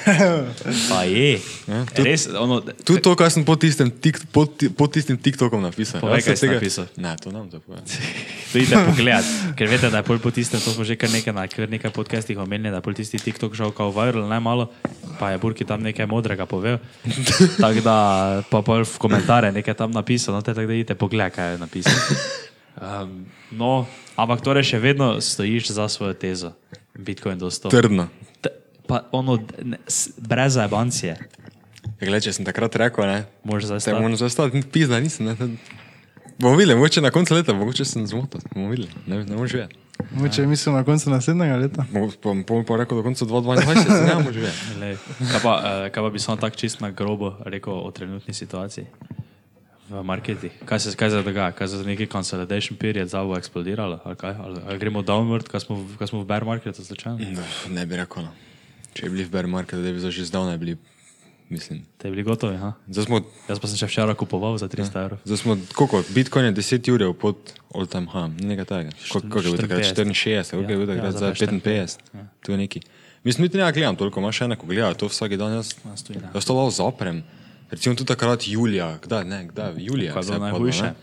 Pa 0.89 1.03
je. 1.05 1.37
Ja, 1.69 1.81
Res, 2.01 2.25
ono, 2.33 2.65
Tudi 2.81 2.97
to, 3.05 3.13
kar 3.13 3.29
sem 3.29 3.45
pod 3.45 3.61
tistim, 3.61 3.91
tik, 3.93 4.17
pod, 4.33 4.57
pod 4.73 4.89
tistim 4.89 5.21
TikTokom 5.21 5.61
napisal. 5.61 6.01
Povej, 6.01 6.25
se 6.25 6.33
kaj 6.33 6.39
si 6.41 6.49
napisal. 6.49 6.87
Ne, 6.97 7.13
to 7.21 7.29
nam 7.29 7.45
zapovem. 7.53 7.85
To 8.53 8.61
idete 8.61 8.81
pogledat, 8.85 9.29
ker 9.57 9.65
veste, 9.65 9.89
da 9.89 10.01
je 10.01 10.05
pol 10.05 10.19
po 10.21 10.29
tistem, 10.29 10.61
to 10.61 10.69
smo 10.69 10.85
že 10.85 10.93
kar 10.93 11.09
nekaj 11.09 11.33
na 11.33 11.47
kar 11.49 11.65
nekaj 11.65 11.89
podcastih 11.89 12.37
omenili, 12.37 12.69
da 12.69 12.81
je 12.81 12.85
pol 12.85 12.93
tisti 12.93 13.17
TikTok 13.17 13.57
šel 13.57 13.73
kao 13.73 13.89
viral, 13.89 14.27
najmalo, 14.29 14.67
pa 15.17 15.33
je 15.33 15.41
Burki 15.41 15.65
tam 15.65 15.81
nekaj 15.81 16.05
modrega 16.05 16.45
povedal. 16.45 16.77
Tako 17.63 17.81
da 17.81 17.97
pa 18.45 18.61
pol 18.61 18.85
v 18.85 18.97
komentarje 19.01 19.49
nekaj 19.57 19.73
tam 19.73 19.89
napisal, 19.89 20.37
no 20.37 20.45
te 20.45 20.53
tako 20.53 20.69
da 20.69 20.77
idete 20.77 20.93
pogledat, 20.93 21.33
kaj 21.33 21.57
je 21.57 21.61
napisal. 21.65 21.97
Um, 22.75 23.25
no, 23.51 23.85
ampak 24.15 24.41
torej 24.41 24.63
še 24.65 24.79
vedno 24.79 25.21
stojiš 25.21 25.69
za 25.69 25.85
svojo 25.87 26.13
tezo. 26.13 26.53
Bitcoin 26.93 27.37
do 27.37 27.49
100. 27.49 27.69
Trdno. 27.69 28.07
T- 28.41 28.49
Pa 28.83 29.07
ono, 29.11 29.39
ne, 29.63 29.77
brez 30.19 30.53
zabancije, 30.53 31.15
Gled, 32.01 32.19
če 32.19 32.33
sem 32.33 32.43
takrat 32.43 32.75
rekel, 32.75 33.07
ne, 33.07 33.19
zdaj 33.39 33.79
se 33.79 33.87
stati. 33.87 33.95
moram 33.95 34.15
zastati, 34.15 34.59
pizna 34.61 34.99
nisem. 34.99 35.25
Ne, 35.25 35.35
ne. 35.39 35.55
Bomo 36.35 36.57
videli, 36.57 36.75
mogoče 36.75 37.01
na 37.01 37.11
koncu 37.11 37.33
leta, 37.33 37.53
mogoče 37.53 37.85
sem 37.85 38.03
zmotil. 38.07 38.43
Bomo 38.51 38.69
videli, 38.69 38.89
ne, 39.07 39.23
ne 39.23 39.35
moreš 39.35 39.53
vedeti. 39.53 39.79
Moče 40.11 40.43
mislim 40.43 40.75
na 40.75 40.83
koncu 40.83 41.09
naslednjega 41.09 41.55
leta. 41.55 41.85
Bom 42.23 42.43
pa, 42.43 42.53
pa 42.67 42.77
rekel 42.77 42.97
do 42.97 43.03
konca 43.03 43.25
2022, 43.25 44.07
ne 44.07 44.15
moreš 44.15 44.35
vedeti. 44.37 44.75
Lej, 44.81 44.97
Kaj 45.31 45.39
pa, 45.39 45.53
eh, 45.63 45.89
kaj 45.89 46.03
pa 46.03 46.09
bi 46.09 46.19
samo 46.19 46.37
tako 46.37 46.55
čist 46.55 46.81
na 46.81 46.91
grobo 46.91 47.37
rekel 47.45 47.73
o 47.73 47.91
trenutni 47.91 48.33
situaciji 48.33 48.85
v 49.89 50.03
marketi? 50.03 50.49
Kaj 50.65 50.79
se, 50.79 50.95
kaj 50.95 51.09
se 51.09 51.21
dogaja? 51.21 51.51
Kaj 51.51 51.67
se 51.67 51.83
neki 51.83 52.07
consolidation 52.07 52.77
period 52.77 53.07
zavo 53.07 53.35
eksplodiralo? 53.35 53.99
Ali, 54.03 54.15
kaj? 54.15 54.35
ali, 54.37 54.59
ali 54.63 54.79
gremo 54.79 55.01
downward, 55.01 55.43
kaj 55.43 55.59
smo, 55.59 55.77
kaj 55.97 56.07
smo 56.07 56.21
v 56.21 56.25
bear 56.25 56.45
marketu 56.45 56.83
slučajno? 56.83 57.19
No, 57.31 57.43
Ne 57.69 57.85
bi 57.85 57.95
rekel. 57.95 58.23
No. 58.23 58.31
Če 58.93 59.03
bi 59.03 59.09
bili 59.11 59.23
v 59.23 59.31
bear 59.31 59.47
marketu, 59.47 59.81
da 59.81 59.91
bi 59.91 59.99
že 60.01 60.25
zdavnaj 60.25 60.57
bili, 60.57 60.77
mislim. 61.49 61.81
Te 61.97 62.09
bili 62.09 62.23
gotovi, 62.23 62.57
ha? 62.57 62.73
Zdaj 62.87 63.05
smo, 63.05 63.21
Jaz 63.49 63.59
pa 63.59 63.67
sem 63.67 63.77
še 63.77 63.87
včeraj 63.87 64.15
kupoval 64.15 64.57
za 64.57 64.67
300 64.67 65.01
evrov. 65.01 65.17
zdaj 65.23 65.37
smo 65.37 65.57
koliko, 65.73 66.03
Bitcoin 66.09 66.45
je 66.45 66.53
10 66.53 66.89
ur 66.89 67.13
pod 67.13 67.37
all 67.71 67.85
time 67.85 68.07
high, 68.07 68.29
nekaj 68.39 68.65
takega. 68.65 68.91
Koliko 69.09 69.37
je 69.37 69.43
bilo 69.43 69.57
takrat? 69.57 69.85
64, 69.87 70.51
koliko 70.51 70.71
je 70.71 70.77
bilo 70.77 70.87
Ja, 70.87 70.95
takrat? 70.95 71.05
ja, 71.05 71.17
Zdaj 71.17 71.33
zdaj 71.35 71.47
pa 71.49 71.69
55. 71.69 71.97
To 72.41 72.51
je 72.51 72.57
neki. 72.57 72.79
Mislim, 73.23 73.43
niti 73.43 73.57
ne 73.57 73.71
gledam 73.71 73.95
toliko, 73.95 74.19
imaš 74.19 74.35
še 74.35 74.47
neko 74.47 74.65
gledal, 74.65 74.93
to 74.93 75.07
vsak 75.07 75.35
dan 75.35 75.53
jaz. 75.53 75.73
Ne. 75.85 75.95
Jaz 76.33 76.43
to 76.43 76.53
malo 76.53 76.69
zaprem. 76.69 77.23
Recimo 77.73 77.95
tudi 77.97 78.07
takrat 78.07 78.45
julija, 78.47 78.99
kdaj, 79.01 79.25
ne, 79.25 79.39
kdaj, 79.49 79.73
julija. 79.81 80.13
Kaj 80.13 80.21
je 80.21 80.25
bilo 80.29 80.39
najhujše? 80.45 80.83
ne. 80.83 80.93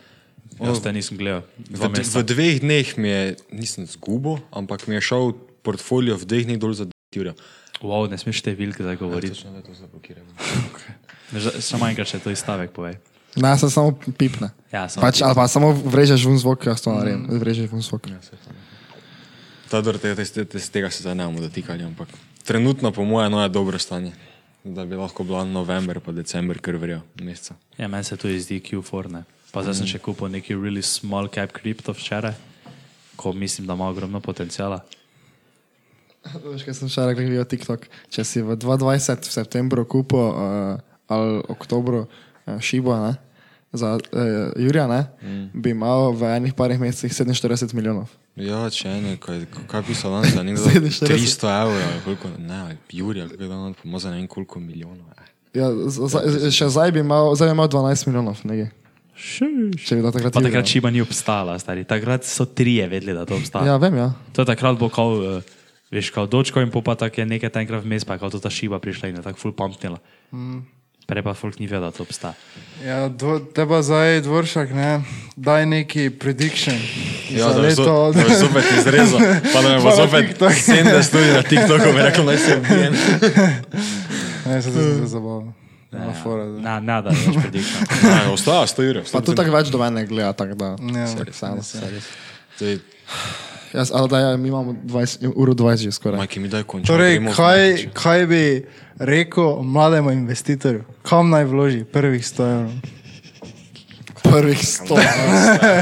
Jaz 0.60 0.82
te 0.84 0.92
nisem 0.92 1.16
gledal. 1.16 1.42
V, 1.70 1.78
Dva 1.78 1.88
v 1.88 2.22
dveh 2.26 2.60
dneh 2.60 2.86
mi 3.00 3.08
je, 3.08 3.22
nisem 3.54 3.86
zgubil, 3.88 4.38
ampak 4.52 4.84
mi 4.86 4.98
je 4.98 5.02
šel 5.08 5.32
portfolio 5.64 6.18
v 6.20 6.24
dveh 6.28 6.44
dneh 6.46 6.58
dol 6.60 6.74
za 6.76 6.84
10 6.86 7.20
ur. 7.22 7.32
Wow, 7.80 8.04
ne 8.12 8.18
smeš 8.20 8.44
te 8.44 8.52
vilke 8.52 8.84
zdaj 8.84 9.00
govoriti. 9.00 9.32
Točno, 9.32 9.56
da 9.56 9.64
to 9.64 9.72
zablokiram. 9.72 10.26
Že- 11.32 11.62
Samo 11.64 11.88
enkrat 11.88 12.06
še 12.10 12.20
to 12.20 12.28
izstavek 12.28 12.74
povej. 12.76 13.00
Ne, 13.40 13.54
se 13.56 13.70
samo 13.70 13.94
pipne. 14.18 14.50
Ja, 14.68 14.84
samo 14.90 15.06
Pač, 15.06 15.22
pipne. 15.22 15.26
ali 15.26 15.34
pa 15.38 15.48
samo 15.48 15.72
vrežeš 15.72 16.26
ven 16.26 16.36
zvok, 16.36 16.66
jaz 16.66 16.82
to 16.82 16.92
naredim. 16.92 17.24
Vrežeš 17.40 17.70
ven 17.72 17.80
zvok. 17.80 18.10
Ta 19.70 19.80
dor, 19.80 19.96
te, 20.02 20.12
te, 20.18 20.24
te, 20.26 20.44
te, 20.44 20.58
tega 20.58 20.90
se 20.90 21.06
zdaj 21.06 21.14
ne 21.14 21.24
bomo 21.24 21.40
dotikali, 21.40 21.86
ampak 21.86 22.10
trenutno 22.44 22.90
po 22.92 23.06
mojem 23.06 23.32
no 23.32 23.40
je 23.42 23.48
dobro 23.48 23.78
stanje. 23.78 24.12
Da 24.64 24.84
bi 24.84 24.96
lahko 24.96 25.24
bila 25.24 25.44
november 25.44 26.00
pa 26.04 26.12
december, 26.12 26.58
ker 26.60 26.76
vrijo 26.76 27.00
meseca. 27.20 27.54
Ja, 27.78 27.88
meni 27.88 28.04
se 28.04 28.16
tudi 28.16 28.40
zdi 28.40 28.60
Q4. 28.60 29.12
Ne. 29.12 29.24
Pa 29.50 29.64
zdaj 29.64 29.80
sem 29.80 29.88
še 29.88 30.00
kupil 30.04 30.28
neki 30.30 30.54
really 30.54 30.82
small 30.84 31.30
cap 31.32 31.54
kripto 31.56 31.94
včeraj, 31.96 32.36
ko 33.16 33.32
mislim, 33.32 33.66
da 33.66 33.74
ima 33.74 33.88
ogromno 33.88 34.20
potencijala. 34.20 34.82
Veš, 36.44 36.66
kaj 36.66 36.76
sem 36.76 36.92
še 36.92 37.08
rekel, 37.08 37.30
glede 37.30 37.48
TikTok. 37.48 37.88
Če 38.12 38.24
si 38.28 38.44
v 38.44 38.58
2020 38.60 39.30
v 39.30 39.32
septembru 39.32 39.86
kupil 39.88 40.20
uh, 40.28 40.76
ali 41.08 41.40
oktobru 41.48 42.04
uh, 42.04 42.60
šibo, 42.60 42.92
ne, 43.00 43.16
za 43.72 43.94
uh, 43.94 44.00
Jurija, 44.56 44.86
ne, 44.86 45.06
mm. 45.22 45.50
bi 45.54 45.70
imel 45.70 46.12
v 46.18 46.32
enih 46.36 46.54
parih 46.54 46.80
mesecih 46.80 47.12
47 47.12 47.74
milijonov. 47.74 48.10
Ja, 48.36 48.64
če 48.70 48.88
eno, 48.88 49.14
kaj, 49.20 49.44
kaj 49.70 49.82
je 49.82 49.86
pisal 49.90 50.14
danes, 50.16 50.34
da 50.34 50.42
nekdo 50.46 50.64
47. 50.64 51.06
300 51.06 51.54
evrov, 51.62 52.00
koliko, 52.04 52.30
ne, 52.38 52.76
Jurija, 52.92 53.28
kako 53.28 53.42
je 53.42 53.48
dan, 53.48 53.74
pa 53.74 53.88
ima 53.88 53.98
za 53.98 54.10
ne 54.10 54.16
vem 54.16 54.26
koliko 54.26 54.60
milijonov. 54.60 55.06
eh. 55.18 55.30
Ja, 55.54 55.70
z, 55.70 56.10
z, 56.10 56.50
še 56.54 56.70
zdaj 56.70 56.94
bi 56.94 57.02
imel, 57.02 57.34
zdaj 57.34 57.50
bi 57.50 57.58
imel 57.58 57.70
12 57.70 58.06
milijonov, 58.10 58.42
nekaj. 58.44 58.70
Bi 59.90 60.02
da 60.02 60.10
takrat 60.14 60.32
Pa 60.32 60.40
takrat 60.40 60.66
šiba 60.66 60.90
ni 60.90 61.02
obstala, 61.04 61.58
stari. 61.60 61.84
Takrat 61.84 62.24
so 62.24 62.46
trije 62.46 62.86
vedeli, 62.88 63.12
da 63.12 63.26
to 63.28 63.36
obstaja. 63.36 63.74
Ja, 63.74 63.76
vem, 63.76 63.98
ja. 63.98 64.12
To 64.32 64.42
je 64.42 64.48
takrat 64.48 64.78
bo 64.80 64.88
kao 64.88 65.18
uh, 65.18 65.58
Veš, 65.90 66.10
kao 66.14 66.26
dočko 66.26 66.62
in 66.62 66.70
popa 66.70 66.94
tako 66.94 67.20
je 67.20 67.26
nekaj 67.26 67.50
enkrat 67.62 67.84
vmes, 67.84 68.04
pa 68.06 68.18
kao 68.18 68.30
to 68.30 68.38
ta 68.38 68.50
šiba 68.50 68.78
prišla 68.78 69.08
in 69.08 69.16
je 69.18 69.22
tako 69.22 69.38
ful 69.38 69.52
pumpnila. 69.52 69.98
Mm. 70.30 70.62
Prej 71.10 71.22
pa 71.22 71.34
folk 71.34 71.58
ni 71.58 71.66
vedel, 71.66 71.82
da 71.82 71.90
to 71.90 72.02
obstaja. 72.02 72.34
Ja, 72.80 73.08
dvo, 73.10 73.38
teba 73.40 73.82
zdaj 73.82 74.20
dvoršak, 74.20 74.70
ne, 74.70 75.02
daj 75.36 75.66
neki 75.66 76.10
prediction. 76.12 76.76
Ja, 77.28 77.38
za 77.42 77.48
da 77.48 77.54
bo 77.54 77.60
leto. 77.62 77.82
zo- 77.82 78.12
da 78.12 78.22
bo 78.22 78.34
zopet 78.36 78.64
izrezal, 78.78 79.20
pa 79.44 79.58
da 79.58 79.68
me 79.68 79.76
bo 79.76 79.84
Pa 79.84 79.90
na 79.90 79.96
zopet 79.96 80.26
TikTok. 80.28 80.52
70 80.52 81.14
ljudi 81.14 81.32
na 81.32 81.42
TikToku, 81.42 81.92
bi 81.92 82.00
rekel, 82.00 82.24
naj 82.24 82.38
se 82.38 82.56
ubijem. 82.56 82.94
Ne, 84.42 84.62
se 84.62 84.68
to 84.68 84.80
zelo 84.80 85.06
zabavno. 85.06 85.52
Ja, 85.92 86.12
fora, 86.22 86.44
da. 86.44 86.58
Na, 86.60 86.80
nada, 86.80 87.10
več 87.10 87.36
prediction. 87.42 87.82
Ne, 88.02 88.30
Ostaja 88.34 88.66
100 88.66 88.90
ur. 88.90 89.02
Pa 89.12 89.20
to 89.20 89.34
tako 89.34 89.50
več 89.50 89.68
do 89.68 89.78
mene 89.78 90.06
gleda, 90.06 90.32
tako 90.32 90.54
da. 90.54 90.70
Ja, 90.94 91.06
Vseeno. 91.26 92.80
Jaz, 93.74 93.90
ali 93.94 94.08
da 94.08 94.18
ja, 94.18 94.36
mi 94.36 94.48
imamo 94.48 94.72
20, 94.84 95.32
uro 95.36 95.52
20 95.52 95.76
že 95.82 95.92
skoraj. 95.92 96.18
majki 96.18 96.40
mi 96.40 96.48
daj 96.48 96.62
končati. 96.62 96.86
Torej, 96.86 97.20
kaj, 97.36 97.86
kaj 97.92 98.26
bi 98.26 98.66
rekel 98.98 99.62
mlademu 99.62 100.10
investitorju? 100.10 100.84
Kam 101.02 101.30
naj 101.30 101.44
vloži 101.44 101.84
prvih 101.84 102.22
100 102.24 102.42
evrov? 102.50 102.70
Prvih 104.22 104.58
100. 104.58 105.00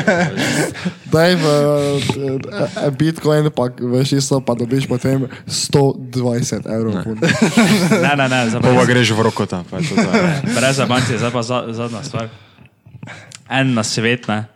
Daj 1.12 1.34
v 1.34 1.44
eh, 1.44 2.90
Bitcoin, 2.94 3.50
pa 3.50 3.66
veš 3.74 4.12
isto, 4.12 4.40
pa 4.40 4.54
dobiš 4.54 4.86
potem 4.86 5.26
120 5.46 6.62
evrov. 6.64 7.02
fund. 7.02 7.18
Ne, 8.04 8.12
ne, 8.16 8.28
ne, 8.28 8.40
zdaj 8.48 8.62
Pa 8.62 8.70
pa 8.72 8.84
greš 8.86 9.10
v 9.10 9.20
rokota. 9.20 9.64
pa 9.70 9.82
je 9.82 9.88
to 9.90 9.94
to. 9.98 10.08
brez 10.56 10.76
zabanci, 10.76 11.18
zdaj 11.18 11.32
pa 11.34 11.42
za, 11.42 11.66
zadnja 11.72 12.02
stvar. 12.02 12.28
En 13.50 13.74
na 13.74 13.82
svet, 13.82 14.28
ne, 14.28 14.46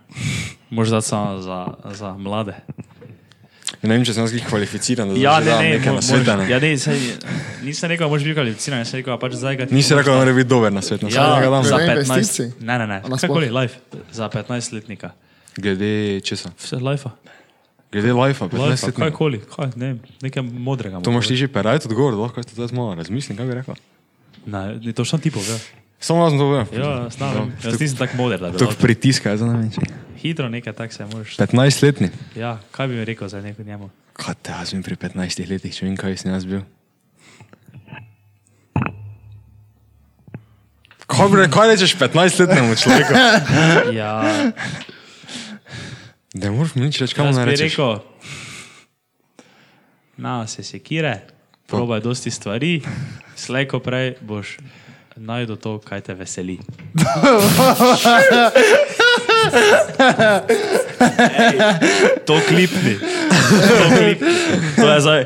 možda 0.71 1.01
samo 1.01 1.41
za, 1.43 1.67
za 1.93 2.15
mlade. 2.15 2.55
Ne 3.83 3.97
vem, 3.97 4.05
če 4.05 4.15
sem 4.15 4.27
glih 4.27 4.45
kvalificiran, 4.47 5.09
da 5.09 5.19
Ja, 5.19 5.41
ne, 5.41 5.51
ne, 5.53 5.71
nekaj 5.73 5.91
mo- 5.91 5.95
na 5.95 6.03
sveta. 6.03 6.33
mož- 6.33 6.39
ne. 6.39 6.51
Ja, 6.51 6.59
ne, 6.61 6.79
sej, 6.79 6.99
nisem 7.63 7.91
rekel, 7.91 8.07
da 8.07 8.11
moraš 8.11 8.23
biti 8.23 8.35
kvalificiran, 8.35 8.85
sem 8.85 9.01
rekel, 9.01 9.19
pač 9.19 9.33
zdaj 9.35 9.57
ga 9.57 9.67
ti 9.67 9.75
Nisi 9.75 9.91
rekel, 9.93 10.13
da 10.13 10.19
mora 10.19 10.33
biti 10.33 10.49
dober 10.49 10.71
na 10.71 10.81
svet. 10.81 11.03
na 11.03 11.09
Ja, 11.09 11.15
za 11.63 11.77
Glede 11.77 11.87
15. 11.89 12.07
investicij? 12.07 12.49
Ne, 12.61 12.79
ne, 12.79 12.87
ne, 12.87 12.99
kakoli, 13.19 13.51
life, 13.51 13.83
za 14.13 14.29
15-letnika. 14.29 15.11
Glede 15.57 15.91
česa? 16.21 16.55
Vse 16.57 16.77
life. 16.79 17.11
Glede 17.91 18.09
15 18.09 18.55
Life, 18.55 18.87
let. 18.87 18.95
kajkoli, 18.95 19.41
kaj, 19.47 19.75
ne 19.77 19.87
vem, 19.89 19.99
nekaj 20.23 20.43
modrega. 20.43 21.01
To 21.01 21.11
moraš 21.11 21.27
ti 21.27 21.37
že 21.37 21.49
perajati 21.49 21.89
odgovor, 21.89 22.15
lahko 22.15 22.39
jaz 22.39 22.47
to 22.47 22.55
zdaj 22.55 22.71
malo 22.73 22.95
razmislim, 22.95 23.37
kaj 23.37 23.47
bi 23.47 23.55
rekel. 23.55 23.75
Ne, 24.47 24.79
ni 24.79 24.93
to 24.93 25.03
še 25.03 25.19
ti 25.19 25.31
pove. 25.31 25.59
Samo 26.03 26.25
jaz 26.25 26.33
to 26.33 26.39
povedal. 26.41 26.67
Ja, 26.75 27.07
znam, 27.09 27.53
jaz 27.57 27.79
nisem 27.79 27.95
tako 27.97 28.17
moder, 28.17 28.41
da 28.41 28.51
bi 28.51 28.59
To 28.59 28.67
lahko. 28.67 28.81
pritiska, 28.81 29.33
vem. 29.33 29.71
če- 29.71 29.87
Hitro 30.19 30.49
nekaj 30.49 30.73
tak 30.73 30.91
se 30.93 31.05
moraš. 31.05 31.37
15 31.37 31.51
letni. 31.81 32.11
Ja, 32.35 32.59
kaj 32.71 32.87
bi 32.87 32.95
mi 32.95 33.05
rekel 33.05 33.29
za 33.29 33.39
neko 33.39 33.63
njemu? 33.63 33.91
Kaj 34.13 34.35
te 34.37 34.51
jaz 34.51 34.73
vem 34.73 34.83
pri 34.83 34.97
15 34.97 35.15
letih, 35.45 35.71
če 35.71 35.85
vem, 35.85 35.97
kaj 35.97 36.17
sem 36.17 36.31
jaz 36.31 36.45
bil. 36.45 36.63
Kaj, 41.07 41.29
bi 41.29 41.37
re- 41.37 41.49
kaj 41.49 41.69
rečeš 41.69 41.93
15-letnemu 41.95 42.73
človeku? 42.75 43.13
Ja, 43.95 44.23
Ne 46.35 46.49
moreš 46.49 46.73
mi 46.75 46.83
nič 46.83 46.97
reči, 46.97 47.13
kam 47.13 47.29
naj 47.29 47.45
rečeš. 47.45 47.77
rekel, 47.77 48.01
na 50.17 50.47
se 50.47 50.63
sekire, 50.63 51.29
probaj 51.69 52.01
dosti 52.01 52.31
stvari, 52.31 52.81
slejko 53.37 53.79
prej 53.79 54.17
boš 54.19 54.57
najdel 55.17 55.57
to, 55.57 55.79
kaj 55.79 56.01
te 56.01 56.15
veseli. 56.15 56.59
Ej, 61.39 61.57
to 62.27 62.41
klipni. 62.49 62.95
To 63.79 63.85
klipni. 63.99 64.35
To 64.77 64.87
je 64.93 65.01
zdaj. 65.01 65.25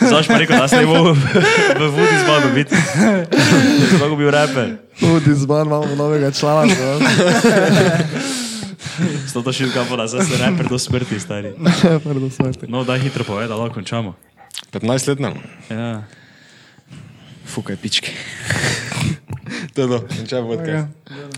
Zdaj 0.00 0.22
pa 0.28 0.38
rekel, 0.38 0.58
da 0.58 0.68
se 0.68 0.76
ne 0.76 0.86
bo 0.86 1.12
v 1.78 1.88
vodi 1.90 2.16
zbavil 2.24 2.50
biti. 2.54 2.76
Sploh 3.96 4.10
bi 4.10 4.16
bil 4.16 4.30
reper. 4.30 4.76
Tudi 5.00 5.34
zban 5.34 5.66
imamo 5.66 5.94
novega 5.96 6.30
člana. 6.30 6.74
no. 6.74 6.98
S 9.26 9.32
to 9.32 9.52
šilka 9.52 9.82
voda, 9.90 10.06
zdaj 10.06 10.24
se 10.24 10.36
reper 10.40 10.68
do 10.68 10.78
smrti, 10.78 11.20
stari. 11.20 11.52
Prvo 12.04 12.30
smrti. 12.30 12.66
No, 12.68 12.84
daj 12.84 12.98
hitro 12.98 13.24
povedi, 13.24 13.48
da 13.48 13.56
lahko 13.56 13.74
končamo. 13.74 14.14
15-letnemu? 14.72 15.36
Ja. 15.70 16.02
Fukaj 17.46 17.76
pičke. 17.76 18.10
to 19.74 19.82
je 19.82 19.88
to, 19.88 19.98
končaj 20.18 20.42
podcast. 20.42 20.88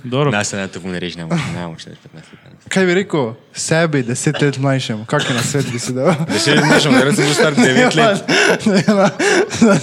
Dobro. 0.04 0.30
Ne, 0.30 0.44
se 0.44 0.56
ne, 0.56 0.68
to 0.68 0.80
ne 0.80 1.00
reči, 1.00 1.18
ne 1.18 1.26
moreš, 1.26 1.42
ne 1.54 1.66
moreš 1.66 1.84
reči 1.84 1.98
15 2.14 2.14
let. 2.14 2.68
Kaj 2.68 2.86
bi 2.86 2.94
rekel 2.94 3.34
sebi, 3.52 4.02
deset 4.02 4.40
let 4.42 4.58
mlajšemu? 4.58 5.04
Kakšen 5.10 5.36
na 5.36 5.42
svet 5.42 5.72
bi 5.72 5.78
si 5.78 5.92
dal? 5.92 6.14
Deset 6.28 6.56
let 6.56 6.64
mlajšem, 6.64 6.92
ker 6.96 7.12
sem 7.14 7.24
bil 7.24 7.34
star 7.34 7.54
9 7.58 7.96
let. 7.98 8.18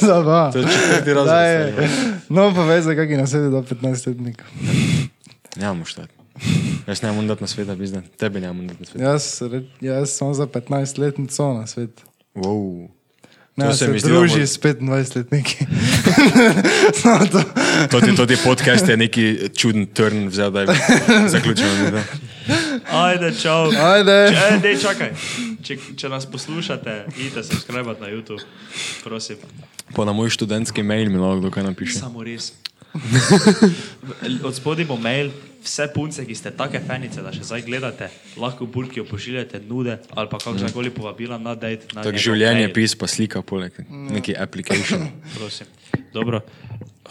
Zabava. 0.01 0.51
To 0.51 0.59
je 0.59 0.65
četrti 0.65 1.13
razred. 1.13 1.25
Daj, 1.27 1.71
stari. 1.71 2.13
No, 2.29 2.49
pa 2.55 2.65
veš, 2.69 2.83
zakaj 2.89 3.17
na 3.17 3.27
svet 3.27 3.51
dal 3.51 3.63
15 3.63 4.07
letnik. 4.07 4.43
Ne 5.55 5.73
moreš 5.73 5.95
dati. 5.95 6.13
Jaz 6.87 7.01
ne 7.01 7.11
morem 7.11 7.27
dati 7.27 7.43
na 7.43 7.47
svet, 7.47 7.67
da 7.67 7.75
bi 7.75 7.87
zdaj. 7.87 8.01
Tebe 8.17 8.39
ne 8.39 8.53
morem 8.53 8.67
dati 8.67 8.79
na 8.79 8.85
svet. 8.85 9.01
Jaz, 9.01 9.41
jaz 9.81 10.17
sem 10.17 10.33
za 10.33 10.47
15 10.47 10.99
letnico 10.99 11.53
na 11.53 11.67
svet. 11.67 12.01
Wow. 12.35 12.87
To 13.57 13.71
se, 13.71 13.77
se 13.77 13.85
se 13.85 13.91
mi 13.91 13.99
zdi, 13.99 14.09
da 14.09 14.15
druži 14.15 14.39
bo- 14.39 14.45
s 14.45 14.59
25 14.59 15.15
letniki. 15.15 15.55
Samo 16.93 17.25
to. 17.25 17.41
To 17.89 18.01
ti, 18.01 18.15
to 18.15 18.25
ti 18.25 18.35
podcast 18.43 18.87
je 18.87 18.97
neki 18.97 19.25
čuden 19.57 19.85
turn 19.85 20.27
vzel, 20.27 20.51
da 20.51 20.61
je 20.61 20.67
zaključeno. 21.27 21.85
video. 21.85 22.01
Ajde, 22.91 23.31
čau. 23.33 23.71
Ajde. 23.71 24.17
Če, 24.31 24.59
dej, 24.59 24.77
čakaj. 24.77 25.11
Če, 25.63 25.77
če 25.97 26.09
nas 26.09 26.25
poslušate, 26.25 27.05
idite 27.17 27.43
subscribe 27.43 27.95
na 27.99 28.07
YouTube, 28.07 28.43
prosim. 29.03 29.37
Pa 29.95 30.05
na 30.05 30.13
moj 30.13 30.29
študentski 30.29 30.83
mail 30.83 31.09
mi 31.09 31.17
lahko 31.17 31.39
kdo 31.39 31.51
kaj 31.51 31.63
napiše. 31.63 31.99
Samo 31.99 32.23
res. 32.23 32.51
Od 34.43 34.55
spodaj 34.55 34.85
bo 34.85 34.97
mail, 34.97 35.31
vse 35.63 35.87
punce, 35.93 36.25
ki 36.25 36.35
ste 36.35 36.51
take 36.51 36.79
fanice, 36.87 37.21
da 37.25 37.33
še 37.33 37.43
zdaj 37.43 37.65
gledate, 37.65 38.09
lahko 38.37 38.65
burkijo 38.65 39.05
pošiljate 39.09 39.59
nude 39.65 39.97
ali 40.13 40.29
pa 40.29 40.37
kakorkoli 40.37 40.89
povabila 40.93 41.37
na 41.37 41.55
date. 41.55 41.89
na 41.93 42.03
Tako 42.03 42.17
življenje 42.17 42.67
mail. 42.67 42.73
pis 42.73 42.95
pa 42.95 43.07
slika 43.07 43.41
poleg 43.41 43.73
neki 43.89 44.35
application. 44.37 45.07
Prosim. 45.37 45.67
Dobro, 46.13 46.41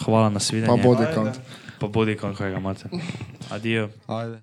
hvala 0.05 0.31
na 0.31 0.41
svidenje. 0.41 0.71
Pa 0.71 0.77
body 0.89 1.07
count. 1.15 1.41
Pa 1.81 1.87
body 1.89 2.17
count, 2.21 2.39
kaj 2.39 2.51
ga 2.55 2.59
imate. 2.63 2.89
Adijo. 3.51 3.91
Ajde. 4.07 4.41